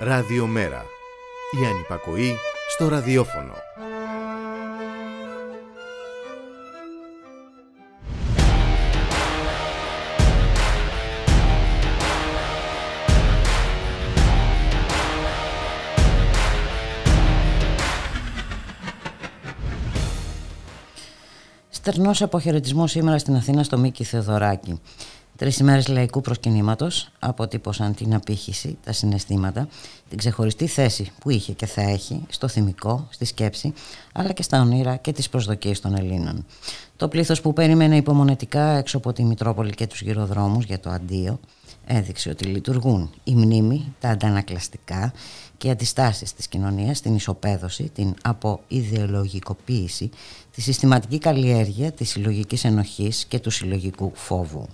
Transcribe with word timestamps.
Ραδιομέρα. 0.00 0.84
Η 1.62 1.66
ανυπακοή 1.66 2.36
στο 2.68 2.88
ραδιόφωνο. 2.88 3.52
Στερνός 21.68 22.22
αποχαιρετισμός 22.22 22.90
σήμερα 22.90 23.18
στην 23.18 23.34
Αθήνα 23.34 23.62
στο 23.62 23.78
Μίκη 23.78 24.04
Θεοδωράκη. 24.04 24.80
Τρεις 25.38 25.58
ημέρες 25.58 25.88
λαϊκού 25.88 26.20
προσκυνήματος 26.20 27.10
αποτύπωσαν 27.18 27.94
την 27.94 28.14
απήχηση, 28.14 28.78
τα 28.84 28.92
συναισθήματα, 28.92 29.68
την 30.08 30.18
ξεχωριστή 30.18 30.66
θέση 30.66 31.12
που 31.20 31.30
είχε 31.30 31.52
και 31.52 31.66
θα 31.66 31.82
έχει 31.82 32.22
στο 32.28 32.48
θυμικό, 32.48 33.06
στη 33.10 33.24
σκέψη, 33.24 33.72
αλλά 34.12 34.32
και 34.32 34.42
στα 34.42 34.60
όνειρα 34.60 34.96
και 34.96 35.12
τις 35.12 35.28
προσδοκίες 35.28 35.80
των 35.80 35.94
Ελλήνων. 35.94 36.46
Το 36.96 37.08
πλήθος 37.08 37.40
που 37.40 37.52
περίμενε 37.52 37.96
υπομονετικά 37.96 38.76
έξω 38.76 38.96
από 38.96 39.12
τη 39.12 39.24
Μητρόπολη 39.24 39.74
και 39.74 39.86
τους 39.86 40.02
γυροδρόμους 40.02 40.64
για 40.64 40.80
το 40.80 40.90
αντίο, 40.90 41.40
έδειξε 41.86 42.30
ότι 42.30 42.44
λειτουργούν 42.44 43.10
η 43.24 43.34
μνήμη, 43.34 43.94
τα 44.00 44.08
αντανακλαστικά 44.08 45.12
και 45.56 45.66
οι 45.68 45.70
αντιστάσεις 45.70 46.34
της 46.34 46.48
κοινωνίας, 46.48 47.00
την 47.00 47.14
ισοπαίδωση, 47.14 47.90
την 47.94 48.14
αποειδεολογικοποίηση, 48.22 50.10
τη 50.54 50.60
συστηματική 50.60 51.18
καλλιέργεια 51.18 51.92
της 51.92 52.08
συλλογικής 52.08 52.64
ενοχής 52.64 53.24
και 53.24 53.38
του 53.38 53.50
συλλογικού 53.50 54.12
φόβου. 54.14 54.68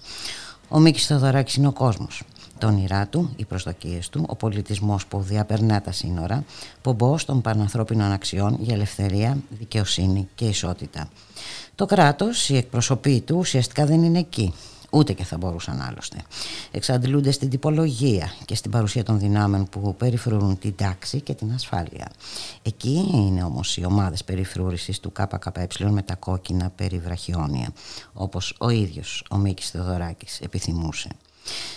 Ο 0.69 0.79
Μίκης 0.79 1.07
Θεοδωράκης 1.07 1.55
είναι 1.55 1.67
ο 1.67 1.73
κόσμος. 1.73 2.23
Το 2.59 2.67
όνειρά 2.67 3.07
του, 3.07 3.33
οι 3.37 3.45
προσδοκίες 3.45 4.09
του, 4.09 4.25
ο 4.29 4.37
πολιτισμός 4.37 5.07
που 5.07 5.21
διαπερνά 5.21 5.81
τα 5.81 5.93
σύνορα, 5.93 6.45
πομπός 6.83 7.25
των 7.25 7.41
πανανθρώπινων 7.41 8.13
αξιών 8.13 8.57
για 8.61 8.75
ελευθερία, 8.75 9.39
δικαιοσύνη 9.49 10.29
και 10.35 10.45
ισότητα. 10.45 11.09
Το 11.75 11.87
κράτος, 11.87 12.49
οι 12.49 12.57
εκπροσωποί 12.57 13.21
του 13.21 13.37
ουσιαστικά 13.39 13.87
δεν 13.87 14.03
είναι 14.03 14.19
εκεί 14.19 14.55
ούτε 14.95 15.13
και 15.13 15.25
θα 15.25 15.37
μπορούσαν 15.37 15.81
άλλωστε. 15.81 16.17
Εξαντλούνται 16.71 17.31
στην 17.31 17.49
τυπολογία 17.51 18.35
και 18.45 18.55
στην 18.55 18.71
παρουσία 18.71 19.03
των 19.03 19.19
δυνάμεων 19.19 19.69
που 19.69 19.95
περιφρουρούν 19.97 20.59
την 20.59 20.75
τάξη 20.77 21.21
και 21.21 21.35
την 21.35 21.53
ασφάλεια. 21.53 22.11
Εκεί 22.63 23.09
είναι 23.13 23.43
όμως 23.45 23.77
οι 23.77 23.85
ομάδες 23.85 24.25
περιφρούρησης 24.25 25.01
του 25.01 25.13
ΚΚΕ 25.13 25.69
με 25.91 26.03
τα 26.03 26.15
κόκκινα 26.15 26.71
περιβραχιόνια, 26.71 27.73
όπως 28.13 28.55
ο 28.59 28.69
ίδιος 28.69 29.25
ο 29.31 29.37
Μίκης 29.37 29.71
Θεοδωράκης 29.71 30.41
επιθυμούσε. 30.41 31.09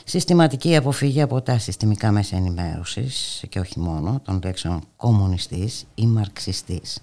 Συστηματική 0.03 0.75
αποφύγη 0.75 1.21
από 1.21 1.41
τα 1.41 1.59
συστημικά 1.59 2.11
μέσα 2.11 2.35
ενημέρωσης 2.35 3.43
και 3.49 3.59
όχι 3.59 3.79
μόνο 3.79 4.21
των 4.25 4.41
λέξεων 4.43 4.81
κομμουνιστής 4.95 5.85
ή 5.95 6.05
μαρξιστής. 6.05 6.99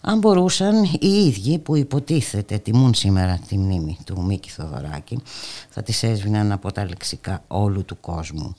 Αν 0.00 0.18
μπορούσαν 0.18 0.84
οι 0.84 1.08
ίδιοι 1.08 1.58
που 1.58 1.76
υποτίθεται 1.76 2.58
τιμούν 2.58 2.94
σήμερα 2.94 3.40
τη 3.48 3.58
μνήμη 3.58 3.98
του 4.04 4.22
Μίκη 4.22 4.50
Θοδωράκη 4.50 5.18
θα 5.68 5.82
τις 5.82 6.02
έσβηναν 6.02 6.52
από 6.52 6.72
τα 6.72 6.84
λεξικά 6.84 7.42
όλου 7.46 7.84
του 7.84 8.00
κόσμου. 8.00 8.56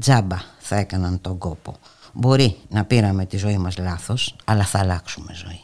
Τζάμπα 0.00 0.36
θα 0.58 0.76
έκαναν 0.76 1.20
τον 1.20 1.38
κόπο. 1.38 1.76
Μπορεί 2.12 2.56
να 2.68 2.84
πήραμε 2.84 3.26
τη 3.26 3.36
ζωή 3.36 3.58
μας 3.58 3.78
λάθος, 3.78 4.36
αλλά 4.44 4.64
θα 4.64 4.78
αλλάξουμε 4.78 5.34
ζωή. 5.34 5.60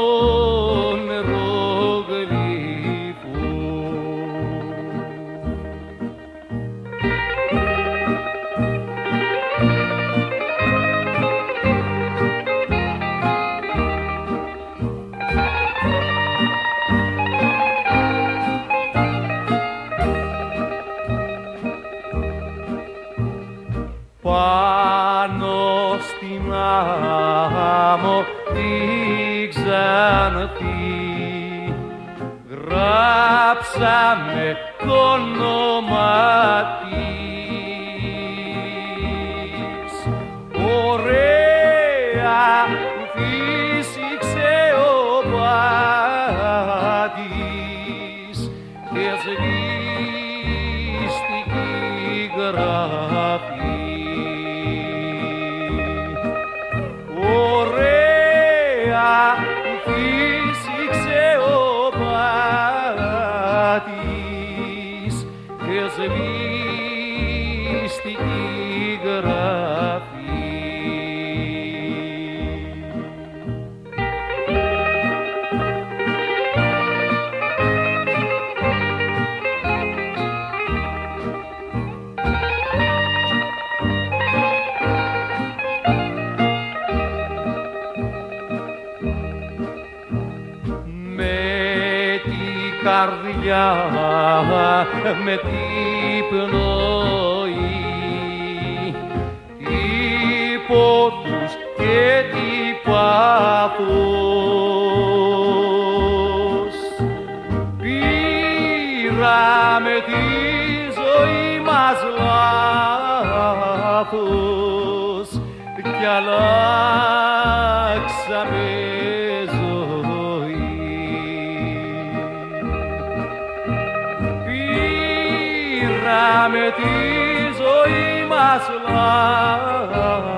σβήστηκε 52.53 53.02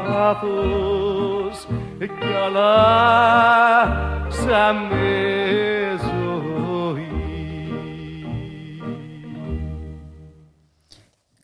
λάθος 0.09 0.15
πάθος 0.25 1.67
κι 2.19 2.33
άλλα 2.45 2.73
σαν 4.29 4.75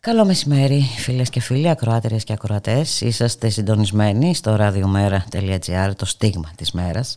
Καλό 0.00 0.24
μεσημέρι 0.24 0.80
φίλες 0.80 1.30
και 1.30 1.40
φίλοι, 1.40 1.68
ακροάτερες 1.68 2.24
και 2.24 2.32
ακροατές. 2.32 3.00
Είσαστε 3.00 3.48
συντονισμένοι 3.48 4.34
στο 4.34 4.56
radiomera.gr, 4.60 5.90
το 5.96 6.04
στίγμα 6.04 6.50
της 6.56 6.72
μέρας. 6.72 7.14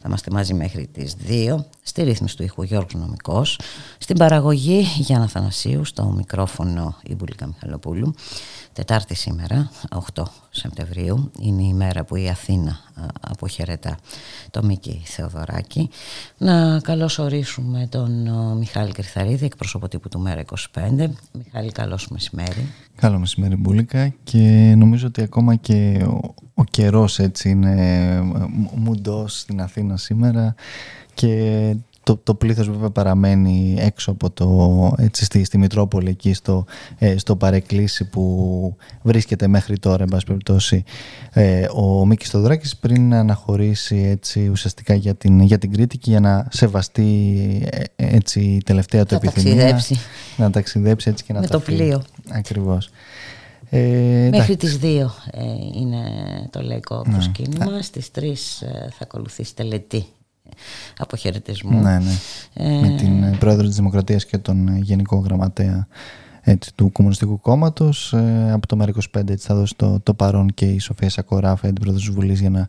Θα 0.00 0.04
είμαστε 0.06 0.30
μαζί 0.30 0.54
μέχρι 0.54 0.86
τις 0.86 1.16
2 1.16 1.64
στη 1.88 2.02
ρύθμιση 2.02 2.36
του 2.36 2.42
ήχου 2.42 2.62
Γιώργος 2.62 2.94
Νομικός 2.94 3.60
στην 3.98 4.16
παραγωγή 4.16 4.86
Γιάννα 4.98 5.28
Θανασίου 5.28 5.84
στο 5.84 6.04
μικρόφωνο 6.04 6.96
η 7.02 7.14
Μπουλίκα 7.14 7.46
Μιχαλοπούλου 7.46 8.14
Τετάρτη 8.78 9.14
σήμερα, 9.14 9.70
8 10.14 10.22
Σεπτεμβρίου, 10.50 11.30
είναι 11.40 11.62
η 11.62 11.72
μέρα 11.72 12.04
που 12.04 12.16
η 12.16 12.28
Αθήνα 12.28 12.78
αποχαιρετά 13.20 13.96
το 14.50 14.62
Μίκη 14.64 15.02
Θεοδωράκη. 15.04 15.90
Να 16.38 16.80
καλωσορίσουμε 16.80 17.86
τον 17.90 18.28
Μιχάλη 18.58 18.92
Κρυθαρίδη, 18.92 19.44
εκπρόσωπο 19.44 19.88
τύπου 19.88 20.08
του 20.08 20.20
Μέρα 20.20 20.44
25. 20.74 21.08
Μιχάλη, 21.32 21.72
καλώς 21.72 22.08
μεσημέρι. 22.08 22.72
Καλό 22.96 23.18
μεσημέρι 23.18 23.56
Μπούλικα 23.56 24.14
και 24.24 24.74
νομίζω 24.76 25.06
ότι 25.06 25.22
ακόμα 25.22 25.54
και 25.54 26.06
ο, 26.08 26.34
ο 26.54 26.64
καιρός 26.64 27.18
έτσι 27.18 27.50
είναι 27.50 27.74
ε, 28.14 28.20
μουντός 28.74 29.38
στην 29.38 29.60
Αθήνα 29.60 29.96
σήμερα 29.96 30.54
και 31.18 31.74
το, 32.02 32.20
το 32.22 32.34
πλήθος 32.34 32.68
βέβαια 32.70 32.90
παραμένει 32.90 33.76
έξω 33.78 34.10
από 34.10 34.30
το, 34.30 34.92
έτσι, 34.98 35.24
στη, 35.24 35.44
στη 35.44 35.58
Μητρόπολη 35.58 36.08
εκεί 36.08 36.32
στο, 36.32 36.64
ε, 36.98 37.18
στο 37.18 37.36
παρεκκλήσι 37.36 38.04
που 38.04 38.76
βρίσκεται 39.02 39.46
μέχρι 39.46 39.78
τώρα 39.78 40.02
εν 40.02 40.08
πάση 40.08 40.24
περιπτώσει 40.26 40.84
ε, 41.32 41.66
ο 41.74 42.06
Μίκης 42.06 42.28
Στοδράκης 42.28 42.76
πριν 42.76 43.08
να 43.08 43.18
αναχωρήσει 43.18 43.96
έτσι, 43.96 44.48
ουσιαστικά 44.48 44.94
για 44.94 45.14
την, 45.14 45.40
για 45.40 45.58
την 45.58 45.72
Κρήτη 45.72 45.98
και 45.98 46.10
για 46.10 46.20
να 46.20 46.46
σεβαστεί 46.50 47.68
ε, 47.70 47.82
έτσι, 47.96 48.40
η 48.40 48.62
τελευταία 48.64 49.04
του 49.06 49.14
επιθυμία 49.14 49.54
ταξιδέψει. 49.54 50.00
να 50.36 50.50
ταξιδέψει 50.50 51.10
έτσι 51.10 51.24
και 51.24 51.32
να 51.32 51.40
Με 51.40 51.46
το 51.46 51.60
πλοίο 51.60 52.02
Ακριβώς. 52.28 52.90
Ε, 53.70 54.28
Μέχρι 54.30 54.56
τις 54.56 54.78
2 54.82 54.84
ε, 55.30 55.42
είναι 55.74 55.98
το 56.50 56.62
λαϊκό 56.62 57.02
ναι. 57.06 57.12
προσκύνημα. 57.12 57.82
Στις 57.82 58.10
3 58.14 58.22
ε, 58.22 58.32
θα 58.68 58.98
ακολουθήσει 59.02 59.54
τελετή 59.54 60.06
αποχαιρετισμού. 60.98 61.80
Ναι, 61.80 61.98
ναι. 61.98 62.12
Ε... 62.54 62.80
Με 62.80 62.96
την 62.96 63.22
ε, 63.22 63.36
πρόεδρο 63.38 63.66
της 63.66 63.76
Δημοκρατίας 63.76 64.26
και 64.26 64.38
τον 64.38 64.68
ε, 64.68 64.78
γενικό 64.78 65.16
γραμματέα 65.16 65.86
έτσι, 66.40 66.74
του 66.74 66.92
Κομμουνιστικού 66.92 67.40
Κόμματος. 67.40 68.12
Ε, 68.12 68.50
από 68.52 68.66
το 68.66 68.78
ΜΕΡΑ25 68.80 69.36
θα 69.36 69.54
δώσει 69.54 69.74
το, 69.76 70.00
το 70.00 70.14
παρόν 70.14 70.48
και 70.54 70.64
η 70.64 70.78
Σοφία 70.78 71.10
Σακοράφα, 71.10 71.66
την 71.66 71.74
πρόεδρο 71.74 72.00
της 72.00 72.10
Βουλής, 72.10 72.40
για 72.40 72.50
να 72.50 72.68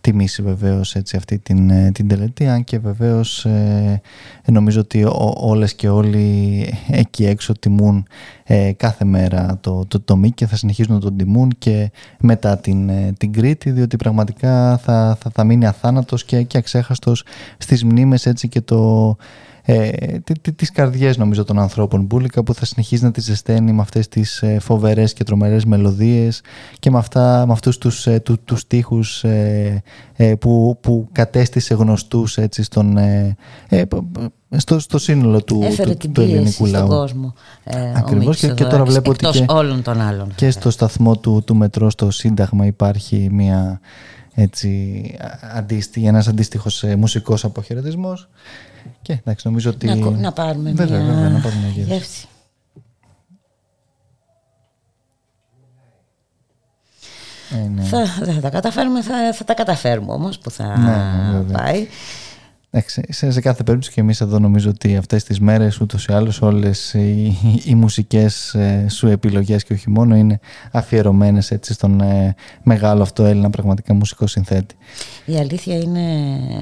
τιμήσει 0.00 0.42
βεβαίως 0.42 0.94
έτσι 0.94 1.16
αυτή 1.16 1.38
την, 1.38 1.70
ε, 1.70 1.90
την 1.90 2.08
τελετή 2.08 2.46
αν 2.46 2.64
και 2.64 2.78
βεβαίως 2.78 3.44
ε, 3.44 4.00
νομίζω 4.46 4.80
ότι 4.80 5.04
ό, 5.04 5.34
όλες 5.36 5.74
και 5.74 5.88
όλοι 5.88 6.66
εκεί 6.88 7.26
έξω 7.26 7.52
τιμούν 7.52 8.06
ε, 8.44 8.72
κάθε 8.72 9.04
μέρα 9.04 9.58
το, 9.60 9.84
το, 9.88 10.00
το 10.00 10.20
και 10.34 10.46
θα 10.46 10.56
συνεχίζουν 10.56 10.94
να 10.94 11.00
τον 11.00 11.16
τιμούν 11.16 11.50
και 11.58 11.90
μετά 12.20 12.58
την, 12.58 12.88
ε, 12.88 13.12
την 13.18 13.32
Κρήτη 13.32 13.70
διότι 13.70 13.96
πραγματικά 13.96 14.78
θα, 14.78 15.18
θα, 15.20 15.30
θα 15.34 15.44
μείνει 15.44 15.66
αθάνατος 15.66 16.24
και, 16.24 16.42
και 16.42 16.58
αξέχαστος 16.58 17.24
στις 17.58 17.84
μνήμες 17.84 18.26
έτσι 18.26 18.48
και 18.48 18.60
το 18.60 19.16
ε, 19.62 20.18
τις 20.56 20.70
καρδιές 20.70 21.16
νομίζω 21.16 21.44
των 21.44 21.58
ανθρώπων 21.58 22.02
Μπούλικα 22.02 22.42
που 22.42 22.54
θα 22.54 22.64
συνεχίζει 22.64 23.04
να 23.04 23.10
τις 23.10 23.24
ζεσταίνει 23.24 23.72
με 23.72 23.82
αυτές 23.82 24.08
τις 24.08 24.42
ε, 24.42 24.58
φοβερές 24.60 25.12
και 25.12 25.24
τρομερές 25.24 25.64
μελωδίες 25.64 26.42
και 26.78 26.90
με, 26.90 26.98
αυτά, 26.98 27.44
με 27.46 27.52
αυτούς 27.52 27.78
τους, 27.78 28.06
ε, 28.06 28.20
του, 28.20 28.38
τους 28.44 28.60
στίχους 28.60 29.24
ε, 29.24 29.82
ε, 30.16 30.34
που, 30.34 30.78
που 30.80 31.08
κατέστησε 31.12 31.74
γνωστούς 31.74 32.38
έτσι 32.38 32.62
στον, 32.62 32.96
ε, 32.96 33.36
στο, 34.56 34.78
στο 34.78 34.98
σύνολο 34.98 35.42
του, 35.42 35.60
Έφερε 35.62 35.94
του, 35.94 36.10
του 36.10 36.20
ελληνικού 36.20 36.66
λαού. 36.66 36.86
Στον 36.86 36.98
κόσμο, 36.98 37.34
ε, 37.64 37.92
Ακριβώς 37.96 38.38
και, 38.38 38.48
και 38.48 38.64
τώρα 38.64 38.84
βλέπω 38.84 39.10
ότι 39.10 39.26
και, 39.26 39.44
όλων 39.48 39.82
των 39.82 40.00
άλλων. 40.00 40.32
και 40.34 40.50
στο 40.50 40.70
σταθμό 40.70 41.16
του, 41.16 41.42
του 41.46 41.56
μετρό 41.56 41.90
στο 41.90 42.10
Σύνταγμα 42.10 42.66
υπάρχει 42.66 43.28
μια 43.32 43.80
έτσι, 44.34 45.02
αντίστη, 45.54 46.06
ένας 46.06 46.28
αντίστοιχος 46.28 46.84
μουσικός 46.96 47.44
αποχαιρετισμός 47.44 48.28
και 49.02 49.12
εντάξει, 49.12 49.46
νομίζω 49.46 49.70
ότι. 49.70 49.86
Να, 49.86 49.94
να 50.10 50.32
πάρουμε 50.32 50.72
βέβαια, 50.72 51.00
μια 51.00 51.12
βέβαια, 51.12 51.28
να 51.28 51.40
πάρουμε 51.40 51.60
μια 51.74 51.84
γεύση. 51.84 52.26
Ε, 57.52 57.68
ναι. 57.68 57.82
θα, 57.82 58.06
θα, 58.06 58.40
τα 58.40 58.50
καταφέρουμε, 58.50 59.02
θα, 59.02 59.32
θα 59.32 59.44
τα 59.44 59.54
καταφέρουμε 59.54 60.12
όμως 60.12 60.38
που 60.38 60.50
θα 60.50 60.78
ναι, 60.78 61.52
πάει. 61.52 61.86
Σε, 63.08 63.30
σε 63.30 63.40
κάθε 63.40 63.62
περίπτωση 63.62 63.92
και 63.92 64.00
εμείς 64.00 64.20
εδώ 64.20 64.38
νομίζω 64.38 64.70
ότι 64.70 64.96
αυτές 64.96 65.24
τις 65.24 65.40
μέρες 65.40 65.80
ούτως 65.80 66.04
ή 66.04 66.12
άλλως 66.12 66.42
όλες 66.42 66.94
οι, 66.94 67.36
οι 67.64 67.74
μουσικές 67.74 68.54
ε, 68.54 68.86
σου 68.88 69.06
επιλογές 69.06 69.64
και 69.64 69.72
όχι 69.72 69.90
μόνο 69.90 70.16
είναι 70.16 70.40
αφιερωμένες 70.72 71.50
έτσι 71.50 71.72
στον 71.72 72.00
ε, 72.00 72.34
μεγάλο 72.62 73.02
αυτό 73.02 73.24
Έλληνα 73.24 73.50
πραγματικά 73.50 73.94
μουσικό 73.94 74.26
συνθέτη. 74.26 74.74
Η 75.24 75.36
αλήθεια 75.36 75.76
είναι, 75.76 76.00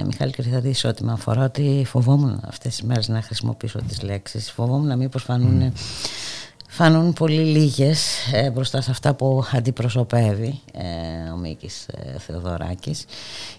Μιχάλη 0.06 0.32
Κρυθαδής, 0.32 0.84
ότι 0.84 1.04
με 1.04 1.12
αφορά 1.12 1.44
ότι 1.44 1.82
φοβόμουν 1.86 2.40
αυτές 2.44 2.76
τις 2.76 2.82
μέρες 2.82 3.08
να 3.08 3.22
χρησιμοποιήσω 3.22 3.78
τις 3.88 4.02
λέξεις. 4.02 4.50
Φοβόμουν 4.50 4.86
να 4.86 4.96
μήπως 4.96 5.22
φανούν 5.22 5.72
φανούν 6.70 7.12
πολύ 7.12 7.42
λίγες 7.42 8.32
ε, 8.32 8.50
μπροστά 8.50 8.80
σε 8.80 8.90
αυτά 8.90 9.14
που 9.14 9.44
αντιπροσωπεύει 9.52 10.60
ε, 10.72 11.30
ο 11.30 11.36
Μίκης 11.36 11.86
ε, 11.86 12.18
Θεοδωράκης. 12.18 13.04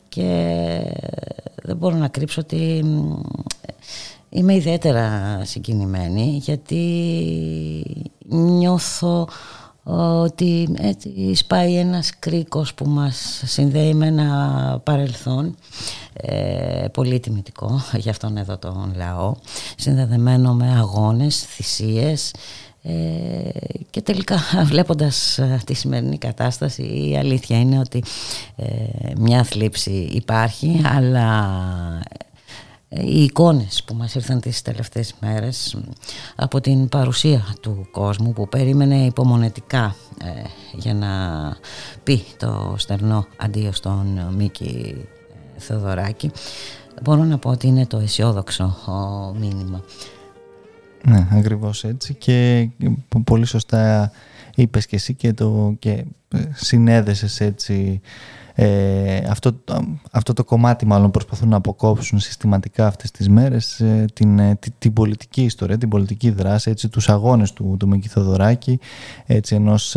Και 0.09 0.81
δεν 1.63 1.77
μπορώ 1.77 1.95
να 1.95 2.07
κρύψω 2.07 2.41
ότι 2.41 2.85
είμαι 4.29 4.55
ιδιαίτερα 4.55 5.39
συγκινημένη 5.43 6.39
γιατί 6.41 6.85
νιώθω 8.27 9.27
ότι 10.21 10.75
έτσι 10.77 11.33
σπάει 11.35 11.75
ένας 11.75 12.19
κρίκος 12.19 12.73
που 12.73 12.85
μας 12.85 13.41
συνδέει 13.45 13.93
με 13.93 14.07
ένα 14.07 14.81
παρελθόν 14.83 15.55
ε, 16.13 16.85
πολύ 16.93 17.19
τιμητικό 17.19 17.81
για 17.97 18.11
αυτόν 18.11 18.37
εδώ 18.37 18.57
τον 18.57 18.93
λαό 18.95 19.35
συνδεδεμένο 19.75 20.53
με 20.53 20.75
αγώνες, 20.77 21.39
θυσίες 21.39 22.31
ε, 22.31 22.37
και 23.89 24.01
τελικά 24.01 24.37
βλέποντας 24.71 25.37
ε, 25.37 25.61
τη 25.65 25.73
σημερινή 25.73 26.17
κατάσταση 26.17 27.09
η 27.09 27.17
αλήθεια 27.17 27.59
είναι 27.59 27.79
ότι 27.79 28.03
ε, 28.55 28.65
μια 29.17 29.43
θλίψη 29.43 29.91
υπάρχει 29.91 30.81
αλλά 30.85 31.49
οι 32.89 33.23
εικόνες 33.23 33.83
που 33.85 33.93
μας 33.93 34.15
ήρθαν 34.15 34.39
τις 34.39 34.61
τελευταίες 34.61 35.13
μέρες 35.19 35.77
από 36.35 36.61
την 36.61 36.89
παρουσία 36.89 37.55
του 37.61 37.87
κόσμου 37.91 38.33
που 38.33 38.49
περίμενε 38.49 39.05
υπομονετικά 39.05 39.95
για 40.73 40.93
να 40.93 41.09
πει 42.03 42.23
το 42.37 42.75
στερνό 42.77 43.25
αντίο 43.37 43.71
στον 43.71 44.27
Μίκη 44.35 44.95
Θεοδωράκη 45.57 46.31
μπορώ 47.03 47.23
να 47.23 47.37
πω 47.37 47.49
ότι 47.49 47.67
είναι 47.67 47.85
το 47.85 47.97
αισιόδοξο 47.97 48.75
μήνυμα 49.39 49.83
ναι, 51.05 51.27
ακριβώς 51.31 51.83
έτσι. 51.83 52.13
Και 52.13 52.69
πολύ 53.23 53.45
σωστά 53.45 54.11
είπες 54.55 54.85
και 54.85 54.95
εσύ 54.95 55.13
και, 55.13 55.33
το, 55.33 55.75
και 55.79 56.05
ε, 56.33 56.39
συνέδεσες 56.53 57.39
έτσι 57.39 58.01
ε, 58.61 59.17
αυτό, 59.29 59.51
αυτό 60.11 60.33
το 60.33 60.43
κομμάτι 60.43 60.85
μάλλον 60.85 61.11
προσπαθούν 61.11 61.49
να 61.49 61.55
αποκόψουν 61.55 62.19
συστηματικά 62.19 62.87
αυτές 62.87 63.11
τις 63.11 63.29
μέρες 63.29 63.79
ε, 63.79 64.05
την, 64.13 64.39
ε, 64.39 64.59
την, 64.79 64.93
πολιτική 64.93 65.43
ιστορία, 65.43 65.77
την 65.77 65.89
πολιτική 65.89 66.29
δράση, 66.29 66.69
έτσι, 66.69 66.89
τους 66.89 67.09
αγώνες 67.09 67.53
του, 67.53 67.75
του 67.79 67.87
Μίκη 67.87 68.07
Θοδωράκη, 68.07 68.79
έτσι, 69.25 69.55
ενός 69.55 69.95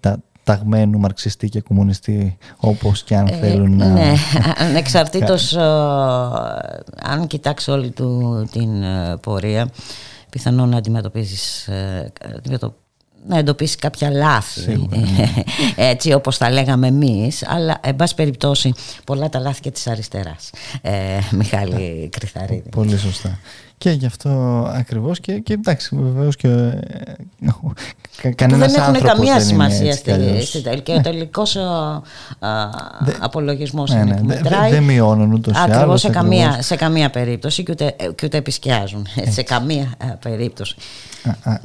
τα, 0.00 0.18
ταγμένου 0.44 0.98
μαρξιστή 0.98 1.48
και 1.48 1.60
κομμουνιστή 1.60 2.36
όπως 2.56 3.02
και 3.02 3.16
αν 3.16 3.28
θέλουν 3.28 3.76
να... 3.76 3.86
Ναι, 3.88 4.12
ανεξαρτήτως 4.68 5.56
αν 7.12 7.26
κοιτάξει 7.26 7.70
όλη 7.70 7.90
του 7.90 8.48
την 8.52 8.70
πορεία 9.20 9.68
πιθανόν 10.30 10.68
να 10.68 10.76
αντιμετωπίζεις 10.76 11.68
ε, 11.68 12.12
να 13.26 13.38
εντοπίσεις 13.38 13.76
κάποια 13.76 14.10
λάθη 14.10 14.88
έτσι 15.76 16.12
όπως 16.12 16.38
τα 16.38 16.50
λέγαμε 16.50 16.86
εμείς 16.86 17.48
αλλά 17.48 17.78
εν 17.82 17.96
πάση 17.96 18.14
περιπτώσει 18.14 18.72
πολλά 19.04 19.28
τα 19.28 19.38
λάθη 19.38 19.60
και 19.60 19.70
της 19.70 19.86
αριστεράς 19.86 20.50
ε, 20.82 21.18
Μιχάλη 21.30 22.08
Κρυθαρίδη. 22.12 22.68
Πολύ 22.70 22.98
σωστά 22.98 23.38
Και 23.80 23.90
γι' 23.90 24.06
αυτό 24.06 24.30
ακριβώς 24.74 25.20
και, 25.20 25.38
και 25.38 25.52
εντάξει 25.52 25.96
βεβαίως 25.96 26.36
και 26.36 26.48
ε, 28.22 28.30
κανένας 28.34 28.72
δεν 28.72 28.82
έχουν 28.82 29.00
καμία 29.00 29.34
δεν 29.34 29.44
σημασία 29.44 29.92
στην 29.92 30.42
στη 30.42 30.62
τελική. 30.62 30.82
Και 30.82 30.98
ο 30.98 31.00
τελικός 31.00 31.56
απολογισμός 33.18 33.90
ναι, 33.90 34.00
είναι 34.00 34.10
ναι, 34.10 34.16
που 34.16 34.24
μετράει. 34.24 34.70
Δεν 34.70 34.82
μειώνουν 34.82 35.32
ούτως 35.32 35.56
ή 35.56 35.70
άλλως. 35.70 36.00
Σε, 36.00 36.08
καμία, 36.08 36.62
σε 36.62 36.76
καμία 36.76 37.10
περίπτωση 37.10 37.62
και 37.62 37.72
ούτε, 37.72 37.96
και 38.14 38.26
ούτε 38.26 38.36
επισκιάζουν. 38.36 39.06
Σε 39.28 39.42
καμία 39.42 39.94
περίπτωση. 40.20 40.74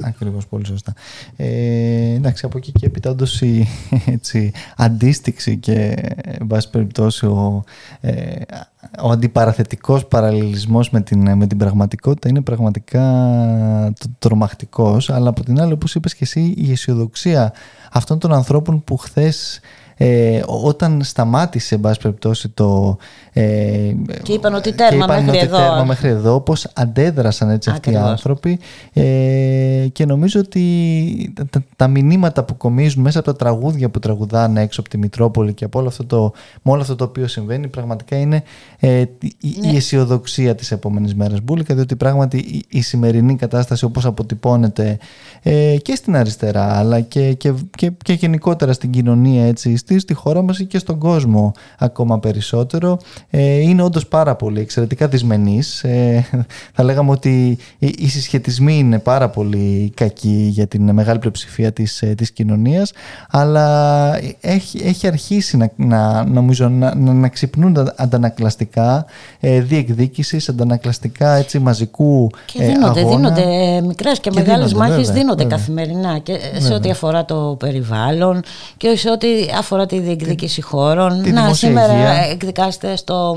Ακριβώς, 0.00 0.46
πολύ 0.46 0.66
σωστά. 0.66 0.92
Ε, 1.36 2.14
εντάξει, 2.14 2.46
από 2.46 2.58
εκεί 2.58 2.72
και 2.72 2.86
έπειτα 2.86 3.10
όντως 3.10 3.40
η 3.40 3.66
έτσι, 4.06 4.52
αντίστοιξη 4.76 5.56
και 5.56 5.96
εν 6.22 6.46
πάση 6.46 6.70
περιπτώσει 6.70 7.26
ο, 7.26 7.64
ε, 8.00 8.40
ο 9.02 9.10
αντιπαραθετικός 9.10 10.06
παραλληλισμός 10.06 10.90
με 10.90 11.00
την, 11.00 11.36
με 11.36 11.46
την 11.46 11.58
πραγματικότητα 11.58 12.28
είναι 12.28 12.40
πραγματικά 12.40 13.02
τρομακτικός 14.18 15.10
αλλά 15.10 15.28
από 15.28 15.44
την 15.44 15.60
άλλη 15.60 15.72
όπως 15.72 15.94
είπες 15.94 16.14
και 16.14 16.24
εσύ 16.24 16.54
η 16.56 16.70
αισιοδοξία 16.70 17.52
αυτών 17.92 18.18
των 18.18 18.32
ανθρώπων 18.32 18.84
που 18.84 18.96
χθες 18.96 19.60
ε, 19.96 20.42
όταν 20.46 21.00
σταμάτησε 21.04 21.74
εν 21.74 21.80
πάση 21.80 22.00
περιπτώσει 22.00 22.48
το 22.48 22.96
ε, 23.32 23.94
και 24.22 24.32
είπαν 24.32 24.54
ότι 24.54 24.72
τέρμα, 24.72 25.04
είπαν 25.04 25.24
μέχρι, 25.24 25.38
ότι 25.38 25.46
εδώ. 25.46 25.56
τέρμα 25.56 25.84
μέχρι 25.84 26.08
εδώ 26.08 26.40
πώς 26.40 26.68
αντέδρασαν 26.74 27.50
έτσι 27.50 27.70
αυτοί 27.70 27.90
οι 27.90 27.96
άνθρωποι 27.96 28.58
ε, 28.92 29.86
και 29.92 30.06
νομίζω 30.06 30.40
ότι 30.40 31.34
τα, 31.50 31.62
τα, 31.76 31.88
μηνύματα 31.88 32.44
που 32.44 32.56
κομίζουν 32.56 33.02
μέσα 33.02 33.18
από 33.18 33.32
τα 33.32 33.36
τραγούδια 33.36 33.88
που 33.88 33.98
τραγουδάνε 33.98 34.62
έξω 34.62 34.80
από 34.80 34.90
τη 34.90 34.98
Μητρόπολη 34.98 35.54
και 35.54 35.64
από 35.64 35.78
όλο 35.78 35.88
αυτό 35.88 36.04
το, 36.04 36.32
με 36.62 36.72
όλο 36.72 36.80
αυτό 36.80 36.96
το 36.96 37.04
οποίο 37.04 37.26
συμβαίνει 37.26 37.68
πραγματικά 37.68 38.16
είναι 38.16 38.42
ε, 38.78 38.98
η, 38.98 39.08
ναι. 39.40 39.72
η 39.72 39.76
αισιοδοξία 39.76 40.54
της 40.54 40.70
επόμενης 40.70 41.14
μέρας 41.14 41.40
Μπούλικα 41.40 41.74
διότι 41.74 41.96
πράγματι 41.96 42.36
η, 42.36 42.64
η 42.68 42.80
σημερινή 42.80 43.36
κατάσταση 43.36 43.84
όπως 43.84 44.04
αποτυπώνεται 44.04 44.98
ε, 45.48 45.76
και 45.82 45.94
στην 45.94 46.16
αριστερά 46.16 46.78
αλλά 46.78 47.00
και, 47.00 47.32
και, 47.32 47.52
και, 47.76 47.92
και 48.04 48.12
γενικότερα 48.12 48.72
στην 48.72 48.90
κοινωνία 48.90 49.46
έτσι, 49.46 49.76
στη, 49.76 49.98
στη 49.98 50.14
χώρα 50.14 50.42
μας 50.42 50.62
και 50.68 50.78
στον 50.78 50.98
κόσμο 50.98 51.52
ακόμα 51.78 52.18
περισσότερο 52.18 52.98
ε, 53.30 53.60
είναι 53.60 53.82
όντως 53.82 54.06
πάρα 54.06 54.34
πολύ 54.34 54.60
εξαιρετικά 54.60 55.08
δυσμενής. 55.08 55.84
Ε, 55.84 56.26
θα 56.74 56.82
λέγαμε 56.82 57.10
ότι 57.10 57.58
οι 57.78 58.08
συσχετισμοί 58.08 58.78
είναι 58.78 58.98
πάρα 58.98 59.28
πολύ 59.28 59.92
κακοί 59.96 60.48
για 60.50 60.66
την 60.66 60.92
μεγάλη 60.92 61.18
πλειοψηφία 61.18 61.72
της, 61.72 62.02
ε, 62.02 62.06
της 62.06 62.30
κοινωνίας 62.32 62.92
αλλά 63.30 64.18
έχει, 64.40 64.80
έχει 64.84 65.06
αρχίσει 65.06 65.56
να, 65.56 65.70
να, 65.76 66.24
νομίζω, 66.24 66.68
να, 66.68 66.94
να 66.94 67.28
ξυπνούν 67.28 67.92
αντανακλαστικά 67.96 69.06
ε, 69.40 69.60
διεκδίκησης, 69.60 70.48
αντανακλαστικά 70.48 71.34
έτσι, 71.34 71.58
μαζικού 71.58 72.30
και 72.46 72.64
δίνονται, 72.64 73.00
αγώνα. 73.00 73.16
δίνονται 73.16 73.80
μικρές 73.86 74.20
και, 74.20 74.30
και 74.30 74.40
μεγάλες 74.40 74.72
δίνονται, 74.72 74.88
μάχες 74.88 75.06
βέβαια, 75.06 75.12
δίνονται 75.12 75.35
βέβαια. 75.36 75.56
καθημερινά 75.56 76.18
και 76.18 76.38
σε 76.58 76.74
ό,τι 76.74 76.90
αφορά 76.90 77.24
το 77.24 77.56
περιβάλλον 77.58 78.42
και 78.76 78.96
σε 78.96 79.10
ό,τι 79.10 79.28
αφορά 79.58 79.86
τη 79.86 79.98
διεκδίκηση 79.98 80.60
χώρων. 80.60 81.32
να, 81.32 81.54
σήμερα 81.54 81.94
εκδικάστε 82.30 82.96
στο 82.96 83.36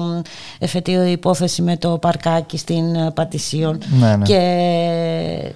εφετείο 0.59 1.03
υπόθεση 1.03 1.61
με 1.61 1.77
το 1.77 1.97
παρκάκι 1.97 2.57
στην 2.57 2.95
ε, 2.95 3.11
Πατησίων 3.11 3.77
ναι, 3.99 4.15
ναι. 4.15 4.25
και 4.25 4.35
ε, 5.43 5.49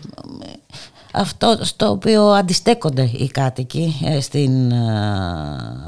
αυτό 1.12 1.58
στο 1.62 1.90
οποίο 1.90 2.24
αντιστέκονται 2.24 3.10
οι 3.14 3.28
κάτοικοι 3.28 3.96
ε, 4.06 4.20
στην 4.20 4.74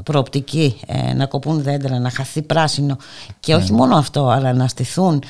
προοπτική 0.04 0.76
να 1.16 1.26
κοπούν 1.26 1.62
δέντρα, 1.62 1.98
να 1.98 2.10
χαθεί 2.10 2.42
πράσινο 2.42 2.96
και 3.40 3.54
όχι 3.54 3.70
ναι. 3.70 3.76
μόνο 3.76 3.96
αυτό 3.96 4.28
αλλά 4.28 4.52
να 4.52 4.68
στηθούν 4.68 5.22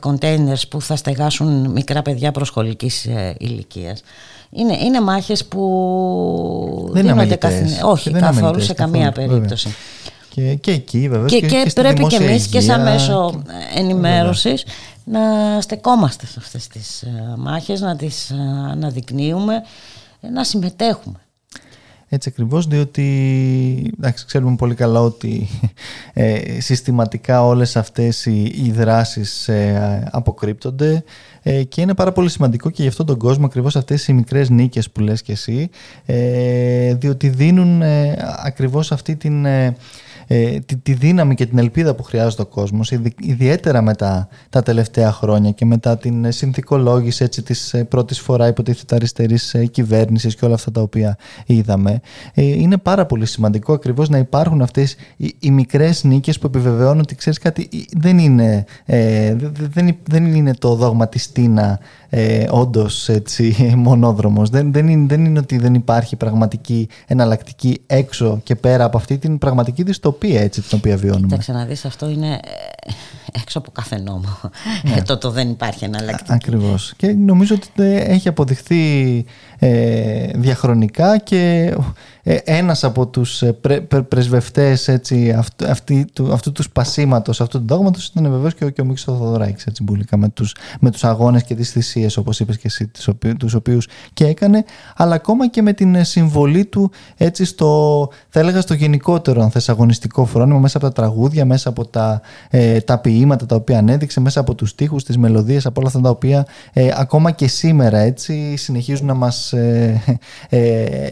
κοντέινερς 0.00 0.68
που 0.68 0.80
θα 0.80 0.96
στεγάσουν 0.96 1.70
μικρά 1.70 2.02
παιδιά 2.02 2.32
προσχολικής 2.32 3.08
ηλικίας. 3.38 4.02
Είναι, 4.56 4.76
είναι 4.84 5.00
μάχες 5.00 5.44
που 5.44 6.88
δεν 6.92 7.06
δίνονται 7.06 7.36
καθημερινά. 7.36 7.86
Όχι, 7.86 8.10
καθόλου 8.10 8.60
σε 8.60 8.72
καμία 8.72 9.12
περίπτωση. 9.12 9.74
Και, 10.28 10.54
και 10.54 10.70
εκεί 10.70 11.08
βέβαια. 11.08 11.26
Και, 11.26 11.40
και, 11.40 11.46
και, 11.46 11.70
πρέπει 11.74 12.06
και 12.06 12.16
εμείς 12.16 12.46
και 12.46 12.60
σαν 12.60 12.82
μέσο 12.82 13.42
ενημέρωσης 13.74 14.64
να 15.04 15.20
στεκόμαστε 15.60 16.26
σε 16.26 16.34
αυτές 16.38 16.66
τις 16.66 17.02
ε, 17.02 17.34
μάχες, 17.36 17.80
να 17.80 17.96
τις 17.96 18.30
ε, 18.30 18.34
αναδεικνύουμε, 18.70 19.62
να 20.32 20.44
συμμετέχουμε. 20.44 21.18
Έτσι 22.08 22.28
ακριβώς 22.28 22.66
διότι 22.66 23.92
εντάξει, 23.98 24.26
ξέρουμε 24.26 24.56
πολύ 24.56 24.74
καλά 24.74 25.00
ότι 25.00 25.48
ε, 26.12 26.60
συστηματικά 26.60 27.46
όλες 27.46 27.76
αυτές 27.76 28.26
οι, 28.26 28.42
οι 28.42 28.70
δράσεις 28.70 29.48
ε, 29.48 30.08
αποκρύπτονται 30.10 31.04
ε, 31.42 31.62
και 31.62 31.80
είναι 31.80 31.94
πάρα 31.94 32.12
πολύ 32.12 32.28
σημαντικό 32.30 32.70
και 32.70 32.82
για 32.82 32.90
αυτόν 32.90 33.06
τον 33.06 33.18
κόσμο 33.18 33.46
ακριβώς 33.46 33.76
αυτές 33.76 34.08
οι 34.08 34.12
μικρές 34.12 34.50
νίκες 34.50 34.90
που 34.90 35.00
λες 35.00 35.22
και 35.22 35.32
εσύ 35.32 35.70
ε, 36.06 36.94
διότι 36.94 37.28
δίνουν 37.28 37.82
ακριβώς 38.44 38.92
αυτή 38.92 39.16
την 39.16 39.46
ε, 40.26 40.58
τη, 40.60 40.76
τη, 40.76 40.92
δύναμη 40.92 41.34
και 41.34 41.46
την 41.46 41.58
ελπίδα 41.58 41.94
που 41.94 42.02
χρειάζεται 42.02 42.42
ο 42.42 42.46
κόσμος 42.46 42.92
ιδιαίτερα 43.20 43.82
μετά 43.82 44.28
τα 44.50 44.62
τελευταία 44.62 45.12
χρόνια 45.12 45.50
και 45.50 45.64
μετά 45.64 45.96
την 45.96 46.32
συνθηκολόγηση 46.32 47.24
έτσι, 47.24 47.42
της 47.42 47.74
ε, 47.74 47.84
πρώτης 47.84 48.20
φορά 48.20 48.46
υποτίθεται 48.46 48.94
αριστερής 48.94 49.54
ε, 49.54 49.66
κυβέρνησης 49.66 50.34
και 50.34 50.44
όλα 50.44 50.54
αυτά 50.54 50.70
τα 50.70 50.80
οποία 50.80 51.16
είδαμε 51.46 52.00
ε, 52.34 52.42
είναι 52.42 52.76
πάρα 52.76 53.06
πολύ 53.06 53.26
σημαντικό 53.26 53.72
ακριβώς 53.72 54.08
να 54.08 54.18
υπάρχουν 54.18 54.62
αυτές 54.62 54.96
οι, 55.16 55.34
οι 55.38 55.50
μικρές 55.50 56.04
νίκες 56.04 56.38
που 56.38 56.46
επιβεβαιώνουν 56.46 57.00
ότι 57.00 57.14
ξέρεις 57.14 57.38
κάτι 57.38 57.68
δεν 57.96 58.18
είναι, 58.18 58.64
ε, 58.84 59.34
δεν, 59.72 59.96
δεν 60.08 60.34
είναι 60.34 60.54
το 60.54 60.74
δόγμα 60.74 61.08
της 61.08 61.32
Τίνα 61.32 61.80
ε, 62.08 62.46
όντως 62.50 63.10
μονόδρομος. 63.76 64.50
Δεν, 64.50 64.72
δεν, 64.72 64.88
είναι, 64.88 65.06
δεν 65.06 65.24
είναι 65.24 65.38
ότι 65.38 65.58
δεν 65.58 65.74
υπάρχει 65.74 66.16
πραγματική 66.16 66.88
εναλλακτική 67.06 67.80
έξω 67.86 68.40
και 68.42 68.54
πέρα 68.54 68.84
από 68.84 68.96
αυτή 68.96 69.18
την 69.18 69.38
πραγματική 69.38 69.82
δυστοπία 69.82 70.13
έτσι, 70.22 70.60
την 70.60 70.78
οποία 70.78 70.96
βιώνουμε. 70.96 71.26
Κοίταξε 71.26 71.52
να 71.52 71.64
δεις, 71.64 71.84
αυτό 71.84 72.08
είναι 72.08 72.32
ε, 72.32 72.90
έξω 73.42 73.58
από 73.58 73.70
κάθε 73.70 73.98
νόμο. 73.98 74.40
Ναι. 74.82 75.02
το, 75.02 75.18
το 75.18 75.30
δεν 75.30 75.50
υπάρχει 75.50 75.84
εναλλακτική. 75.84 76.32
Ακριβώς. 76.32 76.92
Και 76.96 77.12
νομίζω 77.12 77.54
ότι 77.54 77.82
έχει 77.84 78.28
αποδειχθεί 78.28 79.14
ε, 79.16 79.53
διαχρονικά 80.34 81.18
και 81.18 81.72
ε, 82.26 82.36
ένας 82.44 82.84
από 82.84 83.06
τους 83.06 83.42
ε, 83.42 83.52
πρε, 83.52 83.80
πρεσβευτές 83.80 84.88
έτσι, 84.88 85.30
αυτού, 85.30 85.66
αυτή, 85.66 86.06
του, 86.12 86.32
αυτού 86.32 86.52
τους 86.52 86.64
σπασίματος, 86.64 87.40
αυτού 87.40 87.58
του 87.58 87.64
δόγματος 87.66 88.06
ήταν 88.06 88.30
βεβαίως 88.30 88.54
και 88.54 88.64
ο, 88.64 88.68
και 88.68 88.80
ο 88.80 88.84
Μίξος 88.84 89.18
Θοδωράκης 89.18 89.66
έτσι, 89.66 89.82
μπουλικά, 89.82 90.16
με, 90.16 90.28
τους, 90.28 90.54
με 90.80 90.90
τους 90.90 91.04
αγώνες 91.04 91.42
και 91.42 91.54
τις 91.54 91.70
θυσίες 91.70 92.16
όπως 92.16 92.40
είπες 92.40 92.56
και 92.56 92.66
εσύ 92.66 92.86
τους, 92.86 93.08
οποίου, 93.08 93.36
τους 93.36 93.54
οποίους 93.54 93.88
και 94.12 94.26
έκανε 94.26 94.64
αλλά 94.96 95.14
ακόμα 95.14 95.48
και 95.48 95.62
με 95.62 95.72
την 95.72 96.04
συμβολή 96.04 96.64
του 96.64 96.90
έτσι 97.16 97.44
στο, 97.44 98.08
θα 98.28 98.40
έλεγα 98.40 98.60
στο 98.60 98.74
γενικότερο 98.74 99.42
αν 99.42 99.50
θες 99.50 99.68
αγωνιστικό 99.68 100.24
φρόνημα 100.24 100.58
μέσα 100.58 100.76
από 100.76 100.86
τα 100.86 100.92
τραγούδια, 100.92 101.44
μέσα 101.44 101.68
από 101.68 101.86
τα, 101.86 102.20
ε, 102.50 102.80
τα 102.80 102.98
ποίηματα 102.98 103.46
τα 103.46 103.56
οποία 103.56 103.78
ανέδειξε, 103.78 104.20
μέσα 104.20 104.40
από 104.40 104.54
τους 104.54 104.70
στίχους, 104.70 105.04
τις 105.04 105.18
μελωδίες, 105.18 105.66
από 105.66 105.80
όλα 105.80 105.88
αυτά 105.88 106.00
τα 106.00 106.10
οποία 106.10 106.46
ε, 106.72 106.88
ακόμα 106.96 107.30
και 107.30 107.48
σήμερα 107.48 107.98
έτσι 107.98 108.56
συνεχίζουν 108.56 109.06
να 109.06 109.14
μας 109.14 109.53
ε, 109.54 110.02
ε, 110.48 111.08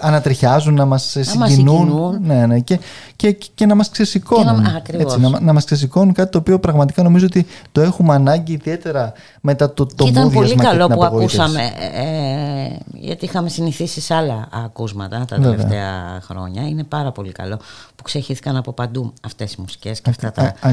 ανατριχιάζουν, 0.00 0.74
να 0.74 0.84
μας 0.84 1.16
συγκινούν, 1.20 2.18
ναι, 2.22 2.46
ναι, 2.46 2.60
και, 2.60 2.78
και, 3.16 3.32
και 3.54 3.66
να 3.66 3.74
μας 3.74 3.90
ξεσηκώνουν. 3.90 4.64
Και 4.82 4.96
να, 4.96 5.02
έτσι, 5.02 5.20
να, 5.20 5.40
να 5.40 5.52
μας 5.52 5.64
ξεσηκώνουν 5.64 6.12
κάτι 6.14 6.30
το 6.30 6.38
οποίο 6.38 6.58
πραγματικά 6.58 7.02
νομίζω 7.02 7.26
ότι 7.26 7.46
το 7.72 7.80
έχουμε 7.80 8.14
ανάγκη 8.14 8.52
ιδιαίτερα 8.52 9.12
μετά 9.40 9.72
το, 9.72 9.86
το 9.86 10.06
Ήταν 10.06 10.30
πολύ 10.30 10.54
καλό 10.54 10.86
που 10.86 11.04
ακούσαμε, 11.04 11.62
ε, 11.94 12.76
γιατί 12.92 13.24
είχαμε 13.24 13.48
συνηθίσει 13.48 14.00
σε 14.00 14.14
άλλα 14.14 14.48
ακούσματα 14.52 15.24
τα 15.28 15.36
Βέβαια. 15.36 15.50
τελευταία 15.50 16.20
χρόνια. 16.22 16.68
Είναι 16.68 16.84
πάρα 16.84 17.12
πολύ 17.12 17.32
καλό 17.32 17.58
που 17.96 18.02
ξεχύθηκαν 18.02 18.56
από 18.56 18.72
παντού 18.72 19.12
αυτές 19.22 19.52
οι 19.52 19.56
μουσικές 19.60 20.00
και 20.00 20.10
αυτά 20.10 20.32
τα 20.32 20.42
α, 20.42 20.70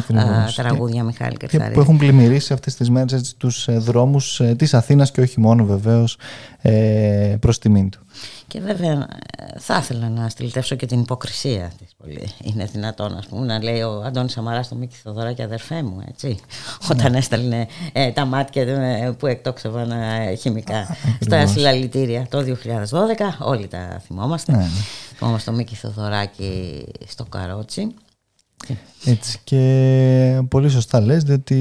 τραγούδια 0.56 1.04
Μιχάλη 1.04 1.38
Κερθαρίδη. 1.38 1.74
Που 1.74 1.80
έχουν 1.80 1.98
πλημμυρίσει 1.98 2.54
αυτές 2.54 2.76
τις 2.76 2.90
μέρες 2.90 3.36
τους 3.38 3.68
ε, 3.68 3.78
δρόμους 3.78 4.40
ε, 4.40 4.56
της 4.56 4.74
Αθήνας 4.74 5.12
και 5.12 5.22
όχι 5.22 5.40
μόνο 5.40 5.66
βεβαίως 5.66 6.18
ε, 6.62 6.87
προς 7.40 7.60
τιμήν 7.60 7.90
του. 7.90 8.00
Και 8.48 8.60
βέβαια 8.60 8.92
ε, 9.38 9.60
θα 9.60 9.78
ήθελα 9.78 10.10
να 10.10 10.30
στυλιτεύσω 10.30 10.76
και 10.76 10.86
την 10.86 11.00
υποκρισία 11.00 11.72
της 11.78 11.96
πολύ. 11.98 12.28
Είναι 12.42 12.66
δυνατόν 12.66 13.18
ας 13.18 13.26
πούμε, 13.26 13.46
να 13.46 13.64
λέει 13.64 13.82
ο 13.82 14.02
Αντώνης 14.06 14.32
Σαμαράς 14.32 14.66
στο 14.66 14.76
Μίκη 14.76 14.96
και 15.36 15.44
αδερφέ 15.44 15.84
μου, 15.84 16.04
έτσι. 16.10 16.28
Ναι. 16.28 16.36
Όταν 16.92 17.14
έστελνε 17.14 17.68
ε, 17.92 18.12
τα 18.12 18.26
μάτια 18.26 18.62
ε, 18.62 19.12
που 19.12 19.28
εκτόξευαν 19.28 19.92
ε, 19.92 20.36
χημικά 20.36 20.98
στα 21.26 21.48
συλλαλητήρια 21.48 22.28
το 22.30 22.40
2012. 22.40 22.56
Όλοι 23.40 23.68
τα 23.68 24.02
θυμόμαστε. 24.06 24.52
Ναι, 24.52 24.58
ναι. 24.58 24.68
Θυμόμαστε 25.16 25.52
το 25.52 25.58
Μίκη 25.58 25.76
Θοδωράκη 25.76 26.86
στο 27.08 27.26
Καρότσι. 27.26 27.94
Έτσι. 29.06 29.40
Και 29.44 30.42
πολύ 30.50 30.70
σωστά 30.70 31.02
λες 31.02 31.24
διότι 31.24 31.56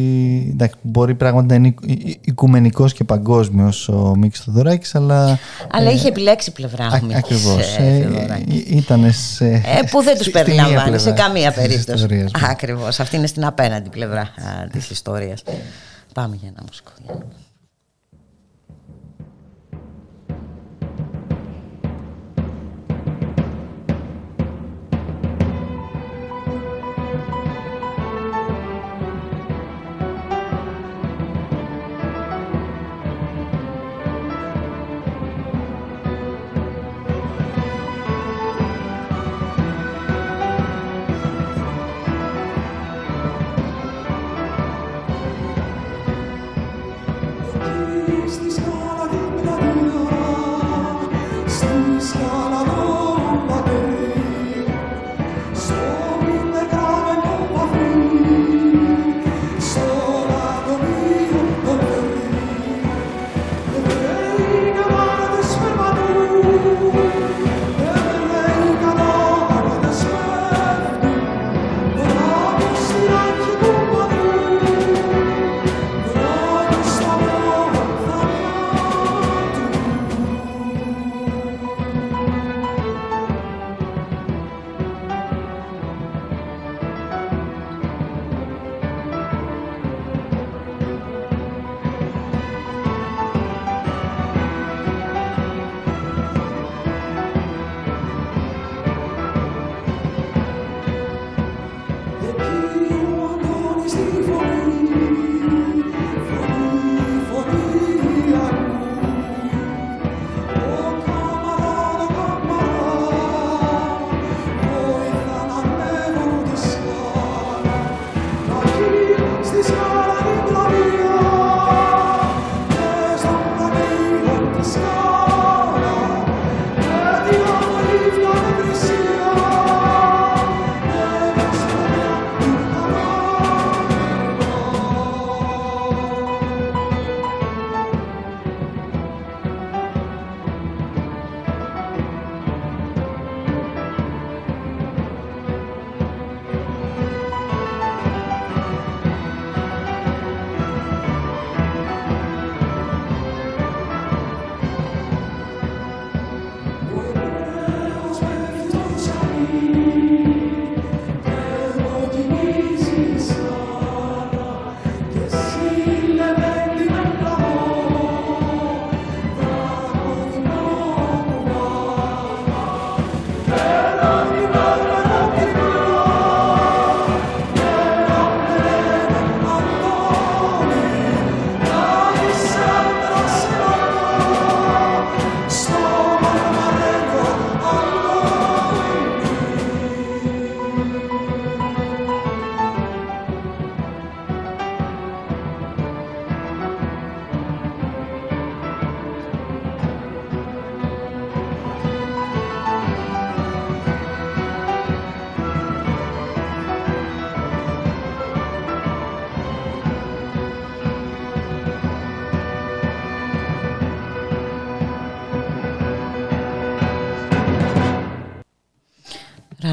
εντάξει, 0.52 0.76
μπορεί 0.82 1.14
πράγματι 1.14 1.46
να 1.46 1.54
είναι 1.54 1.74
οικουμενικός 2.20 2.92
και 2.92 3.04
παγκόσμιος 3.04 3.88
ο 3.88 4.14
Μίκης 4.16 4.40
Θοδωράκης 4.40 4.94
αλλά... 4.94 5.38
Αλλά 5.70 5.90
ε, 5.90 5.92
είχε 5.92 6.08
επιλέξει 6.08 6.52
πλευρά 6.52 6.86
ο 6.86 7.04
Μίκης 7.04 7.16
Ακριβώς, 7.16 7.76
ε, 7.76 8.08
ε 8.38 8.76
ήταν 8.76 9.12
σε, 9.12 9.46
ε, 9.46 9.82
Που 9.90 10.02
δεν 10.02 10.18
τους 10.18 10.30
περιλαμβάνει 10.30 10.98
σε 10.98 11.10
καμία 11.10 11.52
περίπτωση. 11.52 12.26
Ακριβώς, 12.50 13.00
αυτή 13.00 13.16
είναι 13.16 13.26
στην 13.26 13.44
απέναντι 13.44 13.88
πλευρά 13.88 14.20
α, 14.20 14.68
της 14.72 14.90
ιστορίας. 14.90 15.42
Πάμε 16.12 16.36
για 16.40 16.48
ένα 16.48 16.62
μουσικό 16.66 16.90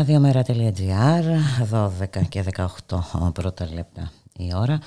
radiomera.gr 0.04 1.26
12 1.72 2.28
και 2.30 2.44
18 2.90 3.32
πρώτα 3.34 3.70
λεπτά 3.74 4.12
η 4.38 4.52
ώρα. 4.56 4.80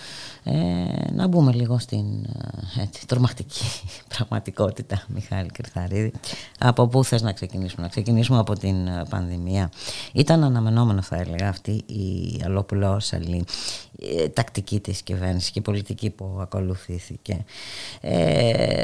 Ε, 0.44 1.12
να 1.12 1.26
μπούμε 1.26 1.52
λίγο 1.52 1.78
στην 1.78 2.24
ε, 2.76 2.82
έτσι, 2.82 3.06
τρομακτική 3.06 3.64
πραγματικότητα 4.16 5.02
Μιχάλη 5.08 5.48
Κρυθαρίδη. 5.48 6.12
Από 6.58 6.86
πού 6.86 7.04
θες 7.04 7.22
να 7.22 7.32
ξεκινήσουμε; 7.32 7.82
Να 7.82 7.88
ξεκινήσουμε 7.88 8.38
από 8.38 8.52
την 8.52 8.86
ε, 8.86 9.02
πανδημία. 9.08 9.70
Ήταν 10.12 10.44
αναμενόμενο 10.44 11.02
θα 11.02 11.16
έλεγα 11.16 11.48
αυτή 11.48 11.70
η 11.86 12.40
αλλοπλώσαλη 12.44 13.44
ε, 14.00 14.28
τακτική 14.28 14.80
της 14.80 15.02
κυβέρνησης 15.02 15.50
και 15.50 15.58
η 15.58 15.62
πολιτική 15.62 16.10
που 16.10 16.38
ακολουθήθηκε. 16.40 17.32
ε, 17.32 17.44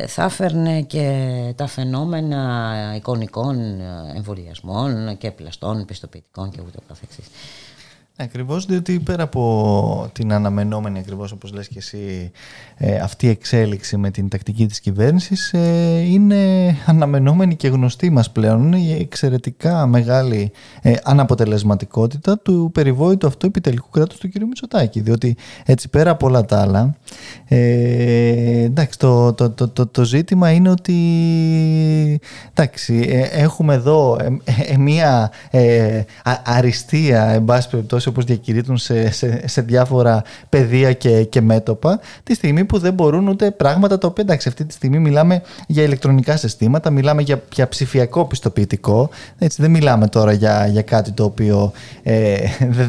θα 0.06 0.24
έφερνε 0.24 0.82
και 0.82 1.52
τα 1.56 1.66
φαινόμενα 1.66 2.92
εικονικών 2.96 3.80
εμβολιασμών 4.14 5.18
και 5.18 5.30
πλαστών 5.30 5.84
πιστοποιητικών 5.84 6.50
και 6.50 6.60
ούτω 6.66 6.78
καθεξής 6.88 7.26
Ακριβώς 8.16 8.66
διότι 8.66 9.00
πέρα 9.00 9.22
από 9.22 10.10
την 10.12 10.32
αναμενόμενη 10.32 10.98
ακριβώς 10.98 11.32
όπως 11.32 11.52
λες 11.52 11.68
και 11.68 11.78
εσύ 11.78 12.30
ε, 12.76 12.96
αυτή 12.96 13.26
η 13.26 13.28
εξέλιξη 13.28 13.96
με 13.96 14.10
την 14.10 14.28
τακτική 14.28 14.66
της 14.66 14.80
κυβέρνησης 14.80 15.52
ε, 15.52 15.98
είναι 15.98 16.36
αναμενόμενη 16.86 17.56
και 17.56 17.68
γνωστή 17.68 18.10
μας 18.10 18.30
πλέον 18.30 18.66
είναι 18.66 18.78
η 18.78 19.00
εξαιρετικά 19.00 19.86
μεγάλη 19.86 20.52
ε, 20.82 20.92
αναποτελεσματικότητα 21.02 22.38
του 22.38 22.70
περιβόητου 22.74 23.26
αυτού 23.26 23.46
επιτελικού 23.46 23.88
κράτους 23.90 24.18
του 24.18 24.28
κ. 24.28 24.32
Μητσοτάκη 24.38 25.00
διότι 25.00 25.36
έτσι 25.64 25.88
πέρα 25.88 26.10
από 26.10 26.26
όλα 26.26 26.44
τα 26.44 26.60
άλλα 26.60 26.96
εντάξει, 27.48 28.98
το, 28.98 29.32
το, 29.32 29.50
το, 29.50 29.86
το, 29.86 30.04
ζήτημα 30.04 30.50
είναι 30.50 30.70
ότι 30.70 30.94
εντάξει, 32.54 33.08
έχουμε 33.32 33.74
εδώ 33.74 34.16
μια 34.78 35.30
αριστεία 36.44 37.24
εν 37.24 37.44
πάση 37.44 37.68
περιπτώσει 37.68 38.01
όπως 38.06 38.24
διακηρύττουν 38.24 38.76
σε, 38.76 39.12
σε, 39.12 39.48
σε 39.48 39.60
διάφορα 39.60 40.22
πεδία 40.48 40.92
και, 40.92 41.22
και 41.24 41.40
μέτωπα 41.40 42.00
τη 42.22 42.34
στιγμή 42.34 42.64
που 42.64 42.78
δεν 42.78 42.92
μπορούν 42.92 43.28
ούτε 43.28 43.50
πράγματα 43.50 43.98
τα 43.98 44.06
οποία 44.06 44.24
εντάξει 44.26 44.48
αυτή 44.48 44.64
τη 44.64 44.72
στιγμή 44.74 44.98
μιλάμε 44.98 45.42
για 45.66 45.82
ηλεκτρονικά 45.82 46.36
συστήματα, 46.36 46.90
μιλάμε 46.90 47.22
για, 47.22 47.42
για 47.52 47.68
ψηφιακό 47.68 48.24
πιστοποιητικό 48.24 49.10
έτσι 49.38 49.62
δεν 49.62 49.70
μιλάμε 49.70 50.08
τώρα 50.08 50.32
για, 50.32 50.66
για 50.66 50.82
κάτι 50.82 51.12
το 51.12 51.24
οποίο 51.24 51.72
ε, 52.02 52.36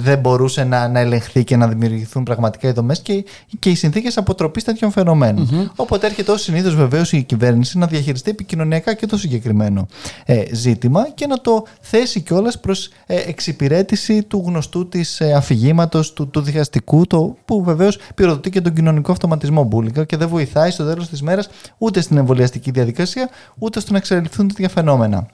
δεν 0.04 0.19
μπορούσε 0.19 0.63
να, 0.63 0.88
να 0.88 0.99
ελεγχθεί 0.99 1.43
και 1.43 1.56
να 1.56 1.67
δημιουργηθούν 1.67 2.23
πραγματικά 2.23 2.67
οι 2.67 2.71
δομές 2.71 2.99
και, 2.99 3.26
και 3.60 3.69
οι 3.69 3.76
συνθήκες 3.76 4.17
αποτροπής 4.17 4.63
τέτοιων 4.63 4.91
φαινομένων. 4.91 5.49
Mm-hmm. 5.52 5.71
Οπότε 5.76 6.08
έρχεται 6.08 6.32
ως 6.32 6.41
συνήθως 6.41 6.76
βεβαίως 6.76 7.12
η 7.12 7.23
κυβέρνηση 7.23 7.78
να 7.78 7.88
διαχειριστεί 7.88 8.30
επικοινωνιακά 8.30 8.93
και 8.93 9.06
το 9.06 9.17
συγκεκριμένο 9.17 9.88
ε, 10.26 10.43
ζήτημα 10.52 11.10
και 11.10 11.28
να 11.28 11.41
το 11.41 11.65
θέσει 11.82 12.21
κιόλας 12.21 12.60
προς 12.60 12.89
ε, 13.06 13.15
εξυπηρέτηση 13.15 14.23
του 14.23 14.43
γνωστού 14.45 14.88
της 14.88 15.03
ε, 15.20 15.34
αφηγήματος 15.34 16.13
του, 16.13 16.28
του 16.28 16.42
διχαστικού, 16.42 17.08
το, 17.08 17.36
που 17.46 17.63
βεβαίως 17.63 17.98
πυροδοτεί 18.16 18.50
και 18.50 18.62
τον 18.62 18.74
κοινωνικό 18.74 19.12
αυτοματισμό 19.12 19.63
μπουλικα 19.63 20.06
και 20.06 20.18
δεν 20.18 20.28
βοηθάει 20.28 20.72
στο 20.72 20.86
τέλος 20.86 21.10
της 21.10 21.22
μέρας 21.22 21.50
ούτε 21.78 22.02
στην 22.02 22.18
εμβολιαστική 22.18 22.72
διαδικασία, 22.72 23.30
ούτε 23.58 23.80
στο 23.80 23.92
να 23.92 23.98
εξελιχθούν 23.98 24.48
τέτοια 24.48 24.70
φαινόμενα. 24.70 25.28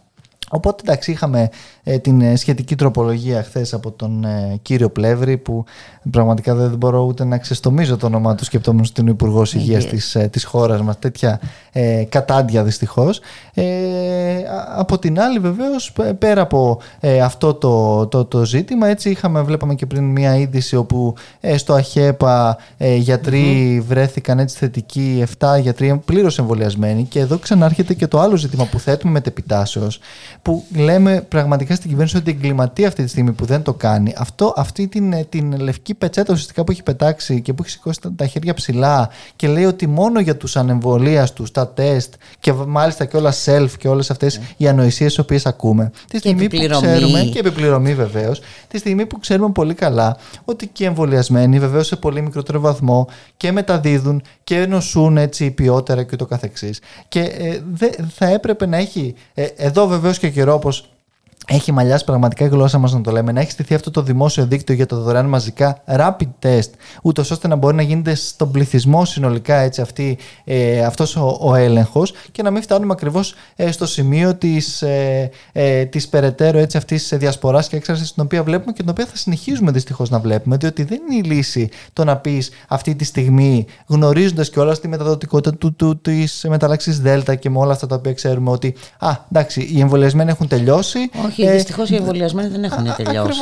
Οπότε 0.49 0.84
εντάξει 0.86 1.12
είχαμε 1.12 1.41
ε, 1.41 1.49
την 2.01 2.21
ε, 2.21 2.35
σχετική 2.35 2.75
τροπολογία 2.75 3.43
χθες 3.43 3.73
από 3.73 3.91
τον 3.91 4.23
ε, 4.23 4.59
κύριο 4.61 4.89
Πλεύρη 4.89 5.37
που 5.37 5.63
πραγματικά 6.11 6.55
δεν 6.55 6.75
μπορώ 6.77 7.01
ούτε 7.01 7.23
να 7.23 7.37
ξεστομίζω 7.37 7.97
το 7.97 8.05
όνομά 8.05 8.35
του 8.35 8.43
σκεπτόμενος 8.43 8.87
στην 8.87 9.07
Υπουργός 9.07 9.53
Υγείας 9.53 9.85
της, 9.85 10.17
της 10.31 10.43
χώρας 10.43 10.81
μας. 10.81 10.99
Τέτοια 10.99 11.39
ε, 11.71 12.03
κατάντια 12.09 12.63
δυστυχώς. 12.63 13.19
Ε, 13.53 13.63
από 14.75 14.99
την 14.99 15.19
άλλη 15.19 15.39
βεβαίως 15.39 15.93
πέρα 16.17 16.41
από 16.41 16.79
αυτό 17.23 17.53
το, 17.53 18.07
το, 18.07 18.25
το 18.25 18.45
ζήτημα 18.45 18.87
έτσι 18.87 19.09
είχαμε 19.09 19.41
βλέπαμε 19.41 19.75
και 19.75 19.85
πριν 19.85 20.03
μια 20.03 20.35
είδηση 20.35 20.75
όπου 20.75 21.13
στο 21.55 21.73
ΑΧΕΠΑ 21.73 22.57
γιατροι 22.97 23.83
βρέθηκαν 23.87 24.39
έτσι 24.39 24.57
θετικοί 24.57 25.23
7 25.39 25.59
γιατροί 25.61 26.01
πλήρως 26.05 26.39
εμβολιασμένοι. 26.39 27.03
Και 27.03 27.19
εδώ 27.19 27.37
ξανάρχεται 27.37 27.93
και 27.93 28.07
το 28.07 28.19
άλλο 28.19 28.35
ζήτημα 28.35 28.65
που 28.65 28.79
θέτουμε 28.79 29.11
μετεπιτάσεως 29.11 29.99
που 30.41 30.65
λέμε 30.75 31.25
πραγματικά 31.27 31.75
στην 31.79 31.89
κυβέρνηση 31.89 32.17
ότι 32.17 32.31
εγκληματεί 32.31 32.85
αυτή 32.85 33.03
τη 33.03 33.09
στιγμή 33.09 33.31
που 33.31 33.45
δεν 33.45 33.61
το 33.61 33.73
κάνει. 33.73 34.13
Αυτό, 34.17 34.53
αυτή 34.55 34.87
την, 34.87 35.29
την 35.29 35.59
λευκή 35.59 35.93
πετσέτα 35.93 36.33
ουσιαστικά 36.33 36.63
που 36.63 36.71
έχει 36.71 36.83
πετάξει 36.83 37.41
και 37.41 37.53
που 37.53 37.63
έχει 37.63 37.71
σηκώσει 37.71 37.99
τα 38.15 38.25
χέρια 38.25 38.53
ψηλά 38.53 39.09
και 39.35 39.47
λέει 39.47 39.65
ότι 39.65 39.87
μόνο 39.87 40.19
για 40.19 40.37
τους 40.37 40.55
ανεμβολίαστου, 40.55 41.43
τα 41.43 41.67
τεστ 41.67 42.13
και 42.39 42.53
μάλιστα 42.53 43.05
και 43.05 43.17
όλα 43.17 43.33
self 43.45 43.69
και 43.77 43.87
όλες 43.87 44.11
αυτές 44.11 44.37
yeah. 44.37 44.39
Ναι. 44.39 44.45
οι 44.57 44.67
ανοησίες 44.67 45.09
τις 45.09 45.19
οποίες 45.19 45.45
ακούμε. 45.45 45.91
Τη 46.09 46.17
στιγμή 46.17 46.47
που 46.47 46.67
ξέρουμε. 46.69 47.21
Και 47.21 47.39
επιπληρωμή 47.39 47.93
βεβαίως. 47.93 48.41
Τη 48.67 48.77
στιγμή 48.77 49.05
που 49.05 49.19
ξέρουμε 49.19 49.51
πολύ 49.51 49.73
καλά 49.73 50.17
ότι 50.45 50.67
και 50.67 50.83
οι 50.83 50.87
εμβολιασμένοι 50.87 51.59
βεβαίως 51.59 51.87
σε 51.87 51.95
πολύ 51.95 52.21
μικρότερο 52.21 52.59
βαθμό 52.59 53.07
και 53.37 53.51
μεταδίδουν 53.51 54.21
και 54.43 54.65
νοσούν 54.65 55.17
έτσι 55.17 55.51
ποιότερα 55.51 56.03
και 56.03 56.15
το 56.15 56.25
καθεξής. 56.25 56.79
Και 57.07 57.19
ε, 57.19 57.61
δε, 57.73 57.89
θα 58.15 58.25
έπρεπε 58.25 58.65
να 58.65 58.77
έχει 58.77 59.15
ε, 59.33 59.43
εδώ 59.55 59.87
βεβαίως 59.87 60.19
και 60.19 60.29
καιρό 60.29 60.53
όπως 60.53 60.89
έχει 61.49 61.71
μαλλιάσει 61.71 62.03
πραγματικά 62.03 62.45
η 62.45 62.47
γλώσσα 62.47 62.77
μας 62.77 62.93
να 62.93 63.01
το 63.01 63.12
λέμε, 63.12 63.31
να 63.31 63.39
έχει 63.39 63.51
στηθεί 63.51 63.73
αυτό 63.73 63.91
το 63.91 64.01
δημόσιο 64.01 64.45
δίκτυο 64.45 64.75
για 64.75 64.85
το 64.85 65.01
δωρεάν 65.01 65.25
μαζικά 65.25 65.81
rapid 65.88 66.29
test, 66.43 66.69
ούτως 67.01 67.31
ώστε 67.31 67.47
να 67.47 67.55
μπορεί 67.55 67.75
να 67.75 67.81
γίνεται 67.81 68.15
στον 68.15 68.51
πληθυσμό 68.51 69.05
συνολικά 69.05 69.55
έτσι, 69.55 69.81
αυτή, 69.81 70.17
ε, 70.43 70.85
αυτός 70.85 71.15
ο, 71.15 71.38
ο 71.41 71.55
έλεγχος 71.55 72.13
και 72.31 72.43
να 72.43 72.51
μην 72.51 72.62
φτάνουμε 72.62 72.93
ακριβώς 72.93 73.33
ε, 73.55 73.71
στο 73.71 73.85
σημείο 73.85 74.35
της 74.35 74.81
ε, 74.81 75.29
ε, 75.51 75.85
της 75.85 76.07
περαιτέρω 76.07 76.57
έτσι, 76.57 76.77
αυτής 76.77 77.07
της 77.07 77.17
διασποράς 77.17 77.67
και 77.67 77.75
έξαρσης 77.75 78.13
την 78.13 78.23
οποία 78.23 78.43
βλέπουμε 78.43 78.71
και 78.71 78.81
την 78.81 78.89
οποία 78.89 79.05
θα 79.05 79.15
συνεχίζουμε 79.15 79.71
δυστυχώς 79.71 80.09
να 80.09 80.19
βλέπουμε, 80.19 80.57
διότι 80.57 80.83
δεν 80.83 80.99
είναι 81.12 81.27
η 81.27 81.31
λύση 81.31 81.69
το 81.93 82.03
να 82.03 82.17
πεις 82.17 82.49
αυτή 82.67 82.95
τη 82.95 83.03
στιγμή 83.03 83.65
γνωρίζοντας 83.88 84.49
και 84.49 84.59
όλα 84.59 84.77
τη 84.77 84.88
μεταδοτικότητα 84.88 85.57
του, 85.57 85.73
του, 85.73 86.01
της 86.01 86.45
μεταλλάξης 86.49 86.99
Δέλτα 86.99 87.35
και 87.35 87.49
με 87.49 87.57
όλα 87.57 87.71
αυτά 87.71 87.88
τα 87.88 87.95
οποία 87.95 88.13
ξέρουμε 88.13 88.51
ότι 88.51 88.75
α, 88.99 89.12
εντάξει, 89.31 89.62
οι 89.73 89.79
εμβολιασμένοι 89.79 90.29
έχουν 90.29 90.47
τελειώσει, 90.47 90.99
Όχι, 91.39 91.49
ε, 91.49 91.54
δυστυχώς 91.54 91.89
οι 91.89 91.95
εμβολιασμένοι 91.95 92.47
δεν 92.47 92.63
έχουν 92.63 92.95
τελειώσει. 92.95 93.41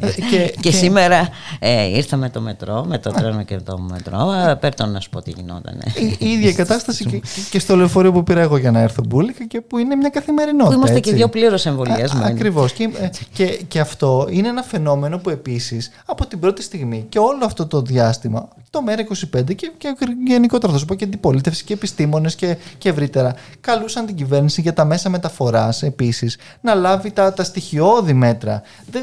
Ε, 0.00 0.06
και, 0.30 0.54
και, 0.60 0.70
σήμερα 0.70 1.28
ε, 1.58 1.96
ήρθα 1.96 2.16
με 2.16 2.30
το 2.30 2.40
μετρό, 2.40 2.84
με 2.88 2.98
το 2.98 3.10
τρένο 3.10 3.42
και 3.42 3.56
το 3.56 3.78
μετρό. 3.78 4.32
Πέρτον 4.60 4.90
να 4.90 5.00
σου 5.00 5.10
πω 5.10 5.22
τι 5.22 5.30
γινόταν. 5.30 5.82
Η, 6.18 6.28
ίδια 6.28 6.52
κατάσταση 6.62 7.04
και, 7.04 7.22
και, 7.50 7.58
στο 7.58 7.76
λεωφορείο 7.76 8.12
που 8.12 8.22
πήρα 8.22 8.40
εγώ 8.40 8.56
για 8.56 8.70
να 8.70 8.80
έρθω 8.80 9.02
μπουλικα 9.08 9.44
και 9.46 9.60
που 9.60 9.78
είναι 9.78 9.94
μια 9.94 10.08
καθημερινότητα. 10.08 10.68
Που 10.68 10.74
είμαστε 10.74 10.96
έτσι. 10.96 11.10
και 11.10 11.16
δύο 11.16 11.28
πλήρως 11.28 11.66
εμβολιασμένοι. 11.66 12.30
Ακριβώς. 12.30 12.72
Και, 12.72 12.90
και, 13.32 13.46
και 13.68 13.80
αυτό 13.80 14.26
είναι 14.30 14.48
ένα 14.48 14.62
φαινόμενο 14.62 15.18
που 15.18 15.30
επίσης 15.30 15.90
από 16.06 16.26
την 16.26 16.38
πρώτη 16.38 16.62
στιγμή 16.62 17.06
και 17.08 17.18
όλο 17.18 17.44
αυτό 17.44 17.66
το 17.66 17.82
διάστημα 17.82 18.48
το 18.72 18.82
ΜΕΡΑ25 18.86 19.54
και, 19.54 19.72
και 19.78 19.94
γενικότερα 20.26 20.72
θα 20.72 20.78
σου 20.78 20.84
πω 20.84 20.94
και 20.94 21.04
αντιπολίτευση 21.04 21.64
και 21.64 21.72
επιστήμονες 21.72 22.34
και, 22.34 22.56
και 22.78 22.88
ευρύτερα 22.88 23.34
καλούσαν 23.60 24.06
την 24.06 24.14
κυβέρνηση 24.14 24.60
για 24.60 24.72
τα 24.72 24.84
μέσα 24.84 25.08
μεταφοράς 25.08 25.82
επίσης 25.82 26.38
να 26.60 26.74
λάβει 26.74 27.10
τα, 27.10 27.32
τα 27.32 27.44
στοιχειώδη 27.44 28.12
μέτρα. 28.12 28.62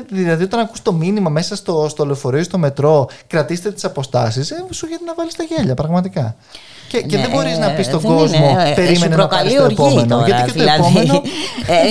Δηλαδή, 0.10 0.44
όταν 0.44 0.60
ακούς 0.60 0.82
το 0.82 0.94
μήνυμα 0.94 1.30
μέσα 1.30 1.56
στο, 1.56 1.88
στο 1.90 2.06
λεωφορείο 2.06 2.40
ή 2.40 2.44
στο 2.44 2.58
μετρό, 2.58 3.10
κρατήστε 3.28 3.72
τις 3.72 3.84
αποστάσεις, 3.84 4.52
ε, 4.52 4.66
σου 4.70 4.86
γιατί 4.86 5.04
να 5.04 5.14
βάλεις 5.14 5.36
τα 5.36 5.44
γέλια, 5.44 5.74
πραγματικά. 5.74 6.36
Και, 6.90 7.02
και 7.02 7.16
ναι, 7.16 7.22
δεν 7.22 7.32
μπορείς 7.32 7.58
να 7.58 7.70
πεις 7.70 7.86
στον 7.86 8.02
κόσμο, 8.02 8.50
είναι, 8.50 8.74
περίμενε 8.76 9.16
να 9.16 9.28
πάρεις 9.28 9.54
το 9.54 9.64
επόμενο. 9.64 10.06
Τώρα, 10.06 10.26
γιατί 10.26 10.52
και 10.52 10.58
το 10.58 10.64
δηλαδή, 10.64 10.80
επόμενο. 10.80 11.22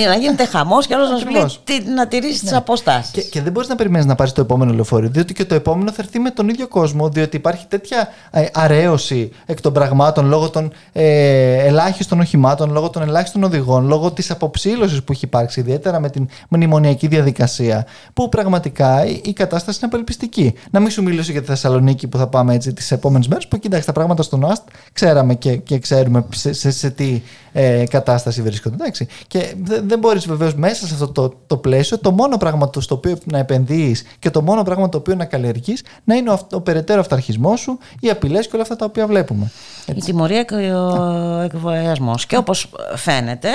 Ε, 0.03 0.07
να 0.07 0.15
γίνεται 0.15 0.45
χαμός 0.45 0.87
και 0.87 0.93
άλλο 0.93 1.07
να 1.07 1.47
σου 1.47 1.59
πει 1.63 1.83
να 1.95 2.07
τηρήσεις 2.07 2.43
ναι. 2.43 2.49
τι 2.49 2.55
αποστάσεις. 2.55 3.11
Και, 3.11 3.21
και 3.21 3.41
δεν 3.41 3.51
μπορείς 3.51 3.69
να 3.69 3.75
περιμένεις 3.75 4.05
να 4.05 4.15
πάρεις 4.15 4.33
το 4.33 4.41
επόμενο 4.41 4.73
λεωφορείο, 4.73 5.09
διότι 5.09 5.33
και 5.33 5.45
το 5.45 5.55
επόμενο 5.55 5.91
θα 5.91 5.97
έρθει 5.99 6.19
με 6.19 6.29
τον 6.29 6.49
ίδιο 6.49 6.67
κόσμο, 6.67 7.09
διότι 7.09 7.35
υπάρχει 7.35 7.65
τέτοια 7.67 8.09
ε, 8.31 8.45
αρέωση 8.53 9.31
εκ 9.45 9.61
των 9.61 9.73
πραγμάτων 9.73 10.27
λόγω 10.27 10.49
των 10.49 10.71
ε, 10.91 11.65
ελάχιστων 11.65 12.19
οχημάτων, 12.19 12.71
λόγω 12.71 12.89
των 12.89 13.01
ελάχιστων 13.01 13.43
οδηγών, 13.43 13.87
λόγω 13.87 14.11
της 14.11 14.31
αποψήλωσης 14.31 15.03
που 15.03 15.11
έχει 15.11 15.25
υπάρξει, 15.25 15.59
ιδιαίτερα 15.59 15.99
με 15.99 16.09
την 16.09 16.29
μνημονιακή 16.49 17.07
διαδικασία, 17.07 17.85
που 18.13 18.29
πραγματικά 18.29 19.05
η 19.05 19.33
κατάσταση 19.33 19.79
είναι 19.81 19.91
απελπιστική. 19.93 20.53
Να 20.71 20.79
μην 20.79 20.89
σου 20.89 21.03
μιλήσω 21.03 21.31
για 21.31 21.41
τη 21.41 21.47
Θεσσαλονίκη 21.47 22.07
που 22.07 22.17
θα 22.17 22.27
πάμε 22.27 22.53
έτσι 22.53 22.73
τις 22.73 22.91
επόμενες 22.91 23.27
μέρες, 23.27 23.47
που 23.47 23.59
κοιτάξτε 23.59 23.85
τα 23.85 23.99
πράγματα 23.99 24.23
στον 24.23 24.45
ΑΣΤ 24.51 24.67
ξέραμε 24.93 25.35
και, 25.35 25.55
και 25.55 25.79
ξέρουμε 25.79 26.25
σε, 26.35 26.53
σε, 26.53 26.71
σε 26.71 26.89
τι 26.89 27.21
ε, 27.51 27.83
κατάσταση 27.89 28.41
βρίσκονται. 28.41 28.75
Εντάξει. 28.75 29.07
Και 29.27 29.53
δεν, 29.63 29.87
δεν 29.87 29.99
μπορείς 29.99 30.27
βεβαίως 30.27 30.55
μέσα 30.55 30.87
σε 30.87 30.93
αυτό 30.93 31.07
το, 31.07 31.33
το 31.47 31.57
πλαίσιο 31.57 31.97
το 31.97 32.11
μόνο 32.11 32.37
πράγμα 32.37 32.69
το, 32.69 32.81
στο 32.81 32.95
οποίο 32.95 33.17
να 33.23 33.37
επενδύεις 33.37 34.03
και 34.19 34.29
το 34.29 34.41
μόνο 34.41 34.63
πράγμα 34.63 34.89
το 34.89 34.97
οποίο 34.97 35.15
να 35.15 35.25
καλλιεργείς 35.25 35.83
να 36.03 36.15
είναι 36.15 36.29
ο, 36.29 36.47
ο 36.51 36.61
περαιτέρω 36.61 36.99
αυταρχισμός 36.99 37.59
σου, 37.59 37.77
οι 37.99 38.09
απειλές 38.09 38.45
και 38.45 38.51
όλα 38.53 38.63
αυτά 38.63 38.75
τα 38.75 38.85
οποία 38.85 39.07
βλέπουμε. 39.07 39.51
Έτσι. 39.89 39.99
Η 39.99 40.11
τιμωρία 40.11 40.43
και 40.43 40.55
ο 40.55 41.39
εκβολιασμό. 41.43 42.15
Και 42.27 42.37
όπως 42.37 42.69
φαίνεται, 42.95 43.49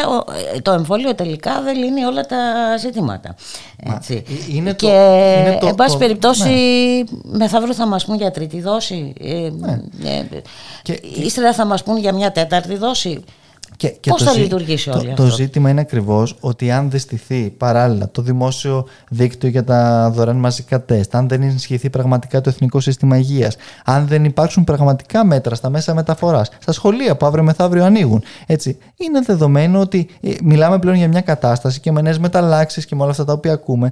το 0.63 0.73
εμβόλιο 0.73 1.15
τελικά 1.15 1.63
δεν 1.63 1.77
λύνει 1.77 2.05
όλα 2.05 2.27
τα 2.27 2.37
ζητήματα. 2.79 3.35
Έτσι. 3.97 4.25
Ε, 4.29 4.57
είναι 4.57 4.73
και, 4.73 4.87
είναι 4.87 5.59
το, 5.61 5.67
εν 5.67 5.75
πάση 5.75 5.99
περιπτώσει, 5.99 6.49
ναι. 7.23 7.39
μεθαύριο 7.39 7.75
θα 7.75 7.87
μας 7.87 8.05
πούν 8.05 8.17
για 8.17 8.31
τρίτη 8.31 8.61
δόση. 8.61 9.13
Ε, 9.21 9.51
ναι. 10.01 10.11
ε, 10.11 10.43
και, 10.83 11.01
ύστερα 11.03 11.53
θα 11.53 11.65
μας 11.65 11.83
πούν 11.83 11.97
για 11.97 12.13
μια 12.13 12.33
τέταρτη 12.33 12.77
δόση. 12.77 13.25
Και, 13.77 13.89
και 13.89 14.11
Πώς 14.11 14.23
θα 14.23 14.33
ζή... 14.33 14.41
λειτουργήσει 14.41 14.91
όλο 14.91 15.03
το, 15.03 15.11
αυτό; 15.11 15.23
Το 15.23 15.31
ζήτημα 15.31 15.71
είναι 15.71 15.81
ακριβώς 15.81 16.37
ότι 16.41 16.71
αν 16.71 16.91
δεν 16.91 17.01
στηθεί 17.01 17.51
παράλληλα 17.51 18.11
το 18.11 18.23
δημόσιο 18.23 18.87
δίκτυο 19.09 19.49
για 19.49 19.65
τα 19.65 20.11
δωρεάν 20.15 20.37
μαζικά 20.37 20.85
τεστ, 20.85 21.15
αν 21.15 21.29
δεν 21.29 21.43
ενισχυθεί 21.43 21.91
πραγματικά 21.91 22.41
το 22.41 22.49
Εθνικό 22.49 22.81
Σύστημα 22.81 23.17
Υγείας, 23.17 23.57
αν 23.85 24.07
δεν 24.07 24.25
υπάρξουν 24.25 24.65
πραγματικά 24.65 25.25
μέτρα 25.25 25.55
στα 25.55 25.71
μέσα 25.71 25.95
μεταφοράς, 25.95 26.51
στα 26.59 26.73
σχολεία 26.73 27.17
που 27.17 27.27
αύριο 27.27 27.43
μεθαύριο 27.43 27.85
ανοίγουν, 27.85 28.23
έτσι, 28.47 28.79
είναι 28.97 29.21
δεδομένο 29.21 29.81
ότι 29.81 30.09
ε, 30.21 30.31
μιλάμε 30.43 30.79
πλέον 30.79 30.97
για 30.97 31.09
μια 31.09 31.21
κατάσταση 31.21 31.81
και 31.81 31.93
με 31.93 32.01
νέες 32.01 32.19
μεταλλάξεις 32.19 32.87
και 32.87 32.95
με 32.95 33.03
όλα 33.03 33.11
αυτά 33.11 33.25
τα 33.25 33.33
οποία 33.33 33.53
ακούμε, 33.53 33.91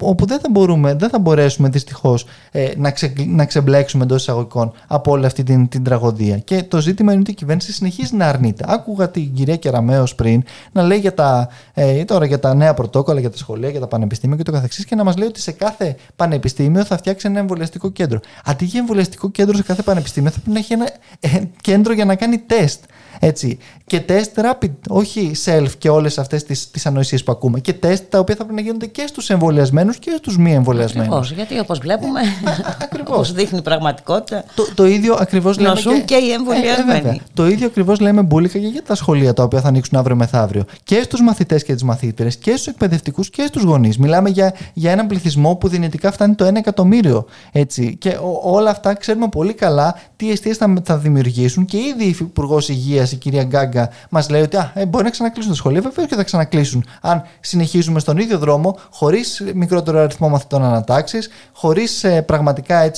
όπου 0.00 0.26
δεν 0.26 0.40
θα, 0.40 0.48
μπορούμε, 0.50 0.94
δεν 0.94 1.08
θα 1.08 1.18
μπορέσουμε 1.18 1.68
δυστυχώς 1.68 2.26
ε, 2.50 2.68
να, 2.76 2.90
ξε, 2.90 3.12
να 3.26 3.44
ξεμπλέξουμε 3.44 4.04
εντός 4.04 4.20
εισαγωγικών 4.20 4.72
από 4.86 5.10
όλη 5.10 5.26
αυτή 5.26 5.42
την, 5.42 5.68
την 5.68 5.84
τραγωδία. 5.84 6.38
Και 6.38 6.62
το 6.62 6.80
ζήτημα 6.80 7.12
είναι 7.12 7.20
ότι 7.20 7.30
η 7.30 7.34
κυβέρνηση 7.34 7.72
συνεχίζει 7.72 8.16
να 8.16 8.26
αρνείται 8.26 8.64
άκουγα 8.90 9.10
την 9.10 9.34
κυρία 9.34 9.56
Κεραμέο 9.56 10.04
πριν 10.16 10.42
να 10.72 10.82
λέει 10.82 10.98
για 10.98 11.14
τα, 11.14 11.48
ε, 11.74 12.04
τώρα 12.04 12.24
για 12.24 12.38
τα 12.38 12.54
νέα 12.54 12.74
πρωτόκολλα, 12.74 13.20
για 13.20 13.30
τα 13.30 13.36
σχολεία, 13.36 13.68
για 13.68 13.80
τα 13.80 13.86
πανεπιστήμια 13.86 14.36
και 14.36 14.42
το 14.42 14.52
καθεξής 14.52 14.84
και 14.84 14.94
να 14.94 15.04
μας 15.04 15.16
λέει 15.16 15.28
ότι 15.28 15.40
σε 15.40 15.52
κάθε 15.52 15.96
πανεπιστήμιο 16.16 16.84
θα 16.84 16.96
φτιάξει 16.96 17.26
ένα 17.26 17.38
εμβολιαστικό 17.38 17.90
κέντρο. 17.90 18.20
Αντί 18.44 18.64
για 18.64 18.80
εμβολιαστικό 18.80 19.30
κέντρο 19.30 19.56
σε 19.56 19.62
κάθε 19.62 19.82
πανεπιστήμιο 19.82 20.30
θα 20.30 20.38
πρέπει 20.38 20.52
να 20.52 20.58
έχει 20.58 20.72
ένα 20.72 20.90
ε, 21.20 21.42
κέντρο 21.60 21.92
για 21.92 22.04
να 22.04 22.14
κάνει 22.14 22.38
τεστ. 22.38 22.84
Έτσι. 23.22 23.58
Και 23.86 24.00
τεστ 24.00 24.38
rapid, 24.42 24.70
όχι 24.88 25.32
self 25.44 25.68
και 25.78 25.88
όλες 25.88 26.18
αυτές 26.18 26.44
τις 26.44 26.70
τις 26.70 26.86
ανοησίες 26.86 27.22
που 27.22 27.32
ακούμε. 27.32 27.60
Και 27.60 27.72
τεστ 27.72 28.04
τα 28.08 28.18
οποία 28.18 28.34
θα 28.34 28.44
πρέπει 28.44 28.60
να 28.60 28.66
γίνονται 28.66 28.86
και 28.86 29.04
στους 29.06 29.30
εμβολιασμένους 29.30 29.98
και 29.98 30.14
στους 30.18 30.38
μη 30.38 30.54
εμβολιασμένους. 30.54 31.06
Ακριβώς. 31.08 31.32
Γιατί 31.32 31.58
όπως 31.58 31.78
βλέπουμε, 31.78 32.20
όπως 33.06 33.32
δείχνει 33.32 33.58
η 33.58 33.62
πραγματικότητα. 33.62 34.44
Το, 34.54 34.66
το 34.74 34.86
ίδιο 34.86 35.16
ακριβώς 35.20 35.58
λέμε. 35.58 35.80
Και, 35.80 36.02
και 36.04 36.14
οι 36.14 36.30
εμβολιασμένοι. 36.30 37.08
Ε, 37.08 37.20
το 37.34 37.48
ίδιο 37.48 37.66
ακριβώς 37.66 38.00
λέμε 38.00 38.22
μπουλικα 38.22 38.58
και 38.58 38.66
για 38.66 38.82
τα 38.82 38.94
σχολεία 38.94 39.32
τα 39.32 39.42
οποία 39.42 39.60
θα 39.60 39.68
ανοίξουν 39.68 39.98
αύριο 39.98 40.16
μεθαύριο. 40.16 40.64
Και 40.84 41.02
στους 41.02 41.20
μαθητές 41.20 41.64
και 41.64 41.72
τις 41.72 41.82
μαθήτρε 41.82 42.28
και 42.28 42.50
στους 42.50 42.66
εκπαιδευτικούς 42.66 43.30
και 43.30 43.44
στους 43.48 43.62
γονείς. 43.62 43.98
Μιλάμε 43.98 44.28
για, 44.28 44.54
για 44.72 44.92
έναν 44.92 45.06
πληθυσμό 45.06 45.54
που 45.54 45.68
δυνητικά 45.68 46.12
φτάνει 46.12 46.34
το 46.34 46.46
1 46.46 46.54
εκατομμύριο. 46.54 47.26
Έτσι. 47.52 47.96
Και 47.96 48.18
όλα 48.42 48.70
αυτά 48.70 48.94
ξέρουμε 48.94 49.28
πολύ 49.28 49.54
καλά 49.54 50.00
τι 50.16 50.30
αιστείες 50.30 50.56
θα, 50.56 50.74
θα 50.84 50.98
δημιουργήσουν 50.98 51.64
και 51.64 51.76
ήδη 51.76 52.04
η 52.04 52.16
Υπουργό 52.20 52.60
Υγείας, 52.68 53.09
η 53.14 53.16
κυρία 53.16 53.44
Γκάγκα, 53.44 53.90
μας 54.10 54.30
λέει 54.30 54.42
ότι 54.42 54.56
α, 54.56 54.72
ε, 54.74 54.86
μπορεί 54.86 55.04
να 55.04 55.10
ξανακλείσουν 55.10 55.50
τα 55.50 55.56
σχολεία. 55.56 55.80
Βεβαίω 55.80 56.06
και 56.06 56.14
θα 56.14 56.22
ξανακλείσουν. 56.22 56.84
Αν 57.00 57.22
συνεχίζουμε 57.40 58.00
στον 58.00 58.16
ίδιο 58.18 58.38
δρόμο, 58.38 58.78
χωρίς 58.90 59.42
μικρότερο 59.54 59.98
αριθμό 60.00 60.28
μαθητών 60.28 60.64
ανατάξεις, 60.64 61.28
χωρίς 61.52 62.04
ε, 62.04 62.22
πραγματικά 62.22 62.90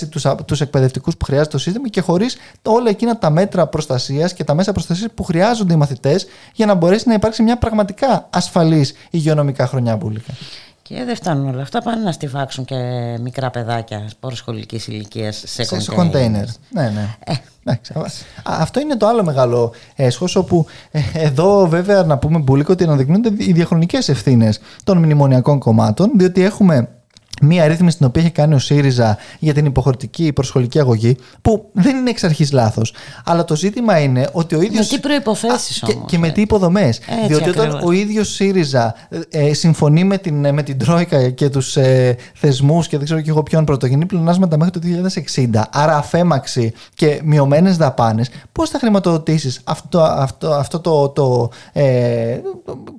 τους 0.45 0.61
εκπαιδευτικούς 0.61 1.17
που 1.17 1.25
χρειάζεται 1.25 1.51
το 1.51 1.59
σύστημα 1.59 1.89
και 1.89 2.01
χωρίς 2.01 2.37
όλα 2.63 2.89
εκείνα 2.89 3.19
τα 3.19 3.31
μέτρα 3.31 3.67
προστασίας 3.67 4.33
και 4.33 4.45
τα 4.45 4.55
μέσα 4.55 4.73
προστασίας 4.73 5.11
που 5.15 5.25
χρειάζονται 5.25 5.73
οι 5.73 5.77
μαθητές 5.77 6.27
για 6.55 6.67
να 6.67 6.75
μπορέσει 6.75 7.09
να 7.09 7.15
υπάρξει 7.15 7.43
μια 7.43 7.59
πραγματικά 7.59 8.29
ασφαλής 8.31 8.95
υγειονομικά 9.11 9.67
χρονιά 9.67 9.97
μπουλικα. 9.97 10.33
Και 10.95 11.05
δεν 11.05 11.17
φτάνουν 11.17 11.49
όλα 11.49 11.63
αυτά. 11.63 11.83
Πάνε 11.83 12.03
να 12.03 12.13
στηφάξουν 12.13 12.65
και 12.65 12.77
μικρά 13.23 13.51
παιδάκια 13.51 14.11
προσχολική 14.21 14.81
ηλικίας 14.87 15.43
σε, 15.47 15.81
σε 15.81 15.95
κοντέινερ. 15.95 16.45
Ναι, 16.71 16.91
ναι. 16.91 17.17
Ε. 17.25 17.33
Αυτό 18.43 18.81
είναι 18.81 18.97
το 18.97 19.07
άλλο 19.07 19.25
μεγάλο 19.25 19.73
έσχος 19.97 20.37
όπου 20.37 20.67
ε, 20.91 21.01
εδώ 21.15 21.69
βέβαια 21.69 22.03
να 22.03 22.19
πούμε 22.19 22.39
μπουλίκο 22.39 22.73
ότι 22.73 22.85
αναδεικνύονται 22.85 23.31
οι 23.37 23.53
διαχρονικές 23.53 24.09
ευθύνες 24.09 24.61
των 24.85 24.99
μνημονιακών 24.99 25.59
κομμάτων 25.59 26.11
διότι 26.15 26.43
έχουμε 26.43 26.89
μία 27.43 27.67
ρύθμιση 27.67 27.97
την 27.97 28.07
οποία 28.07 28.23
έχει 28.23 28.31
κάνει 28.31 28.55
ο 28.55 28.59
ΣΥΡΙΖΑ 28.59 29.19
για 29.39 29.55
την 29.55 29.65
υποχρεωτική 29.65 30.33
προσχολική 30.33 30.79
αγωγή, 30.79 31.17
που 31.43 31.69
δεν 31.73 31.97
είναι 31.97 32.11
εξ 32.11 32.25
αρχής 32.25 32.53
λάθος. 32.53 32.95
Αλλά 33.25 33.45
το 33.45 33.57
ζήτημα 33.57 33.99
είναι 33.99 34.29
ότι 34.33 34.55
ο 34.55 34.63
ίδιος. 34.63 34.91
Με 34.91 34.97
τι 34.97 35.09
προποθέσει 35.09 35.81
Και, 35.81 35.95
και 36.07 36.19
με 36.19 36.31
τι 36.31 36.41
υποδομές. 36.41 37.01
Διότι 37.27 37.49
όταν 37.49 37.81
ο 37.85 37.93
ίδιος 37.93 38.29
ΣΥΡΙΖΑ 38.29 38.95
ε, 39.31 39.53
συμφωνεί 39.53 40.05
με 40.05 40.19
την, 40.19 40.55
με 40.55 40.63
την 40.63 40.79
Τρόικα 40.79 41.31
και 41.31 41.49
τους 41.49 41.77
ε, 41.77 42.17
θεσμούς 42.35 42.89
και 42.89 42.97
δεν 42.97 43.05
ξέρω 43.05 43.21
και 43.21 43.31
εγώ 43.31 43.43
ποιον 43.43 43.65
πρωτογενή 43.65 44.07
πλεονάσματα 44.07 44.57
μέχρι 44.57 44.73
το 44.73 45.11
2060, 45.35 45.63
άρα 45.73 45.97
αφέμαξη 45.97 46.73
και 46.95 47.21
μειωμένες 47.25 47.77
δαπάνες, 47.77 48.31
πώς 48.53 48.71
θα 48.71 48.79
χρηματοδοτήσεις 48.79 49.61
αυτό, 49.65 50.01
αυτό, 50.01 50.53
αυτό 50.53 50.81
το. 50.81 51.09
το, 51.09 51.51
ε, 51.73 52.41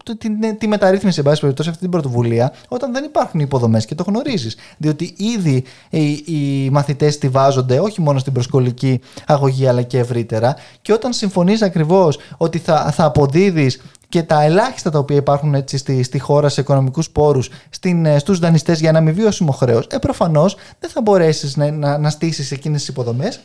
το 0.04 0.18
τη, 0.18 0.56
τη 0.56 0.68
μεταρρύθμιση, 0.68 1.20
εν 1.20 1.26
πάση 1.26 1.42
περιπτώσει, 1.42 1.70
αυτή 1.70 1.82
την 1.82 1.92
πρωτοβουλία, 1.92 2.54
όταν 2.68 2.94
δεν 2.94 3.04
υπάρχουν 3.04 3.40
υποδομές 3.40 3.86
και 3.86 3.96
το 3.96 4.04
γνωρίζεις. 4.24 4.56
Διότι 4.78 5.14
ήδη 5.18 5.64
οι, 5.90 6.12
οι 6.12 6.70
μαθητές 6.70 7.14
στηβάζονται 7.14 7.80
όχι 7.80 8.02
μόνο 8.02 8.20
στην 8.20 8.34
προσκολική 8.34 9.02
αγωγή 9.28 9.68
αλλά 9.68 9.82
και 9.82 9.98
ευρύτερα. 9.98 10.56
Και 10.82 10.94
όταν 10.94 11.14
συμφωνείς 11.14 11.62
ακριβώς 11.62 12.20
ότι 12.38 12.58
θα, 12.58 12.92
θα 12.92 13.06
αποδίδεις 13.06 13.82
και 14.10 14.24
τα 14.24 14.42
ελάχιστα 14.42 14.90
τα 14.90 15.00
οποία 15.00 15.16
υπάρχουν 15.16 15.54
έτσι 15.54 15.78
στη, 15.78 16.04
στη 16.04 16.20
χώρα 16.20 16.50
σε 16.50 16.62
οικονομικούς 16.62 17.10
πόρους 17.10 17.50
ε, 17.82 18.18
στους 18.18 18.40
δανειστές 18.40 18.80
για 18.80 18.92
να 18.92 19.02
μην 19.02 19.14
βιώσιμο 19.14 19.52
χρέος, 19.52 19.88
ε, 19.90 19.98
προφανώς 19.98 20.58
δεν 20.80 20.90
θα 20.90 21.02
μπορέσεις 21.02 21.56
να, 21.56 21.72
να, 21.72 21.98
να 21.98 22.10
στήσεις 22.10 22.52
εκείνες 22.52 22.80
τις 22.80 22.90
υποδομές 22.90 23.40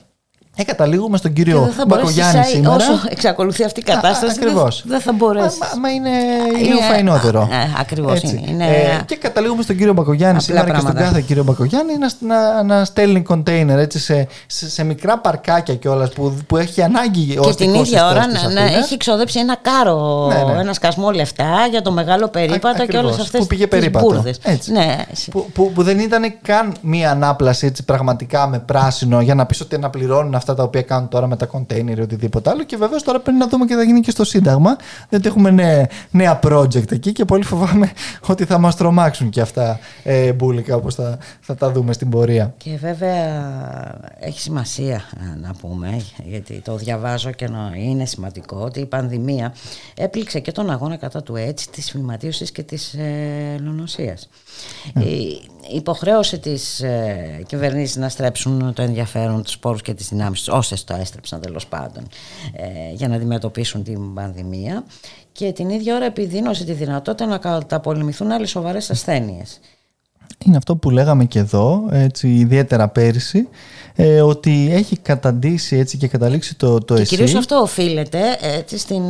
ε, 0.61 0.64
καταλήγουμε 0.64 1.16
στον 1.16 1.33
κύριο 1.33 1.73
Μπακογιάννης 1.87 2.47
σήμερα. 2.47 2.75
Όσο 2.75 2.92
εξακολουθεί 3.09 3.64
αυτή 3.64 3.81
η 3.81 3.83
κατάσταση, 3.83 4.38
δεν, 4.38 4.55
δεν 4.85 5.01
θα 5.01 5.12
μπορέσει. 5.12 5.59
Μα, 5.61 5.81
μα 5.81 5.90
είναι 5.90 6.11
λίγο 6.62 6.81
φαϊνότερο. 6.81 7.49
Ακριβώς 7.81 8.23
είναι. 8.23 8.64
Ε, 8.64 9.03
και 9.07 9.16
καταλήγουμε 9.16 9.62
στον 9.62 9.77
κύριο 9.77 9.92
Μπακογιάννη 9.92 10.40
σήμερα 10.42 10.64
πράγματα. 10.64 10.90
και 10.90 10.97
στον 10.97 11.09
κάθε 11.09 11.25
κύριο 11.27 11.42
Μπακογιάννη 11.42 11.92
να, 11.99 12.11
να, 12.35 12.62
να 12.62 12.85
στέλνει 12.85 13.23
κοντέινερ 13.23 13.79
έτσι, 13.79 13.99
σε, 13.99 14.29
σε, 14.47 14.71
σε 14.71 14.85
μικρά 14.85 15.18
παρκάκια 15.18 15.75
κιόλας 15.75 16.11
που, 16.11 16.37
που 16.47 16.57
έχει 16.57 16.83
ανάγκη 16.83 17.38
Και 17.40 17.55
την 17.55 17.75
ίδια 17.75 18.09
ώρα 18.09 18.27
να, 18.27 18.53
να 18.53 18.62
έχει 18.62 18.94
εξοδέψει 18.94 19.38
ένα 19.38 19.57
κάρο, 19.62 20.27
ναι, 20.27 20.53
ναι. 20.53 20.61
ένα 20.61 20.73
σκασμό 20.73 21.11
λεφτά 21.11 21.66
για 21.71 21.83
το 21.83 21.92
μεγάλο 21.92 22.29
περίπατο 22.29 22.87
και 22.87 22.97
όλες 22.97 23.18
αυτές 23.18 23.47
τις 23.47 23.90
μπουρδες. 23.90 24.40
Ναι. 24.66 24.97
Που, 25.31 25.51
που, 25.53 25.73
που 25.73 25.83
δεν 25.83 25.99
ήταν 25.99 26.35
καν 26.42 26.75
μία 26.81 27.11
ανάπλαση 27.11 27.66
έτσι, 27.66 27.85
πραγματικά 27.85 28.47
με 28.47 28.59
πράσινο 28.59 29.21
για 29.21 29.35
να 29.35 29.47
πεις 29.47 29.61
ότι 29.61 29.79
να 29.79 29.90
πληρώνουν 29.90 30.35
αυτοί 30.35 30.48
αυτά 30.51 30.63
τα 30.63 30.69
οποία 30.69 30.83
κάνουν 30.83 31.09
τώρα 31.09 31.27
με 31.27 31.37
τα 31.37 31.47
κοντέινερ 31.47 31.99
ή 31.99 32.01
οτιδήποτε 32.01 32.51
άλλο. 32.51 32.63
Και 32.63 32.77
βεβαίως 32.77 33.03
τώρα 33.03 33.21
πρέπει 33.21 33.39
να 33.39 33.49
δούμε 33.49 33.65
και 33.65 33.75
θα 33.75 33.83
γίνει 33.83 34.01
και 34.01 34.11
στο 34.11 34.25
Σύνταγμα. 34.25 34.77
Διότι 35.09 35.29
έχουμε 35.29 35.51
νέα, 35.51 35.89
νέα 36.11 36.41
project 36.43 36.93
εκεί 36.93 37.13
και 37.13 37.25
πολύ 37.25 37.45
φοβάμαι 37.45 37.93
ότι 38.33 38.45
θα 38.45 38.59
μας 38.59 38.77
τρομάξουν 38.77 39.31
και 39.31 39.41
αυτά 39.41 39.79
ε, 40.03 40.33
μπουλικα 40.33 40.77
όπως 40.77 40.95
θα, 40.95 41.19
θα 41.41 41.55
τα 41.55 41.71
δούμε 41.73 41.93
στην 41.93 42.11
πορεία. 42.11 42.55
Και 42.57 42.77
βέβαια 42.77 43.27
έχει 44.21 44.41
σημασία 44.41 45.03
ε, 45.21 45.39
να 45.41 45.55
πούμε, 45.61 46.01
γιατί 46.25 46.61
το 46.61 46.77
διαβάζω 46.77 47.31
και 47.31 47.49
είναι 47.77 48.05
σημαντικό, 48.05 48.57
ότι 48.57 48.81
η 48.81 48.87
πανδημία 48.87 49.55
έπληξε 49.97 50.41
και 50.41 50.53
τον 50.53 50.71
αγώνα 50.71 50.97
κατά 50.97 51.23
του 51.23 51.37
έτσι, 51.37 51.71
της 51.71 51.91
φυματίωσης 51.91 52.53
και 52.53 52.63
της 52.63 52.95
ε, 52.95 53.57
λονοσίας. 53.61 54.29
Ναι. 54.92 55.05
Η 55.05 55.51
υποχρέωση 55.75 56.38
της 56.38 56.81
ε, 56.81 57.42
κυβερνήσης 57.47 57.97
να 57.97 58.09
στρέψουν 58.09 58.73
το 58.75 58.83
ενδιαφέρον, 58.83 59.42
τους 59.42 59.59
πόρους 59.59 59.83
και 59.83 59.94
τις 59.94 60.09
δυνάμεις 60.09 60.38
τους, 60.38 60.55
όσες 60.55 60.85
το 60.85 60.94
έστρεψαν 60.94 61.40
τέλος 61.40 61.66
πάντων, 61.66 62.07
ε, 62.53 62.92
για 62.92 63.09
να 63.09 63.14
αντιμετωπίσουν 63.14 63.83
την 63.83 64.14
πανδημία 64.14 64.85
και 65.33 65.53
την 65.53 65.68
ίδια 65.68 65.94
ώρα 65.94 66.05
επιδίνωσε 66.05 66.64
τη 66.64 66.73
δυνατότητα 66.73 67.27
να 67.27 67.38
καταπολεμηθούν 67.38 68.31
άλλες 68.31 68.51
σοβαρές 68.51 68.90
ασθένειες. 68.90 69.61
Είναι 70.47 70.57
αυτό 70.57 70.77
που 70.77 70.90
λέγαμε 70.90 71.25
και 71.25 71.38
εδώ, 71.38 71.88
έτσι, 71.90 72.29
ιδιαίτερα 72.29 72.88
πέρυσι, 72.88 73.49
ε, 74.01 74.21
ότι 74.21 74.69
έχει 74.73 74.97
καταντήσει 74.99 75.77
έτσι 75.77 75.97
και 75.97 76.09
καταλήξει 76.09 76.57
το, 76.57 76.79
το 76.79 76.95
και 76.95 77.01
εσύ. 77.01 77.17
Κυρίως 77.17 77.35
αυτό 77.35 77.57
οφείλεται 77.57 78.21
έτσι, 78.41 78.79
στην 78.79 79.03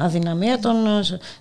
αδυναμία 0.00 0.58
των 0.58 0.74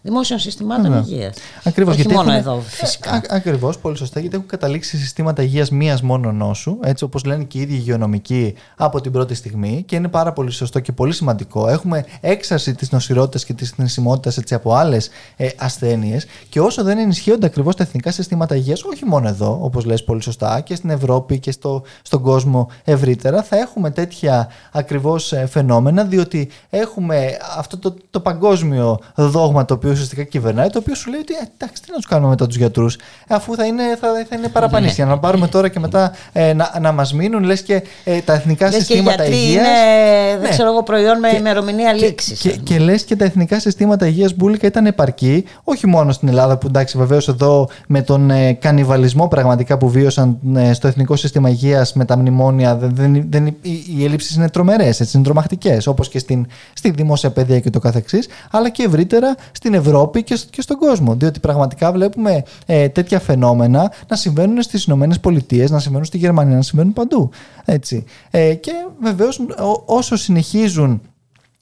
δημόσιων 0.02 0.40
συστημάτων 0.40 0.84
Βέβαια. 0.84 1.06
υγείας. 1.08 1.36
Ακριβώς, 1.64 1.94
Όχι 1.94 2.02
γιατί 2.02 2.18
μόνο 2.18 2.32
εδώ 2.32 2.64
φυσικά. 2.68 3.12
Α, 3.12 3.22
ακριβώς, 3.30 3.78
πολύ 3.78 3.98
σωστά, 3.98 4.20
γιατί 4.20 4.36
έχουν 4.36 4.48
καταλήξει 4.48 4.98
συστήματα 4.98 5.42
υγείας 5.42 5.70
μίας 5.70 6.02
μόνο 6.02 6.32
νόσου, 6.32 6.78
έτσι 6.84 7.04
όπως 7.04 7.24
λένε 7.24 7.44
και 7.44 7.58
οι 7.58 7.62
ίδιοι 7.62 7.74
υγειονομικοί 7.74 8.54
από 8.76 9.02
την 9.02 9.12
πρώτη 9.12 9.34
στιγμή 9.36 9.84
και 9.88 9.96
είναι 9.96 10.08
πάρα 10.08 10.34
πολύ 10.34 10.52
σωστό 10.52 10.80
και 10.80 10.92
πολύ 10.92 11.14
σημαντικό. 11.14 11.68
Έχουμε 11.68 12.06
έξαρση 12.22 12.76
της 12.76 12.92
νοσηρότητας 12.92 13.46
και 13.46 13.54
της 13.54 13.70
θνησιμότητας 13.70 14.38
έτσι, 14.38 14.54
από 14.54 14.74
άλλες 14.74 15.10
ε, 15.36 15.48
ασθένειες 15.58 16.26
και 16.50 16.60
όσο 16.60 16.84
δεν 16.84 16.98
ενισχύονται 16.98 17.46
ακριβώς 17.46 17.76
τα 17.76 17.84
εθνικά 17.84 18.12
συστήματα 18.12 18.56
υγείας, 18.56 18.84
όχι 18.84 19.06
μόνο 19.06 19.28
εδώ, 19.28 19.60
όπως 19.62 19.86
λες 19.86 20.04
πολύ 20.04 20.22
σωστά, 20.22 20.60
και 20.60 20.76
στην 20.76 20.90
Ευρώπη 20.90 21.40
και 21.40 21.52
στο, 21.52 21.84
στον 22.02 22.22
κόσμο 22.28 22.70
ευρύτερα, 22.84 23.44
θα 23.44 23.58
έχουμε 23.58 23.90
τέτοια 23.90 24.48
ακριβώς 24.72 25.32
ε, 25.32 25.46
φαινόμενα, 25.46 26.04
διότι 26.04 26.50
έχουμε 26.70 27.38
αυτό 27.58 27.78
το, 27.78 27.96
το 28.10 28.20
παγκόσμιο 28.20 29.00
δόγμα 29.16 29.66
το 29.66 29.74
οποίο 29.74 29.92
ουσιαστικά 29.92 30.24
κυβερνάει, 30.24 30.70
το 30.70 30.80
οποίο 30.80 30.96
σου 30.96 31.10
λέει 31.10 31.20
ότι 31.20 31.34
ε, 31.34 31.48
εντάξει, 31.58 31.82
τι 31.82 31.90
να 31.92 31.96
τους 31.96 32.06
κάνουμε 32.06 32.30
μετά 32.30 32.48
τους 32.48 32.58
γιατρούς, 32.58 32.98
αφού 33.28 33.56
θα 33.56 33.66
είναι, 33.66 33.84
θα, 34.00 34.08
θα 34.30 34.36
είναι 34.36 34.48
παραπανήσια. 34.48 35.06
Ναι. 35.06 35.12
να 35.12 35.20
πάρουμε 35.20 35.48
τώρα 35.48 35.68
και 35.68 35.80
μετά 35.80 36.12
ε, 36.34 36.54
να, 36.54 36.72
να 36.82 36.92
μας 36.92 37.14
μείνουν, 37.14 37.44
λες 37.44 37.62
και 37.62 37.84
ε, 38.04 38.20
τα 38.20 38.34
εθνικά 38.34 38.66
λες 38.66 38.76
συστήματα 38.76 39.26
υγείας. 39.26 39.66
Είναι, 39.66 40.32
δεν 40.32 40.42
ναι. 40.42 40.50
ξέρω 40.50 40.70
εγώ, 40.70 40.84
προϊόν 40.84 41.20
με 41.20 41.30
και, 41.30 41.36
ημερομηνία 41.36 41.94
λήξης. 41.94 42.40
Και, 42.40 42.50
και, 42.50 42.58
και 42.58 42.80
λες 42.80 43.04
και 43.04 43.16
τα 43.16 43.26
εθνικά 43.26 43.60
συστήματα 43.60 44.08
υγείας 44.08 44.36
μπουλικα 44.36 44.68
ήταν 44.68 44.86
επαρκή, 44.86 45.46
όχι 45.64 45.88
μόνο 45.88 46.12
στην 46.12 46.28
Ελλάδα, 46.28 46.58
που 46.58 46.68
εντάξει, 46.68 46.98
βεβαίως 46.98 47.28
εδώ 47.28 47.70
με 47.88 48.02
τον 48.02 48.30
ε, 48.30 48.54
κανιβαλισμό 48.54 49.28
πραγματικά 49.28 49.78
που 49.78 49.90
βίωσαν 49.90 50.38
ε, 50.56 50.74
στο 50.74 50.88
εθνικό 50.88 51.16
σύστημα 51.16 51.50
υγείας 51.50 51.94
με 51.94 52.06
τα 52.06 52.17
μνημόνια, 52.18 52.76
δεν, 52.76 53.26
δεν, 53.30 53.56
οι 53.62 54.04
ελλείψεις 54.04 54.36
είναι 54.36 54.50
τρομερές, 54.50 55.14
είναι 55.14 55.24
τρομακτικές, 55.24 55.88
όπως 55.88 56.10
και 56.10 56.20
στην, 56.20 56.48
στη 56.74 56.90
δημόσια 56.90 57.32
παιδεία 57.32 57.60
και 57.60 57.70
το 57.70 57.80
καθεξής, 57.80 58.28
αλλά 58.52 58.70
και 58.70 58.84
ευρύτερα 58.84 59.36
στην 59.52 59.74
Ευρώπη 59.74 60.24
και, 60.24 60.40
και 60.50 60.62
στον 60.62 60.78
κόσμο. 60.78 61.16
Διότι 61.16 61.40
πραγματικά 61.40 61.92
βλέπουμε 61.92 62.44
ε, 62.66 62.90
τέτοια 62.90 63.20
φαινόμενα 63.20 63.92
να 64.08 64.16
συμβαίνουν 64.16 64.62
στις 64.62 64.84
Ηνωμένες 64.84 65.20
Πολιτείες, 65.20 65.72
να 65.72 65.80
συμβαίνουν 65.80 66.06
στη 66.06 66.18
Γερμανία, 66.18 66.56
να 66.56 66.62
συμβαίνουν 66.62 66.94
παντού. 66.94 67.30
Έτσι. 67.66 68.04
Ε, 68.32 68.54
και 68.54 68.72
βεβαίως 69.02 69.42
όσο 69.86 70.16
συνεχίζουν 70.16 71.02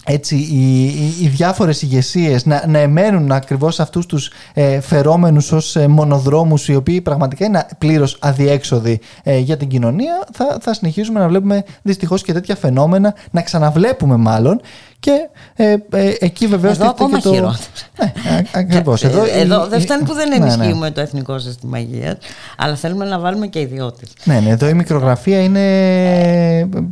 έτσι, 0.08 0.36
οι, 0.36 0.84
οι, 0.84 1.16
οι 1.22 1.28
διάφορες 1.28 1.82
ηγεσίες 1.82 2.46
να, 2.46 2.64
να 2.68 2.80
εμένουν 2.80 3.32
ακριβώς 3.32 3.80
αυτούς 3.80 4.06
τους 4.06 4.32
ε, 4.54 4.80
φερόμενους 4.80 5.52
ως 5.52 5.76
ε, 5.76 5.88
μονοδρόμους 5.88 6.68
οι 6.68 6.76
οποίοι 6.76 7.02
πραγματικά 7.02 7.46
είναι 7.46 7.68
πλήρως 7.78 8.18
αδιέξοδοι 8.22 9.00
ε, 9.24 9.38
για 9.38 9.58
την 9.58 9.68
κοινωνία 9.68 10.28
θα, 10.34 10.58
θα 10.62 10.74
συνεχίζουμε 10.74 11.20
να 11.20 11.28
βλέπουμε 11.28 11.64
δυστυχώς 11.82 12.22
και 12.22 12.34
τέτοια 12.34 12.56
φαινόμενα 12.56 13.16
να 13.32 13.42
ξαναβλέπουμε 13.42 14.16
μάλλον 14.16 14.62
και 15.06 15.30
ε, 15.56 15.76
ε, 15.90 16.16
εκεί 16.20 16.48
βεβαίως. 16.48 16.76
Εδώ 16.78 16.90
ακόμα 16.90 17.20
το... 17.20 17.30
χειρότερα. 17.30 17.58
Ναι, 18.00 18.42
ακριβώς. 18.54 19.04
Εδώ, 19.04 19.24
εδώ 19.36 19.68
δεν 19.68 19.82
φτάνει 19.82 20.04
που 20.04 20.14
δεν 20.14 20.32
ενισχύουμε 20.32 20.74
ναι, 20.74 20.80
ναι. 20.80 20.92
το 20.92 21.02
εθνικό 21.02 21.40
σύστημα 21.40 21.80
υγείας, 21.80 22.18
αλλά 22.58 22.76
θέλουμε 22.76 23.06
να 23.06 23.20
βάλουμε 23.20 23.48
και 23.48 23.60
ιδιώτες. 23.60 24.10
Ναι, 24.24 24.40
ναι, 24.40 24.50
εδώ 24.50 24.68
η 24.68 24.74
μικρογραφία 24.74 25.40
είναι 25.40 25.64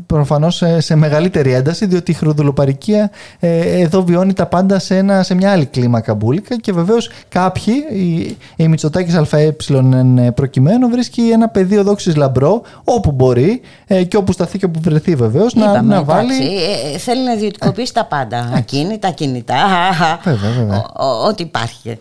προφανώς 0.05 0.63
σε 0.77 0.95
μεγαλύτερη 0.95 1.53
ένταση, 1.53 1.85
διότι 1.85 2.11
η 2.11 2.13
χροδουλοπαρικία 2.13 3.11
ε, 3.39 3.81
εδώ 3.81 4.03
βιώνει 4.03 4.33
τα 4.33 4.45
πάντα 4.45 4.79
σε, 4.79 4.97
ένα, 4.97 5.23
σε 5.23 5.35
μια 5.35 5.51
άλλη 5.51 5.65
κλίμακα 5.65 6.13
μπουλικα 6.13 6.55
και 6.59 6.71
βεβαίως 6.71 7.09
κάποιοι, 7.29 7.73
η, 7.91 8.37
η 8.55 8.67
Μητσοτάκης 8.67 9.15
ΑΕ 9.15 9.55
προκειμένου, 10.35 10.89
βρίσκει 10.89 11.21
ένα 11.21 11.49
πεδίο 11.49 11.83
δόξης 11.83 12.15
λαμπρό 12.15 12.61
όπου 12.83 13.11
μπορεί 13.11 13.61
ε, 13.87 14.03
και 14.03 14.17
όπου 14.17 14.31
σταθεί 14.31 14.57
και 14.57 14.65
όπου 14.65 14.79
βρεθεί 14.83 15.15
βεβαίως 15.15 15.53
να, 15.53 15.81
να 15.81 16.03
βάλει. 16.03 16.33
Ε, 16.93 16.97
θέλει 16.97 17.23
να 17.23 17.31
ιδιωτικοποιήσει 17.31 17.93
τα 17.93 18.02
πάντα. 18.03 18.51
Ακίνητα, 18.53 19.11
κινητά, 19.11 19.55
ό,τι 21.27 21.43
υπάρχει. 21.43 21.99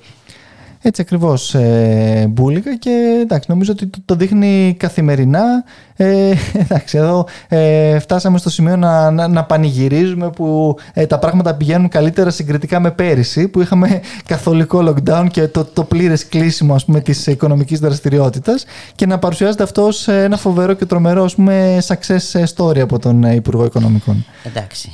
Έτσι 0.85 1.01
ακριβώς 1.01 1.55
ε, 1.55 2.27
μπουλικα 2.29 2.77
και 2.77 3.19
εντάξει, 3.23 3.51
νομίζω 3.51 3.73
ότι 3.73 3.87
το, 3.87 3.99
το 4.05 4.15
δείχνει 4.15 4.77
καθημερινά 4.79 5.65
ε, 6.03 6.37
εντάξει, 6.53 6.99
εδώ 6.99 7.27
ε, 7.49 7.99
φτάσαμε 7.99 8.39
στο 8.39 8.51
σημείο 8.51 8.77
να, 8.77 9.11
να, 9.11 9.29
να 9.29 9.45
πανηγυρίζουμε 9.45 10.31
που 10.31 10.77
ε, 10.93 11.07
τα 11.07 11.19
πράγματα 11.19 11.55
πηγαίνουν 11.55 11.89
καλύτερα 11.89 12.31
συγκριτικά 12.31 12.81
με 12.81 12.91
πέρυσι 12.91 13.49
που 13.49 13.61
είχαμε 13.61 14.01
καθολικό 14.27 14.85
lockdown 14.89 15.27
και 15.31 15.49
το, 15.49 15.65
το 15.65 15.85
πλήρες 15.85 16.29
κλείσιμο 16.29 16.75
ας 16.75 16.85
πούμε, 16.85 17.01
της 17.01 17.27
οικονομικής 17.27 17.79
δραστηριότητας 17.79 18.65
και 18.95 19.07
να 19.07 19.19
παρουσιάζεται 19.19 19.63
αυτό 19.63 19.87
ως 19.87 20.09
ένα 20.09 20.37
φοβερό 20.37 20.73
και 20.73 20.85
τρομερό 20.85 21.25
ας 21.25 21.35
πούμε, 21.35 21.79
success 21.87 22.45
story 22.57 22.79
από 22.79 22.99
τον 22.99 23.25
ε, 23.25 23.35
Υπουργό 23.35 23.65
Οικονομικών. 23.65 24.25
Εντάξει, 24.45 24.93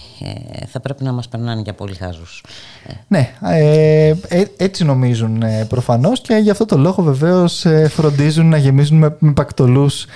ε, 0.60 0.66
θα 0.66 0.80
πρέπει 0.80 1.04
να 1.04 1.12
μας 1.12 1.28
περνάνε 1.28 1.60
για 1.60 1.72
πολύ 1.72 1.94
χάζους. 1.94 2.44
Ναι, 3.08 3.30
ε, 3.42 4.12
έτσι 4.56 4.84
νομίζουν 4.84 5.42
ε, 5.42 5.64
προφανώς 5.68 6.20
και 6.20 6.34
γι' 6.34 6.50
αυτό 6.50 6.64
το 6.64 6.76
λόγο 6.76 7.02
βεβαίως 7.02 7.66
φροντίζουν 7.88 8.48
να 8.48 8.56
γεμίζουν 8.56 8.98
με, 8.98 9.16
με 9.18 9.32
πακτολούς 9.32 10.06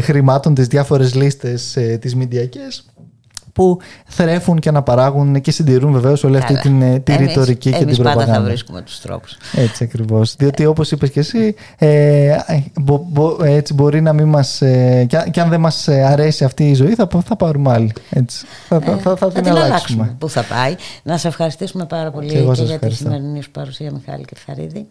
χρημάτων 0.00 0.54
τις 0.54 0.66
διάφορες 0.66 1.14
λίστες 1.14 1.76
ε, 1.76 1.98
τις 2.00 2.14
μηντιακές 2.14 2.84
που 3.52 3.78
θρέφουν 4.06 4.58
και 4.58 4.68
αναπαράγουν 4.68 5.40
και 5.40 5.50
συντηρούν 5.50 5.92
βεβαίως 5.92 6.24
όλη 6.24 6.36
αυτή 6.36 6.58
την, 6.58 6.82
ε, 6.82 6.98
τη 6.98 7.16
ρητορική 7.16 7.70
και 7.70 7.84
την 7.84 7.94
προπαγάνδα. 7.94 8.24
πάντα 8.24 8.38
θα 8.38 8.42
βρίσκουμε 8.42 8.82
τους 8.82 9.00
τρόπους. 9.00 9.36
Έτσι 9.54 9.84
ακριβώς. 9.84 10.34
Διότι 10.38 10.66
όπως 10.66 10.90
είπες 10.90 11.10
και 11.10 11.20
εσύ, 11.20 11.54
ε, 11.78 12.36
μπο, 12.80 13.06
μπο, 13.08 13.44
έτσι 13.44 13.74
μπορεί 13.74 14.00
να 14.00 14.12
μην 14.12 14.28
μας. 14.28 14.62
Ε, 14.62 15.06
και, 15.30 15.40
αν 15.40 15.48
δεν 15.48 15.60
μας 15.60 15.88
αρέσει 15.88 16.44
αυτή 16.44 16.70
η 16.70 16.74
ζωή, 16.74 16.94
θα, 16.94 17.08
θα 17.24 17.36
πάρουμε 17.36 17.72
άλλη. 17.72 17.92
Έτσι. 18.10 18.46
Θα, 18.68 18.80
θα, 18.80 18.96
θα, 18.96 19.16
θα, 19.16 19.28
την, 19.30 19.48
αλλάξουμε. 19.48 20.16
Πού 20.18 20.28
θα 20.28 20.42
πάει. 20.42 20.74
Να 21.02 21.16
σε 21.16 21.28
ευχαριστήσουμε 21.28 21.84
πάρα 21.86 22.10
πολύ 22.10 22.28
και, 22.28 22.38
και 22.52 22.62
για 22.62 22.78
τη 22.78 22.90
σημερινή 22.94 23.42
σου 23.42 23.50
παρουσία, 23.50 23.92
Μιχάλη 23.92 24.24
Κερθαρίδη. 24.24 24.86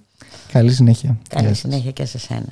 Καλή 0.51 0.71
συνέχεια. 0.71 1.17
Καλή 1.29 1.53
συνέχεια 1.53 1.91
και 1.91 2.05
σε 2.05 2.17
σένα. 2.19 2.47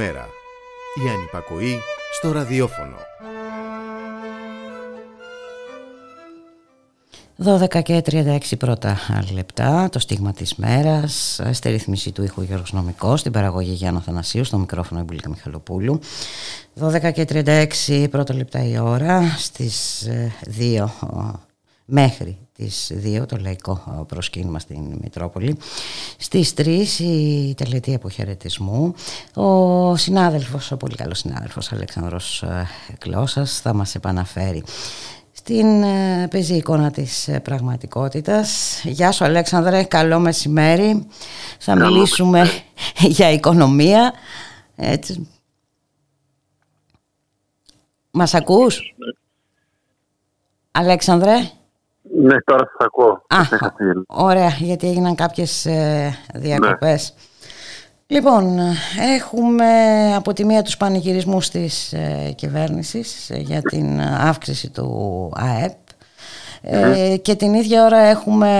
μέρα. 0.00 0.28
Η 1.04 1.08
ανυπακοή 1.08 1.78
στο 2.12 2.32
ραδιόφωνο. 2.32 2.96
12 7.44 7.82
και 7.82 8.02
36 8.10 8.38
πρώτα 8.58 8.98
λεπτά, 9.32 9.88
το 9.92 9.98
στίγμα 9.98 10.32
της 10.32 10.54
μέρας, 10.54 11.40
στη 11.52 11.70
ρύθμιση 11.70 12.12
του 12.12 12.22
ήχου 12.22 12.42
Γιώργος 12.42 12.72
Νομικός, 12.72 13.20
στην 13.20 13.32
παραγωγή 13.32 13.72
Γιάννα 13.72 14.00
Θανασίου, 14.00 14.44
στο 14.44 14.58
μικρόφωνο 14.58 15.00
Εμπουλίκα 15.00 15.28
Μιχαλοπούλου. 15.28 16.00
12 16.80 17.12
και 17.12 17.24
36 17.88 18.08
πρώτα 18.10 18.34
λεπτά 18.34 18.64
η 18.64 18.78
ώρα, 18.78 19.22
στις 19.38 20.02
ε, 20.02 20.32
2 20.58 20.86
μέχρι 21.90 22.38
τις 22.52 22.92
2 23.04 23.26
το 23.28 23.36
λαϊκό 23.40 24.04
προσκύνημα 24.08 24.58
στην 24.58 24.98
Μητρόπολη. 25.00 25.56
Στις 26.18 26.54
3 26.56 26.84
η 26.98 27.54
τελετή 27.54 27.94
αποχαιρετισμού. 27.94 28.94
Ο 29.34 29.96
συνάδελφος, 29.96 30.72
ο 30.72 30.76
πολύ 30.76 30.94
καλός 30.94 31.18
συνάδελφος 31.18 31.72
Αλέξανδρος 31.72 32.42
ε, 32.42 32.66
Κλώσας 32.98 33.60
θα 33.60 33.74
μας 33.74 33.94
επαναφέρει 33.94 34.62
στην 35.32 35.82
ε, 35.82 36.28
πεζή 36.30 36.54
εικόνα 36.54 36.90
της 36.90 37.28
ε, 37.28 37.40
πραγματικότητας. 37.40 38.80
Γεια 38.84 39.12
σου 39.12 39.24
Αλέξανδρε, 39.24 39.82
καλό 39.82 40.18
μεσημέρι. 40.18 41.06
Θα 41.58 41.74
μιλήσουμε 41.76 42.50
για 43.16 43.30
οικονομία. 43.30 44.12
Έτσι. 44.76 45.28
Μας 48.10 48.34
ακούς; 48.34 48.94
Αλέξανδρε; 50.70 51.50
Ναι, 52.02 52.40
τώρα 52.40 52.66
σας 52.66 52.86
ακούω. 52.86 53.22
Α, 53.28 53.40
ωραία, 54.06 54.48
γιατί 54.58 54.88
έγιναν 54.88 55.14
κάποιες 55.14 55.66
ε, 55.66 56.14
διακοπές. 56.34 57.14
Λοιπόν, 58.06 58.58
έχουμε 59.16 59.66
από 60.16 60.32
τη 60.32 60.44
μία 60.44 60.62
τους 60.62 60.76
πανηγυρισμούς 60.76 61.48
της 61.48 61.92
ε, 61.92 62.32
κυβέρνησης 62.36 63.30
για 63.34 63.62
την 63.62 64.00
αύξηση 64.00 64.70
του 64.70 65.32
ΑΕΠ. 65.34 65.78
Ε, 66.62 67.16
και 67.16 67.34
την 67.34 67.54
ίδια 67.54 67.84
ώρα 67.84 67.98
έχουμε 67.98 68.50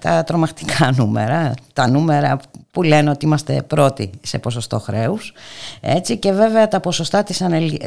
τα 0.00 0.24
τρομακτικά 0.24 0.92
νούμερα, 0.96 1.52
τα 1.72 1.88
νούμερα 1.88 2.38
που 2.78 2.84
λένε 2.84 3.10
ότι 3.10 3.24
είμαστε 3.24 3.64
πρώτοι 3.66 4.10
σε 4.22 4.38
ποσοστό 4.38 4.78
χρέους 4.78 5.32
έτσι, 5.80 6.18
και 6.18 6.32
βέβαια 6.32 6.68
τα 6.68 6.80
ποσοστά 6.80 7.22
της, 7.22 7.42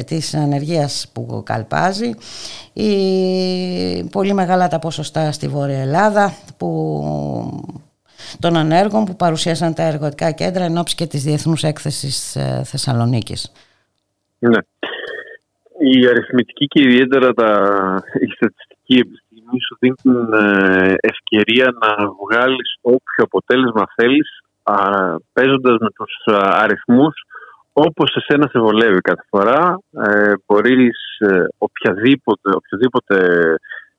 της 0.06 0.34
ανεργίας 0.34 1.10
που 1.14 1.42
καλπάζει 1.46 2.10
η, 2.72 2.90
πολύ 4.04 4.32
μεγάλα 4.32 4.68
τα 4.68 4.78
ποσοστά 4.78 5.32
στη 5.32 5.48
Βόρεια 5.48 5.80
Ελλάδα 5.80 6.34
που 6.56 6.68
των 8.38 8.56
ανέργων 8.56 9.04
που 9.04 9.16
παρουσίασαν 9.16 9.74
τα 9.74 9.82
εργοτικά 9.82 10.30
κέντρα 10.30 10.64
εν 10.64 10.78
ώψη 10.78 10.94
και 10.94 11.06
της 11.06 11.22
Διεθνούς 11.22 11.62
Έκθεσης 11.62 12.36
ε, 12.36 12.62
Θεσσαλονίκης. 12.64 13.52
Ναι. 14.38 14.58
Η 15.78 16.06
αριθμητική 16.08 16.66
και 16.66 16.82
ιδιαίτερα 16.82 17.32
τα, 17.32 17.50
η 18.20 18.26
στατιστική 18.26 18.94
επιστήμη 18.94 19.60
σου 19.66 19.76
δίνουν 19.80 20.32
ε, 20.32 20.94
ευκαιρία 21.00 21.64
να 21.80 21.88
βγάλεις 22.24 22.78
όποιο 22.80 23.24
αποτέλεσμα 23.24 23.84
θέλεις 23.94 24.42
παίζοντας 25.32 25.76
με 25.80 25.90
τους 25.90 26.34
αριθμούς 26.34 27.14
όπως 27.72 28.16
εσένα 28.16 28.48
σε 28.50 28.58
βολεύει 28.58 29.00
κάθε 29.00 29.24
φορά. 29.28 29.78
Ε, 30.06 30.32
μπορείς 30.46 31.18
ε, 31.18 31.44
οποιαδήποτε, 31.58 32.50
οποιοδήποτε 32.54 33.16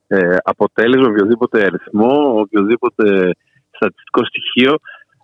ε, 0.06 0.36
αποτέλεσμα, 0.42 1.08
οποιοδήποτε 1.08 1.64
αριθμό, 1.64 2.40
οποιοδήποτε 2.40 3.30
στατιστικό 3.70 4.24
στοιχείο 4.24 4.76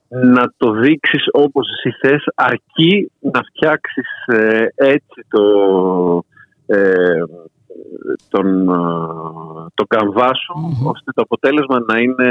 να 0.08 0.52
το 0.56 0.70
δείξεις 0.70 1.24
όπως 1.32 1.68
εσύ 1.68 1.96
θες 2.00 2.24
αρκεί 2.34 3.12
να 3.20 3.40
φτιάξεις 3.42 4.26
ε, 4.26 4.66
έτσι 4.74 5.26
το, 5.28 5.44
ε, 6.66 7.22
τον, 8.28 8.68
ε, 8.68 8.74
το 9.74 9.84
καμβά 9.88 10.34
σου 10.34 10.54
ώστε 10.84 11.10
το 11.14 11.22
αποτέλεσμα 11.22 11.78
να 11.86 11.98
είναι 11.98 12.30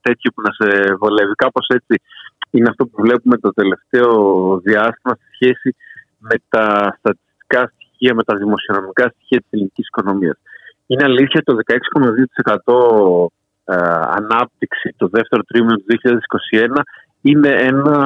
τέτοιο 0.00 0.30
που 0.34 0.42
να 0.42 0.52
σε 0.52 0.94
βολεύει. 1.00 1.34
Κάπως 1.34 1.66
έτσι 1.68 2.02
είναι 2.50 2.68
αυτό 2.68 2.86
που 2.86 3.02
βλέπουμε 3.02 3.36
το 3.38 3.50
τελευταίο 3.52 4.12
διάστημα 4.58 5.14
σε 5.14 5.28
σχέση 5.34 5.76
με 6.18 6.34
τα 6.48 6.96
στατιστικά 6.98 7.72
στοιχεία, 7.74 8.14
με 8.14 8.22
τα 8.24 8.36
δημοσιονομικά 8.36 9.08
στοιχεία 9.08 9.38
της 9.38 9.48
ελληνικής 9.50 9.86
οικονομίας. 9.86 10.38
Είναι 10.86 11.04
αλήθεια 11.04 11.42
το 11.42 11.56
16,2% 11.66 13.26
ε, 13.68 13.76
ανάπτυξη 14.20 14.94
το 14.96 15.08
δεύτερο 15.08 15.42
τρίμηνο 15.42 15.76
του 15.76 15.84
2021 16.52 16.80
είναι 17.20 17.48
ένα, 17.48 17.98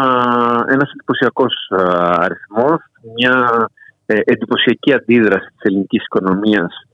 ένας 0.68 0.90
εντυπωσιακός 0.90 1.54
ε, 1.70 1.82
αριθμός, 1.96 2.80
μια 3.16 3.68
ε, 4.06 4.18
εντυπωσιακή 4.24 4.92
αντίδραση 4.92 5.46
της 5.46 5.62
ελληνικής 5.62 6.04
οικονομίας 6.04 6.84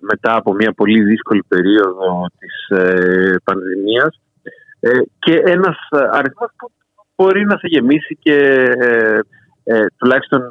μετά 0.00 0.36
από 0.36 0.52
μια 0.52 0.72
πολύ 0.72 1.02
δύσκολη 1.02 1.44
περίοδο 1.48 2.26
της 2.38 2.78
πανδημίας 3.44 4.20
και 5.18 5.42
ένας 5.44 5.76
αριθμός 5.90 6.50
που 6.56 6.70
μπορεί 7.16 7.44
να 7.44 7.56
σε 7.56 7.66
γεμίσει 7.66 8.18
και 8.20 8.36
ε, 9.64 9.86
τουλάχιστον 9.96 10.48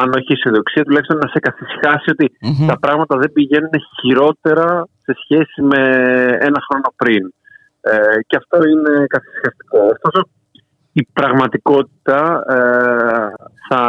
αν 0.00 0.12
όχι 0.16 0.32
αισιοδοξία, 0.32 0.84
τουλάχιστον 0.84 1.16
να 1.16 1.28
σε 1.28 1.38
καθισχάσει 1.38 2.12
τα 2.66 2.78
πράγματα 2.78 3.18
δεν 3.18 3.32
πηγαίνουν 3.32 3.70
χειρότερα 4.00 4.86
σε 5.02 5.12
σχέση 5.22 5.62
με 5.62 5.82
ένα 6.40 6.60
χρόνο 6.68 6.88
πριν. 6.96 7.32
Ε, 7.80 8.20
και 8.26 8.36
αυτό 8.36 8.68
είναι 8.68 9.06
καθισχαστικό. 9.06 9.78
Ωστόσο, 9.78 10.28
η 10.92 11.06
πραγματικότητα 11.12 12.44
ε, 12.48 12.56
θα 13.68 13.82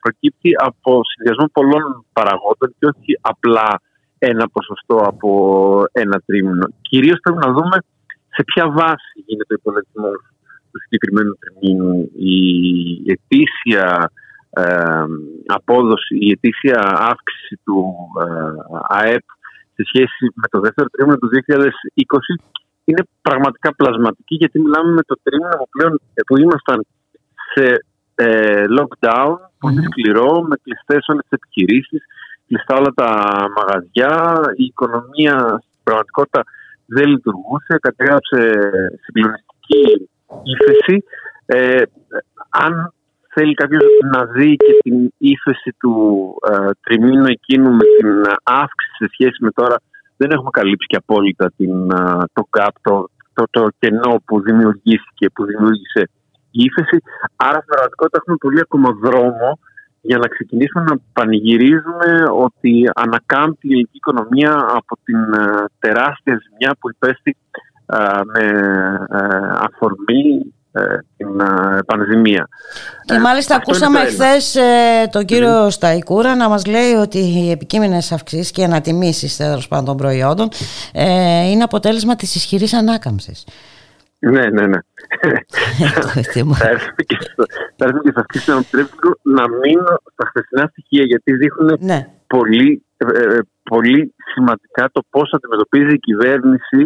προκύπτει 0.00 0.50
από 0.56 1.00
συνδυασμό 1.04 1.46
πολλών 1.52 2.04
παραγόντων 2.12 2.74
και 2.78 2.86
όχι 2.86 3.18
απλά 3.20 3.80
ένα 4.18 4.48
ποσοστό 4.48 4.96
από 4.96 5.30
ένα 5.92 6.22
τρίμηνο. 6.26 6.66
Κυρίως 6.80 7.18
πρέπει 7.22 7.46
να 7.46 7.52
δούμε 7.52 7.76
σε 8.34 8.42
ποια 8.44 8.70
βάση 8.70 9.16
γίνεται 9.26 9.54
ο 9.54 9.58
υπολογισμός 9.60 10.16
του 10.70 10.78
συγκεκριμένου 10.82 11.34
τριμήνου 11.42 12.10
η 12.16 12.36
ετήσια 13.14 14.10
ε, 14.50 15.04
απόδοση, 15.46 16.16
η 16.26 16.30
ετήσια 16.30 16.80
αύξηση 17.12 17.60
του 17.64 17.78
ε, 18.24 18.28
ΑΕΠ 18.98 19.26
σε 19.74 19.82
σχέση 19.90 20.24
με 20.34 20.46
το 20.50 20.60
δεύτερο 20.60 20.88
τρίμηνο 20.88 21.16
του 21.16 21.28
2020 21.32 22.44
είναι 22.84 23.02
πραγματικά 23.22 23.74
πλασματική 23.74 24.34
γιατί 24.34 24.60
μιλάμε 24.60 24.90
με 24.92 25.02
το 25.02 25.14
τρίμηνο 25.22 25.56
που 25.56 25.68
πλέον 25.70 26.00
που 26.26 26.36
ήμασταν 26.38 26.86
σε 27.52 27.84
ε, 28.14 28.64
lockdown 28.78 29.36
πολύ 29.58 29.82
σκληρό 29.82 30.42
με 30.48 30.56
κλειστές 30.62 31.06
όλες 31.08 31.24
τις 31.28 31.38
επιχειρήσεις, 31.38 32.02
κλειστά 32.46 32.76
όλα 32.76 32.92
τα 32.94 33.10
μαγαζιά, 33.56 34.40
η 34.56 34.64
οικονομία 34.64 35.36
στην 35.66 35.82
πραγματικότητα 35.82 36.42
δεν 36.86 37.08
λειτουργούσε, 37.08 37.78
κατέγραψε 37.80 38.38
συγκλονιστική 39.02 40.08
ύφεση. 40.42 41.04
Ε, 41.46 41.82
αν 42.50 42.92
θέλει 43.34 43.54
κάποιος 43.54 43.82
να 44.12 44.24
δει 44.24 44.56
και 44.56 44.78
την 44.82 45.12
ύφεση 45.18 45.76
του 45.78 45.94
ε, 46.50 46.70
τριμήνου 46.80 47.26
εκείνου 47.26 47.70
με 47.70 47.84
την 47.98 48.22
αύξηση 48.42 48.94
σε 48.98 49.08
σχέση 49.12 49.44
με 49.44 49.50
τώρα, 49.50 49.76
δεν 50.16 50.30
έχουμε 50.30 50.50
καλύψει 50.50 50.86
και 50.86 50.96
απόλυτα 50.96 51.52
την, 51.56 51.90
ε, 51.90 52.22
το 52.32 52.42
gap, 52.58 52.74
το, 52.82 53.08
το, 53.32 53.44
το 53.50 53.68
κενό 53.78 54.22
που 54.24 54.40
δημιουργήθηκε, 54.40 55.30
που 55.34 55.44
δημιούργησε 55.44 56.02
η 56.50 56.62
ύφεση. 56.68 56.98
Άρα 57.36 57.58
στην 57.58 57.72
πραγματικότητα 57.72 58.18
έχουμε 58.20 58.36
πολύ 58.36 58.60
ακόμα 58.60 58.88
δρόμο 59.04 59.58
για 60.06 60.18
να 60.18 60.28
ξεκινήσουμε 60.28 60.84
να 60.84 60.96
πανηγυρίζουμε 61.12 62.10
ότι 62.44 62.90
ανακάμπτει 62.94 63.66
η 63.68 63.70
ελληνική 63.70 63.96
οικονομία 63.96 64.52
από 64.80 64.96
την 65.04 65.20
ε, 65.32 65.64
τεράστια 65.78 66.40
ζημιά 66.44 66.76
που 66.80 66.90
υπέστη 66.90 67.36
με 68.32 68.44
ε, 69.10 69.26
αφορμή 69.58 70.54
ε, 70.72 70.98
την 71.16 71.40
ε, 71.40 71.78
πανδημία. 71.86 72.48
Και 73.04 73.18
μάλιστα 73.18 73.54
ακούσαμε 73.54 73.98
χθες 73.98 74.56
τον 75.10 75.24
κύριο 75.24 75.70
Σταϊκούρα 75.70 76.34
να 76.34 76.48
μας 76.48 76.66
λέει 76.66 76.92
ότι 76.92 77.18
οι 77.18 77.50
επικείμενες 77.50 78.12
αυξήσεις 78.12 78.50
και 78.50 78.60
οι 78.60 78.64
ανατιμήσεις 78.64 79.36
τέλος 79.36 79.68
πάντων 79.68 79.84
των 79.84 79.96
προϊόντων 79.96 80.48
είναι 81.50 81.62
αποτέλεσμα 81.62 82.16
της 82.16 82.34
ισχυρής 82.34 82.72
ανάκαμψης. 82.72 83.44
Ναι, 84.30 84.48
ναι, 84.48 84.66
ναι. 84.66 84.78
θα 86.54 86.70
έρθουμε 86.70 88.02
και 88.02 88.10
σε 88.10 88.20
αυτή 88.20 88.38
να 89.22 89.48
μείνω 89.48 90.00
στα 90.12 90.26
χθεσινά 90.28 90.66
στοιχεία 90.70 91.04
γιατί 91.04 91.32
δείχνουν 91.32 91.76
ναι. 91.80 92.08
πολύ 92.26 92.84
ε, 92.96 93.38
πολύ 93.62 94.14
σημαντικά 94.34 94.90
το 94.92 95.00
πώς 95.10 95.32
αντιμετωπίζει 95.32 95.94
η 95.94 95.98
κυβερνηση 95.98 96.80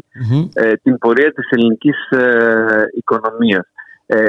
ε, 0.55 0.72
την 0.72 0.99
πορεία 0.99 1.32
της 1.32 1.49
ελληνικής 1.51 2.11
ε, 2.11 2.82
οικονομίας. 2.95 3.66
Ε, 4.07 4.24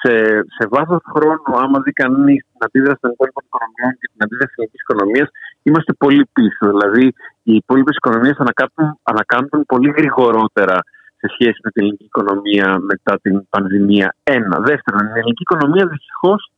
σε, 0.00 0.14
σε 0.56 0.64
βάθος 0.68 1.02
χρόνου, 1.14 1.52
άμα 1.62 1.78
δει 1.84 1.92
κανείς 1.92 2.40
την 2.50 2.60
αντίδραση 2.66 3.00
των 3.00 3.10
υπόλοιπων 3.10 3.42
οικονομιών 3.46 3.92
και 3.98 4.06
την 4.12 4.20
αντίδραση 4.24 4.50
της 4.52 4.58
ελληνικής 4.58 4.82
οικονομίας, 4.84 5.28
είμαστε 5.62 5.92
πολύ 5.92 6.24
πίσω. 6.32 6.62
Δηλαδή, 6.72 7.06
οι 7.48 7.54
υπόλοιπες 7.62 7.96
οικονομίες 7.96 8.36
ανακάμπτουν, 8.44 8.86
ανακάμπτουν 9.02 9.60
πολύ 9.72 9.90
γρηγορότερα 9.98 10.76
σε 11.20 11.26
σχέση 11.34 11.58
με 11.64 11.70
την 11.70 11.82
ελληνική 11.82 12.04
οικονομία 12.04 12.78
μετά 12.78 13.18
την 13.22 13.48
πανδημία. 13.48 14.14
Ένα. 14.22 14.58
Δεύτερον, 14.58 15.06
η 15.06 15.18
ελληνική 15.18 15.42
οικονομία 15.42 15.86
δυστυχώς 15.86 16.52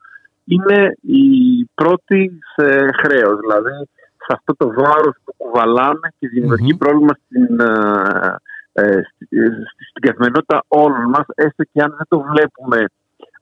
είναι 0.45 0.97
η 1.01 1.25
πρώτη 1.75 2.39
σε 2.55 2.67
χρέος. 3.01 3.37
Δηλαδή, 3.41 3.75
σε 4.25 4.31
αυτό 4.37 4.55
το 4.57 4.67
βάρος 4.69 5.17
που 5.25 5.35
κουβαλάμε 5.37 6.07
και 6.19 6.29
δημιουργεί 6.29 6.75
πρόβλημα 6.77 7.15
στην, 7.25 7.61
ε, 7.61 8.37
ε 8.73 9.01
στην 9.89 10.03
καθημερινότητα 10.07 10.63
όλων 10.69 11.05
μας, 11.09 11.27
έστω 11.35 11.63
και 11.73 11.83
αν 11.83 11.95
δεν 11.97 12.07
το 12.09 12.21
βλέπουμε 12.21 12.85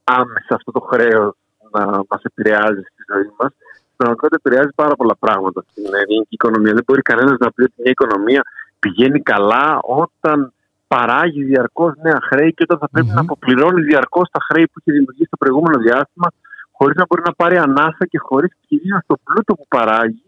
άμεσα 0.05 0.53
αυτό 0.59 0.71
το 0.73 0.81
χρέος 0.81 1.35
να 1.71 1.85
μας 1.87 2.23
επηρεάζει 2.23 2.83
στη 2.91 3.03
ζωή 3.13 3.31
μας, 3.39 3.53
πραγματικότητα 3.97 4.41
επηρεάζει 4.45 4.73
πάρα 4.75 4.95
πολλά 4.97 5.17
πράγματα 5.19 5.65
στην 5.71 5.85
ελληνική 5.85 6.35
οικονομία. 6.39 6.73
Δεν 6.73 6.85
μπορεί 6.87 7.03
κανένας 7.03 7.39
να 7.39 7.53
πει 7.53 7.63
ότι 7.63 7.75
μια 7.77 7.91
οικονομία 7.91 8.43
πηγαίνει 8.79 9.21
καλά 9.21 9.79
όταν 9.83 10.53
παράγει 10.89 11.43
διαρκώς 11.45 11.93
νέα 12.03 12.19
χρέη 12.23 12.51
και 12.55 12.63
όταν 12.63 12.79
θα 12.79 12.89
πρεπει 12.89 13.09
να 13.09 13.21
αποπληρώνει 13.21 13.83
διαρκώς 13.83 14.31
τα 14.31 14.41
χρέη 14.49 14.67
που 14.67 14.77
έχει 14.81 14.91
δημιουργήσει 14.97 15.31
το 15.31 15.37
προηγούμενο 15.37 15.79
διάστημα, 15.79 16.29
χωρίς 16.73 16.97
να 16.97 17.05
μπορεί 17.09 17.23
να 17.25 17.33
πάρει 17.33 17.57
ανάσα 17.57 18.05
και 18.11 18.19
χωρίς 18.19 18.53
κυρίως 18.67 19.01
το 19.07 19.17
πλούτο 19.25 19.55
που 19.55 19.67
παράγει 19.69 20.23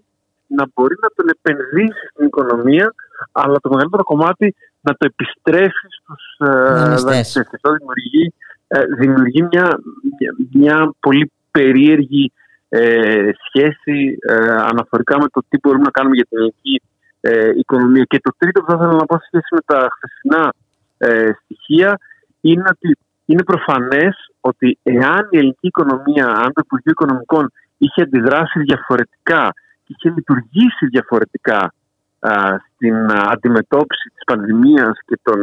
να 0.47 0.65
μπορεί 0.75 0.95
να 1.01 1.09
τον 1.17 1.27
επενδύσει 1.35 2.07
στην 2.13 2.27
οικονομία, 2.27 2.95
αλλά 3.33 3.57
το 3.61 3.69
μεγαλύτερο 3.69 4.03
κομμάτι 4.03 4.55
να 4.81 4.93
το 4.93 5.07
επιστρέψει 5.11 5.87
στους 5.99 6.23
δανειστές. 7.03 7.37
Αυτό 7.37 7.71
δημιουργεί, 7.73 8.35
δημιουργεί 8.99 9.43
μια, 9.43 9.79
μια 10.53 10.93
πολύ 11.01 11.33
περίεργη 11.51 12.33
ε, 12.69 13.31
σχέση 13.47 14.19
ε, 14.21 14.35
αναφορικά 14.51 15.19
με 15.21 15.29
το 15.33 15.43
τι 15.49 15.59
μπορούμε 15.63 15.85
να 15.85 15.91
κάνουμε 15.91 16.15
για 16.15 16.27
την 16.29 16.39
ελληνική 16.39 16.83
ε, 17.21 17.51
οικονομία. 17.57 18.05
Και 18.05 18.21
το 18.23 18.31
τρίτο 18.39 18.61
που 18.61 18.71
θα 18.71 18.77
ήθελα 18.77 18.93
να 18.93 19.07
πω 19.07 19.17
σε 19.19 19.27
σχέση 19.27 19.55
με 19.55 19.61
τα 19.65 19.89
χθεσινά 19.95 20.53
ε, 20.99 21.31
στοιχεία 21.45 21.99
είναι 22.41 22.65
ότι 22.71 22.99
είναι 23.25 23.43
προφανές 23.43 24.33
ότι 24.41 24.79
εάν 24.83 25.29
η 25.31 25.39
ελληνική 25.39 25.67
οικονομία, 25.67 26.27
αν 26.27 26.53
το 26.53 26.61
Υπουργείο 26.65 26.91
Οικονομικών 26.91 27.53
είχε 27.79 28.03
αντιδράσει 28.03 28.61
διαφορετικά 28.61 29.53
και 29.85 29.95
είχε 29.97 30.09
λειτουργήσει 30.17 30.87
διαφορετικά 30.91 31.73
στην 32.75 32.97
αντιμετώπιση 33.11 34.09
της 34.15 34.25
πανδημίας 34.27 34.99
και 35.07 35.19
των 35.23 35.39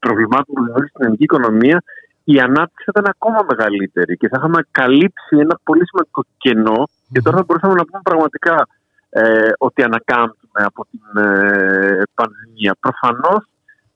προβλημάτων 0.00 0.54
που 0.54 0.64
δημιουργεί 0.64 0.88
στην 0.88 1.02
ελληνική 1.02 1.22
οικονομία, 1.22 1.82
η 2.24 2.40
ανάπτυξη 2.40 2.84
θα 2.84 2.92
ήταν 2.94 3.14
ακόμα 3.14 3.40
μεγαλύτερη 3.50 4.16
και 4.16 4.28
θα 4.28 4.36
είχαμε 4.38 4.60
καλύψει 4.70 5.34
ένα 5.44 5.58
πολύ 5.64 5.84
σημαντικό 5.86 6.22
κενό 6.38 6.80
και 7.12 7.20
τώρα 7.22 7.36
θα 7.36 7.44
μπορούσαμε 7.46 7.74
να 7.74 7.84
πούμε 7.84 8.00
πραγματικά 8.04 8.66
ε, 9.10 9.50
ότι 9.58 9.82
ανακάμπτουμε 9.82 10.60
από 10.64 10.86
την 10.90 11.22
ε, 11.22 12.02
πανδημία. 12.14 12.76
Προφανώς 12.80 13.44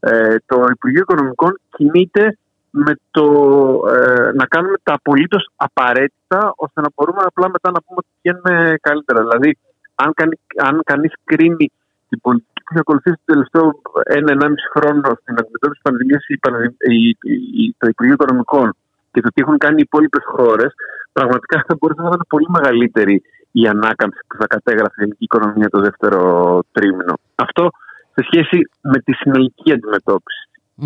ε, 0.01 0.37
το 0.47 0.65
Υπουργείο 0.71 1.01
Οικονομικών 1.01 1.59
κινείται 1.77 2.37
με 2.71 2.95
το 3.11 3.27
ε, 3.89 4.31
να 4.35 4.47
κάνουμε 4.47 4.77
τα 4.83 4.93
απολύτως 4.93 5.51
απαραίτητα 5.57 6.53
ώστε 6.57 6.81
να 6.81 6.89
μπορούμε 6.95 7.23
απλά 7.25 7.49
μετά 7.51 7.71
να 7.71 7.81
πούμε 7.83 7.99
ότι 8.03 8.09
πηγαίνουμε 8.15 8.77
καλύτερα. 8.81 9.21
Δηλαδή, 9.21 9.59
αν, 9.95 10.13
κανεί, 10.15 10.39
αν 10.57 10.81
κανείς 10.85 11.13
κρίνει 11.25 11.73
την 12.09 12.21
πολιτική 12.21 12.61
που 12.65 12.71
έχει 12.71 12.81
ακολουθήσει 12.81 13.17
το 13.25 13.33
τελευταίο 13.33 13.81
ένα-ενάμιση 14.03 14.67
χρόνο 14.75 15.09
στην 15.21 15.35
αντιμετώπιση 15.41 15.81
της 15.81 15.83
πανδημίας 15.83 16.25
το 17.79 17.87
Υπουργείο 17.89 18.15
Οικονομικών 18.15 18.77
και 19.13 19.21
το 19.21 19.29
τι 19.35 19.41
έχουν 19.43 19.59
κάνει 19.59 19.79
οι 19.79 19.87
υπόλοιπες 19.89 20.23
χώρες, 20.25 20.73
πραγματικά 21.13 21.65
θα 21.67 21.77
μπορούσε 21.79 22.01
να 22.03 22.09
είναι 22.09 22.29
πολύ 22.29 22.47
μεγαλύτερη 22.49 23.23
η 23.53 23.67
ανάκαμψη 23.67 24.21
που 24.29 24.37
θα 24.37 24.47
κατέγραφε 24.47 24.95
η 24.99 25.01
ελληνική 25.03 25.25
οικονομία 25.25 25.69
το 25.69 25.81
δεύτερο 25.81 26.21
τρίμηνο. 26.73 27.15
Αυτό 27.35 27.71
σε 28.15 28.23
σχέση 28.31 28.69
με 28.81 28.99
τη 28.99 29.13
συνολική 29.13 29.73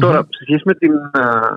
Τώρα, 0.01 0.23
σε 0.23 0.43
σχέση 0.43 0.63
με 0.65 0.75
την, 0.75 0.93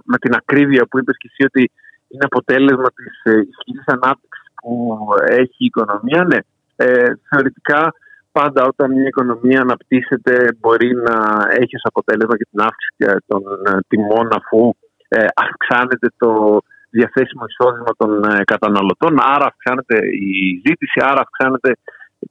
με 0.04 0.18
την 0.18 0.34
ακρίβεια 0.34 0.86
που 0.90 1.00
είπες 1.00 1.18
και 1.18 1.30
εσύ 1.32 1.44
ότι 1.44 1.72
είναι 2.08 2.26
αποτέλεσμα 2.26 2.90
της 2.96 3.34
ε, 3.34 3.40
ισχυρής 3.50 3.86
ανάπτυξης 3.86 4.48
που 4.62 5.06
έχει 5.28 5.56
η 5.58 5.66
οικονομία, 5.66 6.24
ναι, 6.24 6.38
ε, 6.76 7.14
θεωρητικά 7.30 7.94
πάντα 8.32 8.66
όταν 8.66 8.92
μια 8.92 9.08
οικονομία 9.08 9.62
αναπτύσσεται 9.62 10.58
μπορεί 10.60 10.96
να 10.96 11.48
έχει 11.50 11.76
ως 11.76 11.82
αποτέλεσμα 11.84 12.38
και 12.38 12.48
την 12.52 12.62
αύξηση 12.62 13.24
των 13.28 13.42
ε, 13.66 13.78
τιμών 13.88 14.28
αφού 14.32 14.74
ε, 15.08 15.26
αυξάνεται 15.36 16.08
το 16.18 16.62
διαθέσιμο 16.98 17.44
εισόδημα 17.50 17.92
των 17.98 18.12
ε, 18.24 18.44
καταναλωτών, 18.44 19.14
άρα 19.34 19.46
αυξάνεται 19.52 19.98
η 20.34 20.62
ζήτηση, 20.66 20.98
άρα 21.10 21.22
αυξάνεται 21.26 21.72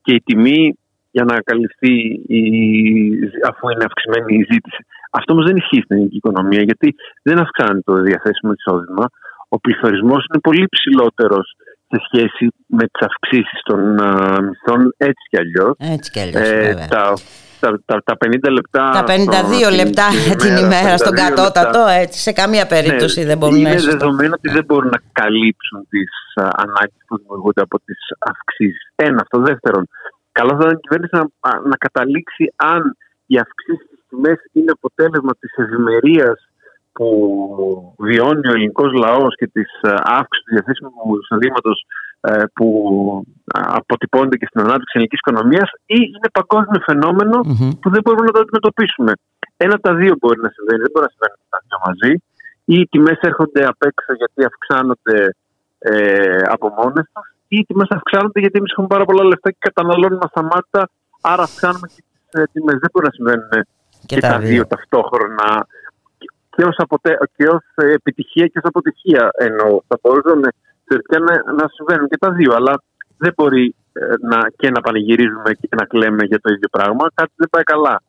και 0.02 0.12
η 0.18 0.22
τιμή 0.26 0.78
για 1.10 1.24
να 1.24 1.34
καλυφθεί 1.48 1.94
η, 2.38 2.42
αφού 3.50 3.68
είναι 3.68 3.84
αυξημένη 3.90 4.32
η 4.40 4.46
ζήτηση. 4.52 4.82
Αυτό 5.10 5.32
όμως 5.32 5.46
δεν 5.46 5.56
ισχύει 5.56 5.82
στην 5.84 5.96
ελληνική 5.96 6.16
οικονομία 6.16 6.62
γιατί 6.62 6.94
δεν 7.22 7.38
αυξάνεται 7.38 7.82
το 7.84 7.94
διαθέσιμο 8.08 8.52
εισόδημα. 8.58 9.04
Ο 9.48 9.58
πληθωρισμός 9.60 10.24
είναι 10.26 10.40
πολύ 10.40 10.66
ψηλότερος 10.74 11.46
σε 11.90 11.98
σχέση 12.06 12.44
με 12.66 12.84
τις 12.92 13.06
αυξήσεις 13.08 13.60
των 13.62 13.80
uh, 14.00 14.38
μισθών 14.46 14.94
έτσι 14.96 15.24
κι 15.30 15.38
αλλιώς. 15.42 15.74
Έτσι 15.78 16.10
κι 16.10 16.20
αλλιώς, 16.20 16.48
ε, 16.48 16.86
τα, 16.88 17.12
τα, 17.60 17.80
τα, 17.84 18.02
τα 18.04 18.16
50 18.26 18.50
λεπτά... 18.50 18.82
Τα 18.90 19.04
52 19.70 19.74
λεπτά 19.80 20.06
την 20.42 20.56
ημέρα, 20.64 20.96
στον 20.96 21.14
κατώτατο, 21.14 21.86
έτσι, 22.02 22.18
σε 22.20 22.32
καμία 22.32 22.66
περίπτωση 22.66 23.20
ναι, 23.20 23.26
δεν 23.26 23.38
μπορούν 23.38 23.62
να 23.62 23.70
Είναι 23.70 23.80
δεδομένο 23.80 24.34
ότι 24.38 24.48
δεν 24.56 24.64
μπορούν 24.64 24.90
να 24.96 25.00
καλύψουν 25.12 25.86
τις 25.88 26.12
uh, 26.40 26.48
ανάγκες 26.64 27.02
που 27.06 27.16
δημιουργούνται 27.18 27.62
από 27.62 27.76
τις 27.84 28.00
αυξήσεις. 28.18 28.92
Ένα, 28.96 29.20
αυτό. 29.20 29.38
Δεύτερον, 29.40 29.88
καλό 30.32 30.50
θα 30.50 30.64
ήταν 30.64 30.76
η 30.76 30.80
κυβέρνηση 30.80 31.14
να, 31.16 31.24
να 31.70 31.76
καταλήξει 31.76 32.44
αν 32.56 32.96
οι 33.26 33.36
αυξήσεις 33.44 33.86
στις 33.86 34.04
τιμές 34.08 34.38
είναι 34.52 34.72
αποτέλεσμα 34.78 35.32
της 35.40 35.52
ευημερίας 35.64 36.38
που 36.98 37.08
βιώνει 37.98 38.48
ο 38.48 38.52
ελληνικός 38.54 38.92
λαός 39.04 39.32
και 39.36 39.46
της 39.46 39.70
ε, 39.80 39.94
αύξησης 40.18 40.44
του 40.44 40.54
διαθέσιμου 40.54 40.90
εισοδήματος 41.20 41.78
ε, 41.80 42.07
που 42.54 42.68
ε, 43.54 43.60
αποτυπώνεται 43.80 44.36
και 44.36 44.46
στην 44.50 44.60
ανάπτυξη 44.60 44.86
της 44.86 44.94
ελληνικής 44.94 45.20
οικονομίας, 45.22 45.68
ή 45.96 45.98
είναι 46.16 46.30
παγκόσμιο 46.38 46.78
που 47.80 47.88
δεν 47.94 48.02
μπορούμε 48.04 48.26
να 48.30 48.34
το 48.36 48.40
αντιμετωπίσουμε. 48.44 49.12
Ένα 49.56 49.76
τα 49.84 49.92
δύο 50.00 50.14
μπορεί 50.20 50.40
να 50.46 50.50
συμβαίνει, 50.54 50.80
δεν 50.84 50.90
μπορεί 50.92 51.06
να 51.08 51.12
συμβαίνει 51.14 51.36
τα 51.54 51.60
δύο 51.66 51.78
μαζί. 51.86 52.12
Ή 52.72 52.74
οι 52.80 52.86
τιμές 52.92 53.18
έρχονται 53.30 53.62
απ' 53.72 53.82
έξω 53.90 54.10
γιατί 54.20 54.40
αυξάνονται 54.50 55.18
ε, 55.78 56.42
από 56.54 56.66
μόνες 56.78 57.04
τους, 57.12 57.26
ή 57.48 57.56
οι 57.58 57.64
τιμές 57.68 57.88
αυξάνονται 57.98 58.40
γιατί 58.40 58.58
εμείς 58.58 58.70
έχουμε 58.72 58.86
πάρα 58.94 59.04
πολλά 59.04 59.24
λεφτά 59.24 59.50
και 59.50 59.62
καταναλώνουμε 59.68 60.24
ασταμάτητα, 60.28 60.82
άρα 61.20 61.42
αυξάνουμε 61.42 61.86
και 61.94 62.02
τις 62.30 62.52
τιμές. 62.52 62.76
Δεν 62.82 62.90
μπορεί 62.92 63.06
να 63.10 63.14
συμβαίνουν 63.18 63.48
και, 64.06 64.14
και 64.14 64.20
τα 64.20 64.38
δύο 64.38 64.66
ταυτόχρονα 64.66 65.66
και 66.54 66.64
ως, 66.64 66.76
αποτε... 66.76 67.18
επιτυχία 67.98 68.46
και 68.46 68.58
ως 68.58 68.64
αποτυχία 68.64 69.30
εννοώ. 69.46 69.80
Θα 69.88 69.98
μπορούσαν 70.02 70.40
θεωρητικά 70.88 71.18
να, 71.18 71.52
να 71.52 71.64
συμβαίνουν 71.74 72.08
και 72.08 72.18
τα 72.18 72.30
δύο, 72.32 72.52
αλλά 72.54 72.82
δεν 73.16 73.32
μπορεί 73.36 73.74
ε, 73.92 74.00
να, 74.30 74.38
και 74.56 74.70
να 74.70 74.80
πανηγυρίζουμε 74.80 75.50
και 75.60 75.68
να 75.78 75.84
κλαίμε 75.84 76.24
για 76.24 76.40
το 76.40 76.52
ίδιο 76.54 76.68
πράγμα. 76.76 77.04
Κάτι 77.14 77.32
δεν 77.36 77.48
πάει 77.50 77.62
καλά 77.62 78.02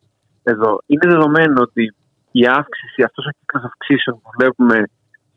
εδώ. 0.43 0.71
Είναι 0.86 1.07
δεδομένο 1.13 1.61
ότι 1.61 1.95
η 2.32 2.45
αύξηση, 2.47 2.99
αυτός 3.03 3.25
ο 3.25 3.32
κύκλος 3.38 3.63
αυξήσεων 3.63 4.15
που 4.21 4.30
βλέπουμε 4.38 4.77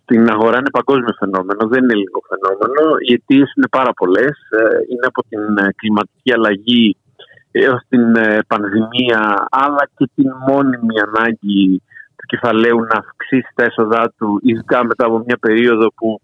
στην 0.02 0.30
αγορά 0.30 0.56
είναι 0.58 0.76
παγκόσμιο 0.78 1.14
φαινόμενο, 1.18 1.62
δεν 1.72 1.82
είναι 1.82 1.92
ελληνικό 1.92 2.20
φαινόμενο. 2.32 2.82
Οι 3.06 3.12
αιτίες 3.12 3.52
είναι 3.56 3.68
πάρα 3.78 3.92
πολλές. 3.92 4.34
Ε, 4.58 4.62
είναι 4.90 5.06
από 5.12 5.20
την 5.28 5.42
ε, 5.64 5.72
κλιματική 5.76 6.32
αλλαγή 6.32 6.96
έως 7.50 7.80
την 7.88 8.04
πανδημία, 8.46 9.46
αλλά 9.50 9.82
και 9.96 10.10
την 10.14 10.30
μόνιμη 10.48 10.96
ανάγκη 11.06 11.82
του 12.16 12.26
κεφαλαίου 12.26 12.80
να 12.80 12.96
αυξήσει 13.02 13.52
τα 13.54 13.64
έσοδά 13.64 14.12
του, 14.18 14.40
ειδικά 14.42 14.84
μετά 14.86 15.06
από 15.06 15.18
μια 15.26 15.38
περίοδο 15.40 15.86
που. 15.94 16.20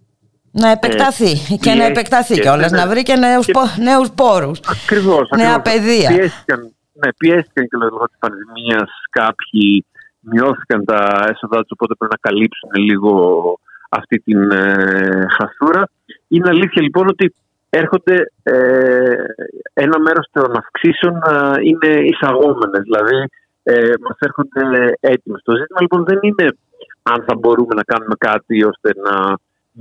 Να 0.51 0.71
επεκταθεί 0.71 1.31
ε, 1.31 1.57
και 1.57 1.75
να 1.75 1.85
επεκταθεί 1.85 2.41
κιόλας, 2.41 2.71
να 2.71 2.89
βρει 2.89 3.03
και 3.03 3.17
νέους 3.17 3.47
και... 3.47 4.13
πόρους. 4.15 4.61
Ακριβώς. 4.69 5.29
Νέα 5.37 5.61
παιδεία. 5.61 6.09
Πιέστηκαν, 6.09 6.61
ναι, 6.93 7.13
πιέστηκαν 7.13 7.65
και 7.69 7.77
λόγω 7.77 8.05
της 8.07 8.19
πανδημίας 8.19 8.91
κάποιοι, 9.11 9.87
μειώθηκαν 10.21 10.85
τα 10.85 11.01
έσοδά 11.33 11.59
τους, 11.61 11.71
οπότε 11.71 11.95
πρέπει 11.99 12.15
να 12.17 12.31
καλύψουν 12.31 12.71
λίγο 12.75 13.13
αυτή 13.89 14.19
την 14.19 14.51
ε, 14.51 15.27
χασούρα. 15.37 15.89
Είναι 16.29 16.49
αλήθεια 16.49 16.83
λοιπόν 16.83 17.09
ότι 17.09 17.35
έρχονται 17.71 18.33
ε, 18.43 18.55
ένα 19.73 19.99
μέρος 19.99 20.27
των 20.33 20.57
αυξήσεων 20.57 21.15
ε, 21.15 21.53
είναι 21.63 22.01
εισαγόμενες. 22.11 22.83
Δηλαδή 22.83 23.19
ε, 23.63 23.93
μας 24.01 24.17
έρχονται 24.19 24.93
έτοιμες. 25.01 25.41
Το 25.45 25.57
ζήτημα 25.57 25.81
λοιπόν 25.81 26.05
δεν 26.05 26.19
είναι 26.23 26.47
αν 27.03 27.25
θα 27.27 27.35
μπορούμε 27.39 27.75
να 27.75 27.83
κάνουμε 27.83 28.15
κάτι 28.19 28.65
ώστε 28.65 28.91
να 29.07 29.15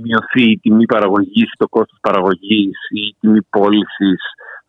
μειωθεί 0.02 0.44
η 0.50 0.58
τιμή 0.62 0.86
παραγωγής, 0.94 1.50
το 1.56 1.66
κόστος 1.68 1.98
παραγωγής 2.06 2.76
ή 2.98 3.00
η 3.10 3.16
τιμή 3.20 3.42
πώλησης 3.42 4.20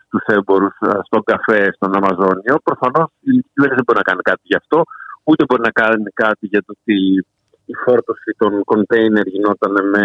στους 0.06 0.24
έμπορους 0.36 0.76
στον 1.08 1.24
καφέ, 1.32 1.62
στον 1.76 1.96
Αμαζόνιο. 1.98 2.56
Προφανώς 2.70 3.08
η 3.20 3.34
κυβέρνηση 3.52 3.80
δεν 3.80 3.86
μπορεί 3.86 4.00
να 4.04 4.08
κάνει 4.10 4.22
κάτι 4.30 4.44
γι' 4.52 4.60
αυτό, 4.62 4.78
ούτε 5.24 5.42
μπορεί 5.48 5.62
να 5.70 5.74
κάνει 5.82 6.10
κάτι 6.24 6.46
για 6.54 6.62
το 6.66 6.72
ότι 6.78 6.98
η 7.74 7.76
φόρτωση 7.86 8.30
των 8.42 8.52
κοντέινερ 8.64 9.28
γινόταν 9.34 9.74
με 9.94 10.04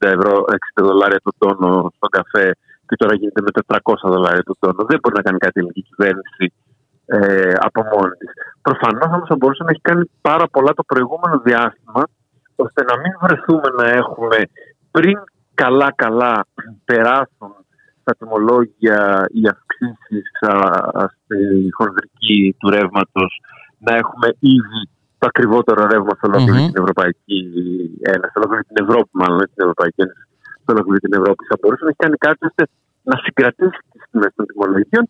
60, 0.00 0.08
ευρώ, 0.16 0.34
60 0.76 0.86
δολάρια 0.86 1.20
το 1.26 1.32
τόνο 1.38 1.72
στον 1.96 2.10
καφέ 2.16 2.48
και 2.88 2.96
τώρα 3.00 3.14
γίνεται 3.14 3.40
με 3.46 3.50
400 3.66 3.94
δολάρια 4.14 4.42
το 4.50 4.54
τόνο. 4.58 4.80
Δεν 4.90 4.98
μπορεί 5.00 5.14
να 5.16 5.22
κάνει 5.26 5.38
κάτι 5.44 5.56
η 5.58 5.60
ελληνική 5.60 5.82
κυβέρνηση 5.90 6.44
ε, 7.16 7.52
από 7.68 7.80
μόνη 7.92 8.14
της. 8.20 8.30
Προφανώς 8.66 9.10
όμως 9.16 9.28
θα 9.28 9.36
μπορούσε 9.38 9.62
να 9.62 9.70
έχει 9.70 9.84
κάνει 9.90 10.04
πάρα 10.28 10.46
πολλά 10.54 10.72
το 10.78 10.84
προηγούμενο 10.90 11.36
διάστημα, 11.48 12.02
ώστε 12.64 12.80
να 12.90 12.94
μην 13.02 13.12
βρεθούμε 13.22 13.68
να 13.80 13.86
έχουμε 14.00 14.38
πριν 14.90 15.18
καλά-καλά 15.54 16.46
περάσουν 16.84 17.52
στα 18.00 18.12
τιμολόγια 18.18 19.00
οι 19.36 19.42
αυξήσεις 19.54 20.26
στη 21.16 21.38
χονδρική 21.78 22.56
του 22.58 22.70
ρεύματος, 22.70 23.40
να 23.78 23.92
έχουμε 23.94 24.28
ήδη 24.56 24.80
το 25.18 25.26
ακριβότερο 25.32 25.80
ρεύμα 25.92 26.14
σε 26.18 26.24
ολοκληρη 26.30 26.64
την 26.72 26.82
Ευρωπαϊκή 26.82 27.40
Ένωση, 28.12 28.30
σε 28.32 28.38
ολόκληρη 28.40 28.64
την 28.70 28.78
Ευρώπη, 28.84 29.10
μάλλον 29.20 29.38
την 29.38 29.62
Ευρωπαϊκή 29.66 30.00
Ένωση, 30.04 30.24
σε 30.64 30.68
ολόκληρη 30.74 31.00
την 31.06 31.14
Ευρώπη. 31.18 31.42
Θα 31.50 31.56
μπορούσε 31.60 31.82
να 31.84 31.90
έχει 31.92 32.02
κάνει 32.04 32.16
κάτι 32.26 32.42
ώστε 32.50 32.62
να 33.10 33.16
συγκρατήσει 33.24 33.80
τις 33.92 34.02
τιμές 34.10 34.32
των 34.36 34.44
τιμολογίων 34.48 35.04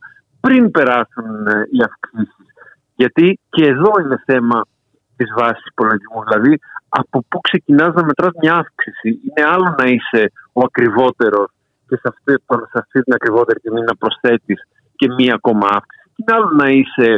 πριν 0.45 0.63
περάσουν 0.77 1.47
ε, 1.47 1.55
οι 1.75 1.81
αυξήσεις. 1.89 2.49
Γιατί 3.01 3.27
και 3.55 3.65
εδώ 3.73 3.93
είναι 4.01 4.19
θέμα 4.31 4.59
τη 5.21 5.27
βάση 5.39 5.63
υπολογισμούς. 5.73 6.25
Δηλαδή, 6.29 6.53
από 7.01 7.17
πού 7.29 7.39
ξεκινάς 7.49 7.93
να 7.95 8.03
μετράς 8.05 8.35
μια 8.43 8.55
αύξηση; 8.63 9.09
Είναι 9.25 9.43
άλλο 9.55 9.69
να 9.81 9.85
είσαι 9.93 10.23
ο 10.59 10.61
ακριβότερος 10.69 11.49
και 11.89 11.97
σε 12.03 12.07
αυτή, 12.13 12.33
σε 12.73 12.79
αυτή 12.83 12.99
την 13.05 13.15
ακριβότερη 13.19 13.59
τιμή 13.61 13.83
να 13.91 13.95
προσθέτεις 14.03 14.61
και 14.99 15.07
μία 15.19 15.35
ακόμα 15.35 15.67
αύξηση. 15.77 16.07
Τι 16.15 16.33
άλλο 16.37 16.49
να 16.63 16.69
είσαι 16.77 17.09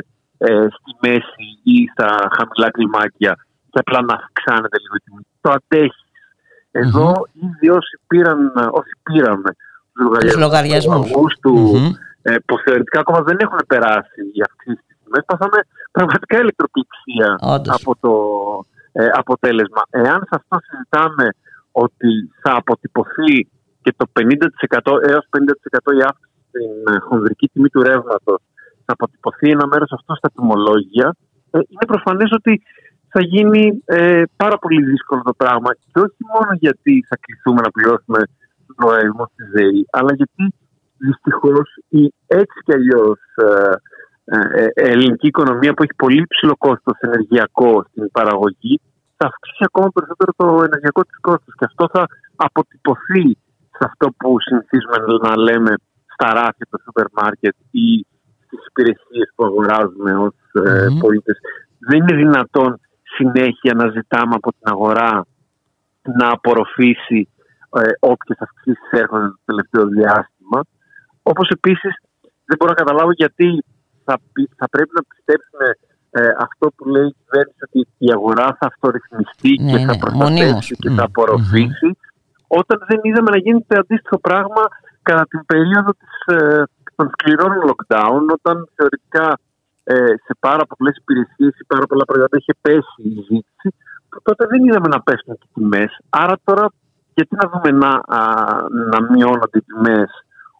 ε, 0.47 0.67
στη 0.77 0.91
μέση 1.05 1.47
ή 1.75 1.77
στα 1.93 2.09
χαμηλά 2.37 2.69
κλιμάκια 2.75 3.33
και 3.71 3.79
απλά 3.85 4.01
να 4.09 4.15
αυξάνεται 4.21 4.79
λίγο 4.83 4.95
η 5.01 5.03
τιμή. 5.05 5.25
Το 5.45 5.51
αντέχεις. 5.57 6.07
Εδώ 6.83 7.09
mm-hmm. 7.13 7.47
ήδη 7.47 7.69
όσοι 7.79 7.95
πήραν, 8.09 8.41
όσοι 8.79 8.95
πήραμε 9.03 9.51
τους 10.21 10.37
λογαριασμούς 10.37 10.95
τους 10.95 11.11
Αυγούστου, 11.11 11.55
ε, 12.23 12.37
που 12.47 12.55
θεωρητικά 12.65 12.99
ακόμα 13.01 13.21
δεν 13.29 13.37
έχουν 13.41 13.61
περάσει 13.67 14.21
οι 14.35 14.41
αυξήσεις 14.49 14.85
της 14.87 14.97
τιμέ, 15.03 15.21
πάθαμε 15.27 15.59
πραγματικά 15.93 16.39
ηλεκτροπληξία 16.39 17.29
από 17.77 17.97
το 18.01 18.15
ε, 18.93 19.07
αποτέλεσμα. 19.13 19.83
Εάν 19.91 20.19
σε 20.29 20.35
αυτό 20.41 20.57
συζητάμε 20.67 21.29
ότι 21.73 22.31
θα 22.43 22.53
αποτυπωθεί 22.57 23.49
και 23.83 23.95
το 23.97 24.07
50% 24.21 24.29
έως 25.09 25.25
50% 25.37 25.99
η 25.99 26.03
αύξηση 26.09 26.41
στην 26.49 26.95
ε, 26.95 26.99
χονδρική 26.99 27.49
τιμή 27.49 27.69
του 27.69 27.83
ρεύματος 27.83 28.41
θα 28.85 28.93
αποτυπωθεί 28.93 29.51
ένα 29.51 29.67
μέρος 29.67 29.93
αυτό 29.93 30.15
στα 30.15 30.31
τιμολόγια, 30.35 31.17
ε, 31.51 31.59
είναι 31.69 31.87
προφανές 31.87 32.31
ότι 32.33 32.63
θα 33.09 33.21
γίνει 33.23 33.83
ε, 33.85 34.23
πάρα 34.37 34.59
πολύ 34.59 34.83
δύσκολο 34.85 35.23
το 35.23 35.35
πράγμα. 35.37 35.71
Και 35.75 36.01
όχι 36.07 36.23
μόνο 36.35 36.51
γιατί 36.65 37.05
θα 37.09 37.17
κληθούμε 37.21 37.61
να 37.61 37.71
πληρώσουμε 37.71 38.21
του 38.67 38.75
λογαριασμού 38.83 39.25
τη 39.37 39.45
ΔΕΗ, 39.55 39.87
αλλά 39.91 40.13
γιατί 40.15 40.55
δυστυχώς 40.97 41.69
η 41.89 42.15
έτσι 42.27 42.59
κι 42.65 42.75
αλλιώς 42.75 43.21
ε, 43.37 43.47
ε, 43.47 43.75
ελληνική 44.75 45.27
οικονομία 45.27 45.75
που 45.75 45.83
έχει 45.83 45.95
πολύ 45.97 46.27
ψηλό 46.29 46.57
κόστος 46.57 46.97
ενεργειακό 47.01 47.85
στην 47.91 48.11
παραγωγή 48.11 48.81
θα 49.23 49.31
αυξήσει 49.31 49.65
ακόμα 49.71 49.89
περισσότερο 49.97 50.31
το 50.41 50.47
ενεργειακό 50.69 51.03
της 51.09 51.19
κόστος. 51.21 51.55
Και 51.59 51.67
αυτό 51.71 51.85
θα 51.95 52.03
αποτυπωθεί 52.47 53.27
σε 53.77 53.83
αυτό 53.91 54.07
που 54.19 54.37
συνηθίζουμε 54.47 54.97
να 55.27 55.33
λέμε 55.47 55.73
στα 56.15 56.29
ράφια 56.39 56.67
του 56.71 56.81
σούπερ 56.85 57.07
μάρκετ 57.21 57.55
ή 57.71 58.07
στις 58.45 58.61
υπηρεσίες 58.71 59.29
που 59.35 59.45
αγοράζουμε 59.45 60.13
ως 60.27 60.35
mm-hmm. 60.55 60.99
πολίτες. 61.01 61.37
Δεν 61.79 61.97
είναι 62.01 62.17
δυνατόν 62.25 62.81
συνέχεια 63.17 63.73
να 63.75 63.87
ζητάμε 63.97 64.35
από 64.35 64.51
την 64.51 64.67
αγορά 64.73 65.27
να 66.19 66.27
απορροφήσει 66.37 67.29
ε, 67.81 67.81
όποιες 68.01 68.39
αυξήσεις 68.47 68.91
έρχονται 68.91 69.29
το 69.29 69.41
τελευταίο 69.45 69.85
διάστημα. 69.87 70.59
Όπως 71.23 71.49
επίσης 71.49 71.93
δεν 72.45 72.57
μπορώ 72.59 72.73
να 72.77 72.83
καταλάβω 72.83 73.13
γιατί 73.13 73.65
θα, 74.05 74.15
θα 74.61 74.67
πρέπει 74.75 74.93
να 74.99 75.03
πιστέψουμε 75.11 75.69
ε, 76.11 76.21
αυτό 76.47 76.65
που 76.77 76.85
λέει 76.95 77.07
η 77.13 77.17
κυβέρνηση 77.21 77.63
ότι 77.69 77.81
η 78.07 78.09
αγορά 78.17 78.49
θα 78.59 78.67
αυτορυθμιστεί 78.73 79.53
ναι, 79.63 79.71
και 79.71 79.79
θα 79.89 79.93
ναι, 79.93 79.99
προστατεύσει 80.03 80.75
και 80.83 80.91
θα 80.91 81.05
απορροφήσει. 81.11 81.91
όταν 82.47 82.79
δεν 82.89 83.01
είδαμε 83.03 83.31
να 83.31 83.39
γίνεται 83.39 83.79
αντίστοιχο 83.79 84.19
πράγμα 84.19 84.65
κατά 85.03 85.25
την 85.33 85.41
περίοδο 85.47 85.91
της, 86.01 86.15
ε, 86.37 86.63
των 86.97 87.07
σκληρών 87.13 87.53
lockdown 87.69 88.23
όταν 88.37 88.69
θεωρητικά 88.77 89.39
ε, 89.85 89.95
σε 90.25 90.33
πάρα 90.41 90.65
πολλές 90.67 90.97
υπηρεσίες 90.97 91.53
ή 91.61 91.65
πάρα 91.67 91.87
πολλά 91.87 92.05
προϊόντα 92.05 92.37
είχε 92.41 92.55
πέσει 92.61 93.01
η 93.03 93.15
ζήτηση 93.29 93.69
τότε 94.23 94.47
δεν 94.47 94.65
είδαμε 94.65 94.89
να 94.89 95.01
πέσουν 95.03 95.35
οι 95.35 95.49
τιμές. 95.55 95.99
Άρα 96.09 96.35
τώρα 96.45 96.67
γιατί 97.15 97.37
να 97.37 97.51
δούμε 97.51 97.71
να, 97.85 97.91
α, 98.17 98.21
να 98.93 98.99
μειώνονται 99.11 99.59
οι 99.59 99.63
τιμές 99.63 100.11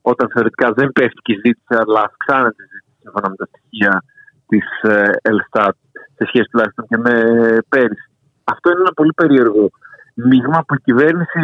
όταν 0.03 0.31
θεωρητικά 0.35 0.73
δεν 0.73 0.93
πέφτει 0.93 1.21
και 1.23 1.33
η 1.33 1.41
ζήτηση 1.45 1.75
αλλά 1.83 2.01
αυξάνεται 2.01 2.63
η 2.63 2.69
ζήτηση; 2.73 2.82
Σύμφωνα 3.03 3.29
με 3.29 3.37
τα 3.37 3.47
στοιχεία 3.51 4.03
της 4.51 4.67
ε, 4.83 5.11
Ελστάτ 5.23 5.77
σε 6.17 6.25
σχέση 6.29 6.49
τουλάχιστον 6.51 6.85
και 6.89 6.99
με 6.99 7.15
πέρυσι. 7.69 8.11
Αυτό 8.45 8.71
είναι 8.71 8.81
ένα 8.81 8.93
πολύ 8.93 9.13
περίεργο 9.13 9.71
μείγμα 10.15 10.59
που 10.67 10.75
η 10.75 10.81
κυβέρνηση 10.85 11.41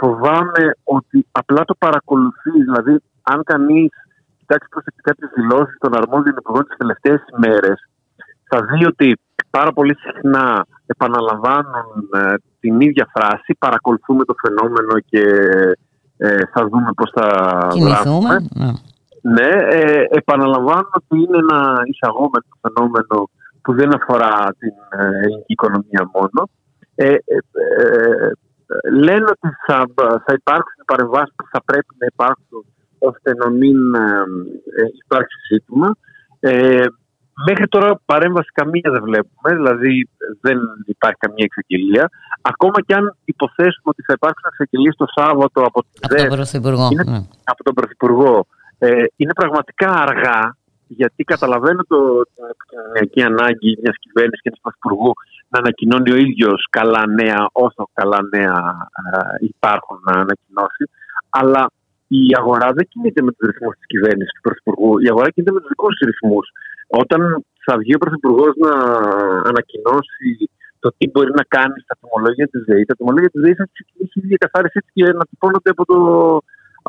φοβάμαι 0.00 0.64
ότι 0.84 1.26
απλά 1.32 1.64
το 1.64 1.74
παρακολουθεί. 1.78 2.50
Δηλαδή, 2.50 2.94
αν 3.22 3.42
κανείς 3.44 3.90
κοιτάξει 4.38 4.68
προσεκτικά 4.70 5.14
τι 5.14 5.26
δηλώσεις 5.40 5.76
των 5.78 5.96
αρμόδιων 5.96 6.36
υπουργών 6.38 6.64
τις 6.66 6.76
τελευταίες 6.76 7.20
ημέρες, 7.36 7.78
θα 8.48 8.58
δει 8.62 8.86
ότι 8.86 9.18
πάρα 9.50 9.72
πολύ 9.72 9.94
συχνά 10.04 10.66
επαναλαμβάνουν 10.86 12.08
ε, 12.12 12.34
την 12.60 12.80
ίδια 12.80 13.08
φράση. 13.14 13.56
Παρακολουθούμε 13.58 14.24
το 14.24 14.34
φαινόμενο 14.42 15.00
και 15.10 15.24
ε, 16.16 16.38
θα 16.52 16.68
δούμε 16.68 16.90
πώς 16.96 17.10
θα 17.14 17.26
δράσουμε. 17.86 18.34
Ναι. 18.54 18.70
Ναι, 19.22 19.50
ε, 19.78 20.04
επαναλαμβάνω 20.08 20.88
ότι 20.92 21.16
είναι 21.22 21.38
ένα 21.38 21.82
εισαγόμενο 21.84 22.46
φαινόμενο 22.60 23.30
που 23.62 23.74
δεν 23.74 23.94
αφορά 23.94 24.54
την 24.58 24.74
ε, 25.00 25.06
ελληνική 25.24 25.52
οικονομία 25.52 26.10
μόνο. 26.14 26.48
Ε, 26.94 27.08
ε, 27.08 27.14
ε, 27.14 28.30
λένε 28.92 29.24
ότι 29.24 29.48
θα, 29.66 29.86
θα 30.24 30.32
υπάρξουν 30.40 30.84
παρεμβάσεις 30.84 31.34
που 31.36 31.44
θα 31.52 31.60
πρέπει 31.64 31.94
να 31.98 32.06
υπάρξουν 32.12 32.64
ώστε 32.98 33.34
να 33.34 33.48
μην 33.50 33.76
υπάρξει 35.04 35.36
ζήτημα. 35.52 35.96
μέχρι 37.46 37.68
τώρα 37.68 38.00
παρέμβαση 38.04 38.50
καμία 38.52 38.90
δεν 38.94 39.02
βλέπουμε, 39.02 39.54
δηλαδή 39.54 40.08
δεν 40.40 40.58
υπάρχει 40.86 41.18
καμία 41.18 41.44
εξαγγελία. 41.48 42.10
Ακόμα 42.40 42.78
και 42.86 42.94
αν 42.94 43.16
υποθέσουμε 43.24 43.88
ότι 43.94 44.02
θα 44.02 44.12
υπάρξουν 44.16 44.50
εξαγγελίες 44.52 44.94
το 44.96 45.06
Σάββατο 45.16 45.60
από, 45.68 45.80
από 46.00 46.16
τον 46.16 46.36
Πρωθυπουργό. 46.36 46.88
Είναι, 46.92 47.26
Από 47.44 47.62
τον 47.64 47.74
Πρωθυπουργό 47.74 48.46
ε, 48.78 49.04
είναι 49.16 49.32
πραγματικά 49.32 49.90
αργά 49.90 50.56
γιατί 50.88 51.24
καταλαβαίνω 51.24 51.82
το, 51.88 51.98
την 52.34 52.44
επικοινωνιακή 52.54 53.22
ανάγκη 53.22 53.70
μιας 53.82 53.96
κυβέρνησης 54.04 54.42
και 54.42 54.50
του 54.50 54.60
Πρωθυπουργού 54.62 55.12
να 55.48 55.58
ανακοινώνει 55.58 56.10
ο 56.12 56.16
ίδιος 56.16 56.66
καλά 56.70 57.02
νέα 57.20 57.40
όσο 57.52 57.82
καλά 57.92 58.18
νέα 58.34 58.58
ε, 59.02 59.46
υπάρχουν 59.52 59.98
να 60.06 60.12
ανακοινώσει. 60.12 60.84
Αλλά 61.40 61.62
η 62.08 62.22
αγορά 62.40 62.68
δεν 62.76 62.88
κινείται 62.88 63.22
με 63.22 63.30
τους 63.32 63.48
ρυθμούς 63.50 63.74
της 63.76 63.86
κυβέρνησης 63.92 64.32
του 64.34 64.44
Πρωθυπουργού. 64.46 64.98
Η 65.04 65.08
αγορά 65.12 65.28
κινείται 65.30 65.52
με 65.52 65.60
τους 65.60 65.68
δικούς 65.68 65.94
του 65.96 66.06
ρυθμούς. 66.10 66.46
Όταν 67.02 67.20
θα 67.64 67.74
βγει 67.80 67.94
ο 67.94 67.98
Πρωθυπουργός 68.04 68.52
να 68.64 68.72
ανακοινώσει 69.50 70.30
το 70.82 70.88
τι 70.96 71.04
μπορεί 71.10 71.32
να 71.40 71.44
κάνει 71.56 71.78
στα 71.84 71.94
τιμολόγια 72.00 72.46
της 72.52 72.62
ΔΕΗ, 72.68 72.84
τα 72.84 72.94
τιμολόγια 72.94 73.30
της 73.34 73.40
ΔΕΗ 73.42 73.54
θα 73.60 73.66
ξεκινήσει 73.72 74.16
η 74.22 74.26
διακαθάρισή 74.30 74.80
και 74.92 75.04
να 75.18 75.24
τυπώνονται 75.30 75.70
από 75.74 75.84
το 75.90 75.98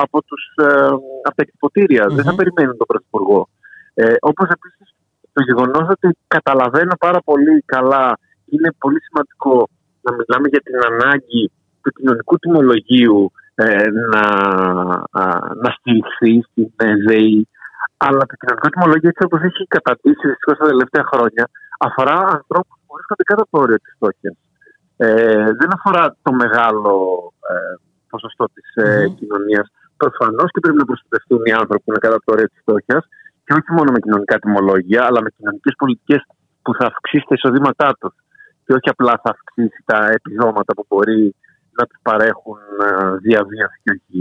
από, 0.04 0.18
τους, 0.28 0.44
ε, 0.56 0.86
από 1.28 1.36
τα 1.38 1.44
εκτυπωτηρια 1.46 2.06
Δεν 2.08 2.24
θα 2.24 2.36
περιμένουν 2.36 2.78
τον 2.78 2.88
Πρωθυπουργό. 2.88 3.50
Ε, 3.94 4.14
Όπως 4.20 4.48
επίσης 4.50 4.88
το 5.34 5.42
γεγονός 5.44 5.86
ότι 5.96 6.08
καταλαβαίνω 6.28 6.94
πάρα 7.00 7.20
πολύ 7.30 7.56
καλά, 7.66 8.06
είναι 8.46 8.70
πολύ 8.84 9.00
σημαντικό 9.08 9.68
να 10.02 10.12
μιλάμε 10.18 10.48
για 10.54 10.62
την 10.68 10.78
ανάγκη 10.90 11.52
του 11.82 11.92
κοινωνικού 11.98 12.36
τιμολογίου 12.38 13.32
ε, 13.56 13.86
να, 14.12 14.24
να 15.64 15.70
στηριχθεί 15.78 16.34
στην 16.42 16.70
ΔΕΗ. 17.08 17.48
Αλλά 17.98 18.24
το 18.30 18.36
κοινωνικό 18.40 18.68
τιμολόγιο, 18.70 19.10
έτσι 19.14 19.24
όπως 19.28 19.42
έχει 19.50 19.64
καταντήσει 19.78 20.28
δυστυχώς 20.32 20.58
τα 20.58 20.68
τελευταία 20.74 21.06
χρόνια, 21.12 21.44
αφορά 21.88 22.18
ανθρώπους 22.38 22.76
που 22.84 22.94
βρίσκονται 22.96 23.24
κάτω 23.30 23.42
από 23.42 23.52
το 23.52 23.64
όριο 23.64 23.80
της 23.84 23.94
φτώχειας. 23.96 24.36
Ε, 24.98 25.50
δεν 25.60 25.70
αφορά 25.78 26.04
το 26.26 26.32
μεγάλο 26.44 26.96
ε, 27.52 27.56
ποσοστό 28.10 28.46
της 28.54 28.68
ε, 28.84 29.06
mm 29.06 29.16
κοινωνίας 29.20 29.68
προφανώς 30.04 30.48
και 30.54 30.60
πρέπει 30.64 30.80
να 30.84 30.88
προστατευτούν 30.90 31.42
οι 31.48 31.54
άνθρωποι 31.62 31.82
που 31.84 31.90
είναι 31.92 32.04
κατά 32.08 32.18
το 32.24 32.30
όριο 32.34 32.48
της 32.52 32.60
φτώχειας 32.64 33.04
και 33.46 33.54
όχι 33.60 33.72
μόνο 33.78 33.90
με 33.96 34.00
κοινωνικά 34.06 34.36
τιμολόγια, 34.42 35.02
αλλά 35.08 35.20
με 35.26 35.30
κοινωνικές 35.38 35.74
πολιτικές 35.82 36.22
που 36.64 36.72
θα 36.78 36.86
αυξήσει 36.92 37.26
τα 37.30 37.36
εισοδήματά 37.38 37.90
τους 38.00 38.14
και 38.64 38.74
όχι 38.78 38.90
απλά 38.96 39.14
θα 39.24 39.30
αυξήσει 39.36 39.80
τα 39.92 40.00
επιδόματα 40.18 40.72
που 40.76 40.86
μπορεί 40.90 41.24
να 41.78 41.84
τους 41.88 42.00
παρέχουν 42.08 42.60
ε, 42.88 43.18
διαβίωση 43.28 43.78
και 43.84 43.92
όχι 43.96 44.20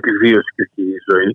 επιβίωση 0.00 0.50
και 0.54 0.62
όχι 0.66 0.84
ζωή. 1.10 1.32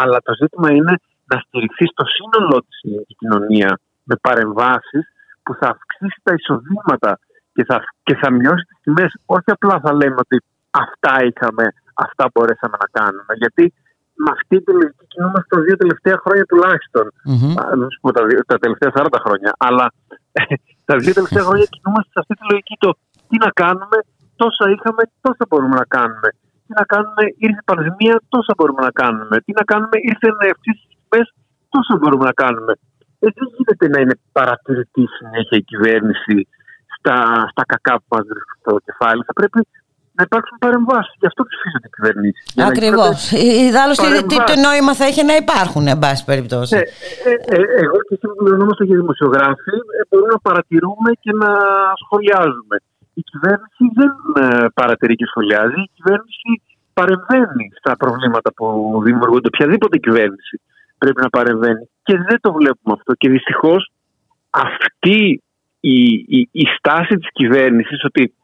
Αλλά 0.00 0.18
το 0.26 0.32
ζήτημα 0.40 0.68
είναι 0.76 0.94
να 1.30 1.36
στηριχθεί 1.44 1.86
στο 1.94 2.04
σύνολό 2.16 2.58
της 2.66 2.78
η 3.12 3.14
κοινωνίας 3.20 3.76
με 4.08 4.14
παρεμβάσεις 4.26 5.04
που 5.42 5.52
θα 5.60 5.66
αυξήσει 5.74 6.20
τα 6.22 6.32
εισοδήματα 6.36 7.18
και 7.54 7.64
θα, 7.64 7.76
και 8.02 8.14
θα 8.20 8.28
μειώσει 8.30 8.64
τις 8.68 8.78
τιμές. 8.82 9.12
Όχι 9.26 9.50
απλά 9.56 9.80
θα 9.84 9.92
λέμε 9.94 10.18
ότι 10.24 10.36
αυτά 10.70 11.14
είχαμε 11.28 11.64
αυτά 12.06 12.24
μπορέσαμε 12.32 12.76
να 12.84 12.88
κάνουμε. 12.98 13.32
Γιατί 13.42 13.64
με 14.22 14.30
αυτή 14.36 14.56
τη 14.64 14.70
λογική 14.78 15.04
κινούμαστε 15.12 15.48
τα 15.54 15.60
δύο 15.66 15.76
τελευταία 15.82 16.16
χρόνια 16.22 16.44
τουλάχιστον. 16.50 17.04
Mm-hmm. 17.28 17.52
Δεν 17.80 17.88
σου 17.92 18.00
πω 18.02 18.08
τα, 18.16 18.22
τα 18.50 18.56
τελευταία 18.64 18.90
40 18.94 19.06
χρόνια, 19.24 19.50
αλλά 19.66 19.86
τα 20.88 20.94
δύο 21.02 21.12
τελευταία 21.18 21.44
χρόνια 21.48 21.66
κινούμαστε 21.74 22.10
σε 22.14 22.18
αυτή 22.22 22.34
τη 22.38 22.44
λογική. 22.50 22.74
Το 22.84 22.90
τι 23.28 23.36
να 23.44 23.50
κάνουμε, 23.62 23.98
τόσα 24.42 24.64
είχαμε, 24.74 25.02
τόσα 25.26 25.44
μπορούμε 25.48 25.76
να 25.82 25.86
κάνουμε. 25.96 26.28
Τι 26.66 26.72
να 26.80 26.84
κάνουμε, 26.92 27.22
ήρθε 27.46 27.60
η 27.64 27.68
πανδημία, 27.70 28.16
τόσα 28.34 28.52
μπορούμε 28.56 28.82
να 28.88 28.92
κάνουμε. 29.02 29.34
Τι 29.44 29.52
να 29.58 29.64
κάνουμε, 29.70 29.96
ήρθε 30.10 30.28
να 30.38 30.44
ευθύσει 30.52 30.84
τιμές, 30.92 31.26
τόσα 31.74 31.94
μπορούμε 31.98 32.24
να 32.30 32.34
κάνουμε. 32.42 32.72
Ε, 33.24 33.26
δεν 33.36 33.46
γίνεται 33.56 33.86
να 33.94 33.98
είναι 34.02 34.16
παρατηρητή 34.38 35.04
συνέχεια 35.16 35.56
η 35.62 35.64
κυβέρνηση 35.70 36.36
στα, 36.94 37.16
στα 37.52 37.62
κακά 37.72 37.94
που 38.00 38.08
μας 38.14 38.24
βρίσκουν 38.30 38.56
στο 38.62 38.72
κεφάλι. 38.86 39.22
Θα 39.28 39.34
πρέπει 39.38 39.60
να 40.18 40.22
υπάρξουν 40.28 40.56
παρεμβάσεις. 40.64 41.14
Γι' 41.20 41.28
αυτό 41.30 41.40
ψηφίζονται 41.48 41.88
οι 41.90 41.94
κυβερνήσεις. 41.96 42.44
Ακριβώς. 42.70 43.18
Ιδάλω 43.68 43.92
τι, 44.30 44.36
τι 44.48 44.54
νόημα 44.66 44.92
θα 44.98 45.04
έχει 45.10 45.22
να 45.30 45.36
υπάρχουν, 45.44 45.82
εν 45.94 45.98
πάση 46.02 46.22
περιπτώσει. 46.30 46.76
Ε, 46.76 46.82
ε, 47.30 47.32
ε, 47.56 47.60
εγώ 47.84 47.96
και 48.06 48.14
εσύ 48.16 48.24
που 48.28 48.36
πληρωνόμαστε 48.40 48.84
για 48.88 48.96
δημοσιογράφοι 49.02 49.74
ε, 49.96 50.00
μπορούμε 50.08 50.32
να 50.36 50.42
παρατηρούμε 50.48 51.10
και 51.24 51.32
να 51.42 51.50
σχολιάζουμε. 52.02 52.76
Η 53.20 53.22
κυβέρνηση 53.30 53.84
δεν 54.00 54.12
ε, 54.42 54.66
παρατηρεί 54.74 55.14
και 55.20 55.26
σχολιάζει. 55.26 55.80
Η 55.88 55.90
κυβέρνηση 55.96 56.50
παρεμβαίνει 56.98 57.66
στα 57.80 57.92
προβλήματα 57.96 58.48
που 58.56 58.66
δημιουργούνται. 59.04 59.48
Οποιαδήποτε 59.52 59.96
κυβέρνηση 59.98 60.60
πρέπει 60.98 61.20
να 61.20 61.30
παρεμβαίνει. 61.36 61.84
Και 62.02 62.14
δεν 62.28 62.38
το 62.40 62.52
βλέπουμε 62.52 62.92
αυτό. 62.98 63.12
Και 63.20 63.28
δυστυχώς 63.28 63.90
αυτή 64.50 65.42
η, 65.80 65.98
η, 66.38 66.48
η 66.52 66.64
στάση 66.76 67.14
της 67.16 67.28
κυβέρνησης 67.32 68.04
ότι 68.04 68.34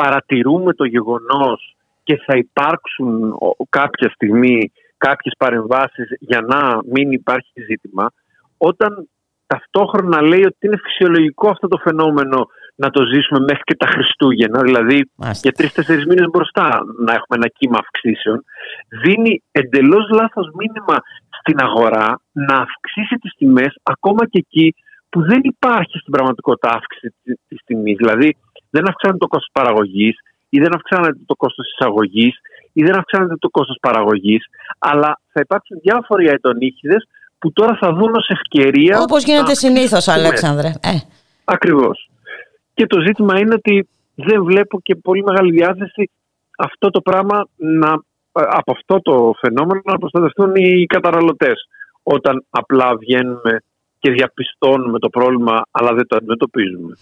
παρατηρούμε 0.00 0.72
το 0.74 0.84
γεγονός 0.84 1.76
και 2.02 2.16
θα 2.26 2.36
υπάρξουν 2.36 3.34
κάποια 3.68 4.10
στιγμή 4.10 4.72
κάποιες 4.96 5.34
παρεμβάσεις 5.38 6.08
για 6.18 6.40
να 6.40 6.60
μην 6.92 7.12
υπάρχει 7.12 7.62
ζήτημα 7.68 8.12
όταν 8.58 9.08
ταυτόχρονα 9.46 10.22
λέει 10.22 10.44
ότι 10.44 10.60
είναι 10.66 10.80
φυσιολογικό 10.86 11.48
αυτό 11.50 11.68
το 11.68 11.78
φαινόμενο 11.78 12.46
να 12.74 12.90
το 12.90 13.02
ζήσουμε 13.12 13.40
μέχρι 13.40 13.62
και 13.62 13.76
τα 13.76 13.86
Χριστούγεννα, 13.86 14.60
δηλαδή 14.62 15.10
Μάλιστα. 15.14 15.42
για 15.44 15.52
τρει-τέσσερι 15.52 16.06
μήνες 16.06 16.28
μπροστά 16.32 16.68
να 17.06 17.12
έχουμε 17.18 17.34
ένα 17.40 17.48
κύμα 17.48 17.78
αυξήσεων, 17.84 18.44
δίνει 19.02 19.42
εντελώς 19.50 20.08
λάθος 20.20 20.46
μήνυμα 20.60 20.96
στην 21.38 21.56
αγορά 21.66 22.20
να 22.32 22.56
αυξήσει 22.66 23.14
τις 23.22 23.32
τιμές 23.38 23.72
ακόμα 23.82 24.26
και 24.30 24.38
εκεί 24.44 24.74
που 25.10 25.20
δεν 25.30 25.40
υπάρχει 25.42 25.98
στην 25.98 26.12
πραγματικότητα 26.12 26.68
αύξηση 26.76 27.14
της 27.48 27.60
τιμής. 27.64 27.96
Δηλαδή, 27.96 28.36
δεν 28.70 28.88
αυξάνεται 28.88 29.18
το 29.18 29.26
κόστος 29.26 29.50
παραγωγής 29.52 30.16
ή 30.48 30.58
δεν 30.58 30.74
αυξάνεται 30.74 31.20
το 31.26 31.34
κόστος 31.34 31.66
εισαγωγής 31.72 32.34
ή 32.72 32.82
δεν 32.82 32.94
αυξάνεται 32.98 33.36
το 33.38 33.48
κόστος 33.48 33.76
παραγωγής, 33.80 34.44
αλλά 34.78 35.20
θα 35.32 35.40
υπάρξουν 35.40 35.78
διάφοροι 35.82 36.26
αιτονίχιδε 36.26 36.96
που 37.38 37.52
τώρα 37.52 37.76
θα 37.80 37.92
δουν 37.92 38.14
ως 38.14 38.28
ευκαιρία. 38.28 39.00
Όπως 39.00 39.24
γίνεται 39.24 39.54
συνήθως, 39.54 40.08
Αλέξανδρε. 40.08 40.68
Ε. 40.68 40.96
Ακριβώς. 41.44 42.10
Και 42.74 42.86
το 42.86 43.00
ζήτημα 43.00 43.38
είναι 43.38 43.54
ότι 43.54 43.88
δεν 44.14 44.44
βλέπω 44.44 44.80
και 44.80 44.94
πολύ 44.94 45.22
μεγάλη 45.22 45.50
διάθεση 45.52 46.10
αυτό 46.58 46.90
το 46.90 47.00
πράγμα 47.00 47.48
να, 47.56 47.90
από 48.32 48.72
αυτό 48.72 49.00
το 49.00 49.34
φαινόμενο 49.40 49.80
να 49.84 49.98
προστατευτούν 49.98 50.54
οι 50.54 50.86
καταναλωτές 50.86 51.68
όταν 52.02 52.44
απλά 52.50 52.96
βγαίνουμε 52.96 53.62
και 53.98 54.10
διαπιστώνουμε 54.10 54.98
το 54.98 55.08
πρόβλημα 55.08 55.62
αλλά 55.70 55.92
δεν 55.94 56.06
το 56.06 56.16
αντιμετωπίζουμε. 56.16 56.96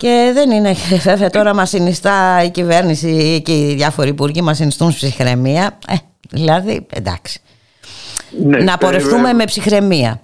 Και 0.00 0.30
δεν 0.34 0.50
είναι 0.50 0.72
βέβαια 1.08 1.30
τώρα 1.30 1.54
μας 1.54 1.68
συνιστά 1.68 2.44
η 2.44 2.50
κυβέρνηση 2.50 3.42
και 3.44 3.52
οι 3.52 3.74
διάφοροι 3.74 4.08
υπουργοί 4.08 4.42
μας 4.42 4.56
συνιστούν 4.56 4.88
ψυχραιμία. 4.88 5.78
Ε, 5.88 5.94
δηλαδή 6.30 6.86
εντάξει. 6.94 7.40
Ναι, 8.44 8.58
να 8.58 8.78
πορευτούμε 8.78 9.32
με 9.32 9.44
ψυχραιμία. 9.44 10.20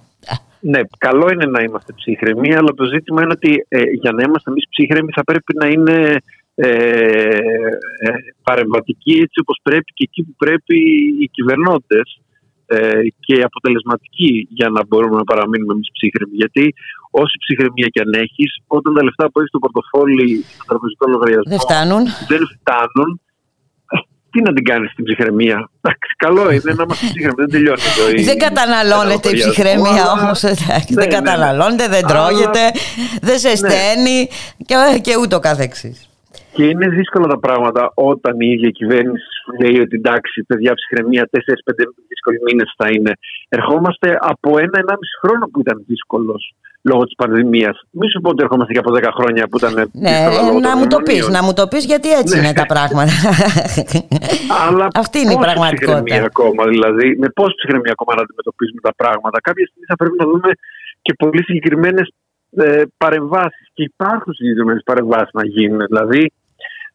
Ναι, 0.59 0.79
καλό 0.97 1.27
είναι 1.33 1.45
να 1.45 1.61
είμαστε 1.61 1.93
ψύχρεμοι, 1.93 2.55
αλλά 2.55 2.71
το 2.75 2.85
ζήτημα 2.85 3.21
είναι 3.21 3.31
ότι 3.31 3.65
ε, 3.67 3.81
για 4.01 4.11
να 4.11 4.23
είμαστε 4.23 4.49
εμείς 4.49 4.65
ψύχρεμοι 4.69 5.11
θα 5.15 5.23
πρέπει 5.23 5.53
να 5.61 5.67
είναι 5.67 6.17
ε, 6.55 6.67
ε, 6.67 8.11
παρεμβατικοί 8.43 9.11
έτσι 9.11 9.39
όπως 9.41 9.59
πρέπει 9.63 9.91
και 9.93 10.05
εκεί 10.09 10.23
που 10.23 10.35
πρέπει 10.37 10.77
οι 11.21 11.29
κυβερνώντες 11.31 12.21
ε, 12.75 13.01
και 13.25 13.35
αποτελεσματικοί 13.49 14.47
για 14.57 14.69
να 14.75 14.81
μπορούμε 14.87 15.15
να 15.21 15.23
παραμείνουμε 15.23 15.73
εμείς 15.73 15.89
ψύχρεμοι. 15.95 16.35
Γιατί 16.41 16.73
όση 17.21 17.35
ψυχραιμία 17.43 17.87
και 17.93 18.01
αν 18.05 18.11
έχεις, 18.23 18.49
όταν 18.77 18.91
τα 18.97 19.03
λεφτά 19.07 19.25
που 19.29 19.39
έχεις 19.39 19.51
στο 19.53 19.59
πορτοφόλι, 19.65 20.27
στο 20.55 20.65
τραπεζικό 20.69 21.03
λογαριασμό 21.13 21.49
δεν 21.53 21.61
φτάνουν, 21.65 22.03
δεν 22.31 22.41
φτάνουν 22.53 23.09
τι 24.31 24.39
να 24.41 24.51
την 24.53 24.63
κάνεις 24.63 24.91
στην 24.91 25.03
ψυχραιμία; 25.05 25.57
Εντάξει, 25.81 26.09
καλό 26.25 26.43
είναι 26.51 26.73
να 26.79 26.83
είμαστε 26.83 27.05
ψυχραιμοί, 27.11 27.39
δεν 27.43 27.49
τελειώνει 27.53 27.81
η 27.91 27.93
ζωή. 28.01 28.23
Δεν 28.31 28.37
καταναλώνεται 28.47 29.29
η 29.29 29.33
ψυχραιμία 29.33 30.03
όμως. 30.15 30.39
Δεν 30.41 30.55
ναι, 30.67 30.77
ναι, 30.89 31.05
ναι. 31.05 31.15
καταναλώνεται, 31.17 31.87
δεν 31.87 32.03
τρώγεται, 32.11 32.63
δεν 33.21 33.37
σε 33.39 33.55
στέλνει 33.55 34.19
και 35.01 35.13
ούτω 35.21 35.39
καθεξής. 35.39 36.06
Και 36.57 36.65
είναι 36.71 36.87
δύσκολα 36.99 37.27
τα 37.27 37.39
πράγματα 37.45 37.91
όταν 38.11 38.33
η 38.39 38.47
ίδια 38.55 38.69
κυβέρνηση 38.69 39.27
σου 39.43 39.51
λέει 39.61 39.77
ότι 39.85 39.95
εντάξει, 40.01 40.43
παιδιά, 40.49 40.71
ψυχραιμία, 40.79 41.23
4-5 41.31 41.39
δύσκολοι 42.11 42.39
μήνες 42.47 42.69
θα 42.77 42.87
είναι. 42.93 43.11
Ερχόμαστε 43.57 44.07
από 44.31 44.49
ένα-ενάμιση 44.65 45.13
χρόνο 45.21 45.43
που 45.51 45.59
ήταν 45.59 45.83
δύσκολος 45.87 46.41
λόγω 46.89 47.03
της 47.03 47.15
πανδημίας. 47.21 47.75
Μην 47.99 48.09
σου 48.09 48.19
πω 48.21 48.29
ότι 48.29 48.43
ερχόμαστε 48.43 48.71
και 48.73 48.81
από 48.83 48.91
10 48.93 49.11
χρόνια 49.17 49.43
που 49.47 49.57
ήταν. 49.61 49.73
Ναι, 50.05 50.17
να 50.67 50.71
μου 50.77 50.87
το 50.93 50.99
πεις, 51.07 51.23
να 51.37 51.43
μου 51.43 51.53
το 51.59 51.67
πεις, 51.67 51.83
γιατί 51.91 52.09
έτσι 52.21 52.35
ναι. 52.35 52.41
είναι 52.41 52.53
τα 52.61 52.65
πράγματα. 52.73 53.13
Αλλά 54.65 54.87
Αυτή 55.03 55.17
είναι 55.19 55.35
η 55.39 55.41
πραγματικότητα. 55.47 56.23
ακόμα, 56.31 56.61
δηλαδή, 56.73 57.07
με 57.21 57.27
πόση 57.37 57.53
ψυχραιμία 57.59 57.93
ακόμα 57.97 58.11
να 58.17 58.21
αντιμετωπίζουμε 58.25 58.81
τα 58.87 58.93
πράγματα. 59.01 59.37
Κάποια 59.47 59.65
στιγμή 59.69 59.85
θα 59.91 59.97
πρέπει 59.99 60.17
να 60.21 60.25
δούμε 60.31 60.51
και 61.05 61.13
πολύ 61.23 61.41
συγκεκριμένες 61.47 62.07
ε, 62.55 62.83
παρεμβάσεις. 62.97 63.65
Και 63.73 63.83
υπάρχουν 63.83 64.33
συγκεκριμένες 64.33 64.81
παρεμβάσεις 64.89 65.33
να 65.39 65.45
γίνουν. 65.45 65.81
Δηλαδή, 65.91 66.31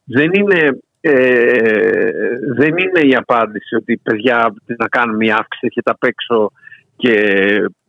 δεν 0.03 0.29
είναι, 0.33 0.79
ε, 1.01 2.11
δεν 2.55 2.77
είναι 2.77 3.01
η 3.09 3.15
απάντηση 3.15 3.75
ότι 3.75 3.97
παιδιά 4.03 4.53
να 4.77 4.87
κάνουμε 4.87 5.17
μια 5.17 5.35
αύξηση 5.35 5.67
και 5.67 5.81
τα 5.81 5.97
παίξω 5.97 6.51
και 6.95 7.13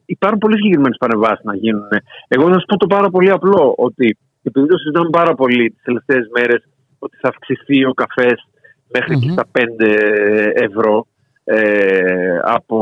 υπάρχουν 0.07 0.39
πολύ 0.39 0.57
συγκεκριμένες 0.57 0.97
παρεμβάσεις 0.99 1.45
να 1.45 1.57
γίνουν. 1.57 1.89
Εγώ 2.29 2.47
θα 2.49 2.53
σας 2.53 2.65
πω 2.67 2.77
το 2.77 2.87
πάρα 2.87 3.11
πολύ 3.11 3.31
απλό 3.31 3.75
ότι 3.77 4.17
επειδή 4.43 4.67
το 4.67 4.79
συζητάμε 4.79 5.11
πάρα 5.11 5.35
πολύ 5.35 5.71
τις 5.71 5.83
τελευταίες 5.83 6.29
μέρες 6.37 6.69
ότι 6.99 7.17
θα 7.21 7.29
αυξηθεί 7.29 7.85
ο 7.85 7.93
καφές 7.93 8.49
και 9.21 9.31
στα 9.31 9.45
5 9.53 9.63
ευρώ 10.55 11.07
ε, 11.45 12.39
από 12.43 12.79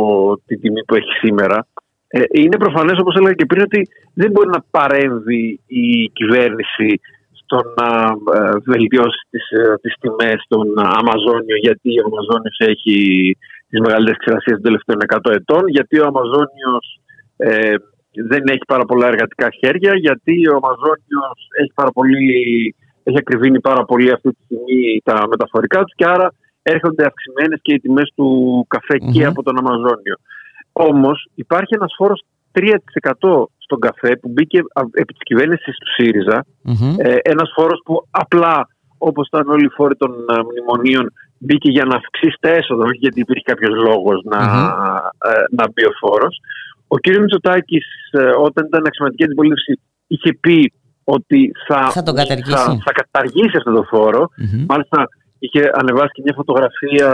την 0.47 0.61
τιμή 0.61 0.85
που 0.85 0.95
έχει 0.95 1.13
σήμερα. 1.21 1.67
Ε, 2.09 2.21
είναι 2.33 2.57
προφανές 2.57 2.99
όπως 2.99 3.15
έλεγα 3.15 3.33
και 3.33 3.47
πριν 3.47 3.63
ότι 3.63 3.89
δεν 4.15 4.31
μπορεί 4.31 4.49
να 4.49 4.65
παρέμβει 4.71 5.61
η 5.67 6.11
κυβέρνηση 6.13 7.01
στο 7.53 7.61
να 7.81 7.91
ε, 8.39 8.51
βελτιώσει 8.65 9.21
τις, 9.31 9.51
ε, 9.51 9.75
τις 9.83 9.95
τιμές 10.01 10.39
στον 10.47 10.67
Αμαζόνιο 10.99 11.57
γιατί 11.67 11.91
ο 12.01 12.05
Αμαζόνιος 12.09 12.57
έχει 12.73 12.99
τις 13.69 13.81
μεγαλύτερες 13.85 14.21
ξηρασίες 14.23 14.57
των 14.57 14.67
τελευταίων 14.69 15.01
100 15.07 15.31
ετών 15.41 15.63
γιατί 15.77 15.95
ο 16.01 16.07
Αμαζόνιος 16.11 16.85
ε, 17.37 17.75
δεν 18.31 18.43
έχει 18.53 18.65
πάρα 18.73 18.85
πολλά 18.85 19.07
εργατικά 19.13 19.49
χέρια 19.61 19.93
γιατί 20.07 20.35
ο 20.53 20.55
Αμαζόνιος 20.61 21.39
έχει, 21.61 21.73
πάρα 21.81 21.93
πολύ, 21.99 22.31
έχει 23.03 23.19
ακριβήνει 23.25 23.61
πάρα 23.61 23.85
πολύ 23.85 24.11
αυτή 24.17 24.29
τη 24.35 24.43
στιγμή 24.45 25.01
τα 25.05 25.17
μεταφορικά 25.33 25.79
τους 25.85 25.95
και 25.95 26.07
άρα 26.15 26.29
έρχονται 26.63 27.05
αυξημένες 27.07 27.59
και 27.63 27.75
οι 27.75 27.81
τιμές 27.81 28.13
του 28.17 28.29
καφέ 28.69 28.97
και 29.13 29.25
από 29.25 29.43
τον 29.43 29.59
Αμαζόνιο. 29.59 30.17
Όμως 30.73 31.29
υπάρχει 31.35 31.75
ένας 31.75 31.93
φόρος 31.97 32.21
3% 32.55 33.45
στον 33.59 33.79
καφέ 33.81 34.17
που 34.17 34.29
μπήκε 34.29 34.59
επί 34.93 35.13
της 35.13 35.23
κυβέρνησης 35.23 35.77
του 35.77 35.93
ΣΥΡΙΖΑ. 35.97 36.45
Mm-hmm. 36.69 36.95
Ε, 36.99 37.17
ένας 37.23 37.53
φόρος 37.57 37.81
που 37.85 38.07
απλά 38.11 38.67
όπως 38.99 39.27
ήταν 39.27 39.49
όλοι 39.49 39.65
οι 39.65 39.75
φόροι 39.77 39.97
των 39.97 40.11
ε, 40.11 40.35
μνημονίων 40.49 41.13
μπήκε 41.39 41.71
για 41.71 41.85
να 41.85 41.97
αυξήσει 41.97 42.37
τα 42.41 42.49
έσοδα, 42.49 42.85
όχι 42.85 42.99
γιατί 43.05 43.21
υπήρχε 43.21 43.43
κάποιος 43.45 43.75
λόγος 43.89 44.19
να, 44.33 44.41
ε, 45.31 45.45
να 45.59 45.65
μπει 45.71 45.85
ο 45.85 45.93
φόρος. 46.01 46.35
Ο 46.89 46.97
κ. 46.97 47.07
Μητσοτάκης 47.21 47.87
ε, 48.11 48.33
όταν 48.47 48.67
ήταν 48.67 48.83
αξιωματική 48.87 49.25
αντιπολίτευση 49.25 49.81
είχε 50.07 50.31
πει 50.41 50.73
ότι 51.05 51.51
θα, 51.67 51.91
θα, 51.91 52.03
τον 52.03 52.17
θα, 52.17 52.79
θα 52.87 52.93
καταργήσει 53.01 53.57
αυτό 53.57 53.73
το 53.73 53.83
φόρο. 53.83 54.23
Mm-hmm. 54.23 54.65
Μάλιστα 54.69 55.09
είχε 55.39 55.71
ανεβάσει 55.81 56.13
και 56.13 56.23
μια 56.25 56.35
φωτογραφία 56.41 57.11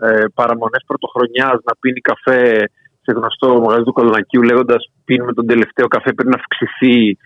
ε, 0.00 0.24
παραμονές 0.34 0.82
πρωτοχρονιάς 0.86 1.56
να 1.68 1.72
πίνει 1.80 2.00
καφέ 2.00 2.70
σε 3.04 3.12
γνωστό 3.12 3.60
μαγαζί 3.60 3.82
του 3.82 3.92
Κολονακίου 3.92 4.42
λέγοντας 4.42 4.90
πίνουμε 5.04 5.32
τον 5.32 5.46
τελευταίο 5.46 5.88
καφέ 5.88 6.12
πριν 6.12 6.28
να 6.28 6.38
αυξηθεί 6.40 7.16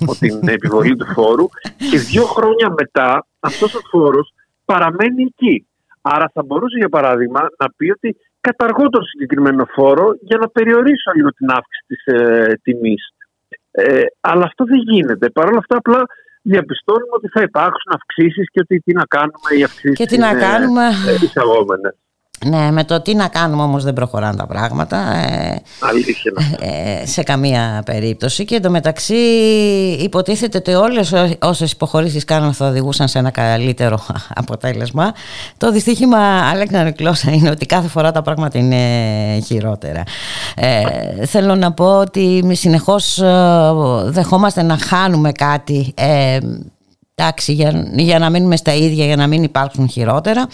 από 0.00 0.14
την 0.14 0.48
επιβολή 0.56 0.96
του 0.96 1.06
φόρου. 1.06 1.46
Και 1.90 1.98
δύο 1.98 2.24
χρόνια 2.24 2.74
μετά 2.80 3.26
αυτός 3.40 3.74
ο 3.74 3.80
φόρος 3.90 4.32
παραμένει 4.64 5.22
εκεί. 5.22 5.66
Άρα 6.00 6.30
θα 6.34 6.42
μπορούσε 6.42 6.76
για 6.78 6.88
παράδειγμα 6.88 7.40
να 7.58 7.66
πει 7.76 7.90
ότι 7.90 8.16
καταργώ 8.40 8.88
τον 8.88 9.04
συγκεκριμένο 9.04 9.64
φόρο 9.74 10.06
για 10.20 10.38
να 10.38 10.48
περιορίσω 10.48 11.10
λίγο 11.14 11.30
την 11.32 11.48
αύξηση 11.50 11.84
της 11.86 12.04
ε, 12.06 12.60
τιμής. 12.62 13.02
Ε, 13.70 14.02
αλλά 14.20 14.44
αυτό 14.44 14.64
δεν 14.64 14.78
γίνεται. 14.78 15.30
Παρ' 15.30 15.48
όλα 15.48 15.58
αυτά 15.58 15.76
απλά 15.76 16.02
διαπιστώνουμε 16.42 17.14
ότι 17.16 17.28
θα 17.28 17.40
υπάρξουν 17.42 17.92
αυξήσεις 17.94 18.46
και 18.50 18.60
ότι 18.60 18.78
τι 18.78 18.92
να 18.92 19.04
κάνουμε 19.04 19.50
οι 19.58 19.62
αυξήσεις 19.62 19.98
και 19.98 20.06
τι 20.06 20.18
να 20.18 20.34
κάνουμε... 20.34 20.84
Ε, 21.08 21.24
εισαγόμενες. 21.24 21.94
Ναι, 22.46 22.70
με 22.70 22.84
το 22.84 23.00
τι 23.00 23.14
να 23.14 23.28
κάνουμε 23.28 23.62
όμως 23.62 23.84
δεν 23.84 23.92
προχωράνε 23.92 24.36
τα 24.36 24.46
πράγματα 24.46 24.96
ε, 24.96 25.62
Αλήθεια. 25.78 26.32
Ε, 26.60 27.06
σε 27.06 27.22
καμία 27.22 27.82
περίπτωση. 27.84 28.44
Και 28.44 28.54
εντωμεταξύ 28.54 29.14
υποτίθεται 30.00 30.58
ότι 30.58 30.72
όλες 30.72 31.14
όσες 31.40 31.72
υποχωρήσεις 31.72 32.24
κάνουν 32.24 32.52
θα 32.52 32.68
οδηγούσαν 32.68 33.08
σε 33.08 33.18
ένα 33.18 33.30
καλύτερο 33.30 33.98
αποτέλεσμα. 34.42 35.12
Το 35.56 35.70
δυστύχημα 35.72 36.18
Αλέκνα 36.50 36.82
Νικλώσα 36.82 37.30
είναι 37.30 37.50
ότι 37.50 37.66
κάθε 37.66 37.88
φορά 37.88 38.12
τα 38.12 38.22
πράγματα 38.22 38.58
είναι 38.58 39.40
χειρότερα. 39.40 40.02
Ε, 40.56 41.26
θέλω 41.26 41.54
να 41.54 41.72
πω 41.72 41.98
ότι 41.98 42.48
συνεχώς 42.52 43.18
ε, 43.18 43.72
δεχόμαστε 44.04 44.62
να 44.62 44.78
χάνουμε 44.78 45.32
κάτι 45.32 45.94
Εντάξει, 47.16 47.52
για, 47.52 47.88
για 47.92 48.18
να 48.18 48.30
μείνουμε 48.30 48.56
στα 48.56 48.74
ίδια, 48.74 49.04
για 49.04 49.16
να 49.16 49.26
μην 49.26 49.42
υπάρξουν 49.42 49.88
χειρότερα. 49.88 50.46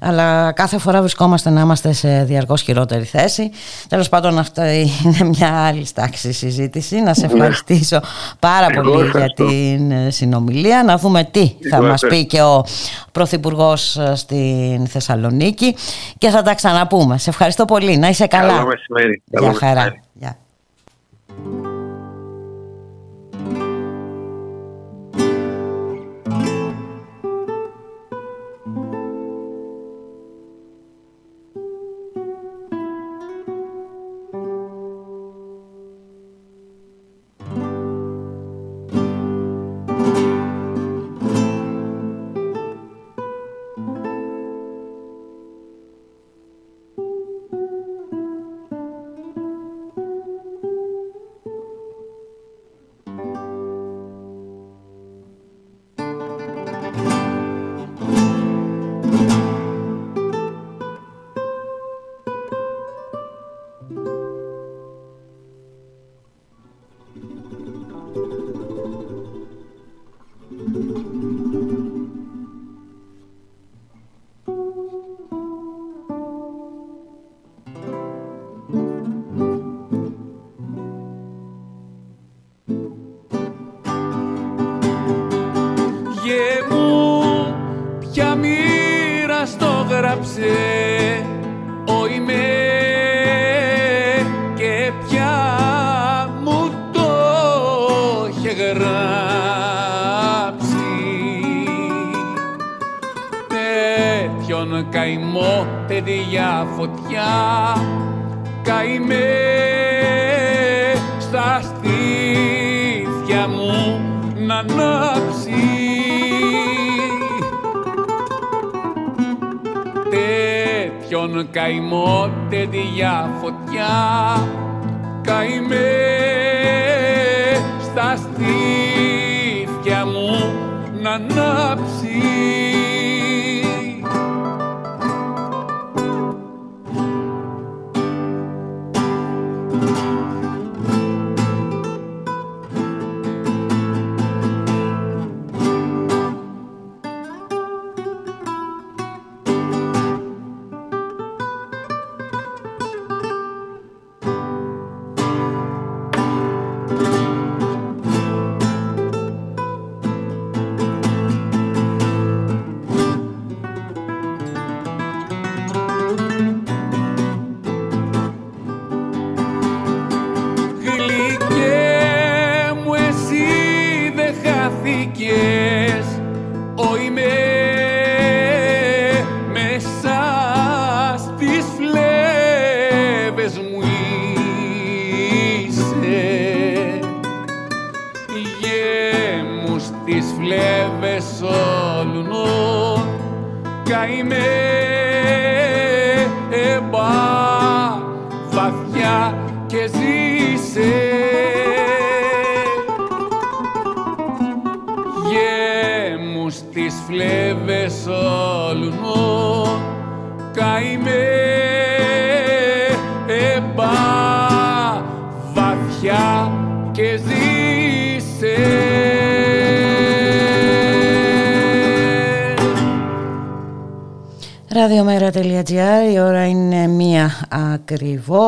Αλλά 0.00 0.52
κάθε 0.52 0.78
φορά 0.78 1.00
βρισκόμαστε 1.00 1.50
να 1.50 1.60
είμαστε 1.60 1.92
σε 1.92 2.24
διαρκώς 2.24 2.62
χειρότερη 2.62 3.04
θέση. 3.04 3.50
Τέλος 3.88 4.08
πάντων, 4.08 4.38
αυτό 4.38 4.62
είναι 4.64 5.24
μια 5.24 5.66
άλλη 5.66 5.86
τάξη 5.94 6.32
συζήτηση. 6.32 7.00
Να 7.00 7.14
σε 7.14 7.26
ευχαριστήσω 7.26 8.00
πάρα 8.38 8.66
πολύ 8.66 9.10
για 9.10 9.26
την 9.26 9.90
ε, 9.90 10.10
συνομιλία. 10.10 10.82
Να 10.82 10.96
δούμε 10.96 11.24
τι 11.24 11.56
θα 11.70 11.82
μας 11.82 12.02
πει 12.08 12.26
και 12.26 12.42
ο 12.42 12.64
Πρωθυπουργός 13.12 13.96
ε, 13.96 14.14
στην 14.14 14.86
Θεσσαλονίκη 14.86 15.76
και 16.18 16.28
θα 16.28 16.42
τα 16.42 16.54
ξαναπούμε. 16.54 17.18
Σε 17.18 17.30
ευχαριστώ 17.30 17.64
πολύ. 17.64 17.96
Να 17.96 18.08
είσαι 18.08 18.26
καλά. 18.26 18.52
Καλό 18.52 18.66
μεσημέρι. 18.66 19.22
Γεια 19.24 19.54
χαρά. 19.54 19.94
Γεια. 20.12 20.36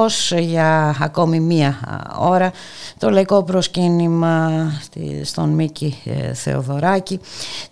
Ακριβώς 0.09 0.33
για 0.33 0.97
ακόμη 1.01 1.41
μία 1.41 1.79
ώρα 2.19 2.53
το 2.99 3.11
λαϊκό 3.11 3.43
προσκύνημα 3.43 4.51
στον 5.23 5.49
Μίκη 5.49 5.99
ε, 6.05 6.35
Θεοδωράκη. 6.35 7.21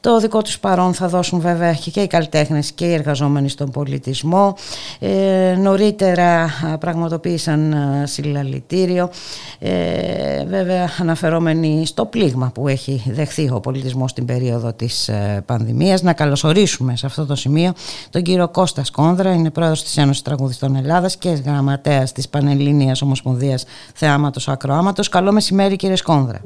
Το 0.07 0.21
δικό 0.21 0.43
τους 0.43 0.59
παρόν 0.59 0.95
θα 0.95 1.09
δώσουν 1.09 1.41
βέβαια 1.41 1.73
και 1.73 2.01
οι 2.01 2.07
καλλιτέχνες 2.07 2.73
και 2.73 2.85
οι 2.85 2.93
εργαζόμενοι 2.93 3.49
στον 3.49 3.71
πολιτισμό. 3.71 4.55
Ε, 4.99 5.57
νωρίτερα 5.59 6.51
πραγματοποίησαν 6.81 7.75
συλλαλητήριο. 8.05 9.11
Ε, 9.59 10.45
βέβαια 10.45 10.89
αναφερόμενοι 11.01 11.87
στο 11.87 12.05
πλήγμα 12.05 12.51
που 12.55 12.69
έχει 12.69 13.03
δεχθεί 13.07 13.51
ο 13.53 13.61
πολιτισμός 13.61 14.11
στην 14.11 14.25
περίοδο 14.25 14.73
της 14.73 15.09
ε, 15.09 15.43
πανδημίας. 15.47 16.03
Να 16.03 16.13
καλωσορίσουμε 16.13 16.97
σε 16.97 17.07
αυτό 17.07 17.27
το 17.27 17.35
σημείο 17.35 17.73
τον 18.11 18.23
κύριο 18.23 18.49
Κώστας 18.49 18.87
Σκόνδρα, 18.87 19.33
είναι 19.33 19.51
πρόεδρος 19.51 19.83
της 19.83 19.97
Ένωσης 19.97 20.23
Τραγουδιστών 20.23 20.77
Ελλάδας 20.77 21.17
και 21.17 21.29
γραμματέας 21.29 22.13
της 22.13 22.29
Πανελλήνιας 22.29 23.03
Ομοσπονδίας 23.03 23.65
Θεάματος 23.95 24.49
Ακροάματος 24.49 25.09
Καλό 25.09 25.33
μεσημέρι 25.33 25.77
κύριε 25.77 25.97
Σκόνδρα. 25.97 26.41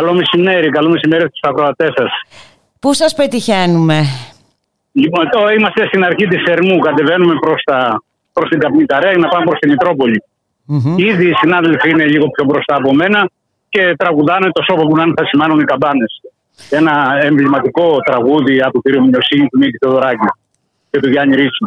Καλό 0.00 0.14
μεσημέρι, 0.14 0.68
καλό 0.68 0.88
μεσημέρι 0.88 1.22
στους 1.22 1.40
ακροατές 1.50 1.92
σας. 1.96 2.10
Πού 2.80 2.92
σας 2.92 3.14
πετυχαίνουμε; 3.14 3.98
Λοιπόν, 4.92 5.28
τώρα 5.30 5.52
είμαστε 5.52 5.86
στην 5.86 6.04
αρχή 6.04 6.26
της 6.26 6.42
Ερμού, 6.54 6.78
κατεβαίνουμε 6.78 7.34
προς, 7.40 7.62
τα, 7.62 8.02
προς 8.32 8.48
την 8.48 8.58
Καπνιταρέα 8.58 9.16
να 9.16 9.28
πάμε 9.28 9.44
προς 9.44 9.58
την 9.58 9.70
μητροπολη 9.70 10.22
Ήδη 10.96 11.28
οι 11.28 11.34
συνάδελφοι 11.34 11.90
είναι 11.90 12.04
λίγο 12.04 12.26
πιο 12.28 12.44
μπροστά 12.44 12.74
από 12.74 12.94
μένα 12.94 13.30
και 13.68 13.94
τραγουδάνε 13.96 14.50
το 14.50 14.62
σώπο 14.62 14.86
που 14.86 14.96
να 14.96 15.04
θα 15.16 15.24
σημάνουν 15.26 15.60
οι 15.60 15.64
καμπάνες. 15.64 16.20
Ένα 16.70 17.18
εμβληματικό 17.22 17.96
τραγούδι 18.04 18.60
από 18.60 18.72
τον 18.72 18.82
κύριο 18.82 19.00
Μινιοσύνη 19.00 19.46
του 19.48 19.58
Νίκη 19.58 19.76
Θεοδωράκη 19.80 20.28
και 20.90 21.00
του 21.00 21.08
Γιάννη 21.10 21.34
Ρίτσου. 21.34 21.66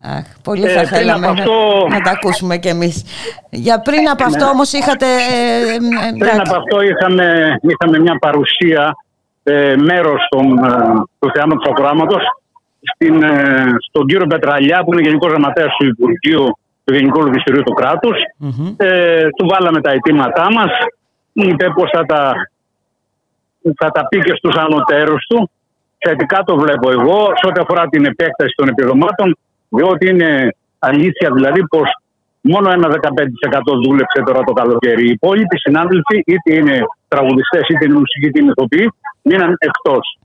Αχ, 0.00 0.24
πολύ 0.42 0.66
θα 0.66 0.80
ε, 0.80 0.84
θέλαμε 0.86 1.26
αυτό... 1.26 1.86
να, 1.88 2.00
τα 2.00 2.10
ακούσουμε 2.10 2.58
κι 2.58 2.68
εμείς. 2.68 3.04
Για 3.50 3.80
πριν 3.80 4.08
από 4.08 4.24
αυτό 4.24 4.44
όμως 4.44 4.72
είχατε... 4.72 5.06
Ε, 5.06 5.76
πριν 6.18 6.40
από 6.40 6.56
αυτό 6.56 6.80
είχαμε, 6.80 7.58
είχαμε 7.60 7.98
μια 7.98 8.18
παρουσία 8.18 8.96
ε, 9.42 9.76
μέρος 9.76 10.26
των, 10.28 10.58
ε, 10.58 10.70
του 11.18 11.30
θεάματος 11.34 11.64
του 11.64 11.70
Ακροάματος 11.70 12.22
στην, 12.94 13.22
ε, 13.22 13.64
στον 13.88 14.06
κύριο 14.06 14.26
Πετραλιά 14.26 14.84
που 14.84 14.92
είναι 14.92 15.02
Γενικός 15.02 15.30
Γραμματέας 15.30 15.76
του 15.78 15.86
Υπουργείου 15.86 16.58
του 16.84 16.94
Γενικού 16.94 17.22
Λογιστηρίου 17.22 17.62
του 17.62 17.72
κρατους 17.72 18.16
Ε, 18.76 19.28
του 19.36 19.46
βάλαμε 19.48 19.80
τα 19.80 19.90
αιτήματά 19.90 20.52
μας. 20.52 20.70
Είπε 21.32 21.70
πως 21.74 21.90
θα 21.92 22.04
τα, 22.04 22.34
θα 23.76 23.90
τα 23.90 24.08
πει 24.08 24.18
και 24.18 24.34
στους 24.36 24.56
ανωτέρους 24.56 25.26
του. 25.26 25.50
Θετικά 25.98 26.42
το 26.44 26.56
βλέπω 26.56 26.90
εγώ 26.90 27.26
σε 27.34 27.46
ό,τι 27.46 27.60
αφορά 27.60 27.86
την 27.88 28.04
επέκταση 28.04 28.54
των 28.56 28.68
επιδομάτων 28.68 29.38
διότι 29.68 30.08
είναι 30.08 30.54
αλήθεια 30.78 31.30
δηλαδή 31.32 31.66
πως 31.66 31.88
μόνο 32.40 32.70
ένα 32.70 32.88
15% 32.88 32.92
δούλεψε 33.84 34.22
τώρα 34.26 34.40
το 34.40 34.52
καλοκαίρι. 34.52 35.04
Οι 35.06 35.10
υπόλοιποι 35.10 35.58
συνάδελφοι, 35.58 36.22
είτε 36.26 36.54
είναι 36.54 36.78
τραγουδιστές, 37.08 37.68
είτε 37.68 37.84
είναι 37.84 37.94
μουσικοί, 37.94 38.26
είτε 38.26 38.40
είναι 38.40 38.52
ηθοποιοί, 38.56 38.92
μείναν 39.22 39.56
εκτός. 39.58 40.18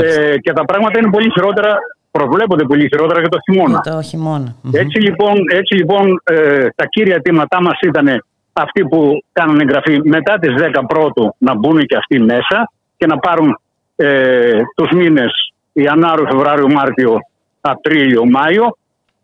Ε, 0.00 0.38
και 0.38 0.52
τα 0.52 0.64
πράγματα 0.64 0.98
είναι 0.98 1.10
πολύ 1.10 1.30
χειρότερα, 1.30 1.76
προβλέπονται 2.10 2.64
πολύ 2.64 2.88
χειρότερα 2.88 3.20
για 3.20 3.28
το 3.28 3.38
χειμώνα. 3.44 3.80
το 3.80 4.02
χειμώνα. 4.02 4.56
Έτσι 4.72 5.00
λοιπόν, 5.00 5.34
έτσι, 5.50 5.74
λοιπόν 5.74 6.20
ε, 6.24 6.66
τα 6.74 6.86
κύρια 6.86 7.14
αιτήματά 7.14 7.62
μας 7.62 7.78
ήταν 7.80 8.24
αυτοί 8.52 8.84
που 8.84 9.22
κάνουν 9.32 9.60
εγγραφή 9.60 10.00
μετά 10.04 10.38
τις 10.38 10.54
10 10.74 10.82
πρώτου 10.86 11.34
να 11.38 11.54
μπουν 11.54 11.86
και 11.86 11.96
αυτοί 11.96 12.20
μέσα 12.20 12.70
και 12.96 13.06
να 13.06 13.18
πάρουν 13.18 13.60
ε, 13.96 14.60
τους 14.76 14.90
μήνες 14.90 15.32
Ιανουάριο, 15.72 16.26
Φεβράριο, 16.30 16.68
Μάρτιο, 16.68 17.18
Απρίλιο, 17.60 18.24
Μάιο 18.24 18.76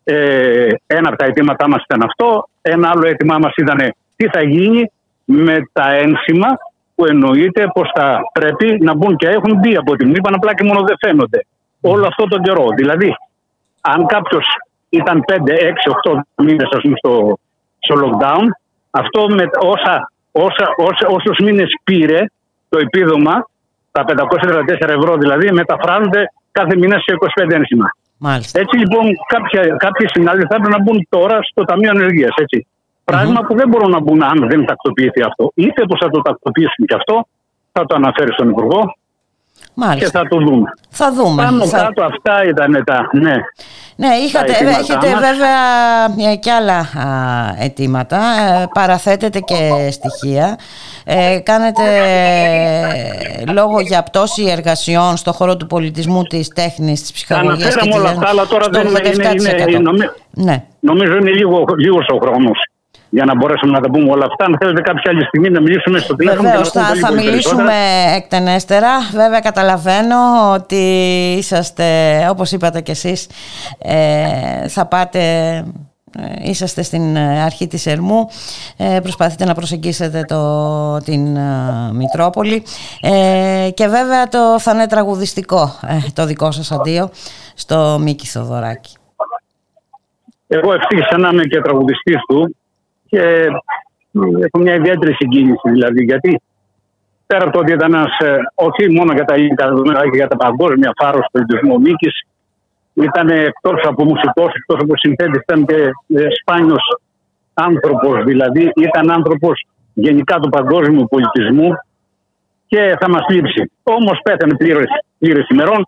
ε, 0.09 0.69
ένα 0.87 1.09
από 1.09 1.17
τα 1.17 1.25
αιτήματά 1.25 1.69
μας 1.69 1.83
ήταν 1.83 2.03
αυτό. 2.03 2.49
Ένα 2.63 2.91
άλλο 2.91 3.07
αίτημά 3.07 3.39
μας 3.39 3.53
ήταν 3.57 3.95
τι 4.17 4.29
θα 4.29 4.43
γίνει 4.43 4.91
με 5.25 5.57
τα 5.73 5.93
ένσημα 5.93 6.49
που 6.95 7.05
εννοείται 7.05 7.71
πως 7.75 7.91
θα 7.95 8.21
πρέπει 8.33 8.79
να 8.81 8.95
μπουν 8.95 9.17
και 9.17 9.29
έχουν 9.29 9.59
μπει 9.59 9.77
από 9.77 9.97
την 9.97 10.15
είπαν 10.15 10.35
απλά 10.35 10.55
και 10.55 10.65
μόνο 10.65 10.85
δεν 10.87 10.97
φαίνονται. 11.01 11.47
Όλο 11.81 12.07
αυτό 12.07 12.25
τον 12.29 12.43
καιρό. 12.43 12.67
Δηλαδή, 12.77 13.17
αν 13.81 14.07
κάποιος 14.07 14.47
ήταν 14.89 15.25
5, 15.27 15.53
6, 15.53 15.91
8 16.13 16.45
μήνες 16.45 16.69
στο, 16.97 17.39
στο 17.79 17.95
lockdown, 18.03 18.47
αυτό 18.91 19.27
με 19.29 19.45
όσα, 19.61 20.13
όσα, 20.33 20.67
όσα, 20.77 21.07
όσους 21.09 21.39
μήνες 21.39 21.69
πήρε 21.85 22.25
το 22.69 22.79
επίδομα, 22.79 23.49
τα 23.93 24.05
534 24.05 24.89
ευρώ 24.89 25.17
δηλαδή, 25.17 25.53
μεταφράζονται 25.53 26.33
κάθε 26.51 26.77
μήνα 26.77 26.99
σε 26.99 27.17
25 27.45 27.51
ένσημα. 27.51 27.91
Μάλιστα. 28.19 28.61
Έτσι 28.61 28.77
λοιπόν 28.77 29.05
κάποια, 29.27 29.77
κάποιοι 29.77 30.07
συνάδελφοι 30.09 30.47
θα 30.47 30.55
έπρεπε 30.55 30.77
να 30.77 30.83
μπουν 30.83 31.07
τώρα 31.09 31.39
στο 31.43 31.65
Ταμείο 31.65 31.91
Ενεργεία. 31.91 32.29
Πράγμα 33.05 33.41
που 33.41 33.57
δεν 33.57 33.69
μπορούν 33.69 33.91
να 33.91 34.01
μπουν 34.01 34.23
αν 34.23 34.49
δεν 34.49 34.65
τακτοποιηθεί 34.65 35.23
αυτό. 35.23 35.53
Είτε 35.55 35.85
πως 35.87 35.99
θα 36.03 36.11
το 36.11 36.23
τακτοποιήσουν 36.23 36.87
και 36.87 36.95
αυτό, 36.95 37.27
θα 37.73 37.85
το 37.87 37.95
αναφέρει 37.95 38.33
στον 38.33 38.49
Υπουργό 38.49 38.97
Μάλιστα. 39.75 40.05
και 40.05 40.11
θα 40.19 40.29
το 40.29 40.37
δούμε. 40.45 40.71
Θα 40.91 41.13
δούμε. 41.13 41.43
Πάνω 41.43 41.67
θα... 41.67 41.79
κάτω 41.79 42.05
αυτά 42.05 42.45
ήταν 42.45 42.83
τα. 42.85 43.09
Ναι. 43.13 43.37
Ναι, 43.97 44.09
είχατε, 44.27 44.53
έχετε 44.53 45.09
βέβαια 45.09 46.31
ε, 46.33 46.37
και 46.37 46.51
άλλα 46.51 46.89
αιτήματα, 47.59 48.17
ε, 48.17 48.67
παραθέτετε 48.75 49.41
και 49.41 49.89
στοιχεία. 49.91 50.59
Ε, 51.05 51.39
κάνετε 51.43 51.83
λόγο 53.53 53.81
για 53.81 54.03
πτώση 54.03 54.45
εργασιών 54.45 55.17
στον 55.17 55.33
χώρο 55.33 55.57
του 55.57 55.67
πολιτισμού, 55.67 56.23
της 56.23 56.49
τέχνης, 56.49 57.01
της 57.01 57.13
ψυχολογίας 57.13 57.77
και 57.77 57.93
όλα 57.95 58.09
αυτά, 58.09 58.29
αλλά 58.29 58.47
τώρα 58.47 58.69
δεν 58.69 58.87
είναι, 58.87 59.33
είναι, 59.67 59.79
νομίζω, 59.79 60.13
ναι. 60.31 60.65
νομίζω 60.81 61.17
είναι 61.17 61.31
λίγο, 61.31 61.65
λίγος 61.77 62.07
ο 62.09 62.19
χρόνος 62.19 62.59
για 63.09 63.25
να 63.25 63.37
μπορέσουμε 63.37 63.73
να 63.73 63.81
τα 63.81 63.91
πούμε 63.91 64.11
όλα 64.11 64.25
αυτά. 64.25 64.45
Αν 64.45 64.57
θέλετε 64.61 64.81
κάποια 64.81 65.11
άλλη 65.11 65.25
στιγμή 65.25 65.51
να 65.51 65.61
μιλήσουμε 65.61 65.99
στο 65.99 66.15
τηλέφωνο. 66.15 66.49
Βεβαίως, 66.49 66.71
θα, 66.71 66.83
θα 67.01 67.13
μιλήσουμε 67.13 67.75
εκτενέστερα. 68.17 68.89
Βέβαια, 69.13 69.41
καταλαβαίνω 69.41 70.17
ότι 70.55 70.85
είσαστε, 71.39 71.85
όπως 72.31 72.53
είπατε 72.53 72.81
κι 72.81 72.91
εσείς, 72.91 73.29
ε, 73.79 74.69
θα 74.69 74.87
πάτε 74.87 75.21
ε, 76.19 76.49
είσαστε 76.51 76.83
στην 76.83 77.19
αρχή 77.19 77.67
της 77.67 77.87
Ερμού 77.87 78.29
ε, 78.77 78.99
προσπαθείτε 79.03 79.45
να 79.45 79.55
προσεγγίσετε 79.55 80.25
το, 80.29 80.97
την 80.97 81.39
Μητρόπολη 81.93 82.63
και 83.75 83.87
βέβαια 83.87 84.29
το 84.29 84.61
θα 84.61 84.73
είναι 84.73 84.87
τραγουδιστικό 84.87 85.71
το 86.15 86.27
δικό 86.27 86.51
σας 86.51 86.73
αντίο 86.73 87.11
στο 87.55 87.99
Μίκη 88.01 88.27
Θοδωράκη 88.27 88.97
Εγώ 90.47 90.73
ευτύχησα 90.73 91.19
να 91.19 91.29
είμαι 91.29 91.45
και 91.45 91.61
τραγουδιστής 91.61 92.17
του 92.29 92.57
και 93.09 93.21
έχω 94.47 94.59
μια 94.59 94.75
ιδιαίτερη 94.75 95.13
συγκίνηση 95.13 95.71
δηλαδή 95.71 96.05
γιατί 96.05 96.41
πέρα 97.27 97.43
από 97.45 97.53
το 97.53 97.59
ότι 97.59 97.73
ήταν 97.73 97.95
ένας, 97.95 98.19
ε, 98.19 98.39
όχι 98.55 98.91
μόνο 98.91 99.13
για 99.13 99.25
τα 99.25 99.35
ελληνικά 99.35 99.69
δεδομένα, 99.69 99.99
αλλά 99.99 100.11
και 100.11 100.17
για 100.17 100.29
τα 100.29 100.37
παγκόσμια 100.37 100.93
φάρος 100.97 101.25
του 101.25 101.31
πολιτισμού 101.33 101.75
ο 101.75 101.79
Μίκη, 101.79 102.11
ήταν 102.93 103.29
εκτός 103.29 103.81
από 103.85 104.05
μουσικός, 104.05 104.51
εκτός 104.55 104.79
από 104.83 104.97
συνθέτης, 104.97 105.41
ήταν 105.41 105.65
και 105.67 105.75
ε, 106.21 106.27
σπάνιος 106.41 106.85
άνθρωπος. 107.55 108.25
Δηλαδή, 108.25 108.73
ήταν 108.75 109.11
άνθρωπος 109.11 109.67
γενικά 109.93 110.39
του 110.39 110.49
παγκόσμιου 110.49 111.07
πολιτισμού 111.09 111.71
και 112.67 112.97
θα 113.01 113.09
μας 113.09 113.25
λείψει. 113.29 113.73
Όμως 113.83 114.21
πέθανε 114.23 114.57
πλήρω 114.57 114.81
ημερών 115.51 115.85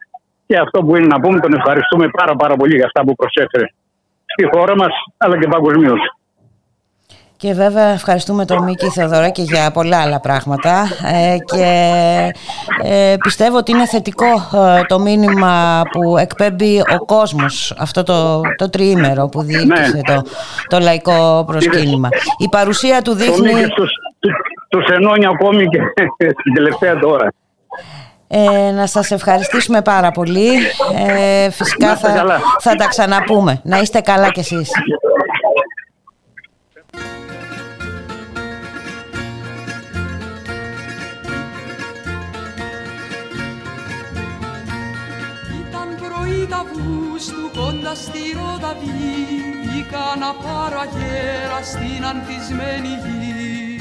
και 0.47 0.59
αυτό 0.59 0.85
που 0.85 0.97
είναι 0.97 1.07
να 1.07 1.21
πούμε, 1.21 1.41
τον 1.41 1.53
ευχαριστούμε 1.53 2.09
πάρα, 2.09 2.37
πάρα 2.37 2.55
πολύ 2.57 2.75
για 2.77 2.85
αυτά 2.85 3.05
που 3.05 3.15
προσέφερε 3.15 3.65
στη 4.25 4.45
χώρα 4.53 4.77
μας 4.77 4.93
αλλά 5.17 5.39
και 5.39 5.49
παγκοσμίως. 5.49 6.01
Και 7.39 7.53
βέβαια 7.53 7.87
ευχαριστούμε 7.87 8.45
τον 8.45 8.63
Μίκη 8.63 8.91
Θεοδωράκη 8.91 9.43
για 9.43 9.71
πολλά 9.71 10.01
άλλα 10.01 10.21
πράγματα 10.21 10.89
ε, 11.13 11.37
και 11.45 11.65
ε, 12.83 13.15
πιστεύω 13.23 13.57
ότι 13.57 13.71
είναι 13.71 13.87
θετικό 13.87 14.27
ε, 14.27 14.83
το 14.87 14.99
μήνυμα 14.99 15.83
που 15.91 16.17
εκπέμπει 16.17 16.81
ο 16.81 17.05
κόσμος 17.05 17.75
αυτό 17.79 18.03
το, 18.03 18.41
το 18.57 18.71
τριήμερο 18.71 19.29
που 19.29 19.43
διοίκησε 19.43 19.91
ναι. 19.95 20.01
το, 20.03 20.23
το 20.69 20.79
λαϊκό 20.79 21.45
προσκύνημα. 21.47 22.09
Η 22.39 22.49
παρουσία 22.51 23.03
του 23.03 23.15
δείχνει... 23.15 23.67
Τους, 23.67 23.91
τους 24.69 24.87
ενώνει 24.87 25.27
ακόμη 25.27 25.67
και 25.69 25.79
στην 26.41 26.55
τελευταία 26.55 26.99
τώρα. 26.99 27.33
Ε, 28.29 28.71
να 28.71 28.87
σας 28.87 29.11
ευχαριστήσουμε 29.11 29.83
πάρα 29.83 30.11
πολύ. 30.11 30.49
Ε, 31.09 31.51
φυσικά 31.51 31.97
θα, 31.97 32.41
θα 32.61 32.75
τα 32.75 32.87
ξαναπούμε. 32.89 33.61
Να 33.65 33.79
είστε 33.79 34.01
καλά 34.01 34.31
κι 34.31 34.41
εσείς. 34.41 34.71
Κοντά 47.59 47.95
στη 47.95 48.23
Ροδαβή 48.37 48.89
Βγήκα 49.63 50.07
να 50.19 50.31
πάρω 50.43 50.81
αγέρα 50.81 51.61
στην 51.63 52.05
ανθισμένη 52.11 52.89
γη. 52.89 53.81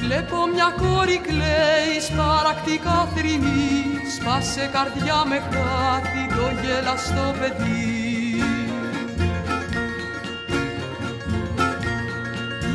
Βλέπω 0.00 0.36
μια 0.54 0.74
κόρη 0.80 1.18
κλαίει 1.18 2.00
σπαρακτικά 2.08 3.08
θρυνή 3.14 4.00
Σπάσε 4.16 4.70
καρδιά 4.72 5.22
με 5.28 5.38
χάθη 5.50 6.26
το 6.36 6.46
γελαστό 6.62 7.34
παιδί. 7.38 7.94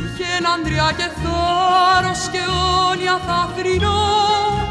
Είχε 0.02 0.26
έναν 0.38 0.62
και 0.96 1.08
θάρρος 1.22 2.28
και 2.32 2.40
όνια 2.90 3.20
θα 3.26 3.52
θρυνώ 3.56 4.61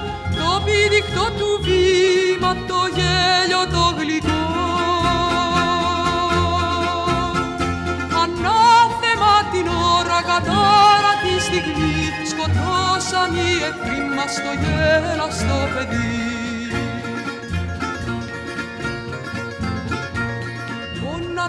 το 0.51 0.61
πηδηχτό 0.65 1.25
του 1.37 1.49
βήμα, 1.65 2.51
το 2.69 2.81
γέλιο 2.97 3.63
το 3.73 3.83
γλυκό. 3.97 4.43
Ανάθεμα 8.21 9.35
την 9.51 9.67
ώρα, 9.97 10.19
κατάρα 10.29 11.13
τη 11.23 11.33
στιγμή, 11.47 11.97
σκοτώσαν 12.31 13.31
οι 13.35 13.51
εχθροί 13.67 14.01
μας 14.15 14.33
το 14.43 14.51
γέλαστο 14.61 15.57
παιδί. 15.73 16.21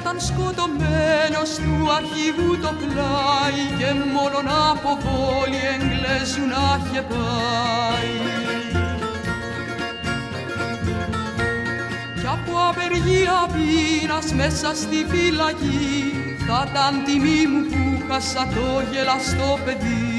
ήταν 0.00 0.20
σκοτωμένος 0.20 1.50
του 1.56 1.92
αρχηγού 1.96 2.58
το 2.58 2.72
πλάι 2.78 3.62
και 3.78 3.92
μόνον 4.12 4.48
από 4.70 4.96
πόλη 4.96 5.60
Εγγλέζου 5.74 6.46
να 6.46 6.80
είχε 6.84 7.02
πάει. 7.02 8.71
Από 12.32 12.52
απεργία 12.68 13.48
πείνας 13.52 14.32
μέσα 14.32 14.74
στη 14.74 15.06
φυλακή 15.08 16.14
θα 16.46 16.66
ήταν 16.70 17.04
τιμή 17.04 17.46
μου 17.50 17.62
που 17.70 18.02
χάσα 18.08 18.48
το 18.54 18.82
γελαστό 18.90 19.58
παιδί. 19.64 20.10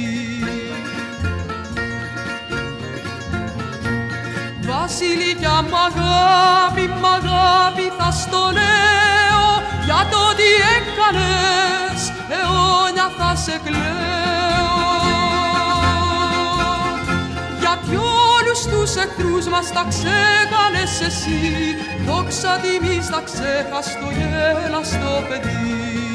Βασιλικιά 4.62 5.62
μ' 5.62 5.76
αγάπη, 5.88 6.88
μ' 7.02 7.06
αγάπη 7.06 7.92
θα 7.98 8.12
στο 8.12 8.50
λέω 8.58 9.48
για 9.86 10.08
το 10.12 10.22
τι 10.38 10.50
έκανες 10.76 12.02
αιώνια 12.30 13.08
θα 13.18 13.36
σε 13.36 13.60
κλαίω. 13.64 14.14
Τους 18.62 18.96
εχθρούς 18.96 19.46
μας 19.48 19.68
τα 19.72 19.86
ξέκανες 19.90 21.02
εσύ. 21.08 21.42
Δόξα 22.06 22.60
τιμής 22.62 23.10
τα 23.10 23.22
ξέχαστο 23.26 24.08
γέλαστο 24.18 25.24
παιδί 25.30 26.13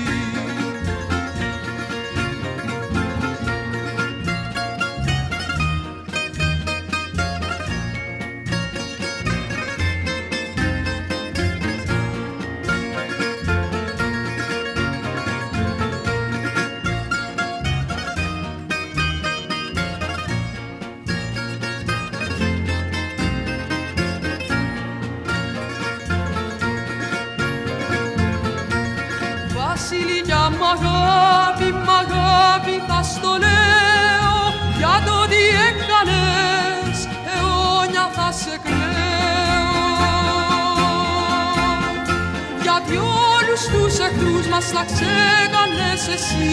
όλους 43.68 43.94
τους 43.94 43.98
εχθρούς 44.06 44.46
μας 44.46 44.70
τα 44.72 44.84
ξέκανες 44.84 46.08
εσύ. 46.14 46.50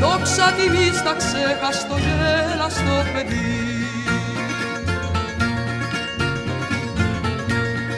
Δόξα 0.00 0.52
τιμής 0.56 1.02
τα 1.02 1.14
ξέχαστο 1.20 1.96
γέλαστο 2.04 2.96
παιδί. 3.12 3.62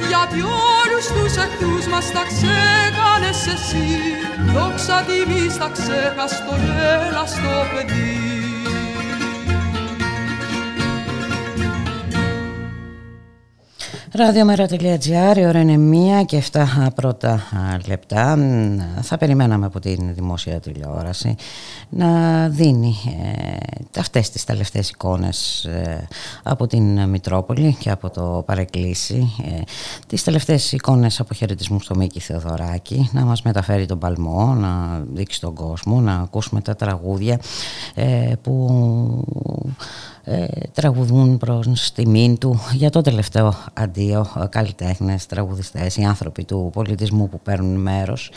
Γιατί 0.09 0.41
όλους 0.81 1.07
τους 1.07 1.37
εχθρούς 1.45 1.87
μας 1.87 2.11
τα 2.13 2.25
ξέκανες 2.31 3.41
εσύ. 3.55 3.89
Δόξα 4.55 5.05
τιμής 5.07 5.59
τα 5.59 5.71
ξέχαστο 5.77 6.55
γέλαστο 6.65 7.55
παιδί 7.73 8.16
Ραδιομέρα.gr, 14.17 15.37
η 15.37 15.47
ώρα 15.47 15.61
είναι 15.61 15.77
μία 15.77 16.23
και 16.23 16.43
7 16.53 16.65
πρώτα 16.95 17.43
λεπτά. 17.87 18.39
Θα 19.03 19.17
περιμέναμε 19.19 19.67
από 19.67 19.81
την 19.81 20.15
δημόσια 20.15 20.61
τηλεόραση 20.61 21.35
να 21.89 22.09
δίνει 22.49 22.95
ε, 23.23 24.01
αυτές 24.01 24.31
τις 24.31 24.45
τελευταίες 24.45 24.91
εικόνες 24.91 25.65
ε, 25.65 26.09
από 26.43 26.67
την 26.67 27.09
Μητρόπολη 27.09 27.77
και 27.79 27.91
από 27.91 28.11
το 28.11 28.43
Παρεκκλήσι. 28.47 29.33
Ε, 29.45 29.61
τις 30.07 30.23
τελευταίες 30.23 30.73
εικόνες 30.73 31.21
αποχαιρετισμού 31.21 31.81
στο 31.81 31.97
Μίκη 31.97 32.21
Θεοδωράκη, 32.21 33.11
να 33.13 33.25
μας 33.25 33.43
μεταφέρει 33.43 33.87
τον 33.87 33.99
παλμό, 33.99 34.55
να 34.55 35.03
δείξει 35.13 35.41
τον 35.41 35.55
κόσμο, 35.55 36.01
να 36.01 36.15
ακούσουμε 36.15 36.61
τα 36.61 36.77
τραγούδια 36.77 37.41
ε, 37.95 38.33
που 38.43 39.25
ε, 40.29 40.47
τραγουδούν 40.73 41.39
προς 41.39 41.93
τιμήν 41.93 42.39
του 42.39 42.61
για 42.73 42.91
το 42.91 43.01
τελευταίο 43.01 43.55
αντίο 43.75 44.27
ε, 44.43 44.47
καλλιτέχνες, 44.49 45.27
τραγουδιστές, 45.27 45.97
οι 45.97 46.03
άνθρωποι 46.03 46.45
του 46.45 46.71
πολιτισμού 46.73 47.29
που 47.29 47.41
παίρνουν 47.41 47.81
μέρος. 47.81 48.31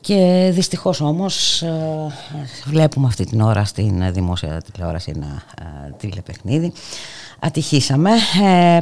Και 0.00 0.50
δυστυχώς 0.52 1.00
όμως 1.00 1.62
ε, 1.62 2.12
βλέπουμε 2.64 3.06
αυτή 3.06 3.24
την 3.24 3.40
ώρα 3.40 3.64
στην 3.64 4.12
δημόσια 4.12 4.62
τηλεόραση 4.72 5.12
ένα 5.14 5.42
τηλεπαιχνίδι. 5.96 6.72
Ατυχήσαμε, 7.40 8.10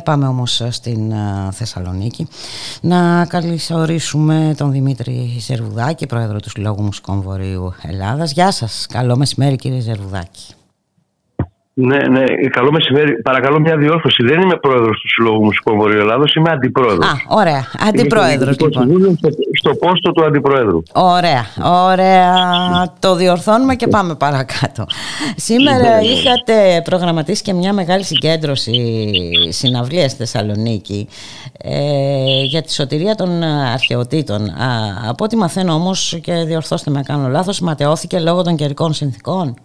πάμε 0.04 0.26
όμως 0.26 0.62
στην 0.68 1.14
Θεσσαλονίκη. 1.50 2.28
Να 2.80 3.26
καλωσορίσουμε 3.26 4.54
τον 4.56 4.72
Δημήτρη 4.72 5.36
Ζερβουδάκη, 5.40 6.06
πρόεδρο 6.06 6.40
του 6.40 6.50
Συλλόγου 6.50 6.82
Μουσικών 6.82 7.20
Βορείου 7.20 7.72
Ελλάδας. 7.82 8.32
Γεια 8.32 8.50
σας, 8.50 8.86
καλό 8.88 9.16
μεσημέρι 9.16 9.56
κύριε 9.56 9.80
Ζερβουδάκη. 9.80 10.54
Ναι, 11.78 11.96
ναι, 11.96 12.24
καλό 12.50 12.72
μεσημέρι. 12.72 13.22
Παρακαλώ 13.22 13.60
μια 13.60 13.76
διόρθωση. 13.76 14.22
Δεν 14.22 14.40
είμαι 14.40 14.56
πρόεδρος 14.56 15.00
του 15.00 15.08
Συλλόγου 15.08 15.44
Μουσικών 15.44 15.76
Βορειοελλάδο, 15.76 16.24
είμαι 16.36 16.50
αντιπρόεδρος. 16.50 17.06
Α, 17.06 17.14
ωραία. 17.28 17.64
Αντιπρόεδρος 17.88 18.58
λοιπόν. 18.60 19.16
Στο, 19.16 19.28
στο 19.52 19.74
πόστο 19.74 20.12
του 20.12 20.24
αντιπρόεδρου. 20.24 20.82
Ωραία, 20.94 21.44
ωραία. 21.90 22.34
Το 22.98 23.14
διορθώνουμε 23.14 23.74
και 23.74 23.86
πάμε 23.86 24.14
παρακάτω. 24.14 24.86
Σήμερα 25.36 25.76
ναι, 25.78 25.88
ναι. 25.88 26.06
είχατε 26.06 26.80
προγραμματίσει 26.84 27.42
και 27.42 27.52
μια 27.52 27.72
μεγάλη 27.72 28.04
συγκέντρωση 28.04 29.00
συναυλία 29.48 30.08
στη 30.08 30.18
Θεσσαλονίκη 30.18 31.08
ε, 31.58 32.42
για 32.42 32.62
τη 32.62 32.72
σωτηρία 32.72 33.14
των 33.14 33.42
αρχαιοτήτων. 33.72 34.42
Α, 34.48 34.68
από 35.08 35.24
ό,τι 35.24 35.36
μαθαίνω 35.36 35.72
όμως, 35.72 36.18
και 36.22 36.32
διορθώστε 36.32 36.90
με 36.90 37.02
κάνω 37.02 37.28
λάθος, 37.28 37.60
ματαιώθηκε 37.60 38.18
λόγω 38.18 38.42
των 38.42 38.56
καιρικών 38.56 38.92
συνθήκων. 38.92 39.56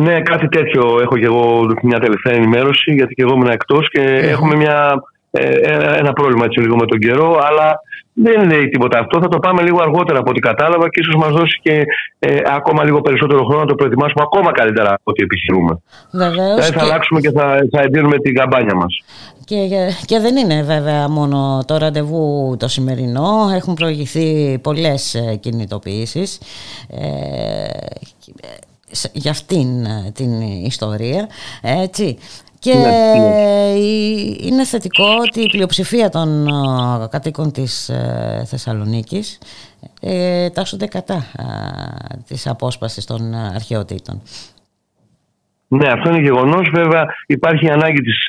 Ναι, 0.00 0.20
κάτι 0.20 0.48
τέτοιο 0.48 0.98
έχω 1.02 1.16
και 1.16 1.24
εγώ 1.24 1.66
μια 1.82 1.98
τελευταία 1.98 2.34
ενημέρωση, 2.34 2.94
γιατί 2.94 3.14
και 3.14 3.22
εγώ 3.22 3.34
ήμουν 3.34 3.48
εκτός 3.48 3.90
και 3.90 4.02
έχουμε 4.02 4.54
μια, 4.56 5.02
ε, 5.30 5.48
ε, 5.48 5.98
ένα 5.98 6.12
πρόβλημα 6.12 6.44
έτσι 6.44 6.60
λίγο 6.60 6.76
με 6.76 6.86
τον 6.86 6.98
καιρό, 6.98 7.40
αλλά 7.48 7.80
δεν 8.12 8.48
λέει 8.50 8.68
τίποτα 8.68 8.98
αυτό. 8.98 9.20
Θα 9.20 9.28
το 9.28 9.38
πάμε 9.38 9.62
λίγο 9.62 9.80
αργότερα 9.80 10.18
από 10.18 10.30
ό,τι 10.30 10.40
κατάλαβα 10.40 10.88
και 10.88 11.00
ίσως 11.00 11.14
μας 11.14 11.32
δώσει 11.32 11.58
και 11.62 11.84
ε, 12.18 12.40
ακόμα 12.44 12.84
λίγο 12.84 13.00
περισσότερο 13.00 13.44
χρόνο 13.44 13.60
να 13.60 13.66
το 13.66 13.74
προετοιμάσουμε 13.74 14.22
ακόμα 14.22 14.52
καλύτερα 14.52 14.88
από 14.88 15.02
ό,τι 15.04 15.22
επιχειρούμε. 15.22 15.78
Βεβαίως. 16.12 16.66
Θα, 16.66 16.72
θα 16.72 16.84
αλλάξουμε 16.84 17.20
και 17.20 17.30
θα, 17.30 17.58
θα 17.70 17.82
εντείνουμε 17.82 18.18
την 18.18 18.34
καμπάνια 18.34 18.74
μας. 18.74 19.02
Και, 19.44 19.56
και 20.04 20.18
δεν 20.18 20.36
είναι 20.36 20.62
βέβαια 20.62 21.08
μόνο 21.08 21.64
το 21.66 21.76
ραντεβού 21.76 22.56
το 22.58 22.68
σημερινό. 22.68 23.30
Έχουν 23.54 23.74
προηγηθεί 23.74 24.58
πολλές 24.62 25.16
κινητοποιήσεις. 25.40 26.40
Ε, 26.90 27.68
για 29.12 29.30
αυτήν 29.30 29.84
ε, 29.84 30.12
την 30.14 30.40
ιστορία 30.40 31.28
έτσι 31.62 32.18
και 32.58 32.74
ναι, 32.74 32.80
ναι. 32.80 33.78
είναι 34.40 34.64
θετικό 34.64 35.04
ότι 35.26 35.40
η 35.40 35.48
πλειοψηφία 35.48 36.08
των 36.08 36.46
ε, 36.46 36.50
κατοίκων 37.10 37.52
της 37.52 37.88
ε, 37.88 38.44
Θεσσαλονίκης 38.46 39.38
τάσσονται 40.52 40.86
κατά 40.86 41.24
της 42.26 42.46
απόσπασης 42.46 43.04
των 43.04 43.34
αρχαιοτήτων. 43.34 44.22
Ναι, 45.68 45.88
αυτό 45.88 46.08
είναι 46.08 46.20
γεγονός. 46.20 46.70
Βέβαια, 46.74 47.06
υπάρχει 47.26 47.70
ανάγκη 47.70 48.00
της, 48.00 48.24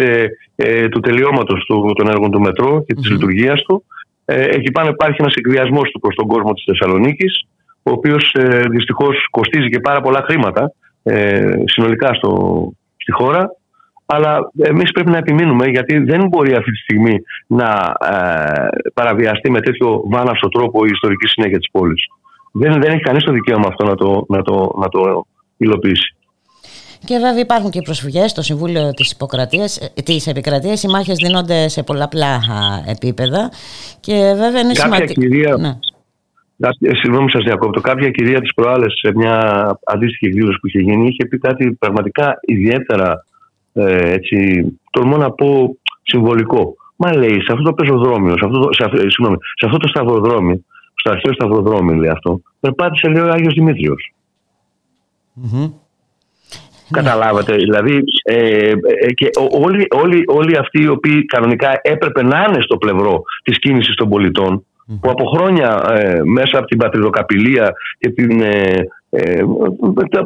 του 0.91 0.99
τελειώματος 0.99 1.65
του, 1.65 1.93
των 1.95 2.07
έργων 2.07 2.31
του 2.31 2.41
μετρό 2.41 2.83
και 2.87 2.93
της 2.93 3.07
mm 3.07 3.11
λειτουργίας 3.11 3.61
του. 3.61 3.83
Ε, 4.29 4.43
εκεί 4.43 4.71
πάνω 4.71 4.89
υπάρχει 4.89 5.15
ένας 5.19 5.33
εκβιασμός 5.33 5.89
του 5.91 5.99
προς 5.99 6.15
τον 6.15 6.27
κόσμο 6.27 6.53
της 6.53 6.63
Θεσσαλονίκης 6.63 7.47
ο 7.87 7.91
οποίος 7.91 8.33
ε, 8.33 8.59
δυστυχώς 8.69 9.27
κοστίζει 9.31 9.69
και 9.69 9.79
πάρα 9.79 10.01
πολλά 10.01 10.21
χρήματα 10.27 10.71
ε, 11.03 11.51
συνολικά 11.65 12.13
στο, 12.13 12.31
στη 12.97 13.11
χώρα. 13.11 13.51
Αλλά 14.05 14.51
εμείς 14.57 14.91
πρέπει 14.91 15.09
να 15.09 15.17
επιμείνουμε 15.17 15.65
γιατί 15.65 15.97
δεν 15.97 16.27
μπορεί 16.27 16.53
αυτή 16.53 16.71
τη 16.71 16.77
στιγμή 16.77 17.21
να 17.47 17.93
ε, 18.11 18.67
παραβιαστεί 18.93 19.51
με 19.51 19.61
τέτοιο 19.61 20.01
βάναυσο 20.05 20.47
τρόπο 20.47 20.85
η 20.85 20.89
ιστορική 20.93 21.27
συνέχεια 21.27 21.57
της 21.57 21.71
πόλης. 21.71 22.05
Δεν, 22.51 22.71
δεν 22.71 22.91
έχει 22.91 23.01
κανείς 23.01 23.23
το 23.23 23.31
δικαίωμα 23.31 23.67
αυτό 23.67 23.85
να 23.85 23.95
το, 23.95 24.25
να 24.27 24.41
το, 24.41 24.73
να 24.77 24.87
το 24.89 25.25
υλοποιήσει. 25.57 26.15
Και 27.05 27.17
βέβαια 27.17 27.39
υπάρχουν 27.39 27.69
και 27.69 27.81
προσφυγές 27.81 28.31
στο 28.31 28.41
Συμβούλιο 28.41 28.91
της 28.91 29.17
της 30.03 30.27
Επικρατείας. 30.27 30.83
Οι 30.83 30.87
μάχες 30.87 31.17
δίνονται 31.17 31.67
σε 31.67 31.83
πολλαπλά 31.83 32.39
επίπεδα. 32.87 33.51
Και 33.99 34.13
βέβαια 34.13 34.59
είναι 34.61 34.73
σημαντικό. 34.73 35.57
Ναι. 35.57 35.79
Ε, 36.59 36.95
συγγνώμη, 36.95 37.31
σας 37.31 37.43
διακόπτω. 37.43 37.81
Κάποια 37.81 38.09
κυρία 38.09 38.41
της 38.41 38.53
προάλλες 38.53 38.93
σε 38.99 39.11
μια 39.15 39.35
αντίστοιχη 39.85 40.25
εκδήλωση 40.25 40.59
που 40.59 40.67
είχε 40.67 40.79
γίνει 40.79 41.07
είχε 41.07 41.25
πει 41.25 41.37
κάτι 41.37 41.71
πραγματικά 41.79 42.39
ιδιαίτερα 42.41 43.25
ε, 43.73 44.11
έτσι, 44.11 44.65
τολμώ 44.91 45.17
να 45.17 45.31
πω 45.31 45.77
συμβολικό. 46.01 46.75
Μα 46.95 47.17
λέει, 47.17 47.41
σε 47.41 47.51
αυτό 47.51 47.63
το 47.63 47.73
πεζοδρόμιο, 47.73 48.37
σε 48.37 48.45
αυτό 48.45 48.59
το, 48.59 48.73
σε, 48.73 48.83
αυτό, 48.83 48.97
ε, 48.97 49.09
συγγνώμη, 49.09 49.37
σε 49.55 49.65
αυτό 49.65 49.77
το 49.77 49.87
σταυροδρόμι, 49.87 50.65
στο 50.93 51.11
αρχαίο 51.11 51.33
σταυροδρόμι 51.33 51.95
λέει 51.95 52.09
αυτό, 52.09 52.41
περπάτησε 52.59 53.07
λέει 53.07 53.23
ο 53.23 53.29
Άγιος 53.31 53.53
Δημήτριος. 53.53 54.13
Mm-hmm. 55.41 55.71
Καταλάβατε, 56.91 57.55
δηλαδή 57.55 58.03
ε, 58.23 58.69
ε, 58.69 59.13
και 59.13 59.29
όλοι, 59.51 59.87
όλοι, 59.89 60.23
όλοι 60.27 60.57
αυτοί 60.57 60.81
οι 60.81 60.87
οποίοι 60.87 61.25
κανονικά 61.25 61.79
έπρεπε 61.81 62.23
να 62.23 62.45
είναι 62.49 62.61
στο 62.61 62.77
πλευρό 62.77 63.23
της 63.43 63.59
κίνησης 63.59 63.95
των 63.95 64.09
πολιτών 64.09 64.65
που 64.87 65.09
από 65.09 65.25
χρόνια 65.25 65.85
ε, 65.89 66.21
μέσα 66.23 66.57
από 66.57 66.67
την 66.67 66.77
πατριδοκαπηλεία 66.77 67.71
και 67.99 68.09
την, 68.09 68.41
ε, 68.41 68.87
ε, 69.09 69.41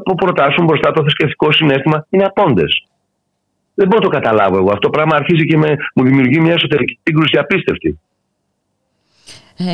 που 0.05 0.15
προτάσουν 0.15 0.65
μπροστά 0.65 0.91
το 0.91 1.01
θρησκευτικό 1.01 1.51
συνέστημα 1.51 2.05
είναι 2.09 2.23
απόντες. 2.23 2.85
Δεν 3.73 3.87
μπορώ 3.87 4.01
να 4.03 4.09
το 4.09 4.19
καταλάβω 4.19 4.57
εγώ. 4.57 4.67
Αυτό 4.67 4.79
το 4.79 4.89
πράγμα 4.89 5.15
αρχίζει 5.15 5.45
και 5.45 5.57
με, 5.57 5.75
μου 5.95 6.03
δημιουργεί 6.03 6.39
μια 6.39 6.53
εσωτερική 6.53 6.99
σύγκρουση 7.03 7.37
απίστευτη. 7.37 7.99
Ε, 9.57 9.65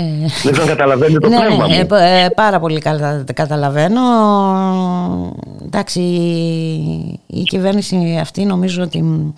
Δεν 0.43 0.51
ξέρω 0.51 0.67
καταλαβαίνετε 0.67 1.19
το 1.19 1.29
ναι, 1.29 1.35
πνεύμα 1.37 1.67
ναι, 1.67 1.75
μου. 1.89 1.95
ε, 1.95 2.29
πάρα 2.35 2.59
πολύ 2.59 2.79
καλά 2.79 3.23
καταλαβαίνω. 3.33 4.01
Εντάξει, 5.65 5.99
η 7.27 7.41
κυβέρνηση 7.43 8.17
αυτή 8.21 8.45
νομίζω 8.45 8.83
ότι 8.83 9.33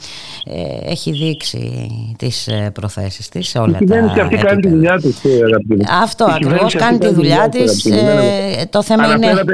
ε, 0.45 0.91
έχει 0.91 1.11
δείξει 1.11 1.88
τις 2.18 2.48
ε, 2.48 2.72
προθέσεις 2.74 3.30
της 3.30 3.48
σε 3.48 3.57
όλα 3.60 3.76
η 3.76 3.78
κυβέρνηση 3.78 4.16
τα 4.16 4.24
αυτή 4.24 4.36
κάνει 4.38 4.61
τη 4.61 4.70
δουλειά 4.70 4.99
της, 4.99 5.24
ε, 5.26 5.30
αγαπητοί. 5.45 5.86
Αυτό 6.02 6.26
Η 6.30 6.32
ακριβώς 6.34 6.52
κυβέρνηση 6.52 6.78
κάνει 6.78 6.95
αυτή 6.95 7.07
τη 7.07 7.14
δουλειά 7.14 7.49
της, 7.49 7.82
της. 7.82 7.91
αγαπητοί. 7.91 8.60
Ε, 8.60 8.66
το 8.66 8.84
θέμα 8.84 9.06
είναι... 9.06 9.14
Αναφέρατε, 9.14 9.53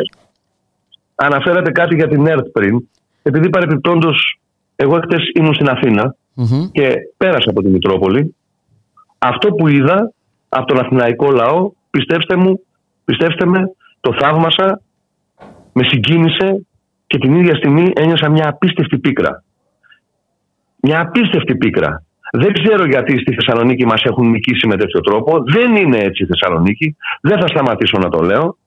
αναφέρατε 1.16 1.72
κάτι 1.72 1.96
για 1.96 2.08
την 2.08 2.28
ΕΡΤ 2.28 2.46
πριν. 2.46 2.88
Επειδή 3.24 3.50
παρεπιπτόντως 3.50 4.40
εγώ 4.76 5.00
χτες 5.04 5.22
ήμουν 5.36 5.54
στην 5.54 5.70
αθηνα 5.70 6.16
Μμμ. 6.34 6.70
και 6.72 6.94
πέρασα 7.18 7.50
από 7.50 7.62
τη 7.62 7.68
Μητρόπολη. 7.68 8.36
Αυτό 9.18 9.50
που 9.52 9.68
είδα 9.68 10.12
από 10.50 10.66
τον 10.66 10.80
αθηναϊκό 10.80 11.32
λαό, 11.32 11.72
πιστέψτε 11.90 12.36
μου, 12.36 12.60
πιστέψτε 13.06 13.46
με, 13.46 13.60
το 14.00 14.16
θαύμασα, 14.20 14.82
με 15.74 15.84
συγκίνησε 15.84 16.66
και 17.08 17.18
την 17.18 17.36
ίδια 17.36 17.56
στιγμή 17.56 17.92
ένιωσα 17.96 18.30
μια 18.30 18.48
απίστευτη 18.50 18.98
πίκρα. 18.98 19.44
Μια 20.82 21.00
απίστευτη 21.00 21.56
πίκρα. 21.56 22.04
Δεν 22.32 22.54
ξέρω 22.54 22.86
γιατί 22.86 23.18
στη 23.18 23.34
Θεσσαλονίκη 23.34 23.86
μας 23.86 24.02
έχουν 24.04 24.30
νικήσει 24.30 24.68
με 24.68 24.76
τέτοιο 24.78 25.02
τρόπο. 25.02 25.44
Δεν 25.44 25.76
είναι 25.76 25.98
έτσι 25.98 26.24
η 26.24 26.26
Θεσσαλονίκη. 26.26 26.96
Δεν 27.22 27.40
θα 27.40 27.48
σταματήσω 27.48 27.98
να 27.98 28.10
το 28.10 28.22
λέω. 28.22 28.58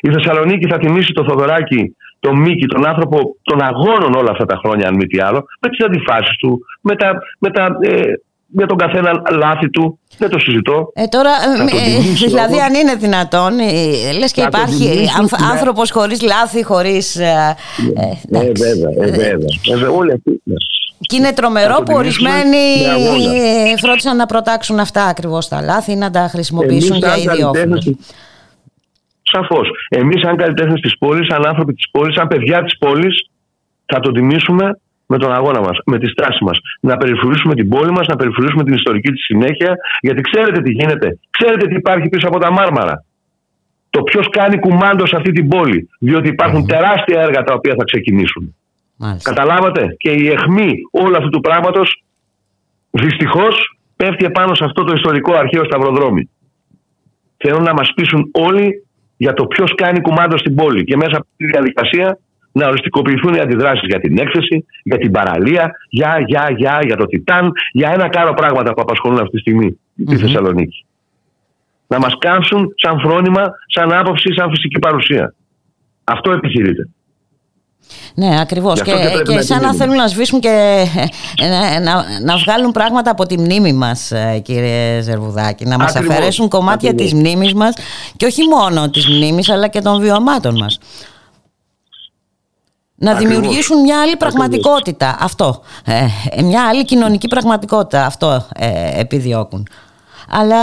Η 0.00 0.12
Θεσσαλονίκη 0.12 0.68
θα 0.68 0.78
τιμήσει 0.78 1.12
το 1.12 1.24
Θοδωράκι, 1.24 1.96
τον 2.20 2.40
Μίκη, 2.40 2.66
τον 2.66 2.86
άνθρωπο 2.86 3.36
των 3.42 3.62
αγώνων 3.62 4.14
όλα 4.14 4.30
αυτά 4.30 4.44
τα 4.44 4.56
χρόνια, 4.56 4.88
αν 4.88 4.94
μη 4.94 5.06
τι 5.06 5.20
άλλο, 5.20 5.44
με 5.60 5.68
τις 5.68 5.84
αντιφάσεις 5.84 6.36
του, 6.36 6.58
με, 6.80 6.96
τα, 6.96 7.18
με, 7.38 7.50
τα, 7.50 7.78
ε, 7.80 8.02
με 8.52 8.66
τον 8.66 8.76
καθένα 8.76 9.10
λάθη 9.36 9.70
του. 9.70 9.98
Δεν 10.18 10.30
το 10.30 10.38
συζητώ. 10.38 10.90
Ε, 10.94 11.06
τώρα, 11.06 11.30
Θα 11.38 11.56
το 11.56 11.76
ε, 11.76 12.00
τιμήσω 12.02 12.26
δηλαδή 12.26 12.54
εγώ. 12.54 12.62
αν 12.64 12.74
είναι 12.74 12.94
δυνατόν, 12.94 13.58
ε, 13.58 14.12
λες 14.18 14.32
και 14.32 14.42
Θα 14.42 14.48
το 14.48 14.58
υπάρχει 14.58 14.90
τιμήσω, 14.90 15.12
ανθ- 15.20 15.40
ναι. 15.40 15.46
άνθρωπος 15.50 15.90
χωρίς 15.90 16.22
λάθη, 16.22 16.64
χωρίς... 16.64 17.16
ε, 17.16 17.56
ε, 17.96 18.36
Ε, 18.36 18.38
εντάξει. 18.38 18.62
βέβαια, 18.62 19.06
ε, 19.06 19.10
βέβαια. 19.10 19.38
βέβαια. 19.70 19.90
Όλοι 19.90 20.12
αυτοί. 20.12 20.40
ναι. 20.44 20.54
Και 20.98 21.16
είναι 21.16 21.32
τρομερό 21.32 21.74
Θα 21.74 21.82
το 21.82 21.92
που 21.92 21.98
τιμήσουμε 21.98 22.28
ορισμένοι 22.30 22.56
με 22.82 22.90
αγώνα. 23.08 23.34
ε, 23.36 23.76
φρόντισαν 23.76 24.16
να 24.16 24.26
προτάξουν 24.26 24.78
αυτά 24.78 25.04
ακριβώς 25.04 25.48
τα 25.48 25.60
λάθη, 25.62 25.94
να 25.94 26.10
τα 26.10 26.28
χρησιμοποιήσουν 26.30 26.90
Εμείς 26.92 26.98
για 26.98 27.08
σαν 27.08 27.18
ίδιο 27.18 27.30
καλλιτέχνες 27.50 27.78
όφελος. 27.78 27.84
της- 27.84 28.14
Σαφώς. 29.22 29.68
Εμείς 29.88 30.20
σαν 30.20 30.36
καλλιτέχνες 30.36 30.80
της 30.80 30.98
πόλης, 30.98 31.26
σαν 31.26 31.46
άνθρωποι 31.46 31.72
της 31.74 31.90
πόλης, 31.90 32.14
σαν 32.14 32.28
παιδιά 32.28 32.62
της 32.62 32.78
πόλης, 32.78 33.28
θα 33.86 34.00
το 34.00 34.12
τιμήσουμε 34.12 34.80
με 35.12 35.18
τον 35.18 35.32
αγώνα 35.32 35.60
μας, 35.60 35.76
με 35.86 35.98
τη 35.98 36.06
στάση 36.06 36.44
μας. 36.44 36.58
Να 36.80 36.96
περιφρουρήσουμε 36.96 37.54
την 37.54 37.68
πόλη 37.68 37.90
μας, 37.90 38.06
να 38.06 38.16
περιφρουρήσουμε 38.16 38.64
την 38.64 38.74
ιστορική 38.74 39.10
της 39.10 39.24
συνέχεια, 39.24 39.76
γιατί 40.00 40.20
ξέρετε 40.20 40.60
τι 40.62 40.70
γίνεται. 40.72 41.18
Ξέρετε 41.30 41.66
τι 41.66 41.74
υπάρχει 41.74 42.08
πίσω 42.08 42.26
από 42.28 42.38
τα 42.38 42.50
μάρμαρα. 42.52 43.04
Το 43.90 44.02
ποιος 44.02 44.28
κάνει 44.30 44.58
κουμάντο 44.58 45.06
σε 45.06 45.16
αυτή 45.16 45.32
την 45.32 45.48
πόλη. 45.48 45.88
Διότι 45.98 46.28
υπάρχουν 46.28 46.66
τεράστια 46.66 47.20
έργα 47.20 47.42
τα 47.42 47.54
οποία 47.54 47.74
θα 47.78 47.84
ξεκινήσουν. 47.84 48.56
Μάλιστα. 48.96 49.32
Καταλάβατε; 49.32 49.94
Και 49.98 50.10
η 50.10 50.26
αιχμή 50.26 50.72
όλου 50.90 51.16
αυτού 51.16 51.28
του 51.28 51.40
πράγματος 51.40 52.04
δυστυχώς 52.90 53.78
πέφτει 53.96 54.24
επάνω 54.24 54.54
σε 54.54 54.64
αυτό 54.64 54.84
το 54.84 54.92
ιστορικό 54.96 55.34
αρχαίο 55.34 55.64
σταυροδρόμι. 55.64 56.30
Θέλουν 57.36 57.62
να 57.62 57.74
μας 57.74 57.92
πείσουν 57.94 58.30
όλοι 58.32 58.86
για 59.16 59.32
το 59.32 59.46
ποιος 59.46 59.74
κάνει 59.74 60.00
κουμάντο 60.00 60.38
στην 60.38 60.54
πόλη 60.54 60.84
και 60.84 60.96
μέσα 60.96 61.16
από 61.16 61.26
τη 61.36 61.46
διαδικασία 61.46 62.18
να 62.52 62.66
οριστικοποιηθούν 62.66 63.34
οι 63.34 63.40
αντιδράσεις 63.40 63.86
για 63.86 64.00
την 64.00 64.18
έκθεση, 64.18 64.64
για 64.82 64.98
την 64.98 65.10
παραλία, 65.10 65.70
για, 65.88 66.24
για, 66.26 66.54
για, 66.56 66.78
για 66.84 66.96
το 66.96 67.06
Τιτάν, 67.06 67.52
για 67.72 67.90
ένα 67.90 68.08
κάρο 68.08 68.34
πράγματα 68.34 68.74
που 68.74 68.80
απασχολούν 68.80 69.18
αυτή 69.18 69.30
τη 69.30 69.38
στιγμή 69.38 69.78
τη 70.06 70.16
Θεσσαλονίκη. 70.16 70.84
Να 71.86 71.98
μας 71.98 72.16
κάμψουν 72.18 72.74
σαν 72.76 73.00
φρόνημα, 73.00 73.44
σαν 73.66 73.92
άποψη, 73.92 74.32
σαν 74.32 74.50
φυσική 74.50 74.78
παρουσία. 74.78 75.34
Αυτό 76.04 76.32
επιχειρείται. 76.32 76.88
Ναι, 78.14 78.40
ακριβώς. 78.40 78.76
Γι' 78.76 78.82
Και, 78.82 78.92
αυτό 78.92 79.06
και 79.06 79.12
πρέπει 79.12 79.28
και 79.28 79.34
να 79.34 79.42
σαν 79.42 79.60
να 79.60 79.66
επιμείνουμε. 79.66 79.84
θέλουν 79.84 80.02
να 80.02 80.08
σβήσουν 80.08 80.40
και 80.40 80.84
ε, 81.42 81.48
να, 81.48 81.80
να, 81.80 82.04
να 82.24 82.36
βγάλουν 82.36 82.72
πράγματα 82.72 83.10
από 83.10 83.26
τη 83.26 83.38
μνήμη 83.38 83.72
μας, 83.72 84.10
ε, 84.10 84.40
κύριε 84.44 85.00
Ζερβουδάκη. 85.00 85.64
Να 85.64 85.78
μας 85.78 85.94
Ακριβώς. 85.94 86.16
αφαιρέσουν 86.16 86.48
κομμάτια 86.48 86.90
Ακριβώς. 86.90 87.12
της 87.12 87.20
μνήμης 87.20 87.54
μας 87.54 87.74
και 88.16 88.26
όχι 88.26 88.42
μόνο 88.48 88.90
της 88.90 89.08
μνήμης 89.08 89.48
αλλά 89.48 89.68
και 89.68 89.80
των 89.80 90.00
βιωμάτων 90.00 90.56
μας. 90.58 90.78
Να 93.02 93.10
Ακριβώς. 93.10 93.34
δημιουργήσουν 93.34 93.80
μια 93.80 94.00
άλλη 94.00 94.12
Ακριβώς. 94.12 94.34
πραγματικότητα. 94.34 95.16
Αυτό. 95.20 95.60
Ε, 95.86 96.04
ε, 96.30 96.42
μια 96.42 96.68
άλλη 96.68 96.84
κοινωνική 96.84 97.28
πραγματικότητα. 97.28 98.06
Αυτό 98.06 98.46
ε, 98.54 99.00
επιδιώκουν. 99.00 99.66
Αλλά 100.30 100.62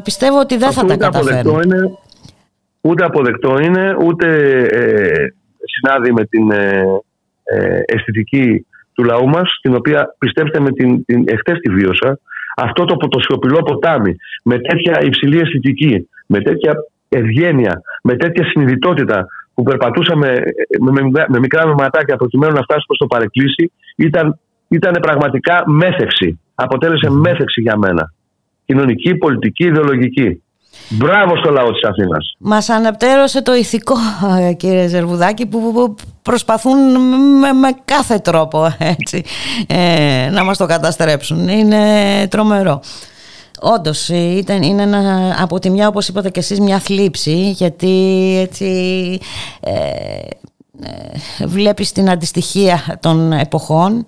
πιστεύω 0.00 0.38
ότι 0.40 0.56
δεν 0.56 0.72
θα 0.72 0.80
Αυτό 0.80 0.86
τα 0.86 0.94
ούτε 0.94 1.06
αποδεκτό 1.06 1.52
καταφέρουν. 1.52 1.62
είναι, 1.62 1.98
ούτε 2.80 3.04
αποδεκτό 3.04 3.58
είναι, 3.58 3.96
ούτε 4.04 4.26
ε, 4.70 5.12
συνάδει 5.64 6.12
με 6.12 6.24
την 6.24 6.50
ε, 6.50 6.82
ε, 7.44 7.80
αισθητική 7.86 8.66
του 8.94 9.04
λαού 9.04 9.28
μας, 9.28 9.58
την 9.62 9.74
οποία 9.74 10.14
πιστέψτε 10.18 10.60
με 10.60 10.70
την, 10.70 11.04
την 11.04 11.24
εχθές 11.26 11.58
τη 11.58 11.70
βίωσα, 11.72 12.18
αυτό 12.56 12.84
το, 12.84 12.96
το 12.96 13.20
σιωπηλό 13.20 13.62
ποτάμι, 13.62 14.16
με 14.44 14.58
τέτοια 14.58 15.00
υψηλή 15.02 15.38
αισθητική, 15.38 16.08
με 16.26 16.40
τέτοια 16.40 16.72
ευγένεια, 17.08 17.82
με 18.02 18.16
τέτοια 18.16 18.44
συνειδητότητα 18.44 19.26
που 19.62 19.70
περπατούσαμε 19.70 20.28
ε, 20.28 20.42
με, 20.80 20.90
με, 20.90 21.24
με 21.28 21.38
μικρά 21.38 21.66
βηματάκια 21.66 22.16
προκειμένου 22.16 22.52
να 22.52 22.62
φτάσουμε 22.62 22.94
στο 22.94 23.06
παρεκκλήσι, 23.06 23.72
ήταν, 23.96 24.38
ήταν 24.68 24.92
πραγματικά 25.00 25.62
μέθεξη. 25.66 26.40
Αποτέλεσε 26.54 27.10
μέθεξη 27.10 27.60
για 27.60 27.76
μένα. 27.76 28.12
Κοινωνική, 28.64 29.14
πολιτική, 29.14 29.64
ιδεολογική. 29.64 30.42
Μπράβο 30.88 31.36
στο 31.36 31.50
λαό 31.50 31.72
της 31.72 31.84
Αθήνας. 31.84 32.36
Μας 32.38 32.68
αναπτέρωσε 32.68 33.42
το 33.42 33.54
ηθικό 33.54 33.94
ε, 34.48 34.52
κύριε 34.52 34.86
Ζερβουδάκη 34.86 35.46
που 35.46 35.72
που 35.72 35.94
προσπαθούν 36.22 36.78
με, 37.38 37.52
με 37.52 37.68
κάθε 37.84 38.18
τρόπο 38.18 38.76
έτσι, 38.78 39.24
ε, 39.66 40.30
να 40.30 40.44
μας 40.44 40.58
το 40.58 40.66
καταστρέψουν. 40.66 41.48
Είναι 41.48 41.78
τρομερό. 42.28 42.80
Όντως 43.64 44.08
ήταν, 44.08 44.62
είναι 44.62 44.82
ένα, 44.82 45.36
από 45.38 45.58
τη 45.58 45.70
μια 45.70 45.88
όπως 45.88 46.08
είπατε 46.08 46.30
και 46.30 46.40
εσείς 46.40 46.60
μια 46.60 46.78
θλίψη 46.78 47.50
γιατί 47.50 47.90
έτσι 48.40 48.68
ε, 49.60 49.72
ε, 50.84 51.46
βλέπεις 51.46 51.92
την 51.92 52.10
αντιστοιχία 52.10 52.98
των 53.00 53.32
εποχών 53.32 54.04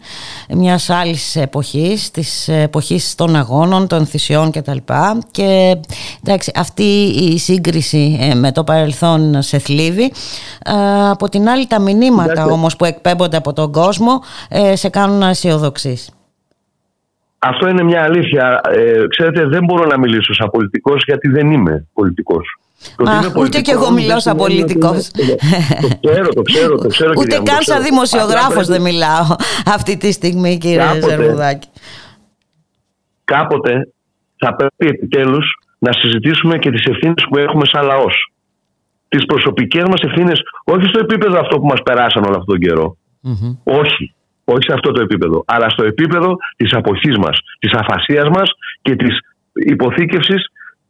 μιας 0.48 0.90
άλλης 0.90 1.36
εποχής 1.36 2.10
της 2.10 2.48
εποχής 2.48 3.14
των 3.14 3.36
αγώνων, 3.36 3.86
των 3.86 4.06
θυσιών 4.06 4.50
κτλ. 4.50 4.76
Και 5.30 5.76
εντάξει, 6.24 6.52
αυτή 6.54 6.82
η 7.04 7.38
σύγκριση 7.38 8.18
ε, 8.20 8.34
με 8.34 8.52
το 8.52 8.64
παρελθόν 8.64 9.42
σε 9.42 9.58
θλίβει. 9.58 10.12
Ε, 10.64 11.08
από 11.08 11.28
την 11.28 11.48
άλλη 11.48 11.66
τα 11.66 11.78
μηνύματα 11.78 12.32
Εντάξει. 12.32 12.52
όμως 12.52 12.76
που 12.76 12.84
εκπέμπονται 12.84 13.36
από 13.36 13.52
τον 13.52 13.72
κόσμο 13.72 14.20
ε, 14.48 14.76
σε 14.76 14.88
κάνουν 14.88 15.18
να 15.18 15.28
αισιοδοξείς 15.28 16.08
Αυτό 17.46 17.68
είναι 17.68 17.82
μια 17.82 18.02
αλήθεια. 18.02 18.60
Ε, 18.70 19.06
ξέρετε, 19.08 19.46
δεν 19.46 19.64
μπορώ 19.64 19.84
να 19.86 19.98
μιλήσω 19.98 20.34
σαν 20.34 20.48
πολιτικός 20.52 21.02
γιατί 21.06 21.28
δεν 21.28 21.50
είμαι 21.52 21.86
πολιτικός. 21.92 22.58
Το 22.96 23.04
Μα, 23.04 23.10
ότι 23.10 23.16
είμαι 23.18 23.26
ούτε 23.26 23.38
πολιτικός 23.38 23.62
κι 23.62 23.70
εγώ 23.70 23.84
δεν 23.84 23.92
μιλάω 23.94 24.20
σαν 24.20 24.38
σημαίνει 24.38 24.62
ότι 24.62 24.78
πολιτικός. 24.78 25.10
είμαι- 25.16 25.36
Το 26.00 26.08
ξέρω, 26.08 26.28
το 26.28 26.42
ξέρω, 26.42 26.76
το 26.78 26.88
ξέρω. 26.88 27.12
Ούτε 27.18 27.22
κυρία 27.24 27.38
μου, 27.38 27.44
το 27.44 27.50
καν 27.50 27.58
ξέρω. 27.58 27.76
σαν 27.78 27.82
δημοσιογράφος 27.88 28.46
Απλά 28.50 28.62
δεν 28.64 28.82
πρέπει- 28.82 28.92
μιλάω 28.92 29.26
αυτή 29.76 29.96
τη 29.96 30.12
στιγμή 30.12 30.58
κύριε 30.58 30.76
Κάποτε- 30.76 31.08
Ζερβουδάκη. 31.08 31.68
Κάποτε 33.24 33.88
θα 34.38 34.54
πρέπει 34.56 34.94
επιτέλους 34.94 35.46
να 35.78 35.92
συζητήσουμε 35.92 36.58
και 36.58 36.70
τις 36.70 36.84
ευθύνες 36.84 37.24
που 37.30 37.38
έχουμε 37.38 37.64
σαν 37.66 37.84
λαός. 37.86 38.32
Τις 39.08 39.24
προσωπικές 39.24 39.82
μας 39.82 40.00
ευθύνες, 40.02 40.40
όχι 40.64 40.86
στο 40.86 40.98
επίπεδο 40.98 41.38
αυτό 41.40 41.58
που 41.60 41.66
μας 41.66 41.82
περάσαν 41.82 42.22
όλο 42.24 42.36
αυτόν 42.36 42.46
τον 42.46 42.58
καιρό. 42.58 42.96
Όχι. 43.64 44.14
Όχι 44.44 44.62
σε 44.68 44.72
αυτό 44.72 44.92
το 44.92 45.00
επίπεδο. 45.00 45.44
Αλλά 45.46 45.68
στο 45.68 45.84
επίπεδο 45.84 46.36
της 46.56 46.72
αποχής 46.72 47.16
μας, 47.18 47.38
της 47.58 47.72
αφασίας 47.72 48.28
μας 48.28 48.50
και 48.82 48.96
της 48.96 49.18
υποθήκευσης 49.52 50.48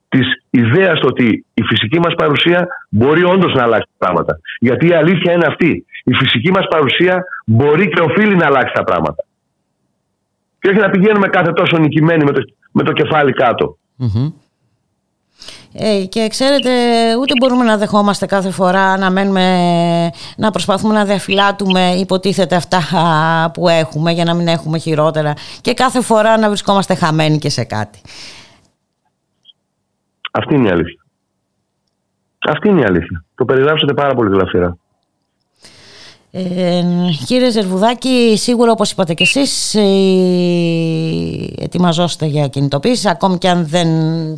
της 0.09 0.27
ιδέας 0.51 1.01
το 1.01 1.07
ότι 1.07 1.45
η 1.55 1.63
φυσική 1.63 1.99
μας 1.99 2.15
παρουσία 2.15 2.67
μπορεί 2.89 3.25
όντως 3.25 3.53
να 3.55 3.63
αλλάξει 3.63 3.89
τα 3.99 4.07
πράγματα. 4.07 4.39
Γιατί 4.59 4.89
η 4.89 4.95
αλήθεια 4.95 5.33
είναι 5.33 5.47
αυτή. 5.47 5.87
Η 6.05 6.15
φυσική 6.15 6.51
μας 6.51 6.67
παρουσία 6.71 7.25
μπορεί 7.47 7.89
και 7.89 8.01
οφείλει 8.01 8.37
να 8.37 8.47
αλλάξει 8.47 8.73
τα 8.75 8.85
πράγματα. 8.85 9.25
Και 10.61 10.69
όχι 10.69 10.79
να 10.79 10.91
πηγαίνουμε 10.91 11.29
κάθε 11.29 11.53
τόσο 11.53 11.79
νικημένοι 11.79 12.25
με 12.25 12.33
το, 12.33 12.41
με 12.73 12.83
το 12.83 12.93
κεφάλι 12.93 13.33
κάτω. 13.33 13.77
Ε, 15.77 16.05
και 16.05 16.27
ξέρετε, 16.29 16.71
ούτε 17.21 17.33
μπορούμε 17.39 17.65
να 17.65 17.77
δεχόμαστε 17.77 18.27
κάθε 18.27 18.51
φορά 18.51 18.99
να 18.99 19.11
μένουμε, 19.11 20.11
να 20.37 20.51
προσπαθούμε 20.51 20.95
να 20.95 21.05
διαφυλάτουμε 21.05 21.95
υποτίθεται 21.99 22.57
αυτά 22.57 22.99
α, 22.99 23.51
που 23.51 23.69
έχουμε 23.69 24.13
για 24.13 24.25
να 24.25 24.35
μην 24.35 24.49
έχουμε 24.49 24.79
χειρότερα 24.79 25.35
και 25.61 25.75
κάθε 25.75 26.01
φορά 26.01 26.39
να 26.39 26.49
βρισκόμαστε 26.49 26.95
χαμένοι 26.95 27.39
και 27.39 27.49
σε 27.49 27.65
κάτι. 27.65 28.01
Αυτή 30.31 30.55
είναι 30.55 30.69
η 30.69 30.71
αλήθεια. 30.71 31.05
Αυτή 32.39 32.69
είναι 32.69 32.81
η 32.81 32.85
αλήθεια. 32.85 33.25
Το 33.35 33.45
περιγράψατε 33.45 33.95
πάρα 33.95 34.15
πολύ 34.15 34.31
γλαφυρά. 34.31 34.77
Ε, 36.37 36.83
κύριε 37.27 37.51
Ζερβουδάκη, 37.51 38.35
σίγουρα 38.37 38.71
όπως 38.71 38.91
είπατε 38.91 39.15
και 39.15 39.23
εσείς 39.23 39.75
ε, 39.75 39.81
ετοιμαζόστε 41.65 42.27
για 42.27 42.49
κινητοποίηση 42.49 43.09
ακόμη 43.09 43.39
και 43.39 43.49
αν 43.49 43.67
δεν 43.67 43.89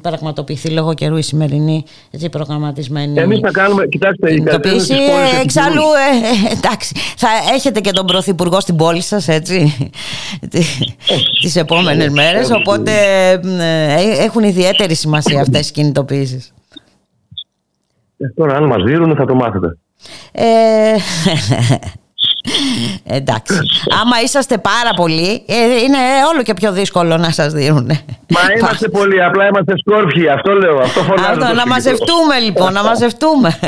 πραγματοποιηθεί 0.03 0.71
λόγω 0.71 0.95
καιρού 0.95 1.17
η 1.17 1.23
σημερινή 1.23 1.85
έτσι, 2.11 2.29
προγραμματισμένη 2.29 3.21
Εμείς 3.21 3.39
θα 3.39 3.51
κάνουμε, 3.51 3.87
κοιτάξτε, 3.87 4.35
κινητοποίηση. 4.35 4.95
Ε, 4.95 5.41
εξάλλου, 5.43 5.83
ε, 5.83 6.53
εντάξει, 6.53 6.95
θα 7.17 7.29
έχετε 7.55 7.81
και 7.81 7.91
τον 7.91 8.07
Πρωθυπουργό 8.07 8.61
στην 8.61 8.77
πόλη 8.77 9.01
σας 9.01 9.29
έτσι 9.29 9.91
τις 11.41 11.57
επόμενες 11.57 12.09
μέρες 12.09 12.51
οπότε 12.51 12.93
έχουν 14.19 14.43
ιδιαίτερη 14.43 14.95
σημασία 14.95 15.41
αυτές 15.41 15.69
οι 15.69 15.73
κινητοποίησεις. 15.73 16.53
Τώρα 18.35 18.57
αν 18.57 18.65
μας 18.65 18.83
δίνουν 18.83 19.17
θα 19.17 19.25
το 19.25 19.35
μάθετε. 19.35 19.79
Ε, 20.33 20.95
εντάξει. 23.19 23.55
Άμα 24.01 24.21
είσαστε 24.25 24.59
πάρα 24.59 24.91
πολλοί, 24.97 25.45
ε, 25.47 25.55
είναι 25.85 25.99
όλο 26.33 26.43
και 26.43 26.55
πιο 26.55 26.73
δύσκολο 26.73 27.17
να 27.17 27.31
σας 27.31 27.53
δίνουν. 27.53 27.87
Μα 28.29 28.41
είμαστε 28.59 28.89
πολλοί, 28.89 29.23
απλά 29.23 29.47
είμαστε 29.47 29.75
σκόρπιοι. 29.77 30.29
Αυτό 30.29 30.53
λέω. 30.53 30.79
Αυτό 30.79 31.01
φωνάζω. 31.01 31.31
Αυτό, 31.31 31.55
να 31.55 31.67
μαζευτούμε 31.67 32.39
λοιπόν, 32.45 32.73
να 32.73 32.83
μαζευτούμε. 32.83 33.59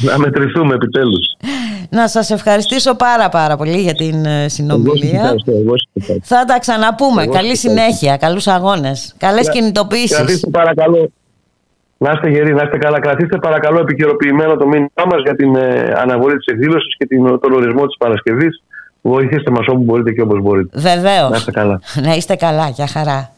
Να 0.00 0.18
μετρηθούμε 0.18 0.74
επιτέλους. 0.74 1.36
Να 1.90 2.08
σας 2.08 2.30
ευχαριστήσω 2.30 2.94
πάρα 2.94 3.28
πάρα 3.28 3.56
πολύ 3.56 3.80
για 3.80 3.94
την 3.94 4.24
ε, 4.24 4.48
συνομιλία. 4.48 5.34
Θα 6.22 6.44
τα 6.44 6.58
ξαναπούμε. 6.58 7.26
Καλή 7.26 7.56
συνέχεια, 7.56 8.16
καλούς 8.16 8.46
αγώνες, 8.46 9.14
καλές 9.18 9.50
κινητοποίησεις. 9.50 10.16
Κρατήστε 10.16 10.50
παρακαλώ 10.50 11.10
να 11.98 12.12
είστε 12.12 12.28
γεροί, 12.28 12.54
να 12.54 12.62
είστε 12.62 12.78
καλά. 12.78 13.00
Κρατήστε 13.00 13.38
παρακαλώ 13.38 13.80
επικαιροποιημένο 13.80 14.56
το 14.56 14.66
μήνυμά 14.66 15.04
μας 15.10 15.20
για 15.24 15.34
την 15.34 15.56
ε, 15.56 15.92
αναβολή 15.96 16.36
της 16.36 16.46
εκδήλωσης 16.46 16.96
και 16.96 17.06
την, 17.06 17.40
τον 17.40 17.52
ορισμό 17.52 17.86
της 17.86 17.96
Παρασκευής. 17.96 18.62
Βοηθήστε 19.00 19.50
μας 19.50 19.66
όπου 19.68 19.82
μπορείτε 19.82 20.12
και 20.12 20.20
όπως 20.20 20.40
μπορείτε. 20.40 20.80
Βεβαίως. 20.80 21.30
Να 21.30 21.36
είστε 21.36 21.50
καλά. 21.50 21.80
Να 22.02 22.14
είστε 22.14 22.36
καλά. 22.36 22.68
Για 22.68 22.86
χαρά. 22.86 23.30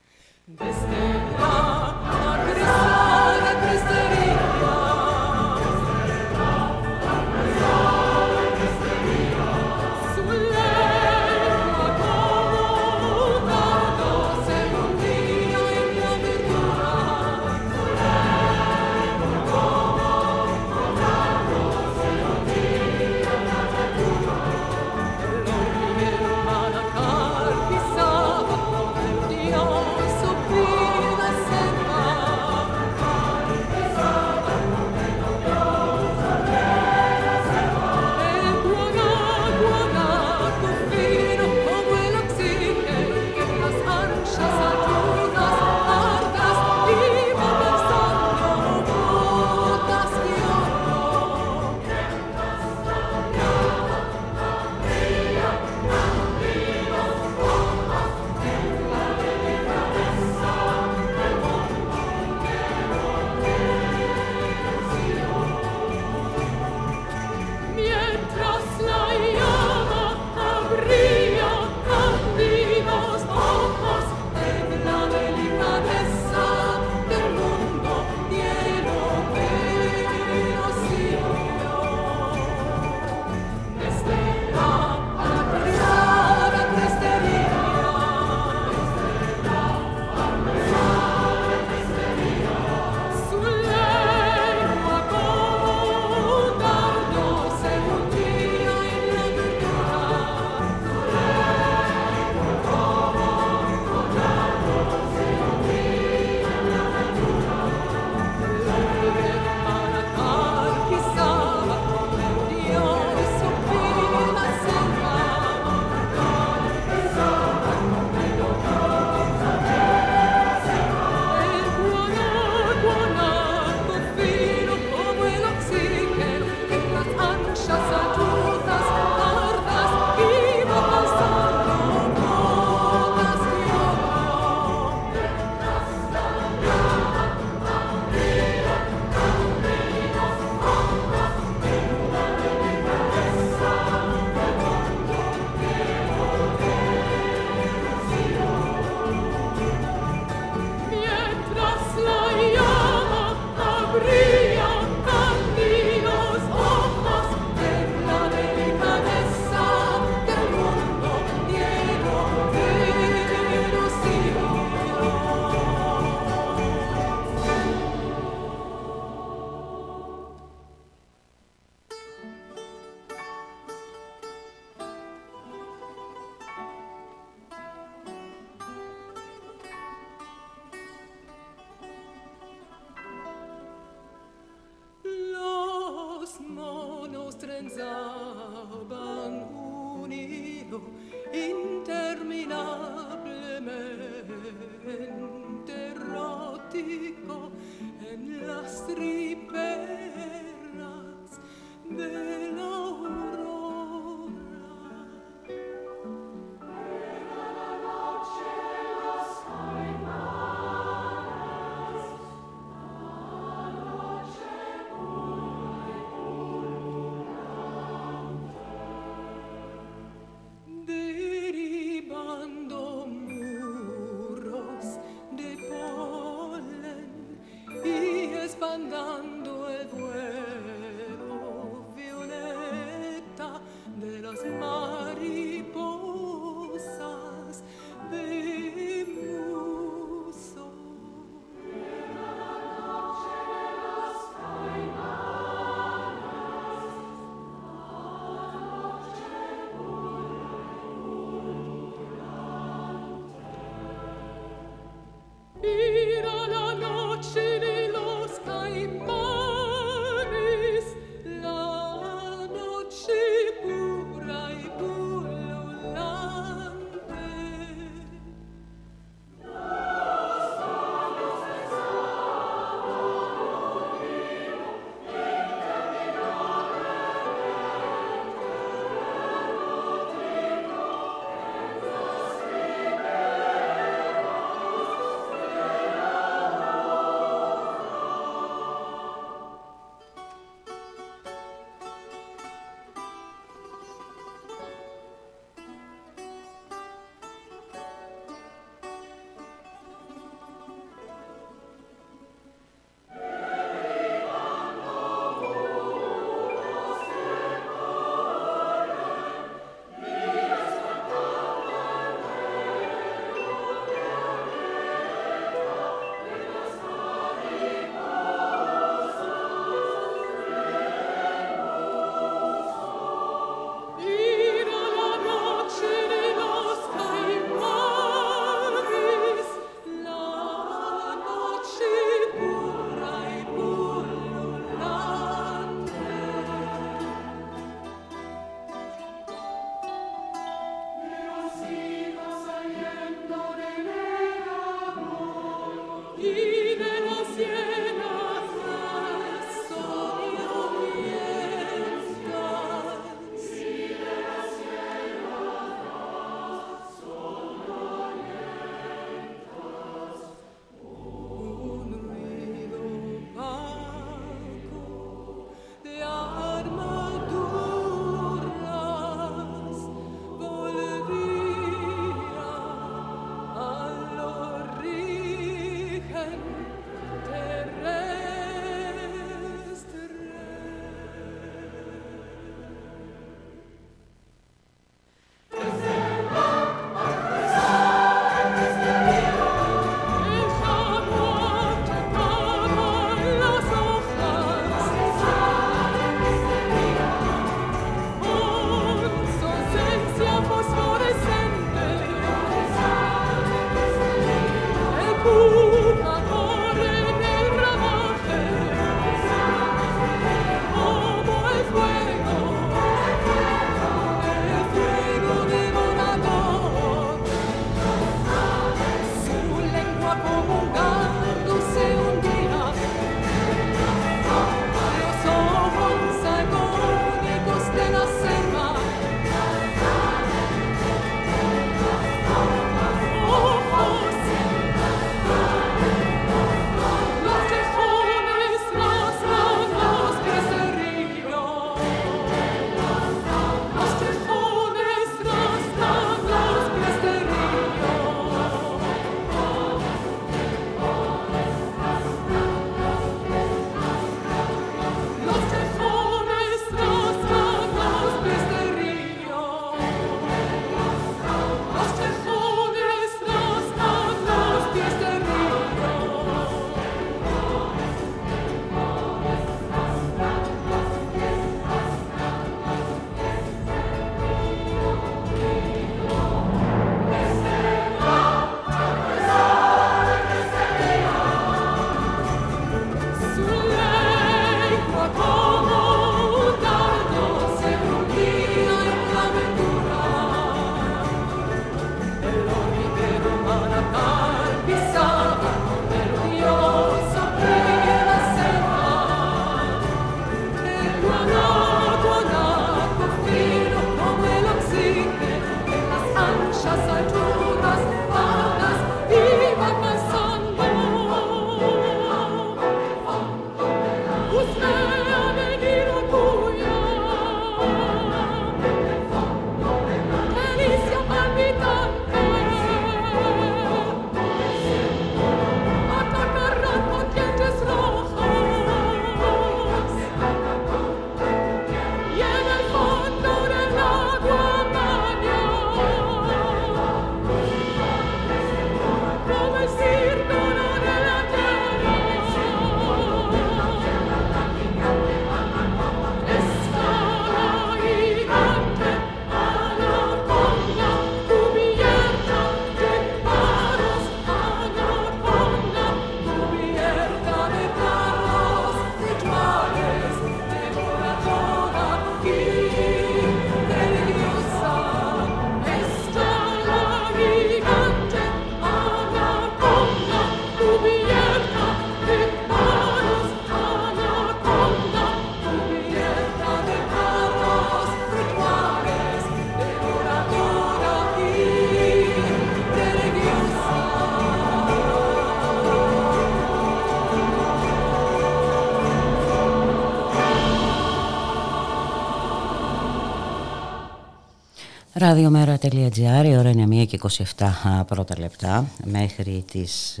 Ραδιομέρα.gr, 595.02 596.24
η 596.24 596.36
ώρα 596.36 596.50
είναι 596.50 596.82
1 596.82 596.86
και 596.86 596.98
27 597.36 597.82
πρώτα 597.86 598.18
λεπτά 598.18 598.66
μέχρι 598.84 599.44
τις 599.50 600.00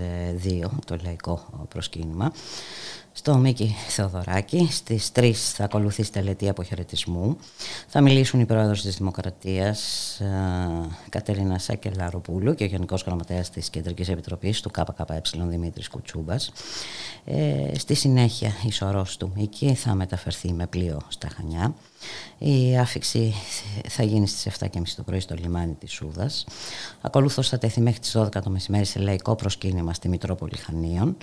2 0.62 0.68
το 0.84 0.96
λαϊκό 1.04 1.44
προσκύνημα 1.68 2.32
στο 3.12 3.36
Μίκη 3.36 3.74
Θεοδωράκη. 3.88 4.68
Στις 4.70 5.10
3 5.14 5.32
θα 5.32 5.64
ακολουθήσει 5.64 6.12
τελετή 6.12 6.48
αποχαιρετισμού. 6.48 7.36
Θα 7.88 8.00
μιλήσουν 8.00 8.40
οι 8.40 8.44
πρόεδρος 8.44 8.82
της 8.82 8.96
Δημοκρατίας 8.96 10.20
Κατερίνα 11.08 11.58
Σάκελαροπούλου 11.58 12.54
και 12.54 12.64
ο 12.64 12.66
Γενικός 12.66 13.02
Γραμματέας 13.02 13.50
της 13.50 13.70
Κεντρικής 13.70 14.08
Επιτροπής 14.08 14.60
του 14.60 14.70
ΚΚΕ 14.70 15.22
Δημήτρης 15.48 15.88
Κουτσούμπας. 15.88 16.52
Ε, 17.24 17.78
στη 17.78 17.94
συνέχεια 17.94 18.52
η 18.66 18.72
σωρός 18.72 19.16
του 19.16 19.32
Μίκη 19.34 19.74
θα 19.74 19.94
μεταφερθεί 19.94 20.52
με 20.52 20.66
πλοίο 20.66 21.00
στα 21.08 21.28
Χανιά. 21.28 21.74
Η 22.38 22.78
άφηξη 22.78 23.34
θα 23.88 24.02
γίνει 24.02 24.26
στις 24.26 24.58
7.30 24.60 24.68
το 24.96 25.02
πρωί 25.02 25.20
στο 25.20 25.34
λιμάνι 25.34 25.74
της 25.74 25.92
Σούδας. 25.92 26.46
Ακολούθως 27.00 27.48
θα 27.48 27.58
τεθεί 27.58 27.80
μέχρι 27.80 28.00
τις 28.00 28.16
12 28.16 28.42
το 28.42 28.50
μεσημέρι 28.50 28.84
σε 28.84 28.98
λαϊκό 28.98 29.34
προσκύνημα 29.34 29.94
στη 29.94 30.08
Μητρόπολη 30.08 30.56
Χανίων. 30.56 31.16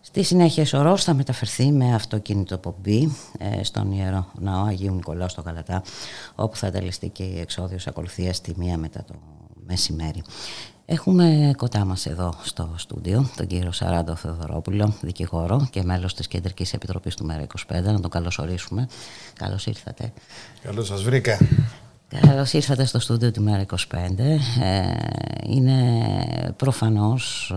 Στη 0.00 0.22
συνέχεια 0.22 0.62
η 0.62 0.96
θα 0.96 1.14
μεταφερθεί 1.14 1.70
με 1.72 1.94
αυτοκίνητο 1.94 2.58
πομπή 2.58 3.16
ε, 3.38 3.64
στον 3.64 3.92
Ιερό 3.92 4.26
Ναό 4.38 4.64
Αγίου 4.64 4.94
Νικολάου 4.94 5.28
στο 5.28 5.42
Καλατά 5.42 5.82
όπου 6.34 6.56
θα 6.56 6.70
τελεστεί 6.70 7.08
και 7.08 7.22
η 7.22 7.40
εξόδιος 7.40 7.86
ακολουθίας 7.86 8.36
στη 8.36 8.54
μία 8.56 8.78
μετά 8.78 9.04
το 9.04 9.14
μεσημέρι. 9.66 10.22
Έχουμε 10.92 11.52
κοντά 11.56 11.84
μας 11.84 12.06
εδώ 12.06 12.34
στο 12.42 12.74
στούντιο 12.76 13.30
τον 13.36 13.46
κύριο 13.46 13.72
Σαράντο 13.72 14.14
Θεοδωρόπουλο, 14.14 14.94
δικηγόρο 15.00 15.68
και 15.70 15.82
μέλος 15.82 16.14
της 16.14 16.28
Κεντρικής 16.28 16.72
Επιτροπής 16.72 17.14
του 17.14 17.26
ΜΕΡΑ25. 17.30 17.82
Να 17.82 18.00
τον 18.00 18.10
καλωσορίσουμε. 18.10 18.88
Καλώς 19.34 19.66
ήρθατε. 19.66 20.12
Καλώς 20.62 20.86
σας 20.86 21.02
βρήκα. 21.02 21.38
Καλώς 22.18 22.52
ήρθατε 22.52 22.84
στο 22.84 22.98
στούντιο 22.98 23.30
του 23.30 23.42
Μέρα 23.42 23.64
25. 23.66 23.76
Ε, 24.60 24.92
είναι 25.46 26.54
προφανώς 26.56 27.54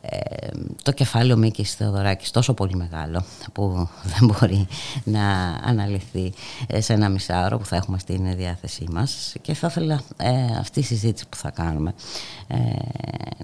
ε, 0.00 0.48
το 0.82 0.92
κεφάλαιο 0.92 1.36
Μίκης 1.36 1.74
Θεοδωράκης 1.74 2.30
τόσο 2.30 2.54
πολύ 2.54 2.76
μεγάλο 2.76 3.24
που 3.52 3.88
δεν 4.18 4.28
μπορεί 4.28 4.66
να 5.04 5.58
αναλυθεί 5.64 6.32
σε 6.78 6.92
ένα 6.92 7.08
μισάωρο 7.08 7.58
που 7.58 7.64
θα 7.64 7.76
έχουμε 7.76 7.98
στην 7.98 8.36
διάθεσή 8.36 8.86
μας 8.92 9.34
και 9.40 9.54
θα 9.54 9.66
ήθελα 9.66 10.00
ε, 10.16 10.56
αυτή 10.58 10.80
η 10.80 10.84
συζήτηση 10.84 11.28
που 11.28 11.36
θα 11.36 11.50
κάνουμε 11.50 11.94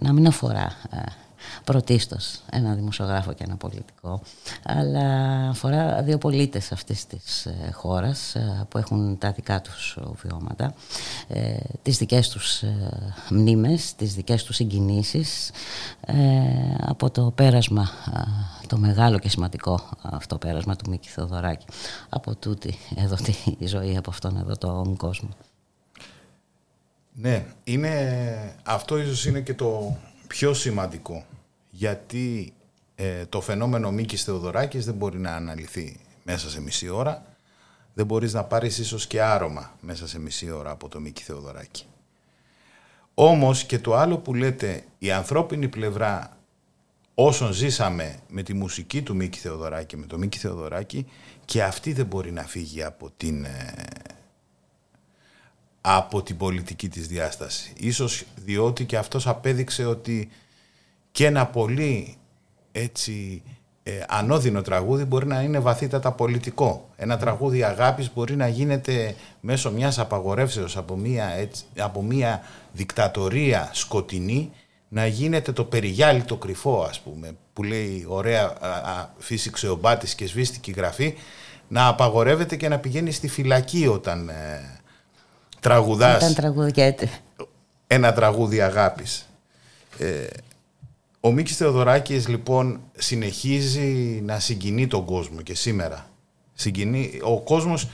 να 0.00 0.12
μην 0.12 0.26
αφορά 0.26 0.72
πρωτίστως 1.64 2.40
ένα 2.50 2.74
δημοσιογράφο 2.74 3.32
και 3.32 3.44
ένα 3.44 3.56
πολιτικό 3.56 4.22
αλλά 4.62 5.08
αφορά 5.48 6.02
δύο 6.02 6.18
πολίτες 6.18 6.72
αυτής 6.72 7.06
της 7.06 7.46
ε, 7.46 7.70
χώρας 7.72 8.34
ε, 8.34 8.66
που 8.68 8.78
έχουν 8.78 9.18
τα 9.18 9.32
δικά 9.32 9.60
τους 9.60 9.98
βιώματα 10.22 10.74
ε, 11.28 11.56
τις 11.82 11.98
δικές 11.98 12.28
τους 12.28 12.62
μνήμες, 13.30 13.94
τις 13.94 14.14
δικές 14.14 14.44
τους 14.44 14.56
συγκινήσεις 14.56 15.50
από 16.80 17.10
το 17.10 17.32
πέρασμα 17.34 17.88
το 18.70 18.78
μεγάλο 18.78 19.18
και 19.18 19.28
σημαντικό 19.28 19.80
αυτό 20.02 20.38
πέρασμα 20.38 20.76
του 20.76 20.90
Μίκη 20.90 21.08
Θεοδωράκη. 21.08 21.66
Από 22.08 22.34
τούτη 22.34 22.78
εδώ 22.96 23.16
τη 23.58 23.66
ζωή 23.66 23.96
από 23.96 24.10
αυτόν 24.10 24.36
εδώ 24.36 24.56
τον 24.56 24.96
κόσμο. 24.96 25.28
Ναι, 27.12 27.46
είναι, 27.64 28.54
αυτό 28.62 28.98
ίσως 28.98 29.26
είναι 29.26 29.40
και 29.40 29.54
το 29.54 29.96
πιο 30.30 30.54
σημαντικό 30.54 31.24
γιατί 31.70 32.52
ε, 32.94 33.26
το 33.26 33.40
φαινόμενο 33.40 33.90
Μίκης 33.90 34.24
Θεοδωράκης 34.24 34.84
δεν 34.84 34.94
μπορεί 34.94 35.18
να 35.18 35.34
αναλυθεί 35.34 35.96
μέσα 36.22 36.50
σε 36.50 36.60
μισή 36.60 36.88
ώρα. 36.88 37.24
Δεν 37.94 38.06
μπορείς 38.06 38.32
να 38.32 38.44
πάρεις 38.44 38.78
ίσως 38.78 39.06
και 39.06 39.22
άρωμα 39.22 39.74
μέσα 39.80 40.08
σε 40.08 40.18
μισή 40.18 40.50
ώρα 40.50 40.70
από 40.70 40.88
το 40.88 41.00
Μίκη 41.00 41.22
Θεοδωράκη. 41.22 41.84
Όμως 43.14 43.64
και 43.64 43.78
το 43.78 43.94
άλλο 43.94 44.18
που 44.18 44.34
λέτε, 44.34 44.84
η 44.98 45.10
ανθρώπινη 45.10 45.68
πλευρά 45.68 46.36
όσων 47.14 47.52
ζήσαμε 47.52 48.18
με 48.28 48.42
τη 48.42 48.54
μουσική 48.54 49.02
του 49.02 49.16
Μίκη 49.16 49.38
Θεοδωράκη, 49.38 49.96
με 49.96 50.06
το 50.06 50.18
Μίκη 50.18 50.38
Θεοδωράκη, 50.38 51.06
και 51.44 51.62
αυτή 51.62 51.92
δεν 51.92 52.06
μπορεί 52.06 52.32
να 52.32 52.42
φύγει 52.42 52.82
από 52.82 53.10
την, 53.16 53.44
ε, 53.44 53.74
από 55.80 56.22
την 56.22 56.36
πολιτική 56.36 56.88
της 56.88 57.08
διάστασης. 57.08 57.72
Ίσως 57.76 58.24
διότι 58.36 58.84
και 58.84 58.96
αυτός 58.96 59.26
απέδειξε 59.26 59.84
ότι 59.84 60.28
και 61.12 61.26
ένα 61.26 61.46
πολύ 61.46 62.16
έτσι 62.72 63.42
ε, 63.82 64.04
ανώδυνο 64.08 64.62
τραγούδι 64.62 65.04
μπορεί 65.04 65.26
να 65.26 65.40
είναι 65.40 65.58
βαθύτατα 65.58 66.12
πολιτικό. 66.12 66.88
Ένα 66.96 67.18
τραγούδι 67.18 67.62
αγάπης 67.62 68.12
μπορεί 68.14 68.36
να 68.36 68.48
γίνεται 68.48 69.14
μέσω 69.40 69.72
μιας 69.72 69.98
απαγορεύσεως 69.98 70.76
από 70.76 70.96
μια, 70.96 71.26
έτσι, 71.26 71.64
από 71.78 72.02
μια 72.02 72.42
δικτατορία 72.72 73.70
σκοτεινή 73.72 74.50
να 74.88 75.06
γίνεται 75.06 75.52
το 75.52 75.64
περιγιάλι 75.64 76.22
το 76.22 76.36
κρυφό 76.36 76.82
ας 76.82 77.00
πούμε 77.00 77.36
που 77.52 77.62
λέει 77.62 78.04
ωραία 78.08 78.52
φύσηξε 79.18 79.68
ο 79.68 79.76
μπάτης 79.76 80.14
και 80.14 80.26
σβήστηκε 80.26 80.70
η 80.70 80.74
γραφή 80.76 81.14
να 81.68 81.86
απαγορεύεται 81.86 82.56
και 82.56 82.68
να 82.68 82.78
πηγαίνει 82.78 83.10
στη 83.10 83.28
φυλακή 83.28 83.86
όταν 83.86 84.28
ε, 84.28 84.79
τραγουδάς 85.60 86.34
ένα 87.92 88.12
τραγούδι 88.12 88.60
αγάπης. 88.60 89.28
Ε, 89.98 90.26
ο 91.20 91.32
Μίκης 91.32 91.56
Θεοδωράκης 91.56 92.28
λοιπόν 92.28 92.80
συνεχίζει 92.96 94.20
να 94.24 94.38
συγκινεί 94.38 94.86
τον 94.86 95.04
κόσμο 95.04 95.40
και 95.40 95.54
σήμερα. 95.54 96.06
Συγκινεί, 96.54 97.20
ο 97.22 97.40
κόσμος 97.40 97.88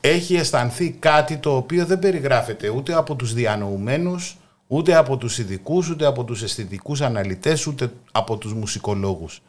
έχει 0.00 0.34
αισθανθεί 0.34 0.90
κάτι 0.90 1.36
το 1.36 1.56
οποίο 1.56 1.86
δεν 1.86 1.98
περιγράφεται 1.98 2.68
ούτε 2.68 2.94
από 2.94 3.14
τους 3.14 3.34
διανοουμένους, 3.34 4.36
ούτε 4.66 4.94
από 4.94 5.16
τους 5.16 5.38
ειδικούς, 5.38 5.88
ούτε 5.88 6.06
από 6.06 6.24
τους 6.24 6.42
αισθητικούς 6.42 7.00
αναλυτές, 7.00 7.66
ούτε 7.66 7.92
από 8.12 8.36
τους 8.36 8.54
μουσικολόγους. 8.54 9.42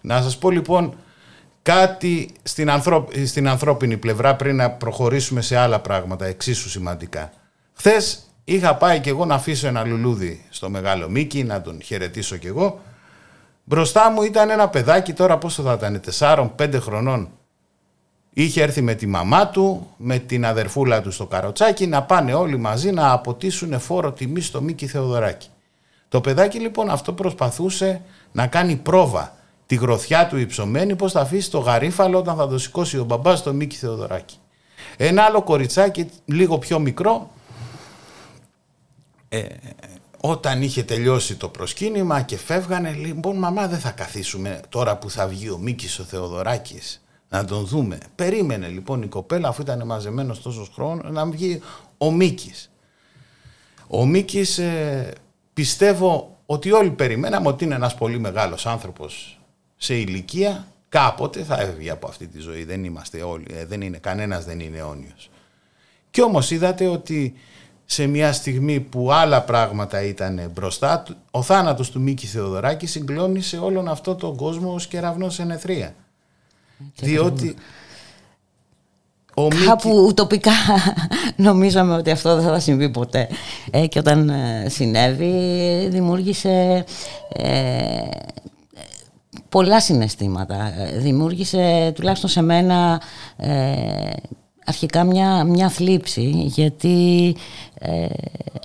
Να 0.00 0.22
σας 0.22 0.38
πω 0.38 0.50
λοιπόν 0.50 0.94
κάτι 1.66 2.30
στην, 2.42 2.70
στην 3.26 3.48
ανθρώπινη 3.48 3.96
πλευρά 3.96 4.36
πριν 4.36 4.56
να 4.56 4.70
προχωρήσουμε 4.70 5.40
σε 5.40 5.56
άλλα 5.56 5.80
πράγματα 5.80 6.26
εξίσου 6.26 6.68
σημαντικά. 6.68 7.32
Χθες 7.72 8.26
Είχα 8.48 8.76
πάει 8.76 9.00
και 9.00 9.10
εγώ 9.10 9.24
να 9.24 9.34
αφήσω 9.34 9.66
ένα 9.66 9.84
λουλούδι 9.84 10.44
στο 10.50 10.70
μεγάλο 10.70 11.08
Μίκη, 11.08 11.44
να 11.44 11.60
τον 11.60 11.82
χαιρετήσω 11.82 12.36
κι 12.36 12.46
εγώ. 12.46 12.80
Μπροστά 13.64 14.10
μου 14.10 14.22
ήταν 14.22 14.50
ένα 14.50 14.68
παιδάκι, 14.68 15.12
τώρα 15.12 15.38
πόσο 15.38 15.62
θα 15.62 15.72
ήταν, 15.72 16.00
4-5 16.58 16.80
χρονών. 16.80 17.28
Είχε 18.32 18.62
έρθει 18.62 18.82
με 18.82 18.94
τη 18.94 19.06
μαμά 19.06 19.48
του, 19.48 19.90
με 19.96 20.18
την 20.18 20.46
αδερφούλα 20.46 21.02
του 21.02 21.10
στο 21.10 21.26
καροτσάκι, 21.26 21.86
να 21.86 22.02
πάνε 22.02 22.34
όλοι 22.34 22.56
μαζί 22.56 22.90
να 22.90 23.12
αποτίσουν 23.12 23.80
φόρο 23.80 24.12
τιμή 24.12 24.40
στο 24.40 24.62
Μίκη 24.62 24.86
Θεοδωράκη. 24.86 25.48
Το 26.08 26.20
παιδάκι 26.20 26.58
λοιπόν 26.58 26.90
αυτό 26.90 27.12
προσπαθούσε 27.12 28.02
να 28.32 28.46
κάνει 28.46 28.76
πρόβα 28.76 29.35
τη 29.66 29.74
γροθιά 29.74 30.26
του 30.26 30.38
υψωμένη 30.38 30.96
πώς 30.96 31.12
θα 31.12 31.20
αφήσει 31.20 31.50
το 31.50 31.58
γαρίφαλο 31.58 32.18
όταν 32.18 32.36
θα 32.36 32.48
το 32.48 32.58
σηκώσει 32.58 32.98
ο 32.98 33.04
μπαμπάς 33.04 33.38
στο 33.38 33.52
Μίκη 33.52 33.76
Θεοδωράκη. 33.76 34.36
Ένα 34.96 35.22
άλλο 35.22 35.42
κοριτσάκι 35.42 36.08
λίγο 36.24 36.58
πιο 36.58 36.78
μικρό 36.78 37.30
ε, 39.28 39.44
όταν 40.20 40.62
είχε 40.62 40.82
τελειώσει 40.82 41.36
το 41.36 41.48
προσκύνημα 41.48 42.22
και 42.22 42.36
φεύγανε, 42.36 42.90
λοιπόν 42.92 43.36
μαμά 43.36 43.68
δεν 43.68 43.78
θα 43.78 43.90
καθίσουμε 43.90 44.60
τώρα 44.68 44.96
που 44.96 45.10
θα 45.10 45.26
βγει 45.26 45.50
ο 45.50 45.58
Μίκης 45.58 45.98
ο 45.98 46.02
Θεοδωράκης 46.02 47.00
να 47.28 47.44
τον 47.44 47.66
δούμε. 47.66 47.98
Περίμενε 48.14 48.66
λοιπόν 48.66 49.02
η 49.02 49.06
κοπέλα 49.06 49.48
αφού 49.48 49.62
ήταν 49.62 49.86
μαζεμένος 49.86 50.42
τόσος 50.42 50.70
χρόνος 50.74 51.10
να 51.10 51.26
βγει 51.26 51.60
ο 51.98 52.10
Μίκης. 52.10 52.70
Ο 53.86 54.06
Μίκης 54.06 54.58
ε, 54.58 55.12
πιστεύω 55.52 56.36
ότι 56.46 56.72
όλοι 56.72 56.90
περιμέναμε 56.90 57.48
ότι 57.48 57.64
είναι 57.64 57.74
ένας 57.74 57.94
πολύ 57.94 58.18
μεγάλος 58.18 58.66
άνθρωπος 58.66 59.35
σε 59.76 59.94
ηλικία 59.94 60.66
κάποτε 60.88 61.42
θα 61.42 61.60
έβγει 61.60 61.90
από 61.90 62.08
αυτή 62.08 62.26
τη 62.26 62.40
ζωή. 62.40 62.64
Δεν 62.64 62.84
είμαστε 62.84 63.22
όλοι, 63.22 63.46
ε, 63.54 63.64
δεν 63.64 63.80
είναι, 63.80 63.98
κανένας 63.98 64.44
δεν 64.44 64.60
είναι 64.60 64.76
αιώνιος. 64.76 65.30
Και 66.10 66.22
όμως 66.22 66.50
είδατε 66.50 66.86
ότι 66.86 67.34
σε 67.84 68.06
μια 68.06 68.32
στιγμή 68.32 68.80
που 68.80 69.12
άλλα 69.12 69.42
πράγματα 69.42 70.02
ήταν 70.02 70.50
μπροστά, 70.54 71.02
ο 71.30 71.42
θάνατος 71.42 71.90
του 71.90 72.00
Μίκη 72.00 72.26
Θεοδωράκη 72.26 72.86
συγκλώνησε 72.86 73.58
όλον 73.58 73.88
αυτό 73.88 74.14
τον 74.14 74.36
κόσμο 74.36 74.72
ως 74.74 74.86
κεραυνό 74.86 75.30
σε 75.30 75.44
νεθρία. 75.44 75.94
Διότι... 76.96 77.54
Ο 79.34 79.48
Κάπου 79.48 79.88
Μίκη... 79.88 80.00
ουτοπικά 80.00 80.52
νομίζαμε 81.36 81.94
ότι 81.94 82.10
αυτό 82.10 82.36
δεν 82.36 82.44
θα 82.44 82.60
συμβεί 82.60 82.90
ποτέ. 82.90 83.28
Ε, 83.70 83.86
και 83.86 83.98
όταν 83.98 84.28
ε, 84.28 84.68
συνέβη 84.68 85.88
δημιούργησε 85.90 86.84
ε, 87.28 88.00
πολλά 89.48 89.80
συναισθήματα. 89.80 90.72
Δημιούργησε 90.96 91.92
τουλάχιστον 91.94 92.30
σε 92.30 92.42
μένα 92.42 93.00
αρχικά 94.66 95.04
μια, 95.04 95.44
μια 95.44 95.68
θλίψη 95.68 96.30
γιατί 96.46 97.36
ε, 97.78 98.06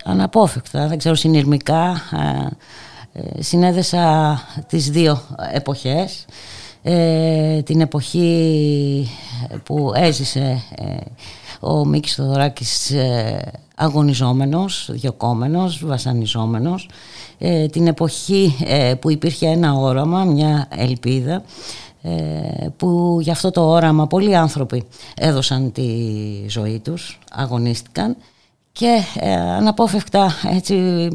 αναπόφευκτα, 0.03 0.87
δεν 0.87 0.97
ξέρω 0.97 1.15
συνειρμικά 1.15 2.01
ε, 2.11 2.47
ε, 3.13 3.41
συνέδεσα 3.41 4.39
τις 4.67 4.89
δύο 4.89 5.21
εποχές 5.53 6.25
ε, 6.81 7.61
την 7.61 7.81
εποχή 7.81 9.07
που 9.63 9.91
έζησε 9.95 10.63
ε, 10.75 10.95
ο 11.61 11.85
Μίκης 11.85 12.15
Θοδωράκης 12.15 12.91
ε, 12.91 13.51
αγωνιζόμενος, 13.75 14.89
διοκόμενος, 14.91 15.85
βασανιζόμενος 15.85 16.89
ε, 17.38 17.67
την 17.67 17.88
εποχή 17.88 18.55
που 18.99 19.11
υπήρχε 19.11 19.47
ένα 19.47 19.73
όραμα, 19.73 20.23
μια 20.23 20.67
ελπίδα 20.69 21.43
που 22.77 23.17
για 23.21 23.31
αυτό 23.31 23.51
το 23.51 23.69
όραμα 23.69 24.07
πολλοί 24.07 24.35
άνθρωποι 24.35 24.83
έδωσαν 25.15 25.71
τη 25.71 25.89
ζωή 26.47 26.79
τους, 26.79 27.19
αγωνίστηκαν 27.31 28.15
και 28.71 28.99
αναπόφευκτα 29.57 30.33
έτσι 30.43 31.07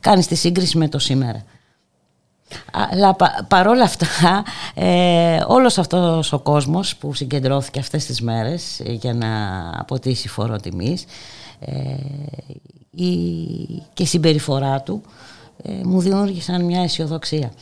κάνεις 0.00 0.26
τη 0.26 0.34
σύγκριση 0.34 0.78
με 0.78 0.88
το 0.88 0.98
σήμερα. 0.98 1.44
Αλλά 2.72 3.14
πα, 3.14 3.46
παρόλα 3.48 3.82
αυτά, 3.84 4.44
ε, 4.74 5.38
όλος 5.46 5.78
αυτός 5.78 6.32
ο 6.32 6.38
κόσμος 6.38 6.96
που 6.96 7.14
συγκεντρώθηκε 7.14 7.78
αυτές 7.78 8.06
τις 8.06 8.20
μέρες 8.20 8.80
για 8.84 9.14
να 9.14 9.28
αποτίσει 9.78 10.28
φόρο 10.28 10.56
τιμής 10.56 11.04
ε, 11.60 11.72
η, 12.90 13.12
και 13.92 14.02
η 14.02 14.06
συμπεριφορά 14.06 14.80
του 14.80 15.02
ε, 15.62 15.72
μου 15.84 16.00
δημιούργησαν 16.00 16.64
μια 16.64 16.82
αισιοδοξία. 16.82 17.52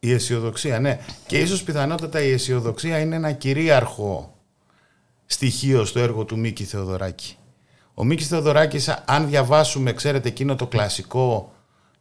Η 0.00 0.12
αισιοδοξία, 0.12 0.80
ναι. 0.80 0.98
Και 1.26 1.38
ίσως 1.38 1.62
πιθανότατα 1.62 2.22
η 2.22 2.30
αισιοδοξία 2.30 2.98
είναι 2.98 3.16
ένα 3.16 3.32
κυρίαρχο 3.32 4.34
στοιχείο 5.26 5.84
στο 5.84 5.98
έργο 5.98 6.24
του 6.24 6.38
Μίκη 6.38 6.64
Θεοδωράκη. 6.64 7.36
Ο 7.94 8.04
Μίκης 8.04 8.28
Θεοδωράκης, 8.28 8.88
αν 8.88 9.28
διαβάσουμε, 9.28 9.92
ξέρετε, 9.92 10.28
εκείνο 10.28 10.56
το 10.56 10.66
κλασικό 10.66 11.52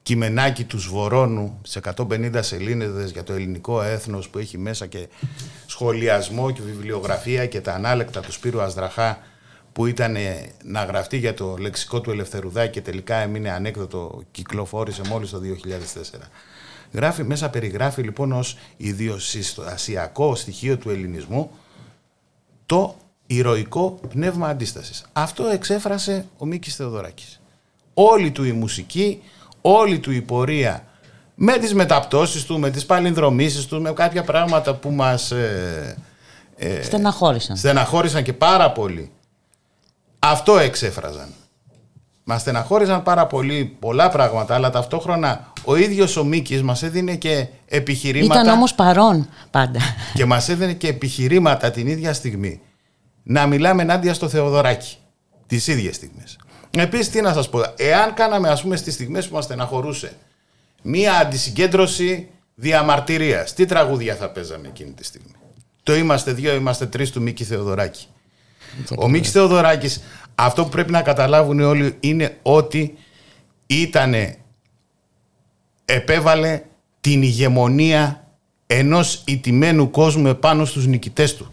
κειμενάκι 0.05 0.63
του 0.63 0.79
Σβορώνου 0.79 1.59
σε 1.63 1.79
150 1.97 2.39
σελήνες 2.39 3.11
για 3.11 3.23
το 3.23 3.33
ελληνικό 3.33 3.81
έθνος 3.81 4.29
που 4.29 4.37
έχει 4.37 4.57
μέσα 4.57 4.85
και 4.85 5.07
σχολιασμό 5.65 6.51
και 6.51 6.61
βιβλιογραφία 6.61 7.45
και 7.45 7.61
τα 7.61 7.73
ανάλεκτα 7.73 8.19
του 8.19 8.31
Σπύρου 8.31 8.61
Αζδραχά 8.61 9.19
που 9.73 9.85
ήταν 9.85 10.15
να 10.63 10.83
γραφτεί 10.83 11.17
για 11.17 11.33
το 11.33 11.55
λεξικό 11.57 12.01
του 12.01 12.11
Ελευθερουδάκη 12.11 12.71
και 12.71 12.81
τελικά 12.81 13.15
έμεινε 13.15 13.51
ανέκδοτο, 13.51 14.21
κυκλοφόρησε 14.31 15.01
μόλις 15.09 15.29
το 15.29 15.39
2004. 15.39 16.19
Γράφει, 16.91 17.23
μέσα 17.23 17.49
περιγράφει 17.49 18.01
λοιπόν 18.01 18.31
ως 18.31 18.57
ιδιοσυστασιακό 18.77 20.35
στοιχείο 20.35 20.77
του 20.77 20.89
ελληνισμού 20.89 21.51
το 22.65 22.95
ηρωικό 23.27 23.99
πνεύμα 24.09 24.47
αντίστασης. 24.47 25.05
Αυτό 25.13 25.45
εξέφρασε 25.45 26.25
ο 26.37 26.45
Μίκης 26.45 26.75
Θεοδωράκης. 26.75 27.41
Όλη 27.93 28.31
του 28.31 28.43
η 28.43 28.51
μουσική, 28.51 29.21
όλη 29.67 29.99
του 29.99 30.11
η 30.11 30.21
πορεία 30.21 30.83
με 31.35 31.57
τις 31.57 31.73
μεταπτώσεις 31.73 32.45
του, 32.45 32.59
με 32.59 32.69
τις 32.69 32.85
παλινδρομήσεις 32.85 33.65
του, 33.65 33.81
με 33.81 33.93
κάποια 33.93 34.23
πράγματα 34.23 34.73
που 34.73 34.89
μας 34.89 35.31
ε, 35.31 35.95
ε, 36.57 36.83
στεναχώρησαν. 36.83 37.57
στεναχώρησαν 37.57 38.23
και 38.23 38.33
πάρα 38.33 38.71
πολύ. 38.71 39.11
Αυτό 40.19 40.57
εξέφραζαν. 40.57 41.27
Μας 42.23 42.41
στεναχώρησαν 42.41 43.03
πάρα 43.03 43.27
πολύ 43.27 43.77
πολλά 43.79 44.09
πράγματα, 44.09 44.55
αλλά 44.55 44.69
ταυτόχρονα 44.69 45.51
ο 45.63 45.75
ίδιος 45.75 46.17
ο 46.17 46.23
Μίκης 46.23 46.63
μας 46.63 46.83
έδινε 46.83 47.15
και 47.15 47.47
επιχειρήματα... 47.67 48.41
Ήταν 48.41 48.53
όμως 48.53 48.73
παρόν 48.73 49.29
πάντα. 49.51 49.79
Και 50.13 50.25
μας 50.25 50.49
έδινε 50.49 50.73
και 50.73 50.87
επιχειρήματα 50.87 51.71
την 51.71 51.87
ίδια 51.87 52.13
στιγμή 52.13 52.61
να 53.23 53.45
μιλάμε 53.45 53.81
ενάντια 53.81 54.13
στο 54.13 54.29
Θεοδωράκι 54.29 54.97
τις 55.47 55.67
ίδιες 55.67 55.95
στιγμές. 55.95 56.37
Επίσης, 56.77 57.09
τι 57.09 57.21
να 57.21 57.33
σας 57.33 57.49
πω, 57.49 57.59
εάν 57.77 58.13
κάναμε 58.13 58.49
ας 58.49 58.61
πούμε 58.61 58.75
στις 58.75 58.93
στιγμές 58.93 59.27
που 59.27 59.35
μας 59.35 59.43
στεναχωρούσε 59.43 60.13
μία 60.81 61.13
αντισυγκέντρωση 61.17 62.27
διαμαρτυρίας, 62.55 63.53
τι 63.53 63.65
τραγούδια 63.65 64.15
θα 64.15 64.29
παίζαμε 64.29 64.67
εκείνη 64.67 64.91
τη 64.91 65.03
στιγμή; 65.03 65.31
Το 65.83 65.95
είμαστε 65.95 66.33
δύο, 66.33 66.55
είμαστε 66.55 66.85
τρεις 66.85 67.11
του 67.11 67.21
Μίκη 67.21 67.43
Θεοδωράκη. 67.43 68.07
Ο 68.97 69.09
Μίκης 69.09 69.31
Θεοδωράκης, 69.31 70.01
αυτό 70.35 70.63
που 70.63 70.69
πρέπει 70.69 70.91
να 70.91 71.01
καταλάβουν 71.01 71.59
όλοι 71.59 71.97
είναι 71.99 72.37
ότι 72.41 72.97
ήτανε, 73.67 74.37
επέβαλε 75.85 76.61
την 77.01 77.21
ηγεμονία 77.21 78.27
ενός 78.67 79.23
ιτημένου 79.25 79.91
κόσμου 79.91 80.27
επάνω 80.27 80.65
στους 80.65 80.85
νικητές 80.85 81.35
του. 81.35 81.49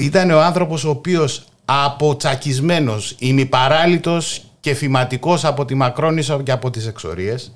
Ήταν 0.00 0.30
ο 0.30 0.40
άνθρωπος 0.40 0.84
ο 0.84 0.90
οποίος 0.90 1.44
αποτσακισμένος, 1.70 3.14
ημιπαράλυτος 3.18 4.44
και 4.60 4.74
φηματικός 4.74 5.44
από 5.44 5.64
τη 5.64 5.74
Μακρόνισσα 5.74 6.42
και 6.42 6.50
από 6.50 6.70
τις 6.70 6.86
εξορίες, 6.86 7.52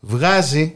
βγάζει 0.00 0.74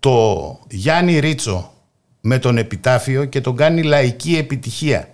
το 0.00 0.58
Γιάννη 0.70 1.18
Ρίτσο 1.18 1.72
με 2.20 2.38
τον 2.38 2.58
επιτάφιο 2.58 3.24
και 3.24 3.40
τον 3.40 3.56
κάνει 3.56 3.82
λαϊκή 3.82 4.36
επιτυχία. 4.36 5.08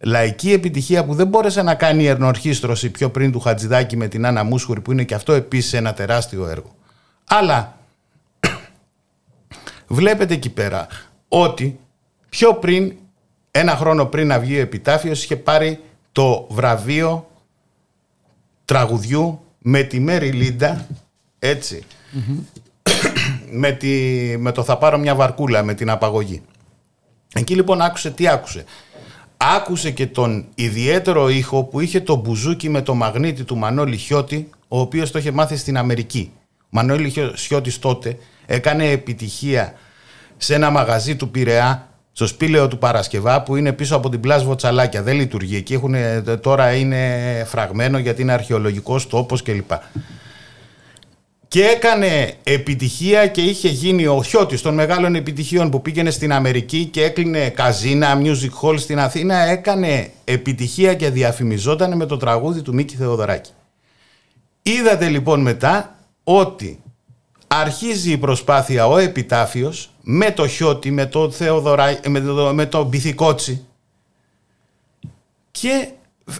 Λαϊκή 0.00 0.52
επιτυχία 0.52 1.04
που 1.04 1.14
δεν 1.14 1.26
μπόρεσε 1.26 1.62
να 1.62 1.74
κάνει 1.74 2.02
η 2.02 2.06
ερνορχίστρωση 2.06 2.90
πιο 2.90 3.10
πριν 3.10 3.32
του 3.32 3.40
Χατζηδάκη 3.40 3.96
με 3.96 4.08
την 4.08 4.26
Άννα 4.26 4.44
Μούσχουρη 4.44 4.80
που 4.80 4.92
είναι 4.92 5.04
και 5.04 5.14
αυτό 5.14 5.32
επίσης 5.32 5.72
ένα 5.72 5.94
τεράστιο 5.94 6.48
έργο. 6.48 6.74
Αλλά 7.24 7.76
βλέπετε 9.98 10.34
εκεί 10.34 10.50
πέρα 10.50 10.86
ότι 11.28 11.78
πιο 12.28 12.54
πριν 12.54 12.92
ένα 13.54 13.76
χρόνο 13.76 14.06
πριν 14.06 14.26
να 14.26 14.38
βγει 14.38 14.56
ο 14.56 14.60
επιτάφιος 14.60 15.24
είχε 15.24 15.36
πάρει 15.36 15.80
το 16.12 16.46
βραβείο 16.50 17.30
τραγουδιού 18.64 19.40
με 19.58 19.82
τη 19.82 20.00
Μέρι 20.00 20.30
Λίντα, 20.30 20.86
με, 23.50 23.72
τη, 23.72 23.88
με 24.38 24.52
το 24.52 24.62
θα 24.62 24.78
πάρω 24.78 24.98
μια 24.98 25.14
βαρκούλα, 25.14 25.62
με 25.62 25.74
την 25.74 25.90
απαγωγή. 25.90 26.42
Εκεί 27.34 27.54
λοιπόν 27.54 27.80
άκουσε 27.80 28.10
τι 28.10 28.28
άκουσε; 28.28 28.64
Άκουσε 29.36 29.90
και 29.90 30.06
τον 30.06 30.46
ιδιαίτερο 30.54 31.28
ήχο 31.28 31.64
που 31.64 31.80
είχε 31.80 32.00
το 32.00 32.16
μπουζούκι 32.16 32.68
με 32.68 32.82
το 32.82 32.94
μαγνήτη 32.94 33.44
του 33.44 33.56
Μανώλη 33.56 33.96
Χιώτη, 33.96 34.50
ο 34.68 34.80
οποίος 34.80 35.10
το 35.10 35.18
είχε 35.18 35.30
μάθει 35.30 35.56
στην 35.56 35.76
Αμερική. 35.76 36.32
Ο 36.58 36.66
Μανώλη 36.70 37.12
Χιώτης 37.36 37.78
τότε 37.78 38.18
έκανε 38.46 38.90
επιτυχία 38.90 39.74
σε 40.36 40.54
ένα 40.54 40.70
μαγαζί 40.70 41.16
του 41.16 41.30
Πειραιά 41.30 41.91
στο 42.12 42.26
σπήλαιο 42.26 42.68
του 42.68 42.78
Παρασκευά 42.78 43.42
που 43.42 43.56
είναι 43.56 43.72
πίσω 43.72 43.96
από 43.96 44.08
την 44.08 44.20
πλάσβο 44.20 44.48
Βοτσαλάκια. 44.48 45.02
Δεν 45.02 45.16
λειτουργεί. 45.16 45.56
Εκεί 45.56 45.74
έχουν, 45.74 45.94
τώρα 46.40 46.72
είναι 46.72 47.44
φραγμένο 47.46 47.98
γιατί 47.98 48.22
είναι 48.22 48.32
αρχαιολογικός 48.32 49.06
τόπος 49.06 49.42
κλπ. 49.42 49.70
Και 51.48 51.64
έκανε 51.64 52.32
επιτυχία 52.42 53.26
και 53.26 53.40
είχε 53.40 53.68
γίνει 53.68 54.06
ο 54.06 54.22
χιώτης 54.22 54.60
των 54.60 54.74
μεγάλων 54.74 55.14
επιτυχιών 55.14 55.70
που 55.70 55.82
πήγαινε 55.82 56.10
στην 56.10 56.32
Αμερική 56.32 56.84
και 56.84 57.04
έκλεινε 57.04 57.48
καζίνα, 57.48 58.20
music 58.22 58.50
hall 58.62 58.78
στην 58.78 58.98
Αθήνα. 58.98 59.36
Έκανε 59.36 60.10
επιτυχία 60.24 60.94
και 60.94 61.10
διαφημιζόταν 61.10 61.96
με 61.96 62.06
το 62.06 62.16
τραγούδι 62.16 62.62
του 62.62 62.74
Μίκη 62.74 62.96
Θεοδωράκη. 62.96 63.50
Είδατε 64.62 65.08
λοιπόν 65.08 65.40
μετά 65.40 65.96
ότι 66.24 66.80
αρχίζει 67.46 68.12
η 68.12 68.18
προσπάθεια 68.18 68.86
ο 68.86 68.98
επιτάφιος 68.98 69.91
με 70.02 70.30
το 70.30 70.46
Χιώτη, 70.46 70.90
με 70.90 71.06
το 71.06 71.30
Θεοδωρά, 71.30 72.00
με 72.08 72.20
το, 72.20 72.54
με 72.54 72.66
το 72.66 72.84
Μπιθικότσι 72.84 73.64
και 75.50 75.88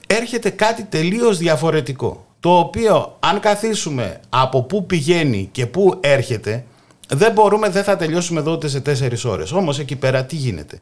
έρχεται 0.07 0.51
κάτι 0.51 0.85
τελείως 0.85 1.39
διαφορετικό 1.39 2.27
το 2.41 2.59
οποίο 2.59 3.17
αν 3.21 3.41
καθίσουμε 3.41 4.21
από 4.29 4.63
πού 4.63 4.87
πηγαίνει 4.87 5.49
και 5.53 5.67
πού 5.67 5.99
έρχεται 6.01 6.65
δεν 7.09 7.33
μπορούμε, 7.33 7.69
δεν 7.69 7.85
θα 7.85 7.97
τελειώσουμε 7.97 8.41
εδώ 8.41 8.53
ούτε 8.53 8.69
σε 8.69 8.81
τέσσερις 8.81 9.25
ώρες. 9.25 9.53
Όμως 9.53 9.79
εκεί 9.79 9.97
πέρα 9.97 10.25
τι 10.25 10.37
γίνεται. 10.37 10.81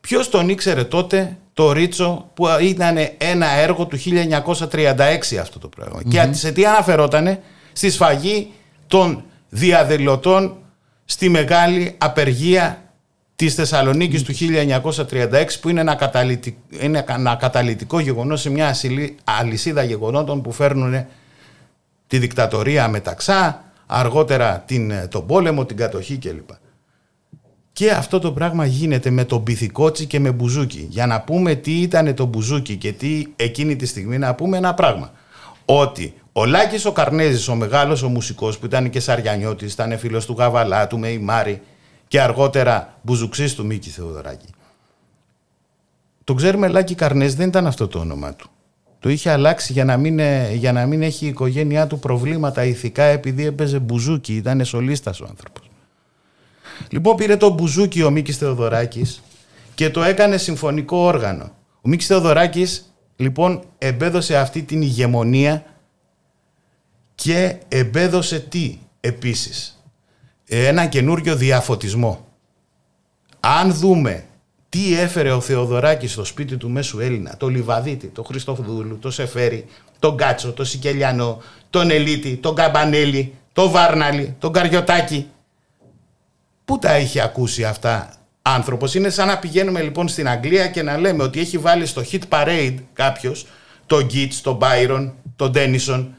Ποιος 0.00 0.28
τον 0.28 0.48
ήξερε 0.48 0.84
τότε 0.84 1.36
το 1.54 1.72
Ρίτσο 1.72 2.30
που 2.34 2.46
ήταν 2.60 2.96
ένα 3.18 3.50
έργο 3.50 3.86
του 3.86 3.98
1936 3.98 5.36
αυτό 5.40 5.58
το 5.58 5.68
πραγμα 5.68 6.02
Και 6.08 6.32
σε 6.32 6.52
τι 6.52 6.66
αναφερότανε; 6.66 7.42
Στη 7.72 7.90
σφαγή 7.90 8.52
των 8.86 9.24
διαδηλωτών 9.48 10.56
στη 11.06 11.28
μεγάλη 11.28 11.94
απεργία 11.98 12.80
της 13.36 13.54
Θεσσαλονίκης 13.54 14.22
του 14.22 14.32
1936 14.34 15.46
που 15.60 15.68
είναι 15.68 15.80
ένα, 15.80 15.94
καταλητικό, 15.94 16.58
είναι 16.80 17.04
ένα 17.08 17.34
καταλητικό 17.34 17.98
γεγονός 17.98 18.40
σε 18.40 18.50
μια 18.50 18.74
αλυσίδα 19.24 19.82
γεγονότων 19.82 20.42
που 20.42 20.52
φέρνουν 20.52 21.06
τη 22.06 22.18
δικτατορία 22.18 22.88
μεταξά, 22.88 23.64
αργότερα 23.86 24.62
την, 24.66 24.92
τον 25.08 25.26
πόλεμο, 25.26 25.64
την 25.64 25.76
κατοχή 25.76 26.16
κλπ. 26.16 26.50
Και 27.72 27.90
αυτό 27.90 28.18
το 28.18 28.32
πράγμα 28.32 28.66
γίνεται 28.66 29.10
με 29.10 29.24
τον 29.24 29.42
Πυθικότσι 29.42 30.06
και 30.06 30.20
με 30.20 30.30
Μπουζούκι. 30.30 30.86
Για 30.90 31.06
να 31.06 31.20
πούμε 31.20 31.54
τι 31.54 31.80
ήταν 31.80 32.14
το 32.14 32.24
Μπουζούκι 32.24 32.76
και 32.76 32.92
τι 32.92 33.26
εκείνη 33.36 33.76
τη 33.76 33.86
στιγμή 33.86 34.18
να 34.18 34.34
πούμε 34.34 34.56
ένα 34.56 34.74
πράγμα. 34.74 35.12
Ότι 35.64 36.14
ο 36.38 36.44
Λάκης 36.44 36.84
ο 36.84 36.92
Καρνέζης, 36.92 37.48
ο 37.48 37.54
μεγάλος 37.54 38.02
ο 38.02 38.08
μουσικός 38.08 38.58
που 38.58 38.66
ήταν 38.66 38.90
και 38.90 39.00
Σαριανιώτης, 39.00 39.72
ήταν 39.72 39.98
φίλος 39.98 40.26
του 40.26 40.34
Γαβαλά, 40.38 40.86
του 40.86 40.98
Μεϊμάρη 40.98 41.62
και 42.08 42.20
αργότερα 42.20 42.98
μπουζουξής 43.02 43.54
του 43.54 43.66
Μίκη 43.66 43.90
Θεοδωράκη. 43.90 44.46
Το 46.24 46.34
ξέρουμε 46.34 46.68
Λάκη 46.68 46.94
Καρνέζης 46.94 47.34
δεν 47.34 47.48
ήταν 47.48 47.66
αυτό 47.66 47.88
το 47.88 47.98
όνομά 47.98 48.34
του. 48.34 48.48
Το 48.84 48.92
Το 48.98 49.08
είχε 49.08 49.30
αλλάξει 49.30 49.72
για 49.72 49.84
να 49.84 49.96
μην, 49.96 50.18
ε, 50.18 50.54
για 50.54 50.72
να 50.72 50.86
μην 50.86 51.02
έχει 51.02 51.24
η 51.24 51.28
οικογένειά 51.28 51.86
του 51.86 51.98
προβλήματα 51.98 52.64
ηθικά 52.64 53.02
επειδή 53.02 53.46
έπαιζε 53.46 53.78
μπουζούκι, 53.78 54.34
ήταν 54.34 54.64
σολίστας 54.64 55.20
ο 55.20 55.26
άνθρωπος. 55.28 55.70
Λοιπόν 56.90 57.16
πήρε 57.16 57.36
το 57.36 57.50
μπουζούκι 57.50 58.02
ο 58.02 58.10
Μίκης 58.10 58.36
Θεοδωράκης 58.36 59.22
και 59.74 59.90
το 59.90 60.02
έκανε 60.02 60.36
συμφωνικό 60.36 60.96
όργανο. 60.96 61.50
Ο 61.80 61.88
Μίκης 61.88 62.06
Θεοδωράκης 62.06 62.94
λοιπόν 63.16 63.62
εμπέδωσε 63.78 64.36
αυτή 64.36 64.62
την 64.62 64.82
ηγεμονία 64.82 65.64
και 67.16 67.56
εμπέδωσε 67.68 68.40
τι 68.40 68.78
επίσης; 69.00 69.82
Ένα 70.48 70.86
καινούριο 70.86 71.36
διαφωτισμό. 71.36 72.26
Αν 73.40 73.74
δούμε 73.74 74.24
τι 74.68 74.98
έφερε 74.98 75.32
ο 75.32 75.40
Θεοδωράκης 75.40 76.12
στο 76.12 76.24
σπίτι 76.24 76.56
του 76.56 76.70
Μέσου 76.70 77.00
Έλληνα, 77.00 77.36
το 77.36 77.48
Λιβαδίτη, 77.48 78.06
το 78.06 78.22
Χριστοφδούλου, 78.22 78.98
το 78.98 79.10
Σεφέρι, 79.10 79.66
τον 79.98 80.16
Κάτσο, 80.16 80.52
το 80.52 80.64
Σικελιανό, 80.64 81.42
τον 81.70 81.90
Ελίτη, 81.90 82.36
τον 82.36 82.54
Καμπανέλη, 82.54 83.34
τον 83.52 83.70
Βάρναλη, 83.70 84.34
τον 84.38 84.52
Καριωτάκη. 84.52 85.28
Πού 86.64 86.78
τα 86.78 86.98
είχε 86.98 87.20
ακούσει 87.20 87.64
αυτά 87.64 88.12
άνθρωπος; 88.42 88.94
Είναι 88.94 89.10
σαν 89.10 89.26
να 89.26 89.38
πηγαίνουμε 89.38 89.82
λοιπόν 89.82 90.08
στην 90.08 90.28
Αγγλία 90.28 90.68
και 90.68 90.82
να 90.82 90.96
λέμε 90.96 91.22
ότι 91.22 91.40
έχει 91.40 91.58
βάλει 91.58 91.86
στο 91.86 92.02
hit 92.12 92.22
parade 92.28 92.74
κάποιος 92.92 93.46
τον 93.86 94.04
Γκίτς, 94.04 94.40
τον 94.40 94.58
Byron, 94.60 95.12
τον 95.36 95.50
Ντένισον. 95.50 96.14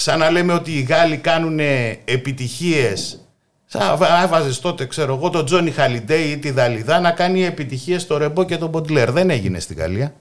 Σαν 0.00 0.18
να 0.18 0.30
λέμε 0.30 0.52
ότι 0.52 0.72
οι 0.72 0.80
Γάλλοι 0.80 1.16
κάνουν 1.16 1.58
επιτυχίες 2.04 3.20
θα 3.66 3.98
έβαζε 4.24 4.60
τότε, 4.60 4.86
ξέρω 4.86 5.14
εγώ, 5.14 5.30
τον 5.30 5.44
Τζόνι 5.44 5.70
Χαλιντέι 5.70 6.30
ή 6.30 6.38
τη 6.38 6.50
Δαλιδά 6.50 7.00
να 7.00 7.10
κάνει 7.10 7.44
επιτυχίες 7.44 8.02
στο 8.02 8.16
Ρεμπό 8.16 8.44
και 8.44 8.56
τον 8.56 8.70
Ποντλέρ. 8.70 9.10
Δεν 9.10 9.30
έγινε 9.30 9.60
στην 9.60 9.76
Γαλλία. 9.76 10.14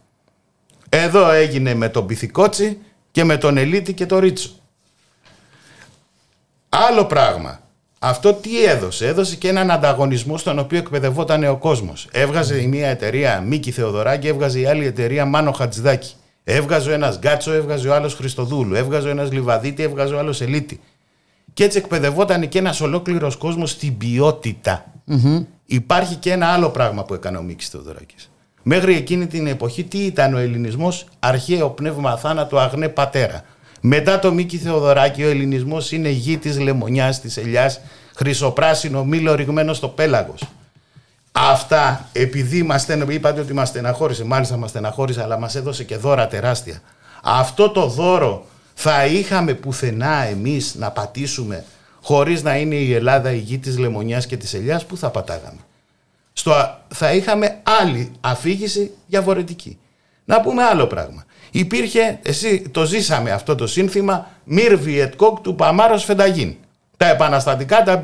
Εδώ 0.89 1.31
έγινε 1.31 1.73
με 1.73 1.89
τον 1.89 2.05
Πυθικότσι 2.05 2.77
και 3.11 3.23
με 3.23 3.37
τον 3.37 3.57
Ελίτη 3.57 3.93
και 3.93 4.05
τον 4.05 4.19
Ρίτσο. 4.19 4.49
Άλλο 6.69 7.05
πράγμα. 7.05 7.59
Αυτό 7.99 8.33
τι 8.33 8.65
έδωσε; 8.65 9.07
Έδωσε 9.07 9.35
και 9.35 9.47
έναν 9.47 9.71
ανταγωνισμό 9.71 10.37
στον 10.37 10.59
οποίο 10.59 10.77
εκπαιδευόταν 10.77 11.43
ο 11.43 11.57
κόσμος. 11.57 12.07
Έβγαζε 12.11 12.61
η 12.61 12.67
μία 12.67 12.87
εταιρεία 12.87 13.41
Μίκη 13.41 13.71
Θεοδωράκη, 13.71 14.27
έβγαζε 14.27 14.59
η 14.59 14.65
άλλη 14.65 14.85
εταιρεία 14.85 15.25
Μάνο 15.25 15.51
Χατζηδάκη. 15.51 16.13
Έβγαζε 16.51 16.89
ο 16.89 16.93
ένας 16.93 17.17
Γκάτσο, 17.17 17.51
έβγαζε 17.51 17.87
ο 17.87 17.93
άλλος 17.93 18.13
Χριστοδούλου. 18.13 18.75
Έβγαζε 18.75 19.07
ο 19.07 19.09
ένας 19.09 19.31
Λιβαδίτη, 19.31 19.83
έβγαζε 19.83 20.13
ο 20.13 20.19
άλλος 20.19 20.41
Ελίτη. 20.41 20.79
Και 21.53 21.63
έτσι 21.63 21.77
εκπαιδευόταν 21.77 22.47
και 22.47 22.57
ένας 22.57 22.81
ολόκληρος 22.81 23.35
κόσμος 23.35 23.71
στην 23.71 23.97
ποιότητα. 23.97 24.85
Υπάρχει 25.65 26.15
και 26.15 26.31
ένα 26.31 26.47
άλλο 26.47 26.69
πράγμα 26.69 27.03
που 27.03 27.13
έκανε 27.13 27.37
ο 27.37 27.41
Μίκης 27.41 27.69
Θεοδωράκης. 27.69 28.31
Μέχρι 28.63 28.95
εκείνη 28.95 29.27
την 29.27 29.47
εποχή, 29.47 29.83
τι 29.83 29.97
ήταν 29.97 30.33
ο 30.33 30.37
Ελληνισμός, 30.37 31.05
αρχαίο 31.19 31.69
πνεύμα 31.69 32.17
θάνατο, 32.17 32.57
αγνέ 32.57 32.89
πατέρα. 32.89 33.43
Μετά 33.81 34.19
το 34.19 34.33
Μίκη 34.33 34.57
Θεοδωράκη, 34.57 35.23
ο 35.23 35.29
Ελληνισμός 35.29 35.91
είναι 35.91 36.09
γη 36.09 36.37
της 36.37 36.59
λεμονιάς, 36.59 37.21
της 37.21 37.37
ελιάς, 37.37 37.81
χρυσοπράσινο 38.15 39.03
μήλο 39.05 39.35
ρηγμένο 39.35 39.73
στο 39.73 39.87
πέλαγος. 39.87 40.43
Αυτά, 41.31 42.09
επειδή 42.11 42.63
μας 42.63 42.87
είπατε 43.07 43.39
ότι 43.39 43.53
μας 43.53 43.67
στεναχώρησε, 43.67 44.23
μάλιστα 44.23 44.57
μας 44.57 44.69
στεναχώρησε, 44.69 45.21
αλλά 45.21 45.39
μας 45.39 45.55
έδωσε 45.55 45.83
και 45.83 45.95
δώρα 45.95 46.27
τεράστια. 46.27 46.81
Αυτό 47.23 47.69
το 47.69 47.85
δώρο 47.87 48.45
θα 48.73 49.05
είχαμε 49.05 49.53
πουθενά 49.53 50.23
εμείς 50.23 50.75
να 50.75 50.91
πατήσουμε 50.91 51.63
χωρίς 52.01 52.43
να 52.43 52.57
είναι 52.57 52.75
η 52.75 52.93
Ελλάδα 52.93 53.31
η 53.31 53.37
γη 53.37 53.57
της 53.57 53.77
λεμονιάς 53.77 54.25
και 54.25 54.37
της 54.37 54.53
ελιάς, 54.53 54.85
που 54.85 54.97
θα 54.97 55.09
πατάγαμε; 55.09 55.59
Στο, 56.33 56.77
θα 56.87 57.13
είχαμε 57.13 57.59
άλλη 57.81 58.11
αφήγηση 58.19 58.91
διαφορετική. 59.07 59.77
Να 60.25 60.41
πούμε 60.41 60.63
άλλο 60.63 60.87
πράγμα. 60.87 61.25
Υπήρχε, 61.51 62.19
εσύ 62.21 62.69
το 62.71 62.85
ζήσαμε 62.85 63.31
αυτό 63.31 63.55
το 63.55 63.67
σύνθημα, 63.67 64.27
Μυρ 64.43 64.75
Βιετκόκ 64.75 65.39
του 65.39 65.55
Παμάρος 65.55 66.03
Φενταγίν. 66.03 66.55
Τα 66.97 67.09
επαναστατικά, 67.09 67.83
τα 67.83 68.01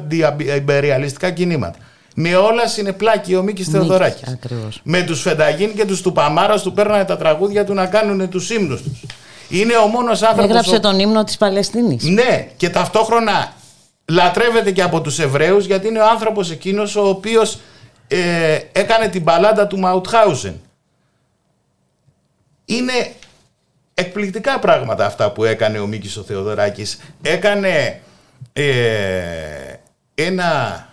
υπεριαλιστικά 0.56 1.32
κινήματα. 1.32 1.78
Με 2.18 2.36
όλα 2.36 2.68
συνεπλάκη 2.68 3.36
ο 3.36 3.42
Μίκης 3.42 3.68
Θεοδωράκης. 3.68 4.38
Με 4.84 5.04
τους 5.04 5.22
Φενταγίν 5.22 5.76
και 5.76 5.86
τους 5.86 6.02
του 6.02 6.12
Παμάρος 6.12 6.62
του 6.62 6.74
παίρνανε 6.74 7.06
τα 7.06 7.18
τραγούδια 7.18 7.66
του 7.66 7.74
να 7.74 7.86
κάνουν 7.86 8.30
τους 8.30 8.50
ύμνους 8.50 8.82
τους. 8.82 9.04
Είναι 9.50 9.78
ο 9.78 9.88
μόνος 9.88 10.22
άνθρωπος. 10.22 10.50
Έγραψε 10.50 10.80
τον 10.80 11.00
ύμνο 11.00 11.24
της 11.24 11.38
Παλαιστίνης. 11.38 12.04
Ναι, 12.04 12.48
και 12.58 12.70
ταυτόχρονα 12.70 13.54
λατρεύεται 14.06 14.72
και 14.72 14.82
από 14.82 15.02
τους 15.02 15.20
Εβραίους 15.20 15.66
γιατί 15.66 15.88
είναι 15.88 16.00
ο 16.00 16.10
άνθρωπος 16.10 16.52
εκείνος 16.52 16.96
ο 16.96 17.08
οποίος 17.08 17.60
ε, 18.08 18.60
έκανε 18.72 19.08
την 19.08 19.24
παλάντα 19.24 19.68
του 19.68 19.80
Μαουτχάουζεν. 19.80 20.62
Είναι 22.66 23.14
εκπληκτικά 23.94 24.60
πράγματα 24.60 25.06
αυτά 25.06 25.32
που 25.32 25.44
έκανε 25.44 25.80
ο 25.80 25.88
Μίκης 25.88 26.18
ο 26.18 26.22
Θεοδωράκης. 26.22 27.00
Έκανε 27.22 28.02
ε, 28.54 28.64
ένα 30.16 30.85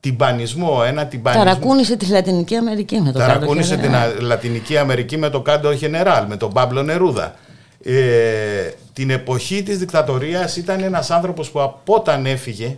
τυμπανισμό, 0.00 0.82
ένα 0.86 1.06
τυμπανισμό. 1.06 1.44
Ταρακούνησε 1.44 1.96
τη 1.96 2.06
Λατινική 2.06 2.56
Αμερική 2.56 3.00
με 3.00 3.12
το 3.12 3.18
Ταρακούνησε 3.18 3.76
την 3.76 3.92
Λατινική 4.20 4.76
Αμερική 4.76 5.16
με 5.16 5.30
το 5.30 5.40
Κάντο 5.40 5.74
Χενεράλ, 5.74 6.26
με 6.26 6.36
τον 6.36 6.52
Παύλο 6.52 6.82
Νερούδα. 6.82 7.34
Ε, 7.82 8.70
την 8.92 9.10
εποχή 9.10 9.62
της 9.62 9.78
δικτατορίας 9.78 10.56
ήταν 10.56 10.82
ένας 10.82 11.10
άνθρωπος 11.10 11.50
που 11.50 11.62
από 11.62 11.94
όταν 11.94 12.26
έφυγε, 12.26 12.76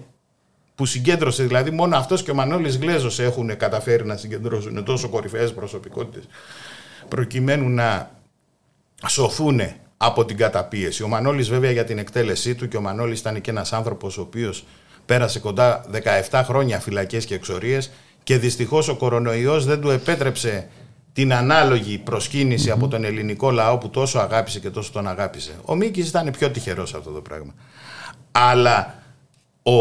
που 0.74 0.86
συγκέντρωσε, 0.86 1.42
δηλαδή 1.42 1.70
μόνο 1.70 1.96
αυτός 1.96 2.22
και 2.22 2.30
ο 2.30 2.34
Μανώλης 2.34 2.76
Γλέζος 2.76 3.18
έχουν 3.18 3.56
καταφέρει 3.56 4.04
να 4.04 4.16
συγκεντρώσουν 4.16 4.84
τόσο 4.84 5.08
κορυφαίες 5.08 5.52
προσωπικότητες 5.52 6.22
προκειμένου 7.08 7.68
να 7.68 8.10
σωθούν 9.06 9.60
από 9.96 10.24
την 10.24 10.36
καταπίεση. 10.36 11.02
Ο 11.02 11.08
Μανώλης 11.08 11.48
βέβαια 11.48 11.70
για 11.70 11.84
την 11.84 11.98
εκτέλεσή 11.98 12.54
του 12.54 12.68
και 12.68 12.76
ο 12.76 12.80
Μανώλης 12.80 13.20
ήταν 13.20 13.40
και 13.40 13.50
ένας 13.50 13.72
άνθρωπος 13.72 14.18
ο 14.18 14.20
οποίος 14.20 14.64
πέρασε 15.06 15.38
κοντά 15.38 15.84
17 16.30 16.42
χρόνια 16.44 16.80
φυλακές 16.80 17.24
και 17.24 17.34
εξορίες 17.34 17.90
και 18.22 18.38
δυστυχώς 18.38 18.88
ο 18.88 18.96
κορονοϊός 18.96 19.64
δεν 19.64 19.80
του 19.80 19.90
επέτρεψε 19.90 20.68
την 21.12 21.32
ανάλογη 21.32 22.02
από 22.72 22.88
τον 22.88 23.04
ελληνικό 23.04 23.50
λαό 23.50 23.78
που 23.78 23.90
τόσο 23.90 24.18
αγάπησε 24.18 24.60
και 24.60 24.70
τόσο 24.70 24.92
τον 24.92 25.08
αγάπησε. 25.08 25.52
Ο 25.64 25.74
Μίκης 25.74 26.08
ήταν 26.08 26.30
πιο 26.30 26.50
τυχερός 26.50 26.88
σε 26.88 26.96
αυτό 26.96 27.10
το 27.10 27.20
πράγμα. 27.20 27.54
Αλλά 28.32 29.02
ο 29.62 29.72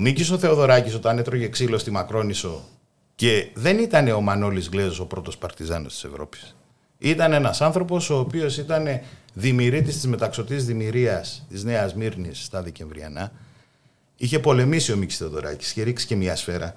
Μίκης 0.00 0.30
ο 0.30 0.38
Θεοδωράκης 0.38 0.94
όταν 0.94 1.18
έτρωγε 1.18 1.48
ξύλο 1.48 1.78
στη 1.78 1.90
Μακρόνισο 1.90 2.62
και 3.14 3.48
δεν 3.54 3.78
ήταν 3.78 4.08
ο 4.08 4.20
Μανώλης 4.20 4.68
Γκλέζος 4.68 5.00
ο 5.00 5.06
πρώτος 5.06 5.38
παρτιζάνος 5.38 5.92
της 5.92 6.04
Ευρώπης. 6.04 6.56
Ήταν 6.98 7.32
ένας 7.32 7.60
άνθρωπος 7.60 8.10
ο 8.10 8.18
οποίος 8.18 8.58
ήταν 8.58 9.00
δημιουργήτης 9.32 9.94
της 9.94 10.06
μεταξωτής 10.06 10.64
δημιουργίας 10.64 11.46
της 11.48 11.64
Νέας 11.64 11.94
Μύρνης 11.94 12.44
στα 12.44 12.62
Δικεμβριανά 12.62 13.32
είχε 14.24 14.38
πολεμήσει 14.38 14.92
ο 14.92 14.96
Μίξ 14.96 15.16
Θεοδωράκης, 15.16 15.70
είχε 15.70 15.82
ρίξει 15.82 16.06
και 16.06 16.16
μια 16.16 16.36
σφαίρα. 16.36 16.74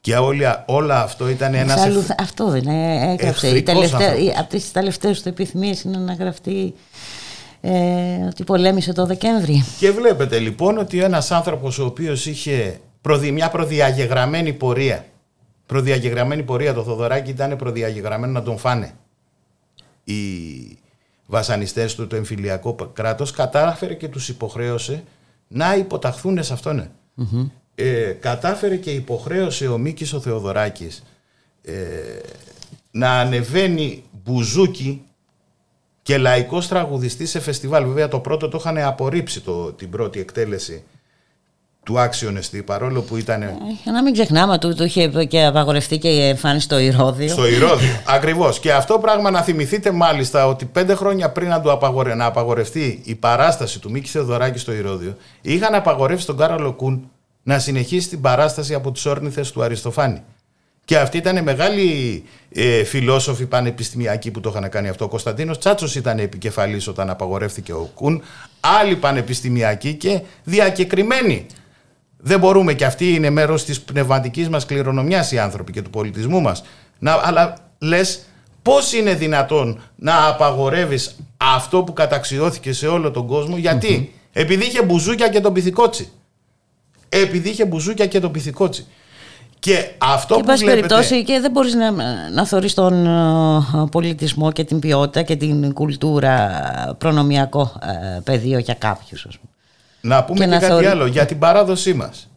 Και 0.00 0.16
όλα, 0.16 0.64
όλα 0.66 1.02
αυτό 1.02 1.28
ήταν 1.28 1.54
ένας. 1.54 1.76
Εξάλλου, 1.76 2.06
αυτό 2.18 2.48
δεν 2.48 2.66
έγραψε. 2.66 3.48
Η 3.48 3.62
τελευταία, 3.62 4.14
από 4.38 4.48
τις 4.48 4.72
τελευταίες 4.72 5.22
του 5.22 5.28
επιθυμίες 5.28 5.82
είναι 5.82 5.98
να 5.98 6.12
γραφτεί 6.12 6.74
ε, 7.60 7.72
ότι 8.28 8.44
πολέμησε 8.44 8.92
το 8.92 9.06
Δεκέμβρη. 9.06 9.64
Και 9.78 9.90
βλέπετε 9.90 10.38
λοιπόν 10.38 10.78
ότι 10.78 11.02
ένας 11.02 11.30
άνθρωπος 11.30 11.78
ο 11.78 11.84
οποίος 11.84 12.26
είχε 12.26 12.80
προδι, 13.00 13.30
μια 13.30 13.50
προδιαγεγραμμένη 13.50 14.52
πορεία. 14.52 15.04
Προδιαγεγραμμένη 15.66 16.42
πορεία 16.42 16.74
το 16.74 16.82
Θοδωράκι 16.82 17.30
ήταν 17.30 17.56
προδιαγεγραμμένο 17.56 18.32
να 18.32 18.42
τον 18.42 18.58
φάνε. 18.58 18.94
Οι 20.04 20.14
βασανιστές 21.26 21.94
του, 21.94 22.06
το 22.06 22.16
εμφυλιακό 22.16 22.76
κράτος, 22.92 23.30
κατάφερε 23.30 23.94
και 23.94 24.08
τους 24.08 24.28
υποχρέωσε 24.28 25.02
να 25.48 25.76
υποταχθούν 25.76 26.42
σε 26.42 26.52
αυτον 26.52 26.90
Ε, 27.74 28.12
κατάφερε 28.12 28.76
και 28.76 28.90
υποχρέωσε 28.90 29.68
ο 29.68 29.78
Μίκης 29.78 30.12
ο 30.12 30.20
Θεοδωράκης 30.20 31.02
ε, 31.62 31.74
να 32.90 33.20
ανεβαίνει 33.20 34.04
μπουζούκι 34.24 35.02
και 36.02 36.18
λαϊκός 36.18 36.68
τραγουδιστής 36.68 37.30
σε 37.30 37.40
φεστιβάλ. 37.40 37.84
Βέβαια 37.84 38.08
το 38.08 38.20
πρώτο 38.20 38.48
το 38.48 38.56
είχαν 38.60 38.78
απορρίψει 38.78 39.40
το, 39.40 39.72
την 39.72 39.90
πρώτη 39.90 40.20
εκτέλεση 40.20 40.84
του 41.84 42.00
Άξιον 42.00 42.36
Εστί, 42.36 42.62
παρόλο 42.62 43.00
που 43.00 43.16
ήταν. 43.16 43.42
Ε, 43.42 43.56
να 43.84 44.02
μην 44.02 44.12
ξεχνάμε 44.12 44.52
ότι 44.52 44.74
το 44.74 44.84
είχε 44.84 45.08
και 45.08 45.44
απαγορευτεί 45.44 45.98
και 45.98 46.08
η 46.08 46.28
εμφάνιση 46.28 46.64
στο 46.64 46.78
Ηρώδιο. 46.78 47.28
Στο 47.28 47.46
Ηρώδιο, 47.46 47.88
ακριβώς. 48.06 48.60
Και 48.60 48.72
αυτό 48.72 48.98
πράγμα 48.98 49.30
να 49.30 49.42
θυμηθείτε 49.42 49.90
μάλιστα 49.90 50.46
ότι 50.46 50.64
πέντε 50.64 50.94
χρόνια 50.94 51.30
πριν 51.30 51.48
να, 51.48 51.60
του 51.60 51.70
απαγορε... 51.70 52.14
να 52.14 52.24
απαγορευτεί 52.24 53.00
η 53.04 53.14
παράσταση 53.14 53.80
του 53.80 53.90
Μίκη 53.90 54.08
Θεοδωράκη 54.08 54.58
στο 54.58 54.72
Ηρώδιο, 54.72 55.16
είχαν 55.40 55.74
απαγορεύσει 55.74 56.26
τον 56.26 56.36
Κάρολο 56.36 56.72
Κούν 56.72 57.10
να 57.42 57.58
συνεχίσει 57.58 58.08
την 58.08 58.20
παράσταση 58.20 58.74
από 58.74 58.92
τις 58.92 59.06
όρνηθες 59.06 59.52
του 59.52 59.62
Αριστοφάνη. 59.62 60.22
Και 60.84 60.98
αυτοί 60.98 61.16
ήταν 61.16 61.42
μεγάλοι 61.42 62.22
ε, 62.52 62.84
φιλόσοφοι 62.84 63.46
πανεπιστημιακοί 63.46 64.30
που 64.30 64.40
το 64.40 64.52
είχαν 64.54 64.68
κάνει 64.68 64.88
αυτό. 64.88 65.04
Ο 65.04 65.08
Κωνσταντίνος 65.08 65.58
Τσάτσος 65.58 65.94
ήταν 65.94 66.18
επικεφαλής 66.18 66.88
όταν 66.88 67.10
απαγορεύτηκε 67.10 67.72
ο 67.72 67.90
Κούν. 67.94 68.22
Άλλοι 68.60 68.96
πανεπιστημιακοί 68.96 69.94
και 69.94 70.20
διακεκριμένοι 70.44 71.46
δεν 72.26 72.38
μπορούμε 72.38 72.74
και 72.74 72.84
αυτοί 72.84 73.14
είναι 73.14 73.30
μέρος 73.30 73.64
της 73.64 73.80
πνευματικής 73.80 74.48
μας 74.48 74.66
κληρονομιάς 74.66 75.32
οι 75.32 75.38
άνθρωποι 75.38 75.72
και 75.72 75.82
του 75.82 75.90
πολιτισμού 75.90 76.40
μας. 76.40 76.64
Να, 76.98 77.20
αλλά 77.22 77.54
λες 77.78 78.20
πώς 78.62 78.92
είναι 78.92 79.14
δυνατόν 79.14 79.80
να 79.96 80.26
απαγορεύεις 80.26 81.16
αυτό 81.36 81.82
που 81.82 81.92
καταξιώθηκε 81.92 82.72
σε 82.72 82.86
όλο 82.86 83.10
τον 83.10 83.26
κόσμο. 83.26 83.56
Επειδή 84.32 84.64
είχε 84.64 84.82
μπουζούκια 84.82 85.28
και 85.28 85.40
τον 85.40 85.52
πυθικότσι. 85.52 86.12
Επειδή 87.08 87.48
είχε 87.48 87.64
μπουζούκια 87.64 88.06
και 88.06 88.20
τον 88.20 88.30
πυθικότσι. 88.30 88.86
Και 89.58 89.90
αυτό 89.98 90.34
και 90.34 90.40
που 90.40 90.46
βλέπετε... 90.46 90.70
περιπτώσει 90.70 91.24
και 91.24 91.40
δεν 91.40 91.50
μπορείς 91.50 91.74
να, 91.74 91.90
να 92.30 92.46
θωρείς 92.46 92.74
τον 92.74 93.06
ε, 93.06 93.88
πολιτισμό 93.90 94.52
και 94.52 94.64
την 94.64 94.78
ποιότητα 94.78 95.22
και 95.22 95.36
την 95.36 95.72
κουλτούρα 95.72 96.50
προνομιακό 96.98 97.72
ε, 97.82 98.20
πεδίο 98.20 98.58
για 98.58 98.74
κάποιους. 98.74 99.26
Να 100.04 100.24
πούμε 100.24 100.46
και, 100.46 100.58
κάτι 100.58 100.86
άλλο 100.86 101.06
για 101.06 101.26
την 101.26 101.38
παράδοσή 101.38 101.94
μας. 101.94 102.30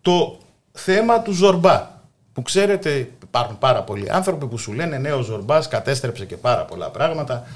Το 0.00 0.38
θέμα 0.72 1.20
του 1.20 1.32
Ζορμπά 1.32 1.88
που 2.32 2.42
ξέρετε 2.42 3.10
υπάρχουν 3.22 3.58
πάρα 3.58 3.82
πολλοί 3.82 4.10
άνθρωποι 4.10 4.46
που 4.46 4.58
σου 4.58 4.72
λένε 4.72 4.98
ναι 4.98 5.12
ο 5.12 5.22
Ζορμπάς 5.22 5.68
κατέστρεψε 5.68 6.24
και 6.24 6.36
πάρα 6.36 6.64
πολλά 6.64 6.90
πράγματα 6.90 7.46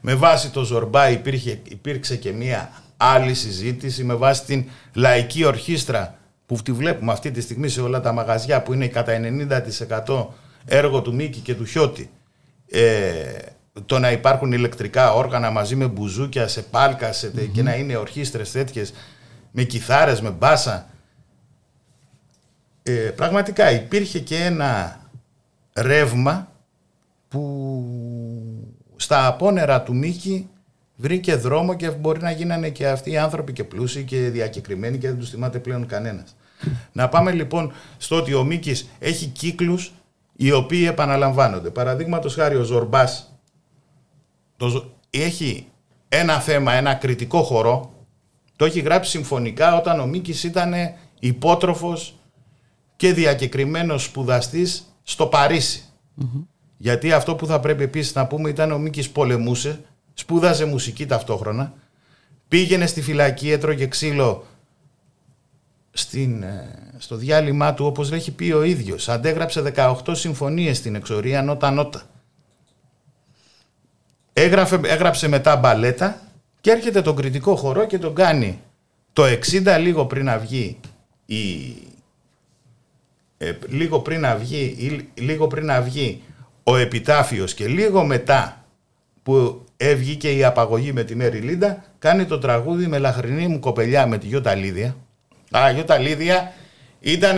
με 0.00 0.14
βάση 0.14 0.50
το 0.50 0.64
Ζορμπά 0.64 1.10
υπήρχε, 1.10 1.60
υπήρξε 1.68 2.16
και 2.16 2.32
μία 2.32 2.70
άλλη 2.96 3.34
συζήτηση 3.34 4.04
με 4.04 4.14
βάση 4.14 4.44
την 4.44 4.64
λαϊκή 4.92 5.44
ορχήστρα 5.44 6.14
που 6.46 6.56
τη 6.62 6.72
βλέπουμε 6.72 7.12
αυτή 7.12 7.30
τη 7.30 7.40
στιγμή 7.40 7.68
σε 7.68 7.80
όλα 7.80 8.00
τα 8.00 8.12
μαγαζιά 8.12 8.62
που 8.62 8.72
είναι 8.72 8.86
κατά 8.86 9.12
90% 10.06 10.26
έργο 10.64 11.02
του 11.02 11.14
Μίκη 11.14 11.40
και 11.40 11.54
του 11.54 11.64
Χιώτη 11.64 12.10
ε, 12.70 12.82
το 13.86 13.98
να 13.98 14.10
υπάρχουν 14.10 14.52
ηλεκτρικά 14.52 15.12
όργανα 15.12 15.50
μαζί 15.50 15.76
με 15.76 15.86
μπουζούκια 15.86 16.48
σε 16.48 16.62
πάλκα 16.62 17.10
και 17.52 17.62
να 17.62 17.74
είναι 17.74 17.96
ορχήστρες 17.96 18.50
τέτοιες 18.50 18.92
με 19.50 19.62
κιθάρες, 19.62 20.20
με 20.20 20.30
μπάσα 20.30 20.86
ε, 22.82 22.92
πραγματικά 22.92 23.70
υπήρχε 23.70 24.18
και 24.18 24.36
ένα 24.36 25.00
ρεύμα 25.74 26.52
που 27.28 27.94
στα 28.96 29.26
απόνερα 29.26 29.82
του 29.82 29.94
Μίκη 29.94 30.48
βρήκε 30.96 31.34
δρόμο 31.34 31.74
και 31.74 31.90
μπορεί 31.90 32.20
να 32.20 32.30
γίνανε 32.30 32.70
και 32.70 32.88
αυτοί 32.88 33.10
οι 33.10 33.16
άνθρωποι 33.16 33.52
και 33.52 33.64
πλούσιοι 33.64 34.04
και 34.04 34.16
διακεκριμένοι 34.16 34.98
και 34.98 35.08
δεν 35.08 35.18
τους 35.18 35.30
θυμάται 35.30 35.58
πλέον 35.58 35.86
κανένας. 35.86 36.36
Να 36.92 37.08
πάμε 37.08 37.32
λοιπόν 37.32 37.72
στο 37.96 38.16
ότι 38.16 38.34
ο 38.34 38.44
Μίκης 38.44 38.88
έχει 38.98 39.26
κύκλους 39.26 39.92
οι 40.36 40.52
οποίοι 40.52 40.86
επαναλαμβάνονται. 40.88 41.70
Παραδείγματος 41.70 42.34
χάρη 42.34 42.56
ο 42.56 42.62
Ζορμπάς 42.62 43.31
το, 44.70 44.92
έχει 45.10 45.66
ένα 46.08 46.40
θέμα, 46.40 46.72
ένα 46.72 46.94
κριτικό 46.94 47.42
χορό, 47.42 47.92
το 48.56 48.64
έχει 48.64 48.80
γράψει 48.80 49.10
συμφωνικά 49.10 49.76
όταν 49.76 50.00
ο 50.00 50.06
Μίκης 50.06 50.44
ήταν 50.44 50.74
υπότροφος 51.20 52.14
και 52.96 53.12
διακεκριμένος 53.12 54.04
σπουδαστής 54.04 54.94
στο 55.02 55.26
παρισι 55.26 55.82
Γιατί 56.76 57.12
αυτό 57.12 57.34
που 57.34 57.46
θα 57.46 57.60
πρέπει 57.60 57.82
επίσης 57.82 58.14
να 58.14 58.26
πούμε 58.26 58.48
ήταν 58.48 58.72
ο 58.72 58.78
Μίκης 58.78 59.10
πολεμούσε, 59.10 59.80
σπούδαζε 60.14 60.64
μουσική 60.64 61.06
ταυτόχρονα, 61.06 61.72
πήγαινε 62.48 62.86
στη 62.86 63.02
φυλακή, 63.02 63.50
έτρωγε 63.50 63.86
ξύλο 63.86 64.44
στην, 65.90 66.42
ε, 66.42 66.94
στο 66.98 67.16
διάλειμμα 67.16 67.74
του 67.74 67.86
όπως 67.86 68.12
έχει 68.12 68.30
πει 68.30 68.52
ο 68.52 68.62
ίδιος. 68.62 69.08
Αντέγραψε 69.08 69.60
18 69.76 69.94
συμφωνίες 70.14 70.76
στην 70.76 70.94
εξορία 70.94 71.42
νότα 71.42 71.70
νότα. 71.70 72.02
Έγραφε, 74.32 74.80
έγραψε 74.84 75.28
μετά 75.28 75.56
μπαλέτα 75.56 76.20
και 76.60 76.70
έρχεται 76.70 77.02
τον 77.02 77.16
κριτικό 77.16 77.56
χορό 77.56 77.86
και 77.86 77.98
τον 77.98 78.14
κάνει 78.14 78.60
το 79.12 79.22
60 79.24 79.76
λίγο 79.80 80.06
πριν 80.06 80.24
να 80.24 80.38
βγει 80.38 80.78
η, 81.26 81.36
ε, 83.38 83.52
λίγο, 83.68 84.00
πριν 84.00 84.20
να 84.20 84.36
βγει, 84.36 85.08
λίγο 85.14 85.46
πριν 85.46 85.66
να 85.66 85.80
βγει 85.80 86.22
ο 86.62 86.76
επιτάφιος 86.76 87.54
και 87.54 87.66
λίγο 87.66 88.04
μετά 88.04 88.64
που 89.22 89.64
έβγηκε 89.76 90.36
η 90.36 90.44
απαγωγή 90.44 90.92
με 90.92 91.04
τη 91.04 91.14
Μέρη 91.14 91.38
Λίντα 91.38 91.84
κάνει 91.98 92.24
το 92.24 92.38
τραγούδι 92.38 92.86
με 92.86 92.98
λαχρινή 92.98 93.46
μου 93.46 93.58
κοπελιά 93.58 94.06
με 94.06 94.18
τη 94.18 94.26
Γιώτα 94.26 94.54
Λίδια. 94.54 94.96
Α, 95.56 95.70
Γιώτα 95.70 95.98
Λίδια 95.98 96.52
ήταν 97.00 97.36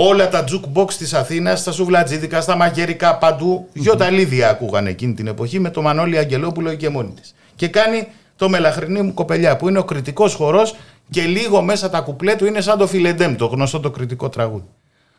όλα 0.00 0.28
τα 0.28 0.44
jukebox 0.48 0.92
της 0.92 1.14
Αθήνας, 1.14 1.60
στα 1.60 1.72
σουβλατζίδικα, 1.72 2.40
στα 2.40 2.56
μαγερικά, 2.56 3.18
παντού. 3.18 3.68
Γιώτα 3.72 4.10
Λίδια 4.10 4.50
ακούγαν 4.50 4.86
εκείνη 4.86 5.14
την 5.14 5.26
εποχή 5.26 5.58
με 5.58 5.70
το 5.70 5.82
Μανώλη 5.82 6.18
Αγγελόπουλο 6.18 6.74
και 6.74 6.88
μόνη 6.88 7.12
της. 7.20 7.34
Και 7.54 7.68
κάνει 7.68 8.08
το 8.36 8.48
μελαχρινή 8.48 9.02
μου 9.02 9.14
κοπελιά 9.14 9.56
που 9.56 9.68
είναι 9.68 9.78
ο 9.78 9.84
κριτικός 9.84 10.34
χορός 10.34 10.76
και 11.10 11.22
λίγο 11.22 11.62
μέσα 11.62 11.90
τα 11.90 12.00
κουπλέ 12.00 12.36
είναι 12.46 12.60
σαν 12.60 12.78
το 12.78 12.86
Φιλεντέμ, 12.86 13.36
το 13.36 13.46
γνωστό 13.46 13.80
το 13.80 13.90
κριτικό 13.90 14.28
τραγούδι 14.28 14.68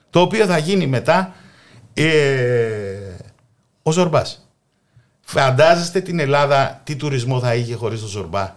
το 0.10 0.22
οποίο 0.22 0.46
θα 0.46 0.58
γίνει 0.58 0.88
μετά 0.88 1.34
ε, 1.94 2.06
ο 3.84 3.92
Ζορμπάς. 3.92 4.50
Φαντάζεστε 5.22 6.02
την 6.02 6.20
Ελλάδα 6.20 6.82
τι 6.84 6.96
τουρισμό 6.96 7.40
θα 7.40 7.56
είχε 7.56 7.76
χωρίς 7.76 8.00
τον 8.00 8.10
Ζορμπά; 8.10 8.56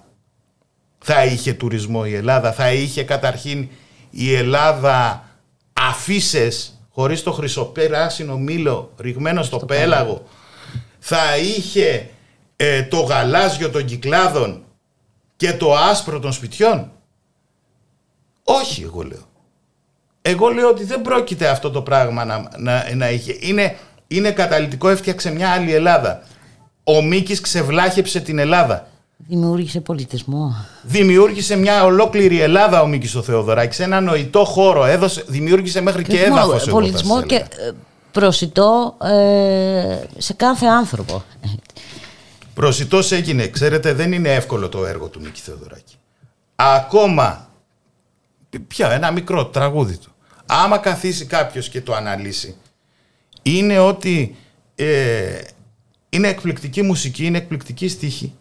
Θα 0.98 1.24
είχε 1.24 1.52
τουρισμό 1.52 2.02
η 2.06 2.14
Ελλάδα, 2.14 2.52
θα 2.52 2.72
είχε 2.72 3.02
καταρχήν 3.04 3.68
η 4.10 4.34
Ελλάδα 4.34 5.24
αφήσεις 5.72 6.80
χωρίς 6.90 7.22
το 7.22 7.32
χρυσοπεράσινο 7.32 8.36
μήλο 8.36 8.92
ρηγμένο 8.98 9.42
στο, 9.42 9.58
πέλαγο. 9.58 10.24
Θα 10.98 11.36
είχε 11.36 12.10
ε, 12.56 12.82
το 12.82 13.00
γαλάζιο 13.00 13.70
των 13.70 13.84
κυκλάδων 13.84 14.64
και 15.36 15.52
το 15.52 15.74
άσπρο 15.74 16.20
των 16.20 16.32
σπιτιών; 16.32 16.92
Όχι 18.44 18.82
εγώ 18.82 19.02
λέω. 19.02 19.30
Εγώ 20.22 20.48
λέω 20.48 20.68
ότι 20.68 20.84
δεν 20.84 21.02
πρόκειται 21.02 21.48
αυτό 21.48 21.70
το 21.70 21.82
πράγμα 21.82 22.24
να, 22.24 22.50
να, 22.56 22.94
να 22.94 23.10
είχε. 23.10 23.36
Είναι, 23.40 23.76
είναι 24.06 24.30
καταλητικό, 24.30 24.88
έφτιαξε 24.88 25.30
μια 25.30 25.50
άλλη 25.50 25.72
Ελλάδα. 25.72 26.22
Ο 26.84 27.02
Μίκης 27.02 27.40
ξεβλάχεψε 27.40 28.20
την 28.20 28.38
Ελλάδα. 28.38 28.88
Δημιούργησε 29.28 29.80
πολιτισμό. 29.80 30.66
Δημιούργησε 30.82 31.56
μια 31.56 31.84
ολόκληρη 31.84 32.40
Ελλάδα 32.40 32.82
ο 32.82 32.86
Μίκης 32.86 33.14
ο 33.14 33.22
Θεοδωράκης. 33.22 33.78
Ένα 33.78 34.00
νοητό 34.00 34.44
χώρο. 34.44 34.84
Έδωσε, 34.84 35.24
δημιούργησε 35.26 35.80
μέχρι 35.80 36.02
και, 36.02 36.16
και 36.16 36.22
έδαφος. 36.22 36.64
Πολιτισμό 36.64 37.22
και 37.22 37.34
ε, 37.34 37.70
προσιτό 38.12 38.96
ε, 39.02 39.98
σε 40.18 40.32
κάθε 40.32 40.66
άνθρωπο. 40.66 41.22
Προσιτός 42.54 43.12
έγινε. 43.12 43.46
Ξέρετε 43.46 43.92
δεν 43.92 44.12
είναι 44.12 44.34
εύκολο 44.34 44.68
το 44.68 44.86
έργο 44.86 45.08
του 45.08 45.20
Μίκη 45.20 45.40
Θεοδωράκη. 45.40 45.94
Ακόμα 46.56 47.48
πια 48.68 48.90
ένα 48.90 49.10
μικρό 49.10 49.46
τραγούδι 49.46 49.96
του 49.96 50.12
άμα 50.52 50.78
καθίσει 50.78 51.24
κάποιος 51.24 51.68
και 51.68 51.80
το 51.80 51.94
αναλύσει, 51.94 52.56
είναι 53.42 53.78
ότι 53.78 54.36
ε, 54.74 55.40
είναι 56.08 56.28
εκπληκτική 56.28 56.82
μουσική, 56.82 57.24
είναι 57.24 57.38
εκπληκτική 57.38 57.88
στίχη. 57.88 58.34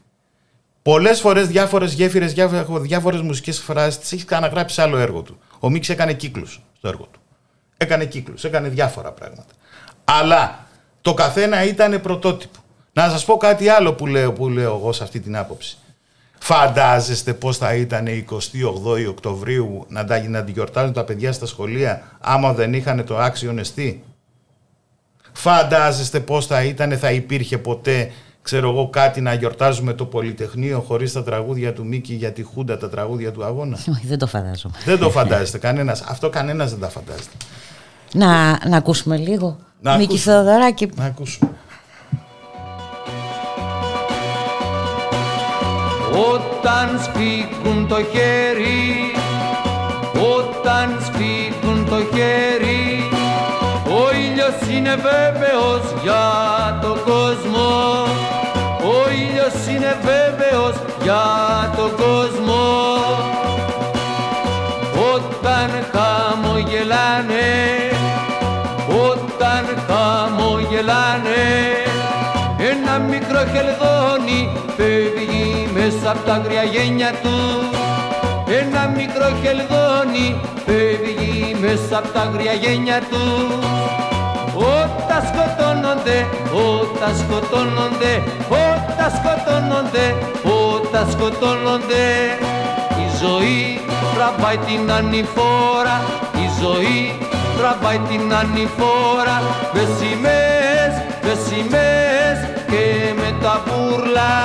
Πολλές 0.82 1.20
φορές 1.20 1.48
διάφορες 1.48 1.94
γέφυρες, 1.94 2.34
διάφορες 2.82 3.22
μουσικές 3.22 3.60
φράσεις 3.60 4.00
τις 4.00 4.12
έχει 4.12 4.26
ξαναγράψει 4.26 4.76
σε 4.76 4.82
άλλο 4.82 4.98
έργο 4.98 5.22
του. 5.22 5.40
Ο 5.60 5.70
Μίξ 5.70 5.90
έκανε 5.90 6.14
κύκλους 6.14 6.62
στο 6.78 6.88
έργο 6.88 7.08
του. 7.12 7.20
Έκανε 7.78 8.06
κύκλους, 8.06 8.44
έκανε 8.44 8.68
διάφορα 8.68 9.12
πράγματα. 9.12 9.54
Αλλά 10.04 10.68
το 11.02 11.14
καθένα 11.14 11.64
ήταν 11.64 12.02
πρωτότυπο. 12.02 12.60
Να 12.94 13.10
σας 13.10 13.26
πω 13.26 13.38
κάτι 13.38 13.68
άλλο 13.68 13.94
που 13.94 14.08
λέω, 14.08 14.34
που 14.34 14.50
λέω 14.50 14.76
εγώ 14.76 14.92
σε 14.92 15.04
αυτή 15.04 15.20
την 15.20 15.38
άποψη. 15.38 15.78
Φαντάζεστε 16.40 17.34
πώς 17.34 17.58
θα 17.58 17.76
ήταν 17.76 18.08
η 18.08 18.26
28η 18.30 19.08
Οκτωβρίου 19.10 19.86
να, 19.88 20.06
τα, 20.06 20.28
να 20.28 20.44
την 20.44 20.54
γιορτάζουν 20.54 20.94
τα 20.94 21.04
παιδιά 21.04 21.32
στα 21.32 21.46
σχολεία 21.46 22.18
άμα 22.20 22.54
δεν 22.54 22.74
είχαν 22.74 23.06
το 23.06 23.18
άξιο 23.18 23.52
νεστή; 23.52 24.04
Φαντάζεστε 25.34 26.20
πώς 26.20 26.46
θα 26.46 26.64
ήταν, 26.64 26.98
θα 26.98 27.12
υπήρχε 27.12 27.58
ποτέ 27.58 28.12
ξέρω 28.42 28.70
εγώ 28.70 28.90
κάτι 28.90 29.22
να 29.22 29.34
γιορτάζουμε 29.34 29.94
το 29.94 30.06
Πολυτεχνείο 30.06 30.80
χωρίς 30.80 31.12
τα 31.14 31.24
τραγούδια 31.24 31.74
του 31.74 31.86
Μίκη 31.86 32.14
για 32.14 32.32
τη 32.32 32.44
Χούντα, 32.44 32.78
τα 32.78 32.90
τραγούδια 32.90 33.32
του 33.32 33.44
αγώνα; 33.44 33.78
Όχι, 33.94 34.08
δεν 34.08 34.18
το 34.18 34.28
φαντάζομαι. 34.28 34.76
Δεν 34.86 35.00
το 35.00 35.10
φαντάζεστε 35.10 35.58
κανένας. 35.58 36.02
Αυτό 36.02 36.30
κανένας 36.30 36.70
δεν 36.70 36.80
τα 36.80 36.90
φαντάζεται. 36.90 37.36
Να, 38.14 38.60
να 38.68 38.78
ακούσουμε 38.78 39.18
λίγο. 39.18 39.58
Να 39.82 39.98
Μίκη 39.98 40.18
Θεοδωράκη. 40.18 40.90
Να 40.96 41.06
ακούσουμε. 41.06 41.52
Όταν 46.34 47.00
σφίγγουν 47.02 47.88
το 47.88 47.96
χέρι, 47.96 49.12
όταν 50.14 51.00
σφίγγουν 51.02 51.86
το 51.86 52.16
χέρι 52.16 53.10
ο 53.92 54.16
ήλιος 54.16 54.78
είναι 54.78 54.96
βέβαιος 54.96 56.02
για 56.04 56.80
το 56.82 56.98
κόσμο 57.06 58.31
ο 59.42 59.44
ήλιος 59.44 59.76
είναι 59.76 59.98
βέβαιος 60.02 60.76
για 61.04 61.24
το 61.76 61.82
κόσμο. 61.82 62.64
Όταν 65.14 65.70
χαμογελάνε 65.92 67.50
όταν 69.10 69.64
χαμογελάνε 69.88 71.44
ένα 72.58 73.00
μικρό 73.00 73.40
χελδόνι 73.54 74.50
φεύγει 74.78 75.70
μέσα 75.74 76.12
από 76.12 76.20
τα 76.26 76.34
αγριά 76.34 76.64
γένια 76.64 77.12
του. 77.22 77.38
Ένα 78.62 78.88
μικρό 78.96 79.30
χελδόνι 79.42 80.40
φεύγει 80.66 81.56
μέσα 81.60 81.98
από 81.98 82.08
τα 82.08 82.22
αγριά 82.22 82.54
γένια 82.54 83.00
του 83.00 83.52
όταν 84.62 85.22
σκοτώνονται 85.28 85.62
σκοτώνονται, 85.72 86.28
όταν 86.82 87.14
σκοτώνονται, 87.18 88.14
όταν 88.50 89.12
σκοτώνονται, 89.18 90.06
όταν 90.44 91.12
σκοτώνονται. 91.12 92.06
Η 93.04 93.08
ζωή 93.22 93.82
τραβάει 94.16 94.58
την 94.58 94.92
ανηφόρα, 94.92 95.98
η 96.44 96.48
ζωή 96.62 97.18
τραβάει 97.58 98.00
την 98.10 98.34
ανηφόρα 98.34 99.38
μες 99.74 99.90
σημαίες, 100.00 100.94
μες 101.24 101.40
σημαίες 101.48 102.38
και 102.72 102.86
με 103.20 103.36
τα 103.42 103.62
μπουρλά. 103.66 104.38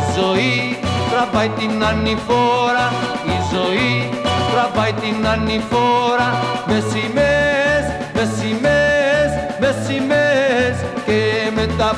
Η 0.00 0.20
ζωή 0.20 0.78
τραβάει 1.10 1.48
την 1.48 1.84
ανηφόρα, 1.84 2.86
η 3.34 3.36
ζωή 3.54 4.10
τραβάει 4.52 4.92
την 4.92 5.26
ανηφόρα 5.26 6.28
μες 6.66 6.84
με 11.84 11.90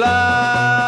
τα 0.00 0.85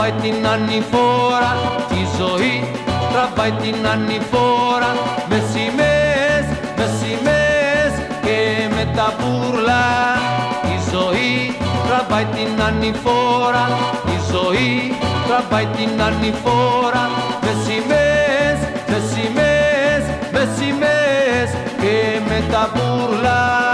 τραβάει 0.00 0.20
την 0.30 0.46
ανηφόρα, 0.46 1.52
η 1.90 2.06
ζωή 2.18 2.64
τραβάει 3.12 3.52
την 3.52 3.86
ανηφόρα. 3.86 4.92
Με 5.28 5.42
σημαίες, 5.52 6.46
με 6.76 6.86
σημαίες 6.98 7.92
και 8.22 8.38
με 8.74 8.84
τα 8.96 9.14
μπουρλά. 9.18 9.88
Η 10.74 10.76
ζωή 10.92 11.56
τραβάει 11.86 12.24
την 12.24 12.62
ανηφόρα, 12.62 13.64
η 14.14 14.16
ζωή 14.32 14.94
τραβάει 15.26 15.66
την 15.66 16.02
ανηφόρα. 16.02 17.04
Με 17.42 17.52
σημαίες, 17.64 18.58
με 18.90 18.98
σημαίες, 19.10 20.04
με 20.32 20.42
σημαίες 20.56 21.50
και 21.80 22.20
με 22.28 22.44
τα 22.52 22.70
μπουρλά. 22.72 23.69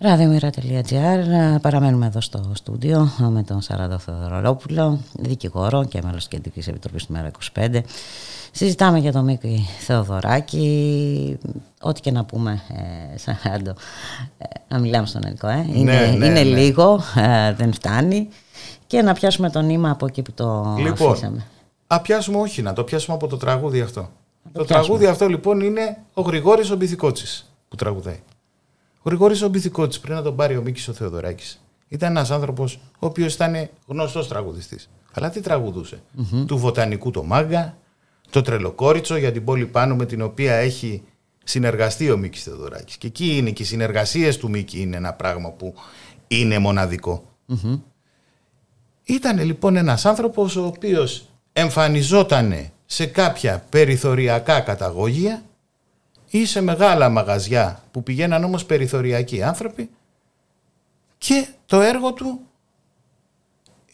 Ραδιομήρα.gr 0.00 1.60
Παραμένουμε 1.60 2.06
εδώ 2.06 2.20
στο 2.20 2.50
στούντιο 2.54 3.10
με 3.18 3.42
τον 3.42 3.60
Σαράδο 3.60 3.98
Θεοδωρολόπουλο, 3.98 4.98
δικηγόρο 5.12 5.84
και 5.84 6.00
μέλος 6.02 6.16
της 6.16 6.28
Κεντρικής 6.28 6.68
Επιτροπής 6.68 7.06
του 7.06 7.12
Μέρα 7.12 7.30
25. 7.54 7.80
Συζητάμε 8.52 8.98
για 8.98 9.12
τον 9.12 9.24
Μίκη 9.24 9.66
Θεοδωράκη, 9.78 11.38
ό,τι 11.80 12.00
και 12.00 12.10
να 12.10 12.24
πούμε, 12.24 12.62
ε, 13.14 13.18
Σαράντο, 13.18 13.70
ε, 14.38 14.44
να 14.68 14.78
μιλάμε 14.78 15.06
στον 15.06 15.22
ελληνικό, 15.24 15.48
ε. 15.48 15.66
είναι, 15.72 15.92
Ναι, 15.92 16.06
ναι, 16.06 16.26
είναι 16.26 16.28
ναι. 16.28 16.42
λίγο, 16.42 17.00
ε, 17.16 17.52
δεν 17.52 17.72
φτάνει. 17.72 18.28
Και 18.86 19.02
να 19.02 19.12
πιάσουμε 19.12 19.50
το 19.50 19.60
νήμα 19.60 19.90
από 19.90 20.06
εκεί 20.06 20.22
που 20.22 20.32
το 20.32 20.74
Λοιπόν, 20.78 21.10
αφήσαμε. 21.10 21.46
Α, 21.86 22.00
πιάσουμε 22.00 22.38
όχι, 22.38 22.62
να 22.62 22.72
το 22.72 22.84
πιάσουμε 22.84 23.16
από 23.16 23.26
το 23.26 23.36
τραγούδι 23.36 23.80
αυτό. 23.80 24.00
Το, 24.52 24.64
πιάσουμε. 24.64 24.66
τραγούδι 24.66 25.06
αυτό 25.06 25.26
λοιπόν 25.28 25.60
είναι 25.60 25.96
ο 26.14 26.20
Γρηγόρης 26.20 26.70
ο 26.70 26.76
Μπιθικότσης 26.76 27.50
που 27.68 27.76
τραγουδάει. 27.76 28.20
Ο 28.98 29.08
Γρηγόρης 29.08 29.42
ο 29.42 29.48
Μπιθικότσης 29.48 30.00
πριν 30.00 30.14
να 30.14 30.22
τον 30.22 30.36
πάρει 30.36 30.56
ο 30.56 30.62
Μίκης 30.62 30.88
ο 30.88 30.92
Θεοδωράκης 30.92 31.62
ήταν 31.88 32.10
ένας 32.10 32.30
άνθρωπος 32.30 32.80
ο 32.98 33.06
οποίος 33.06 33.34
ήταν 33.34 33.68
γνωστός 33.86 34.28
τραγουδιστής. 34.28 34.90
Αλλά 35.12 35.30
τι 35.30 35.40
τραγουδούσε. 35.40 36.02
Μμμ. 36.12 36.44
Του 36.46 36.58
βοτανικού 36.58 37.10
το 37.10 37.22
μάγκα, 37.22 37.76
το 38.30 38.42
τρελοκόριτσο 38.42 39.16
για 39.16 39.32
την 39.32 39.44
πόλη 39.44 39.66
πάνω 39.66 39.96
με 39.96 40.06
την 40.06 40.22
οποία 40.22 40.54
έχει 40.54 41.02
συνεργαστεί 41.44 42.10
ο 42.10 42.16
Μίκης 42.16 42.42
Θεοδωράκης. 42.42 42.96
Και 42.96 43.06
εκεί 43.06 43.36
είναι 43.36 43.50
και 43.50 43.62
οι 43.62 43.66
συνεργασίες 43.66 44.36
του 44.36 44.50
Μίκη 44.50 44.80
είναι 44.80 44.96
ένα 44.96 45.12
πράγμα 45.12 45.50
που 45.50 45.74
είναι 46.28 46.58
μοναδικό. 46.58 47.24
Μμμ. 47.46 47.80
Ήταν 49.04 49.38
λοιπόν 49.38 49.76
ένας 49.76 50.04
άνθρωπος 50.04 50.56
ο 50.56 50.64
οποίος 50.64 51.28
εμφανιζόταν 51.52 52.70
σε 52.86 53.06
κάποια 53.06 53.64
περιθωριακά 53.68 54.60
καταγωγία 54.60 55.42
ή 56.28 56.46
σε 56.46 56.60
μεγάλα 56.60 57.08
μαγαζιά 57.08 57.82
που 57.90 58.02
πηγαίναν 58.02 58.44
όμως 58.44 58.64
περιθωριακοί 58.64 59.42
άνθρωποι 59.42 59.90
και 61.18 61.46
το 61.66 61.80
έργο 61.80 62.12
του 62.12 62.40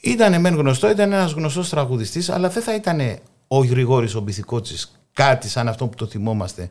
ήταν 0.00 0.40
μεν 0.40 0.54
γνωστό, 0.54 0.90
ήταν 0.90 1.12
ένας 1.12 1.32
γνωστός 1.32 1.68
τραγουδιστής 1.68 2.30
αλλά 2.30 2.48
δεν 2.48 2.62
θα 2.62 2.74
ήταν 2.74 3.18
ο 3.48 3.64
Γρηγόρης 3.64 4.14
ο 4.14 4.20
Μπιθικότσης 4.20 5.00
κάτι 5.12 5.48
σαν 5.48 5.68
αυτό 5.68 5.86
που 5.86 5.96
το 5.96 6.06
θυμόμαστε 6.06 6.70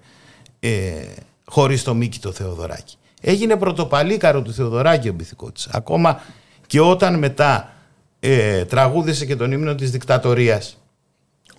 ε, 0.59 1.05
χωρίς 1.45 1.83
το 1.83 1.93
Μίκη 1.93 2.19
το 2.19 2.31
Θεοδωράκη. 2.31 2.95
Έγινε 3.21 3.57
πρωτοπαλίκαρο 3.57 4.41
του 4.41 4.53
Θεοδωράκη 4.53 5.09
ο 5.09 5.13
Μπιθικότσης. 5.13 5.67
Ακόμα 5.71 6.21
και 6.67 6.79
όταν 6.79 7.17
μετά 7.19 7.73
ε, 8.19 8.65
τραγούδισε 8.65 9.25
και 9.25 9.35
τον 9.35 9.51
ύμνο 9.51 9.75
της 9.75 9.91
δικτατορίας 9.91 10.77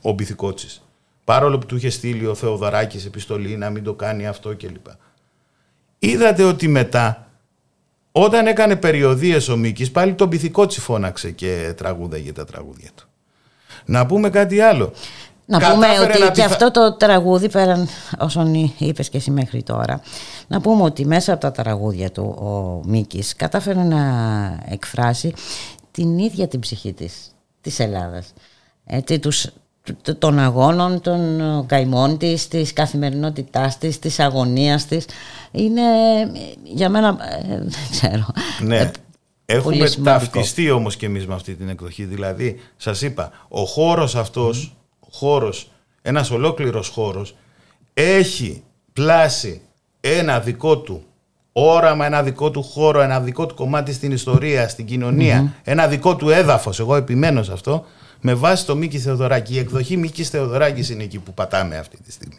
ο 0.02 0.12
Μπιθικότσης. 0.12 0.82
Παρόλο 1.24 1.58
που 1.58 1.66
του 1.66 1.76
είχε 1.76 1.90
στείλει 1.90 2.26
ο 2.26 2.34
Θεοδωράκης 2.34 3.04
επιστολή 3.04 3.56
να 3.56 3.70
μην 3.70 3.84
το 3.84 3.94
κάνει 3.94 4.26
αυτό 4.26 4.56
κλπ. 4.56 4.86
Είδατε 5.98 6.42
ότι 6.42 6.68
μετά 6.68 7.26
όταν 8.12 8.46
έκανε 8.46 8.76
περιοδίες 8.76 9.48
ο 9.48 9.56
Μίκης 9.56 9.90
πάλι 9.90 10.14
τον 10.14 10.28
Μπιθικότσι 10.28 10.80
φώναξε 10.80 11.30
και 11.30 11.74
τραγούδαγε 11.76 12.32
τα 12.32 12.44
τραγούδια 12.44 12.90
του. 12.94 13.08
Να 13.84 14.06
πούμε 14.06 14.30
κάτι 14.30 14.60
άλλο. 14.60 14.92
Να 15.46 15.58
Κατάφερε 15.58 15.94
πούμε 15.94 16.10
ότι 16.10 16.18
να 16.20 16.26
και 16.26 16.32
τη 16.32 16.40
θα- 16.40 16.46
αυτό 16.46 16.70
το 16.70 16.92
τραγούδι 16.96 17.48
πέραν 17.50 17.88
όσων 18.18 18.54
είπες 18.78 19.08
και 19.08 19.16
εσύ 19.16 19.30
μέχρι 19.30 19.62
τώρα 19.62 20.00
να 20.48 20.60
πούμε 20.60 20.82
ότι 20.82 21.06
μέσα 21.06 21.32
από 21.32 21.40
τα 21.40 21.52
τραγούδια 21.52 22.10
του 22.10 22.22
ο 22.24 22.82
Μίκης 22.88 23.36
κατάφερε 23.36 23.82
να 23.82 24.02
εκφράσει 24.68 25.34
την 25.90 26.18
ίδια 26.18 26.48
την 26.48 26.60
ψυχή 26.60 26.92
της, 26.92 27.34
της 27.60 27.78
Ελλάδας 27.80 28.32
έτσι, 28.86 29.18
τους, 29.18 29.42
τ- 29.42 29.52
των 30.18 30.38
αγώνων, 30.38 31.00
των 31.00 31.40
ε, 31.40 31.64
καημών 31.66 32.18
της, 32.18 32.48
της 32.48 32.72
καθημερινότητάς 32.72 33.78
της, 33.78 33.98
της 33.98 34.18
αγωνίας 34.18 34.86
της 34.86 35.06
είναι 35.52 35.80
ε, 35.80 36.26
για 36.64 36.88
μένα 36.88 37.16
ε, 37.48 37.58
δεν 37.58 37.72
ξέρω 37.90 38.26
Ναι. 38.60 38.76
ε, 38.78 38.90
Έχουμε 39.46 39.76
πολύ 39.76 39.88
σημαντικό. 39.88 40.20
ταυτιστεί 40.32 40.70
όμως 40.70 40.96
και 40.96 41.06
εμείς 41.06 41.26
με 41.26 41.34
αυτή 41.34 41.54
την 41.54 41.68
εκδοχή. 41.68 42.04
Δηλαδή, 42.04 42.60
σας 42.76 43.02
είπα, 43.02 43.30
ο 43.48 43.64
χώρος 43.64 44.16
αυτός, 44.16 44.76
ο 45.00 45.06
χώρος, 45.12 45.70
ένας 46.02 46.30
ολόκληρος 46.30 46.88
χώρος, 46.88 47.34
έχει 47.94 48.62
πλάσει 48.92 49.60
ένα 50.00 50.40
δικό 50.40 50.78
του 50.78 51.02
όραμα, 51.52 52.06
ένα 52.06 52.22
δικό 52.22 52.50
του 52.50 52.62
χώρο, 52.62 53.00
ένα 53.00 53.20
δικό 53.20 53.46
του 53.46 53.54
κομμάτι 53.54 53.92
στην 53.92 54.12
ιστορία, 54.12 54.68
στην 54.68 54.84
κοινωνία, 54.86 55.40
Μμμ. 55.40 55.48
ένα 55.64 55.86
δικό 55.86 56.16
του 56.16 56.30
έδαφος, 56.30 56.78
εγώ 56.80 56.96
επιμένω 56.96 57.42
σε 57.42 57.52
αυτό, 57.52 57.84
με 58.26 58.34
βάση 58.34 58.66
το 58.66 58.76
Μίκης 58.76 59.02
Θεοδωράκη. 59.02 59.54
Η 59.54 59.58
εκδοχή 59.58 59.96
Μίκης 59.96 60.28
Θεοδωράκης 60.28 60.88
είναι 60.90 61.02
εκεί 61.02 61.18
που 61.18 61.34
πατάμε 61.34 61.76
αυτή 61.76 61.96
τη 62.02 62.12
στιγμή. 62.12 62.38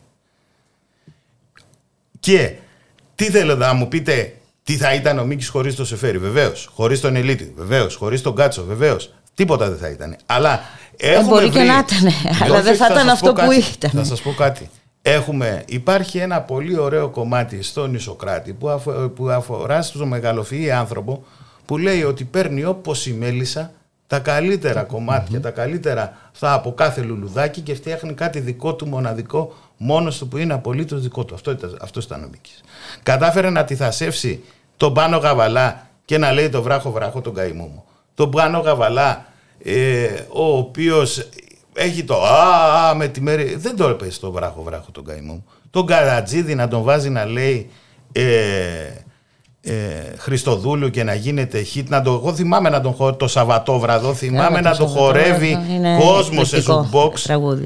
Και 2.19 2.53
τι 3.15 3.25
θέλω 3.29 3.55
να 3.55 3.73
μου 3.73 3.87
πείτε, 3.87 4.33
τι 4.63 4.75
θα 4.77 4.93
ήταν 4.93 5.19
ο 5.19 5.25
Μίκης 5.25 5.47
χωρίς 5.47 5.75
το 5.75 5.85
Σεφέρι, 5.85 6.17
βεβαίως. 6.17 6.69
Χωρίς 6.73 6.99
τον 6.99 7.15
Ελίτη, 7.15 7.53
βεβαίως. 7.55 7.95
Χωρίς 7.95 8.21
τον 8.21 8.35
Κάτσο, 8.35 8.63
βεβαίως. 8.63 9.13
Τίποτα 9.33 9.69
δεν 9.69 9.77
θα 9.77 9.89
ήταν. 9.89 10.15
Αλλά 10.25 10.59
έχουμε 10.97 11.25
Ε, 11.25 11.29
μπορεί 11.29 11.45
και 11.49 11.51
βρει- 11.59 11.67
να 11.67 11.77
ήταν, 11.77 12.13
αλλά 12.41 12.53
Όχι, 12.55 12.63
δεν 12.63 12.71
όχι, 12.73 12.81
θα 12.81 12.85
ήταν 12.85 12.97
σας 13.03 13.11
αυτό 13.11 13.33
πω 13.33 13.43
που 13.43 13.49
κάτι. 13.49 13.65
ήταν. 13.75 13.91
Θα 13.91 14.03
σας 14.03 14.21
πω 14.21 14.31
κάτι. 14.33 14.69
Έχουμε, 15.01 15.63
υπάρχει 15.67 16.17
ένα 16.17 16.41
πολύ 16.41 16.77
ωραίο 16.77 17.09
κομμάτι 17.09 17.61
στον 17.61 17.93
Ισοκράτη 17.93 18.53
που, 18.53 18.69
αφο- 18.69 19.09
που 19.09 19.29
αφορά 19.29 19.81
στον 19.81 20.07
μεγαλοφυή 20.07 20.71
άνθρωπο 20.71 21.23
που 21.65 21.77
λέει 21.77 22.03
ότι 22.03 22.23
παίρνει 22.23 22.63
όπως 22.65 23.05
η 23.07 23.13
μέλισσα 23.13 23.71
τα 24.15 24.21
καλύτερα 24.21 24.83
κομμάτια, 24.83 25.41
τα 25.41 25.49
καλύτερα 25.49 26.17
αυτά 26.31 26.53
από 26.53 26.73
κάθε 26.73 27.01
λουλουδάκι 27.01 27.61
και 27.61 27.73
φτιάχνει 27.75 28.13
κάτι 28.13 28.39
δικό 28.39 28.75
του 28.75 28.87
μοναδικό 28.87 29.53
μόνος 29.77 30.17
του 30.17 30.27
που 30.27 30.37
είναι 30.37 30.53
απολύτως 30.53 31.01
δικό 31.01 31.25
του. 31.25 31.33
Αυτό 31.33 31.51
ήταν, 31.51 31.77
αυτός 31.81 32.05
ήταν 32.05 32.23
ο 32.23 32.27
Μίκης. 32.31 32.63
Κατάφερε 33.03 33.49
να 33.49 33.59
αντιθασεύσει 33.59 34.43
τον 34.77 34.93
Πάνο 34.93 35.17
Γαβαλά 35.17 35.87
και 36.05 36.17
να 36.17 36.31
λέει 36.31 36.49
το 36.49 36.61
βράχο 36.61 36.91
βράχο 36.91 37.21
τον 37.21 37.33
καημό 37.33 37.63
μου. 37.63 37.83
Τον 38.15 38.31
Πάνο 38.31 38.59
Γαβαλά 38.59 39.25
ε, 39.63 40.07
ο 40.29 40.57
οποίος 40.57 41.29
έχει 41.73 42.03
το 42.03 42.23
α, 42.23 42.89
α 42.89 42.95
με 42.95 43.07
τη 43.07 43.21
μέρη. 43.21 43.55
Δεν 43.55 43.75
το 43.75 43.87
έπαιζε 43.87 44.19
το 44.19 44.31
βράχο 44.31 44.61
βράχο 44.61 44.91
τον 44.91 45.05
καημό 45.05 45.33
μου. 45.33 45.45
Τον 45.69 45.85
Καρατζίδη 45.85 46.55
να 46.55 46.67
τον 46.67 46.81
βάζει 46.81 47.09
να 47.09 47.25
λέει 47.25 47.69
ε, 48.11 48.23
ε, 49.65 50.17
Χριστοδούλου 50.17 50.89
και 50.89 51.03
να 51.03 51.13
γίνεται 51.13 51.65
hit. 51.75 51.83
Να 51.87 52.01
το, 52.01 52.11
εγώ 52.13 52.33
θυμάμαι 52.33 52.69
να 52.69 52.81
τον 52.81 52.93
χω, 52.93 53.13
το 53.15 53.27
Σαββατόβραδο, 53.27 54.13
θυμάμαι 54.13 54.59
Έλα, 54.59 54.69
να 54.69 54.75
το 54.75 54.83
το 54.83 54.89
χορεύει 54.89 55.51
Σαββατόβραδο 55.51 55.73
είναι 55.73 55.97
κόσμος 55.97 56.47
σε 56.47 56.57
εκπληκτικό 56.57 57.11
jukebox 57.13 57.19
τραγούδι. 57.19 57.65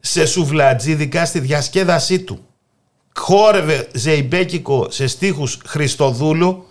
σε 0.00 0.26
σουβλατζίδικα 0.26 1.24
στη 1.24 1.40
διασκέδασή 1.40 2.20
του. 2.20 2.38
χόρευε 3.18 3.88
ζεϊμπέκικο 3.92 4.86
σε 4.90 5.06
στίχους 5.06 5.58
Χριστοδούλου 5.66 6.64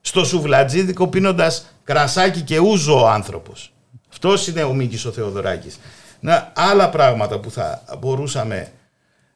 στο 0.00 0.24
σουβλατζίδικο 0.24 1.06
πίνοντας 1.08 1.66
κρασάκι 1.84 2.40
και 2.40 2.58
ούζο 2.58 3.02
ο 3.02 3.08
άνθρωπος. 3.08 3.72
Αυτός 4.10 4.46
είναι 4.46 4.62
ο 4.62 4.72
Μίκης 4.72 5.04
ο 5.04 5.10
Θεοδωράκης. 5.12 5.78
Να, 6.20 6.52
άλλα 6.56 6.88
πράγματα 6.90 7.38
που 7.38 7.50
θα 7.50 7.82
μπορούσαμε 8.00 8.72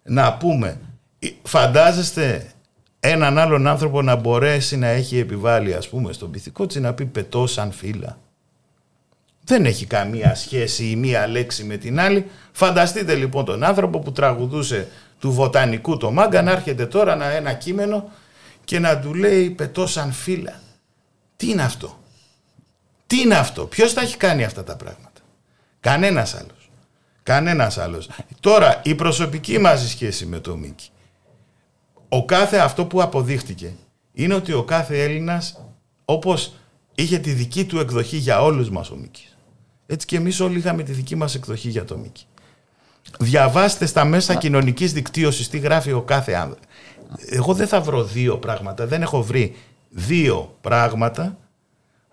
να 0.03 0.32
πούμε. 0.35 0.81
Φαντάζεστε 1.43 2.53
έναν 3.01 3.39
άλλον 3.39 3.66
άνθρωπο 3.66 4.02
να 4.02 4.16
μπορέσει 4.16 4.77
να 4.77 4.86
έχει 4.86 5.18
επιβάλει 5.18 5.74
ας 5.74 5.89
πούμε 5.89 6.12
στον 6.12 6.31
πυθικό 6.31 6.66
της 6.66 6.77
να 6.77 6.94
πει 6.94 7.05
πετώ 7.05 7.47
σαν 7.47 7.72
φύλλα. 7.72 8.18
Δεν 9.44 9.64
έχει 9.64 9.86
καμία 9.86 10.35
σχέση 10.35 10.85
η 10.85 10.97
μία 10.97 11.27
λέξη 11.27 11.64
με 11.64 11.77
την 11.77 12.01
άλλη. 12.01 12.31
Φανταστείτε 12.52 13.14
λοιπόν 13.14 13.44
τον 13.44 13.64
άνθρωπο 13.64 13.98
που 13.98 14.12
τραγουδούσε 14.12 14.89
του 15.18 15.32
βοτανικού 15.32 15.97
το 15.97 16.10
μάγκα 16.10 16.43
να 16.43 16.51
έρχεται 16.51 16.86
τώρα 16.86 17.16
να 17.16 17.31
ένα 17.31 17.52
κείμενο 17.52 18.10
και 18.64 18.78
να 18.78 18.98
του 18.98 19.14
λέει 19.14 19.51
πετώ 19.51 19.86
σαν 19.86 20.12
φύλλα. 20.12 20.60
Τι 21.36 21.51
είναι 21.51 21.62
αυτό; 21.62 21.98
Τι 23.06 23.20
είναι 23.20 23.36
αυτό; 23.36 23.66
Ποιος 23.66 23.94
τα 23.94 24.01
έχει 24.01 24.16
κάνει 24.16 24.44
αυτά 24.44 24.64
τα 24.64 24.77
πράγματα; 24.77 25.20
Κανένας 25.81 26.35
άλλος. 26.35 26.70
Κανένας 27.22 27.78
άλλος. 27.78 28.10
Τώρα 28.40 28.81
η 28.85 28.94
προσωπική 28.94 29.59
μας 29.59 29.89
σχέση 29.89 30.27
με 30.27 30.39
το 30.39 30.56
Μίκη. 30.56 30.90
Ο 32.12 32.24
κάθε 32.24 32.57
αυτό 32.57 32.85
που 32.85 33.03
αποδείχτηκε 33.03 33.73
είναι 34.12 34.35
ότι 34.35 34.53
ο 34.53 34.65
κάθε 34.65 35.03
Έλληνας 35.03 35.65
όπως 36.05 36.55
είχε 36.95 37.19
τη 37.19 37.31
δική 37.31 37.65
του 37.65 37.78
εκδοχή 37.78 38.16
για 38.16 38.43
όλους 38.43 38.70
μας 38.70 38.91
ο 38.91 38.97
Μίκης. 38.97 39.37
Έτσι 39.87 40.07
και 40.07 40.16
εμείς 40.16 40.41
όλοι 40.41 40.59
είχαμε 40.59 40.82
τη 40.82 40.93
δική 40.93 41.16
μας 41.16 41.35
εκδοχή 41.35 41.69
για 41.69 41.85
το 41.85 41.97
Μίκη. 41.97 42.24
Διαβάστε 43.19 43.87
στα 43.87 44.05
μέσα 44.05 44.35
κοινωνικής 44.35 44.93
δικτύωσης 44.93 45.49
τι 45.49 45.59
γράφει 45.59 45.93
ο 45.93 46.03
κάθε 46.03 46.32
άνθρωπο. 46.32 46.66
Εγώ 47.31 47.55
δεν 47.55 47.66
θα 47.66 47.81
βρω 47.81 48.05
δύο 48.05 48.39
πράγματα, 48.39 48.87
δεν 48.87 49.03
έχω 49.03 49.23
βρει 49.23 49.57
δύο 49.89 50.57
πράγματα 50.61 51.39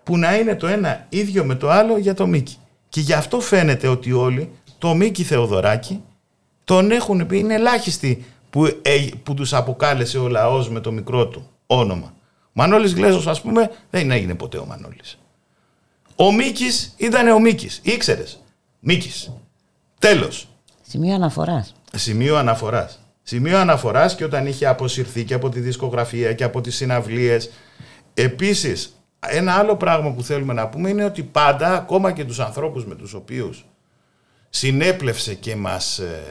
που 0.02 0.18
να 0.18 0.36
είναι 0.36 0.54
το 0.54 0.66
ένα 0.66 1.06
ίδιο 1.08 1.44
με 1.44 1.54
το 1.54 1.70
άλλο 1.70 1.98
για 1.98 2.14
το 2.14 2.26
Μίκη. 2.26 2.56
Και 2.88 3.00
γι' 3.00 3.12
αυτό 3.12 3.40
φαίνεται 3.40 3.88
ότι 3.88 4.12
όλοι 4.12 4.50
το 4.78 4.94
Μίκη 4.94 5.22
Θεοδωράκη 5.22 6.02
τον 6.64 6.90
έχουν 6.90 7.26
πει, 7.26 7.38
είναι 7.38 7.54
ελάχιστοι 7.54 8.24
που, 8.50 8.64
ε, 8.82 9.06
που 9.22 9.34
τους 9.34 9.52
αποκάλεσε 9.54 10.18
ο 10.18 10.28
λαός 10.28 10.70
με 10.70 10.80
το 10.80 10.92
μικρό 10.92 11.26
του 11.26 11.50
όνομα. 11.66 12.12
Μανώλης 12.52 12.94
Γλέζος 12.94 13.26
ας 13.26 13.40
πούμε 13.40 13.70
δεν 13.90 14.10
έγινε 14.10 14.34
ποτέ 14.34 14.58
ο 14.58 14.64
Μανώλης. 14.64 15.18
Ο 16.16 16.32
Μίκης 16.32 16.94
ήταν 16.96 17.28
ο 17.28 17.38
Μίκης, 17.38 17.80
ήξερες. 17.82 18.42
Μίκης. 18.80 19.32
Τέλος. 19.98 20.48
Σημείο 20.82 21.14
αναφοράς. 21.14 21.74
Σημείο 21.92 22.36
αναφοράς. 22.36 23.00
Σημείο 23.22 23.58
αναφοράς 23.58 24.14
και 24.14 24.24
όταν 24.24 24.46
είχε 24.46 24.66
αποσυρθεί 24.66 25.24
και 25.24 25.34
από 25.34 25.48
τη 25.48 25.60
δισκογραφία 25.60 26.32
και 26.32 26.44
από 26.44 26.60
τις 26.60 26.76
συναυλίες. 26.76 27.50
Επίσης, 28.14 29.02
ένα 29.18 29.52
άλλο 29.52 29.76
πράγμα 29.76 30.12
που 30.12 30.22
θέλουμε 30.22 30.52
να 30.52 30.68
πούμε 30.68 30.88
είναι 30.88 31.04
ότι 31.04 31.22
πάντα, 31.22 31.74
ακόμα 31.74 32.12
και 32.12 32.24
τους 32.24 32.40
ανθρώπους 32.40 32.86
με 32.86 32.94
τους 32.94 33.14
οποίους 33.14 33.64
συνέπλευσε 34.50 35.34
και 35.34 35.56
μας 35.56 35.98
ε, 35.98 36.22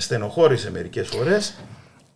στενοχώρησε 0.00 0.70
μερικές 0.70 1.08
φορές, 1.08 1.54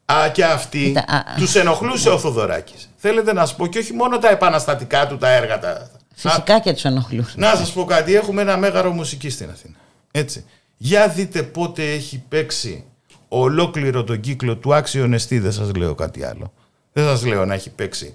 α, 0.05 0.29
και 0.29 0.45
αυτοί 0.45 0.95
τους 1.37 1.55
ενοχλούσε 1.55 2.09
ο 2.09 2.19
Θοδωράκης. 2.19 2.91
Θέλετε 2.97 3.33
να 3.33 3.47
σας 3.47 3.57
πω 3.57 3.67
και 3.67 3.79
όχι 3.79 3.93
μόνο 3.93 4.19
τα 4.19 4.29
επαναστατικά 4.31 5.07
του, 5.07 5.17
τα 5.17 5.29
έργα 5.29 5.59
τα... 5.59 5.91
Φυσικά 6.15 6.61
και 6.61 6.73
τους 6.73 6.85
ενοχλούσε. 6.85 7.35
Να 7.37 7.55
σας 7.55 7.73
πω 7.73 7.85
κάτι, 7.85 8.15
έχουμε 8.15 8.43
ένα 8.43 8.57
μέγαρο 8.57 8.93
μουσική 8.93 9.31
στην 9.31 9.51
Αθήνα. 9.51 9.75
Έτσι. 10.11 10.45
Για 10.77 11.09
δείτε 11.09 11.43
πότε 11.43 11.93
έχει 11.93 12.25
παίξει 12.29 12.85
ολόκληρο 13.29 14.05
τον 14.05 14.21
κύκλο 14.21 14.57
του 14.57 14.75
άξιο 14.75 15.09
εστί, 15.13 15.39
δεν 15.39 15.53
σας 15.53 15.75
λέω 15.75 15.95
κάτι 15.95 16.25
άλλο. 16.25 16.53
Δεν 16.93 17.05
σας 17.05 17.25
λέω 17.25 17.45
να 17.45 17.55
έχει 17.55 17.71
παίξει 17.71 18.15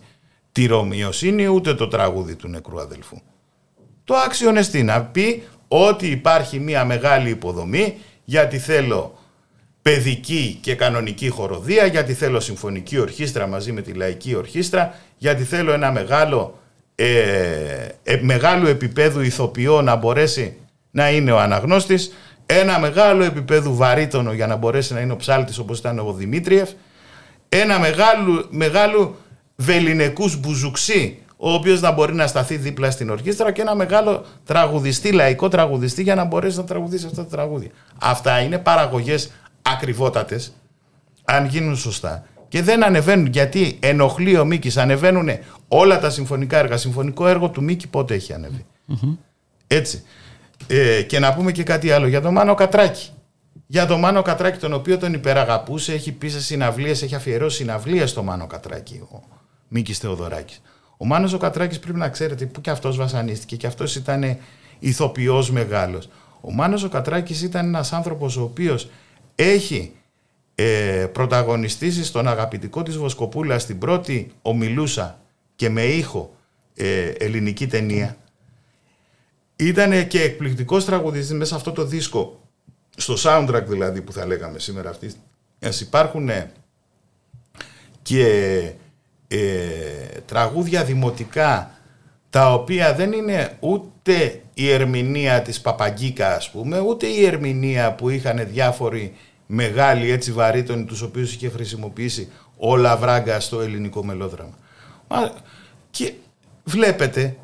τη 0.51 0.65
Ρωμιοσύνη 0.65 1.47
ούτε 1.47 1.73
το 1.73 1.87
τραγούδι 1.87 2.35
του 2.35 2.47
νεκρού 2.47 2.79
αδελφού. 2.79 3.21
Το 4.03 4.15
άξιο 4.15 4.57
εστί 4.57 4.83
να 4.83 5.01
πει 5.03 5.43
ότι 5.67 6.07
υπάρχει 6.07 6.59
μια 6.59 6.85
μεγάλη 6.85 7.29
υποδομή 7.29 7.97
γιατί 8.23 8.59
θέλω 8.59 9.16
παιδική 9.87 10.57
και 10.61 10.75
κανονική 10.75 11.29
χοροδία, 11.29 11.85
γιατί 11.85 12.13
θέλω 12.13 12.39
συμφωνική 12.39 12.99
ορχήστρα 12.99 13.47
μαζί 13.47 13.71
με 13.71 13.81
τη 13.81 13.93
λαϊκή 13.93 14.35
ορχήστρα, 14.35 14.93
γιατί 15.17 15.43
θέλω 15.43 15.73
ένα 15.73 15.91
μεγάλο, 15.91 16.59
ε, 16.95 17.07
ε, 18.03 18.19
μεγάλο 18.21 18.67
επίπεδο 18.67 19.21
ηθοποιό 19.21 19.81
να 19.81 19.95
μπορέσει 19.95 20.57
να 20.91 21.09
είναι 21.09 21.31
ο 21.31 21.39
αναγνώστης, 21.39 22.13
ένα 22.45 22.79
μεγάλο 22.79 23.23
επίπεδο 23.23 23.75
βαρύτονο 23.75 24.33
για 24.33 24.47
να 24.47 24.55
μπορέσει 24.55 24.93
να 24.93 24.99
είναι 24.99 25.13
ο 25.13 25.15
ψάλτης 25.15 25.57
όπως 25.57 25.79
ήταν 25.79 25.99
ο 25.99 26.13
Δημήτριεφ, 26.13 26.69
ένα 27.49 27.79
μεγάλο, 27.79 28.45
μεγάλο 28.49 29.15
βεληνικούς 29.55 30.39
μπουζουξί, 30.39 31.17
ο 31.37 31.51
οποίος 31.51 31.81
να 31.81 31.91
μπορεί 31.91 32.13
να 32.13 32.27
σταθεί 32.27 32.55
δίπλα 32.55 32.91
στην 32.91 33.09
ορχήστρα 33.09 33.51
και 33.51 33.61
ένα 33.61 33.75
μεγάλο 33.75 34.25
τραγουδιστή, 34.45 35.11
λαϊκό 35.11 35.47
τραγουδιστή 35.47 36.01
για 36.01 36.15
να 36.15 36.23
μπορέσει 36.23 36.57
να 36.57 36.63
τραγουδήσει 36.63 37.05
αυτά 37.05 37.23
τα 37.23 37.29
τραγούδια. 37.29 37.69
Αυτά 38.01 38.39
είναι 38.39 38.57
παραγωγές 38.57 39.31
ακριβότατες, 39.71 40.53
αν 41.23 41.45
γίνουν 41.45 41.75
σωστά. 41.75 42.25
Και 42.47 42.61
δεν 42.61 42.83
ανεβαίνουν 42.83 43.25
γιατί 43.25 43.77
ενοχλεί 43.81 44.37
ο 44.37 44.45
Μίκης, 44.45 44.77
ανεβαίνουν 44.77 45.29
όλα 45.67 45.99
τα 45.99 46.09
συμφωνικά 46.09 46.57
έργα. 46.57 46.77
Συμφωνικό 46.77 47.27
έργο 47.27 47.49
του 47.49 47.63
Μίκη 47.63 47.87
πότε 47.87 48.13
έχει 48.13 48.33
Έτσι. 49.67 50.03
Ε, 50.67 51.01
και 51.01 51.19
να 51.19 51.33
πούμε 51.33 51.51
και 51.51 51.63
κάτι 51.63 51.91
άλλο 51.91 52.07
για 52.07 52.21
τον 52.21 52.33
Μάνο 52.33 52.53
Κατράκη. 52.53 53.09
Για 53.67 53.85
τον 53.85 53.99
Μάνο 53.99 54.21
Κατράκη, 54.21 54.59
τον 54.59 54.73
οποίο 54.73 54.97
τον 54.97 55.13
υπεραγαπούσε, 55.13 55.93
έχει 55.93 56.11
πει 56.11 56.27
σε 56.27 56.41
συναυλίες, 56.41 57.01
έχει 57.01 57.15
αφιερώσει 57.15 57.57
συναυλίες 57.57 58.09
στο 58.09 58.23
Μάνο 58.23 58.47
Κατράκη, 58.47 58.95
ο 59.11 59.23
Μίκης 59.67 59.97
Θεοδωράκης. 59.97 60.61
Ο 60.97 61.05
Μάνος 61.05 61.33
ο 61.33 61.37
Κατράκης 61.37 61.79
πρέπει 61.79 61.97
να 61.97 62.09
ξέρετε 62.09 62.45
που 62.45 62.61
και 62.61 62.69
αυτός 62.69 62.97
βασανίστηκε 62.97 63.55
και 63.55 63.67
αυτός 63.67 63.95
ήταν 63.95 64.37
ηθοποιός 64.79 65.51
μεγάλος. 65.51 66.09
Ο 66.41 66.51
Μάνος 66.53 66.83
ο 66.83 66.89
Κατράκης 66.89 67.41
ήταν 67.41 67.65
ένας 67.65 67.93
άνθρωπος 67.93 68.37
ο 68.37 68.41
οποίος 68.41 68.89
έχει 69.39 69.91
ε, 70.55 71.07
πρωταγωνιστήσει 71.11 72.03
στον 72.03 72.27
αγαπητικό 72.27 72.83
της 72.83 72.97
Βοσκοπούλα 72.97 73.59
στην 73.59 73.77
πρώτη 73.77 74.31
ομιλούσα 74.41 75.19
και 75.55 75.69
με 75.69 75.83
ήχο 75.83 76.35
ε, 76.75 77.09
ελληνική 77.09 77.67
ταινία 77.67 78.17
ήταν 79.55 80.07
και 80.07 80.21
εκπληκτικός 80.21 80.85
τραγουδιστής 80.85 81.37
μέσα 81.37 81.49
σε 81.49 81.55
αυτό 81.55 81.71
το 81.71 81.85
δίσκο, 81.85 82.41
στο 82.95 83.15
soundtrack 83.17 83.63
δηλαδή 83.67 84.01
που 84.01 84.11
θα 84.11 84.25
λέγαμε 84.25 84.59
σήμερα 84.59 84.89
αυτής. 84.89 85.17
Υπάρχουν 85.79 86.29
και 88.01 88.71
ε, 89.27 89.37
τραγούδια 90.25 90.83
δημοτικά 90.83 91.71
τα 92.29 92.53
οποία 92.53 92.95
δεν 92.95 93.11
είναι 93.11 93.57
ούτε 93.59 94.41
η 94.59 94.71
ερμηνεία 94.71 95.41
της 95.41 95.61
Παπαγκίκα 95.61 96.35
ας 96.35 96.49
πούμε, 96.49 96.79
ούτε 96.79 97.07
η 97.07 97.25
ερμηνεία 97.25 97.93
που 97.93 98.09
είχαν 98.09 98.47
διάφοροι 98.51 99.13
μεγάλοι 99.45 100.11
έτσι 100.11 100.31
βαρύτονοι 100.31 100.85
τους 100.85 101.01
οποίους 101.01 101.33
είχε 101.33 101.49
χρησιμοποιήσει 101.49 102.31
ο 102.57 102.75
Λαβράγκα 102.75 103.39
στο 103.39 103.61
ελληνικό 103.61 104.05
μελόδραμα. 104.05 104.57
Και 105.89 106.13
βλέπετε 106.63 107.37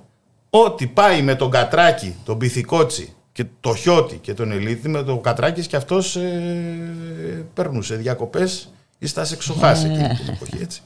ότι 0.50 0.88
πάει 0.88 1.22
με 1.22 1.36
τον 1.36 1.52
Κατράκη, 1.52 2.16
τον 2.26 2.38
Πυθικότσι 2.38 3.14
και 3.32 3.46
το 3.60 3.76
Χιώτη 3.76 4.18
και 4.18 4.34
τον 4.34 4.52
Ελίτη 4.52 4.90
με 4.90 5.04
τον 5.04 5.22
Κατράκης 5.22 5.68
και 5.68 5.76
αυτός 5.76 6.16
ε, 6.16 7.46
περνούσε 7.54 7.96
διακοπές 7.96 8.74
ή 9.00 9.08
στα 9.08 9.26
σεξοχάς 9.26 9.84
εκείνη 9.84 10.08
την 10.08 10.34
εποχή 10.34 10.58
έτσι. 10.62 10.82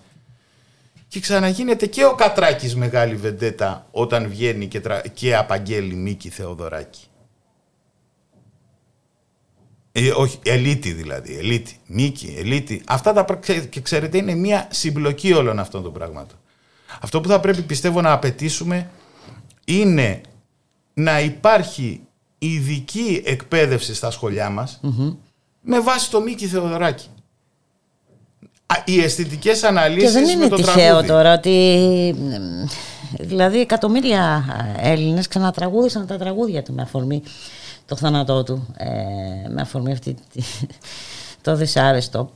Και 1.08 1.20
ξαναγίνεται 1.20 1.86
και 1.86 2.06
ο 2.06 2.16
Κατράκης 2.16 2.76
μεγάλη 2.76 3.16
βεντέτα 3.16 3.88
όταν 3.92 4.30
βγαίνει 4.30 4.68
και, 4.68 4.80
τρα... 4.80 5.02
και 5.14 5.36
απαγγέλει 5.36 5.94
Μίκη 5.94 6.30
Θεοδωράκη. 6.30 7.02
Ε, 9.92 10.10
όχι, 10.10 10.40
ελίτη 10.44 10.94
δηλαδή, 10.94 11.38
ελίτη, 11.38 11.80
Μίκη, 11.88 12.36
ελίτη. 12.38 12.82
Αυτά 12.86 13.14
τα 13.14 13.40
και 13.70 13.82
ξέρετε 13.82 14.18
είναι 14.18 14.36
μια 14.36 14.68
συμπλοκή 14.72 15.34
όλων 15.34 15.60
αυτών 15.60 15.84
των 15.84 15.94
πραγμάτων. 15.94 16.38
Αυτό 17.02 17.22
που 17.22 17.28
θα 17.28 17.40
πρέπει 17.40 17.62
πιστεύω 17.62 18.02
να 18.02 18.12
απαιτήσουμε 18.12 18.90
είναι 19.66 20.22
να 20.94 21.20
υπάρχει 21.20 22.02
ειδική 22.38 23.22
εκπαίδευση 23.26 23.96
στα 23.96 24.12
σχολιά 24.12 24.50
μας 24.50 24.80
με 25.62 25.80
βάση 25.80 26.12
το 26.12 26.22
Μίκη 26.22 26.48
Θεοδωράκη. 26.48 27.08
Οι 28.86 29.02
αισθητικές 29.04 29.64
αναλύσεις 29.64 30.14
Και 30.14 30.20
δεν 30.20 30.30
είναι 30.30 30.44
με 30.44 30.48
το 30.50 30.56
τυχαίο 30.56 30.76
τραγούδι. 30.86 31.08
τώρα 31.08 31.34
ότι 31.34 32.16
δηλαδή 33.20 33.60
εκατομμύρια 33.60 34.46
Έλληνες 34.80 35.28
ξανατραγούδησαν 35.28 36.08
τα 36.08 36.18
τραγούδια 36.18 36.64
του 36.64 36.74
με 36.74 36.82
αφορμή 36.82 37.24
το 37.86 37.96
θάνατό 37.96 38.44
του, 38.44 38.68
ε, 38.78 38.88
με 39.50 39.62
αφορμή 39.62 39.92
αυτή 39.92 40.14
τη- 40.34 40.42
το 41.42 41.56
δυσάρεστο 41.56 42.32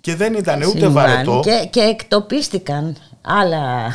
Και 0.00 0.14
δεν 0.16 0.34
ήταν 0.34 0.62
ούτε 0.62 0.78
συμβάν 0.78 0.92
βαρετό. 0.92 1.40
και, 1.44 1.66
και 1.70 1.80
εκτοπίστηκαν 1.80 2.96
άλλα 3.22 3.92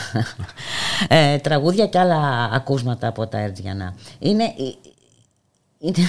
ε, 1.07 1.37
τραγούδια 1.37 1.87
και 1.87 1.99
άλλα 1.99 2.49
ακούσματα 2.53 3.07
από 3.07 3.27
τα 3.27 3.37
Ερτζιανά. 3.37 3.95
Είναι, 4.19 4.53
είναι 5.79 6.07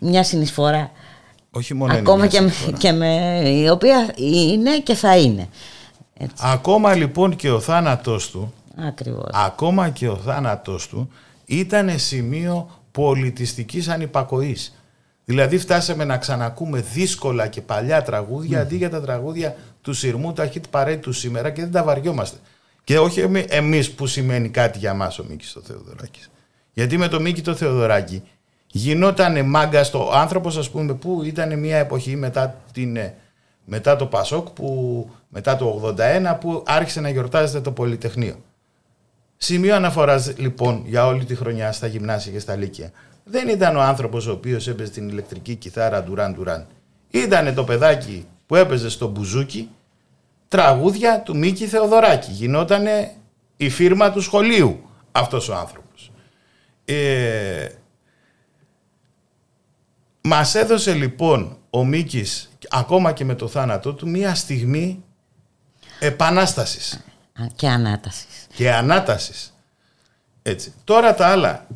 μια 0.00 0.24
συνεισφορά 0.24 0.90
Όχι 1.56 1.74
μόνο 1.74 1.92
Ακόμα 1.94 2.26
και 2.26 2.40
με, 2.40 2.52
και 2.78 2.92
με, 2.92 3.42
η 3.44 3.68
οποία 3.68 4.14
είναι 4.16 4.78
και 4.78 4.94
θα 4.94 5.16
είναι. 5.16 5.48
Έτσι. 6.18 6.34
Ακόμα 6.40 6.94
λοιπόν 6.94 7.36
και 7.36 7.50
ο 7.50 7.60
θάνατός 7.60 8.30
του 8.30 8.52
Ακριβώς. 8.76 9.30
Ακόμα 9.32 9.88
και 9.90 10.08
ο 10.08 10.16
θάνατός 10.16 10.88
του 10.88 11.08
ήταν 11.44 11.98
σημείο 11.98 12.70
πολιτιστικής 12.90 13.88
ανυπακοής. 13.88 14.80
Δηλαδή 15.24 15.58
φτάσαμε 15.58 16.04
να 16.04 16.18
ξανακούμε 16.18 16.80
δύσκολα 16.80 17.46
και 17.46 17.60
παλιά 17.60 18.02
τραγούδια 18.02 18.60
αντί 18.60 18.76
για 18.76 18.90
τα 18.90 19.00
τραγούδια 19.00 19.56
του 19.82 19.92
Συρμού, 19.92 20.32
τα 20.32 20.50
hit 20.52 20.60
parade 20.70 20.98
του 21.00 21.12
σήμερα 21.12 21.50
και 21.50 21.60
δεν 21.60 21.70
τα 21.70 21.82
βαριόμαστε. 21.82 22.38
Και 22.84 22.98
όχι 22.98 23.44
εμείς 23.48 23.90
που 23.90 24.06
σημαίνει 24.06 24.48
κάτι 24.48 24.78
για 24.78 24.94
μας 24.94 25.18
ο 25.18 25.24
Μίκης 25.28 25.52
το 25.52 25.60
Θεοδωράκης. 25.60 26.30
Γιατί 26.72 26.96
με 26.96 27.08
το 27.08 27.20
Μίκη 27.20 27.42
το 27.42 27.54
Θεοδωράκη 27.54 28.22
γινόταν 28.76 29.44
μάγκα 29.46 29.84
στο 29.84 30.10
άνθρωπος 30.14 30.56
ας 30.56 30.70
πούμε 30.70 30.94
που 30.94 31.22
ήταν 31.24 31.58
μια 31.58 31.76
εποχή 31.76 32.16
μετά, 32.16 32.54
την, 32.72 32.96
ε, 32.96 33.14
μετά 33.64 33.96
το 33.96 34.06
Πασόκ 34.06 34.48
που 34.50 35.10
μετά 35.28 35.56
το 35.56 35.94
81 35.96 36.38
που 36.40 36.62
άρχισε 36.66 37.00
να 37.00 37.08
γιορτάζεται 37.08 37.60
το 37.60 37.72
Πολυτεχνείο. 37.72 38.36
Σημείο 39.36 39.74
αναφοράς 39.74 40.34
λοιπόν 40.36 40.82
για 40.86 41.06
όλη 41.06 41.24
τη 41.24 41.34
χρονιά 41.34 41.72
στα 41.72 41.86
γυμνάσια 41.86 42.32
και 42.32 42.38
στα 42.38 42.56
λύκεια. 42.56 42.90
Δεν 43.24 43.48
ήταν 43.48 43.76
ο 43.76 43.80
άνθρωπος 43.80 44.26
ο 44.26 44.32
οποίος 44.32 44.68
έπαιζε 44.68 44.90
την 44.90 45.08
ηλεκτρική 45.08 45.54
κιθάρα 45.54 46.02
ντουράν 46.02 46.34
ντουράν. 46.34 46.66
Ήταν 47.10 47.54
το 47.54 47.64
παιδάκι 47.64 48.26
που 48.46 48.54
έπαιζε 48.54 48.90
στο 48.90 49.08
μπουζούκι 49.08 49.70
τραγούδια 50.48 51.20
του 51.20 51.36
Μίκη 51.36 51.66
Θεοδωράκη. 51.66 52.30
Γινότανε 52.30 53.12
η 53.56 53.68
φύρμα 53.68 54.10
του 54.10 54.20
σχολείου 54.20 54.80
αυτός 55.12 55.48
ο 55.48 55.54
άνθρωπος. 55.54 56.12
Ε, 56.84 57.68
μας 60.26 60.54
έδωσε 60.54 60.92
λοιπόν 60.92 61.56
ο 61.70 61.84
Μίκης 61.84 62.50
ακόμα 62.70 63.12
και 63.12 63.24
με 63.24 63.34
το 63.34 63.48
θάνατό 63.48 63.92
του 63.92 64.08
μία 64.08 64.34
στιγμή 64.34 65.04
επανάστασης. 66.00 67.00
Και 67.54 67.68
ανάτασης. 67.68 68.46
Και 68.54 68.72
ανάτασης. 68.72 69.54
Έτσι. 70.42 70.72
Τώρα 70.84 71.14
τα 71.14 71.26
άλλα. 71.26 71.66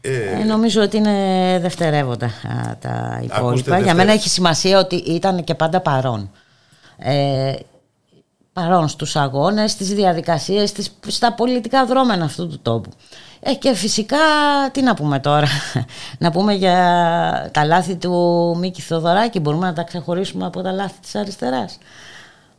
Ε, 0.00 0.44
νομίζω 0.44 0.82
ότι 0.82 0.96
είναι 0.96 1.58
δευτερεύοντα 1.60 2.30
τα 2.80 3.20
υπόλοιπα. 3.22 3.78
Για 3.78 3.94
μένα 3.94 4.12
έχει 4.12 4.28
σημασία 4.28 4.78
ότι 4.78 4.96
ήταν 4.96 5.44
και 5.44 5.54
πάντα 5.54 5.80
παρόν. 5.80 6.30
Ε, 6.98 7.54
παρόν 8.60 8.88
στους 8.88 9.16
αγώνες, 9.16 9.70
στις 9.70 9.88
διαδικασίες, 9.88 10.68
στις, 10.68 10.98
στα 11.06 11.32
πολιτικά 11.32 11.86
δρόμενα 11.86 12.24
αυτού 12.24 12.48
του 12.48 12.58
τόπου. 12.62 12.90
Ε, 13.40 13.54
και 13.54 13.74
φυσικά, 13.74 14.16
τι 14.72 14.82
να 14.82 14.94
πούμε 14.94 15.20
τώρα, 15.20 15.48
να 16.24 16.30
πούμε 16.30 16.52
για 16.52 17.50
τα 17.52 17.64
λάθη 17.64 17.96
του 17.96 18.56
Μίκη 18.58 18.80
Θοδωράκη, 18.80 19.40
μπορούμε 19.40 19.66
να 19.66 19.72
τα 19.72 19.82
ξεχωρίσουμε 19.82 20.46
από 20.46 20.62
τα 20.62 20.72
λάθη 20.72 21.00
της 21.00 21.14
αριστεράς; 21.14 21.78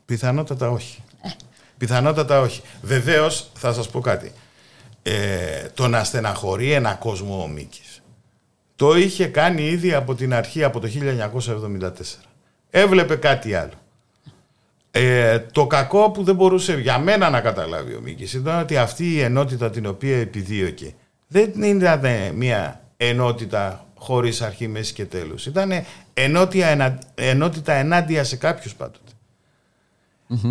Πιθανότατα 0.06 0.70
όχι. 0.70 1.04
Πιθανότατα 1.78 2.40
όχι. 2.40 2.62
Βεβαίως, 2.82 3.50
θα 3.54 3.74
σας 3.74 3.90
πω 3.90 4.00
κάτι. 4.00 4.32
Ε, 5.04 5.12
το 5.74 5.88
να 5.88 6.04
στεναχωρεί 6.04 6.72
ένα 6.72 6.94
κόσμο 6.94 7.42
ο 7.44 7.48
Μίκης 7.48 7.90
το 8.80 8.96
είχε 8.96 9.26
κάνει 9.26 9.62
ήδη 9.68 9.94
από 9.94 10.16
την 10.16 10.34
αρχή, 10.34 10.64
από 10.64 10.80
το 10.80 10.88
1974. 10.88 11.92
Έβλεπε 12.70 13.16
κάτι 13.16 13.54
άλλο. 13.54 13.74
Ε, 14.92 15.40
το 15.40 15.68
κακό 15.68 16.12
που 16.12 16.24
δεν 16.24 16.36
μπορούσε 16.36 16.74
για 16.74 17.00
μένα 17.00 17.30
να 17.30 17.42
καταλάβει 17.42 17.94
ο 17.94 18.02
Μίκης 18.02 18.34
ήταν 18.34 18.60
ότι 18.60 18.78
αυτή 18.78 19.12
η 19.14 19.20
ενότητα 19.20 19.70
την 19.70 19.86
οποία 19.86 20.18
επιδίωκε 20.18 20.94
δεν 21.28 21.64
ήταν 21.64 22.06
μια 22.36 22.82
ενότητα 22.98 23.86
χωρίς 23.96 24.42
αρχή, 24.42 24.68
μέσης 24.68 24.92
και 24.92 25.06
τέλος. 25.06 25.46
Ήταν 25.46 25.72
ενότητα 27.16 27.74
ενάντια 27.74 28.24
σε 28.24 28.36
κάποιους 28.36 28.76
πάντοτε. 28.76 29.12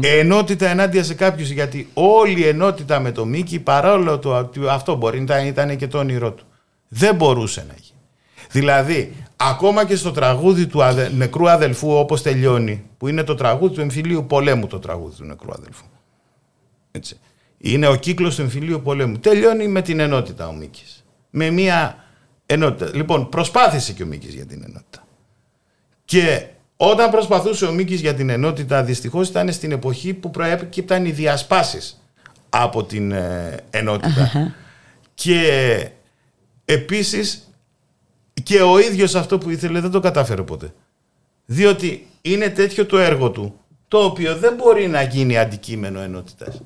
Ενότητα 0.00 0.68
ενάντια 0.68 1.04
σε 1.04 1.14
κάποιους, 1.14 1.50
γιατί 1.50 1.88
όλη 1.94 2.40
η 2.40 2.46
ενότητα 2.46 3.00
με 3.00 3.12
το 3.12 3.24
Μίκη, 3.24 3.58
παρόλο 3.58 4.18
το 4.18 4.38
ότι 4.38 4.60
αυτό 4.68 4.94
μπορεί 4.94 5.20
να 5.20 5.46
ήταν 5.46 5.76
και 5.76 5.86
το 5.86 5.98
όνειρό 5.98 6.32
του, 6.32 6.44
δεν 6.88 7.14
μπορούσε 7.14 7.64
να 7.68 7.74
γίνει. 7.74 8.00
Δηλαδή, 8.50 9.14
ακόμα 9.40 9.86
και 9.86 9.96
στο 9.96 10.10
τραγούδι 10.10 10.66
του 10.66 10.82
νεκρού 11.16 11.50
αδελφού, 11.50 11.98
όπως 11.98 12.22
τελειώνει, 12.22 12.84
που 12.98 13.08
είναι 13.08 13.22
το 13.22 13.34
τραγούδι 13.34 13.74
του 13.74 13.80
εμφυλίου 13.80 14.26
πολέμου, 14.26 14.66
το 14.66 14.78
τραγούδι 14.78 15.16
του 15.16 15.24
νεκρού 15.24 15.52
αδελφού. 15.52 15.84
Έτσι. 16.90 17.18
Είναι 17.58 17.86
ο 17.86 17.96
κύκλος 17.96 18.34
του 18.34 18.40
εμφυλίου 18.40 18.82
πολέμου. 18.82 19.18
Τελειώνει 19.18 19.68
με 19.68 19.82
την 19.82 20.00
ενότητα 20.00 20.48
ο 20.48 20.52
Μίκης. 20.52 21.04
Με 21.30 21.50
μια 21.50 22.04
ενότητα. 22.46 22.90
Λοιπόν, 22.96 23.28
προσπάθησε 23.28 23.92
και 23.92 24.02
ο 24.02 24.06
Μίκης 24.06 24.34
για 24.34 24.46
την 24.46 24.62
ενότητα. 24.66 25.06
Και 26.04 26.46
όταν 26.76 27.10
προσπαθούσε 27.10 27.66
ο 27.66 27.72
Μίκης 27.72 28.00
για 28.00 28.14
την 28.14 28.28
ενότητα, 28.28 28.82
δυστυχώς 28.82 29.28
ήταν 29.28 29.52
στην 29.52 29.72
εποχή 29.72 30.14
που 30.14 30.30
προέκυπταν 30.30 31.04
οι 31.04 31.10
διασπάσεις 31.10 32.02
από 32.48 32.84
την 32.84 33.12
ε, 33.12 33.56
ενοτητα 33.70 34.54
Και 35.14 35.90
επίσης 36.64 37.47
και 38.40 38.62
ο 38.62 38.78
ίδιος 38.78 39.14
αυτό 39.14 39.38
που 39.38 39.50
ήθελε 39.50 39.80
δεν 39.80 39.90
το 39.90 40.00
κατάφερε 40.00 40.42
ποτέ. 40.42 40.72
Διότι 41.44 42.06
είναι 42.22 42.48
τέτοιο 42.48 42.86
το 42.86 42.98
έργο 42.98 43.30
του, 43.30 43.60
το 43.88 43.98
οποίο 43.98 44.36
δεν 44.36 44.54
μπορεί 44.54 44.86
να 44.88 45.02
γίνει 45.02 45.38
αντικείμενο 45.38 46.00
ενότητας. 46.00 46.60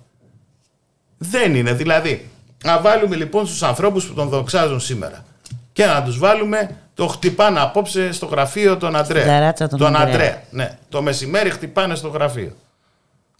Δεν 1.18 1.54
είναι. 1.54 1.72
Δηλαδή, 1.72 2.30
να 2.64 2.80
βάλουμε 2.80 3.16
λοιπόν 3.16 3.46
στους 3.46 3.62
ανθρώπους 3.62 4.06
που 4.06 4.14
τον 4.14 4.28
δοξάζουν 4.28 4.80
σήμερα 4.80 5.24
και 5.72 5.86
να 5.86 6.02
τους 6.02 6.18
βάλουμε 6.18 6.76
το 6.94 7.06
χτυπάνε 7.06 7.60
απόψε 7.60 8.12
στο 8.12 8.26
γραφείο 8.26 8.76
τον 8.76 8.96
Αντρέα. 8.96 9.52
τον, 9.52 9.78
τον 9.78 9.96
Αντρέα. 9.96 10.42
Ναι. 10.50 10.78
Το 10.88 11.02
μεσημέρι 11.02 11.50
χτυπάνε 11.50 11.94
στο 11.94 12.08
γραφείο. 12.08 12.52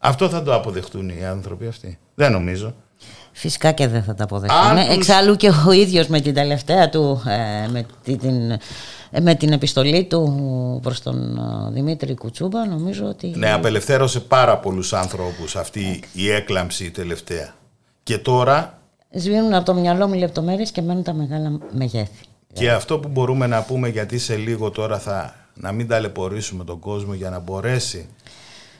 Αυτό 0.01 0.29
θα 0.29 0.43
το 0.43 0.55
αποδεχτούν 0.55 1.09
οι 1.09 1.25
άνθρωποι 1.25 1.67
αυτοί. 1.67 1.99
Δεν 2.15 2.33
νομίζω. 2.33 2.75
Φυσικά 3.33 3.73
και 3.73 3.89
δεν 3.89 4.03
θα 4.03 4.15
τα 4.15 4.25
αποδεχτούν. 4.25 4.85
Τους... 4.87 4.95
Εξάλλου 4.97 5.37
και 5.37 5.53
ο 5.67 5.73
ίδιος 5.73 6.07
με 6.07 6.21
την 6.21 6.35
τελευταία 6.35 6.89
του, 6.89 7.23
ε, 7.27 7.69
με, 7.69 7.87
την, 8.03 8.51
ε, 9.11 9.21
με 9.21 9.35
την 9.35 9.53
επιστολή 9.53 10.05
του 10.05 10.81
προς 10.83 11.03
τον 11.03 11.39
ε, 11.39 11.71
Δημήτρη 11.73 12.15
Κουτσούμπα 12.15 12.67
νομίζω 12.67 13.05
ότι... 13.05 13.33
Ναι, 13.37 13.53
απελευθέρωσε 13.53 14.21
πάρα 14.21 14.59
πολλούς 14.59 14.93
άνθρωπους 14.93 15.57
αυτή 15.57 16.03
η 16.13 16.31
έκλαμψη 16.31 16.91
τελευταία. 16.91 17.55
Και 18.03 18.19
τώρα... 18.19 18.79
Σβήνουν 19.15 19.55
από 19.55 19.65
το 19.65 19.75
μυαλό 19.75 20.09
μου 20.09 20.15
λεπτομέρειες 20.15 20.71
και 20.71 20.83
μένουν 20.83 21.03
τα 21.03 21.13
μεγάλα 21.13 21.59
μεγέθη. 21.71 22.25
Και 22.53 22.71
αυτό 22.71 22.99
που 22.99 23.09
μπορούμε 23.09 23.47
να 23.47 23.63
πούμε, 23.63 23.89
γιατί 23.89 24.19
σε 24.19 24.37
λίγο 24.37 24.71
τώρα 24.71 24.99
θα 24.99 25.35
να 25.55 25.73
μην 25.73 25.89
ταλαιπωρήσουμε 25.89 26.65
τον 26.65 26.79
κόσμο 26.79 27.15
για 27.15 27.31
να 27.31 27.39
μπορέσει 27.39 28.09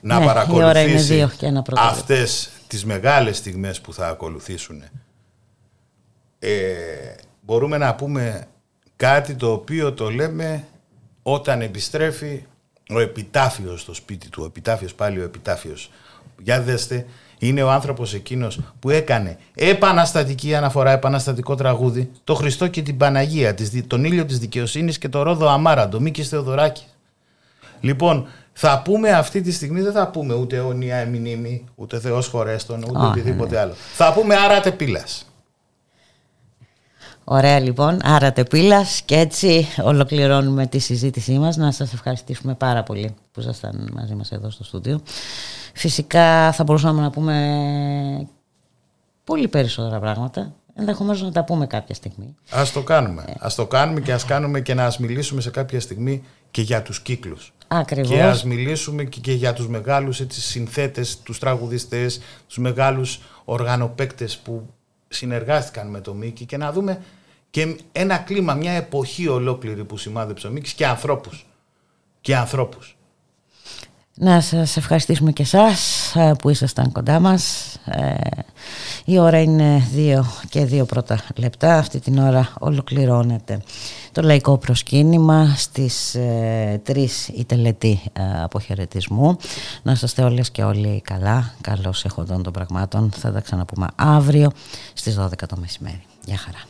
να 0.01 0.19
ναι, 0.19 0.25
παρακολουθήσει 0.25 1.29
αυτές 1.77 2.49
τις 2.73 2.85
μεγάλες 2.85 3.37
στιγμές 3.37 3.81
που 3.81 3.93
θα 3.93 4.09
ακολουθήσουν. 4.09 4.83
Ε, 6.39 6.53
μπορούμε 7.41 7.79
να 7.79 7.95
πούμε 7.95 8.47
κάτι 8.97 9.35
το 9.35 9.53
οποίο 9.53 9.93
το 9.93 10.11
λέμε 10.11 10.65
όταν 11.23 11.61
επιστρέφει 11.61 12.45
ο 12.89 12.99
επιτάφιος 12.99 13.81
στο 13.81 13.95
σπίτι 13.95 14.29
του. 14.29 14.43
Ο 14.43 14.47
επιτάφιος 14.47 14.95
πάλι 14.95 15.21
ο 15.21 15.23
επιτάφιος. 15.23 15.91
Για 16.43 16.63
δέστε 16.63 17.07
είναι 17.39 17.63
ο 17.63 17.71
άνθρωπος 17.71 18.15
εκείνος 18.15 18.61
που 18.81 18.91
έκανε 18.91 19.39
επαναστατική 19.55 20.55
αναφορά, 20.55 20.91
επαναστατικό 20.91 21.55
τραγούδι, 21.55 22.11
το 22.25 22.35
Χριστό 22.35 22.69
και 22.69 22.83
την 22.83 22.97
Παναγία, 22.97 23.55
τον 23.87 24.05
ήλιο 24.05 24.25
της 24.25 24.39
δικαιοσύνης 24.39 24.99
και 24.99 25.09
το 25.09 25.23
Ρόδο 25.23 25.49
Αμάραντο, 25.49 26.01
Μίκης 26.01 26.29
Θεοδωράκης. 26.29 26.87
Λοιπόν, 27.81 28.27
θα 28.53 28.83
πούμε 28.85 29.11
αυτή 29.11 29.41
τη 29.41 29.53
στιγμή, 29.53 29.81
δεν 29.81 29.93
θα 29.93 30.09
πούμε 30.09 30.35
ούτε 30.35 30.57
αιωνία 30.57 30.97
εμμηνύμη, 30.97 31.65
ούτε 31.75 32.01
Θεός 32.01 32.27
χωρέστον, 32.29 32.85
ούτε 32.89 33.07
οτιδήποτε 33.07 33.59
άλλο. 33.59 33.73
Θα 33.95 34.13
πούμε 34.13 34.37
άρα 34.37 34.61
τεπίλας. 34.61 35.27
Ωραία 37.25 37.61
λοιπόν, 37.61 37.99
άρα 38.03 38.33
τεπίλας 38.33 39.03
και 39.05 39.17
έτσι 39.17 39.69
ολοκληρώνουμε 39.83 40.67
τη 40.67 40.79
συζήτησή 40.79 41.39
μας. 41.39 41.57
Να 41.57 41.73
σας 41.73 41.93
ευχαριστήσουμε 41.93 42.55
πάρα 42.55 42.83
πολύ 42.83 43.15
που 43.33 43.41
ήσασταν 43.41 43.89
μαζί 43.93 44.15
μας 44.15 44.33
εδώ 44.33 44.51
στο 44.51 44.65
στούντιο. 44.65 45.01
Φυσικά 45.75 46.53
θα 46.53 46.65
μπορούσαμε 46.65 47.01
να 47.01 47.11
πούμε 47.11 48.29
πολύ 49.25 49.49
περισσότερα 49.49 50.01
πράγματα. 50.01 50.53
Ενδεχομένως 50.75 51.23
να 51.23 51.33
τα 51.33 51.45
πούμε 51.45 51.67
κάποια 51.67 51.95
στιγμή. 51.95 52.37
Α 52.51 52.63
το 52.73 52.83
κάνουμε. 52.83 53.25
Ε. 53.27 53.47
Α 53.47 53.49
το 53.57 53.67
κάνουμε 53.67 54.01
και 54.01 54.13
ας 54.13 54.25
κάνουμε 54.25 54.61
και 54.61 54.75
να 54.75 54.85
ας 54.85 54.99
μιλήσουμε 54.99 55.41
σε 55.41 55.51
κάποια 55.51 55.81
στιγμή 55.81 56.23
και 56.51 56.63
για 56.63 56.83
τους 56.83 57.01
κύκλους. 57.01 57.53
Ακριβώς. 57.75 58.11
Και 58.11 58.23
ας 58.23 58.45
μιλήσουμε 58.45 59.05
και, 59.05 59.33
για 59.33 59.53
τους 59.53 59.69
μεγάλους 59.69 60.23
συνθέτες, 60.29 61.19
τους 61.23 61.39
τραγουδιστές, 61.39 62.21
τους 62.47 62.59
μεγάλους 62.59 63.21
οργανοπαίκτες 63.45 64.39
που 64.39 64.69
συνεργάστηκαν 65.09 65.87
με 65.89 66.01
το 66.01 66.15
Μίκη 66.15 66.45
και 66.45 66.57
να 66.57 66.73
δούμε 66.73 67.03
και 67.51 67.77
ένα 67.93 68.19
κλίμα, 68.19 68.55
μια 68.55 68.73
εποχή 68.73 69.29
ολόκληρη 69.29 69.85
που 69.85 69.97
σημάδεψε 69.97 70.47
ο 70.47 70.51
Μίκης 70.51 70.73
και 70.73 70.87
ανθρώπους. 70.87 71.47
Και 72.21 72.37
ανθρώπους. 72.37 72.97
Να 74.23 74.41
σας 74.41 74.77
ευχαριστήσουμε 74.77 75.33
και 75.33 75.43
εσάς 75.43 76.13
ε, 76.17 76.33
που 76.39 76.49
ήσασταν 76.49 76.93
κοντά 76.93 77.21
μας. 77.21 77.75
Ε, 77.85 78.15
η 79.05 79.19
ώρα 79.19 79.41
είναι 79.41 79.89
δύο 79.93 80.27
και 80.49 80.65
δύο 80.65 80.85
πρώτα 80.85 81.21
λεπτά. 81.37 81.79
Αυτή 81.79 82.01
την 82.01 82.19
ώρα 82.19 82.49
ολοκληρώνεται 82.59 83.61
το 84.13 84.23
λαϊκό 84.23 84.59
προσκύνημα 84.59 85.55
στις 85.57 86.15
ε, 86.15 86.81
τρεις 86.85 87.29
η 87.29 87.45
τελετή 87.45 88.01
ε, 88.13 88.43
αποχαιρετισμού. 88.43 89.37
Να 89.83 89.93
είστε 89.93 90.23
όλες 90.23 90.51
και 90.51 90.63
όλοι 90.63 91.01
καλά. 91.05 91.55
Καλώς 91.61 92.05
εχοντών 92.05 92.43
των 92.43 92.53
πραγμάτων. 92.53 93.11
Θα 93.17 93.33
τα 93.33 93.41
ξαναπούμε 93.41 93.87
αύριο 93.97 94.51
στις 94.93 95.19
12 95.21 95.29
το 95.49 95.57
μεσημέρι. 95.61 96.03
Γεια 96.25 96.37
χαρά. 96.37 96.61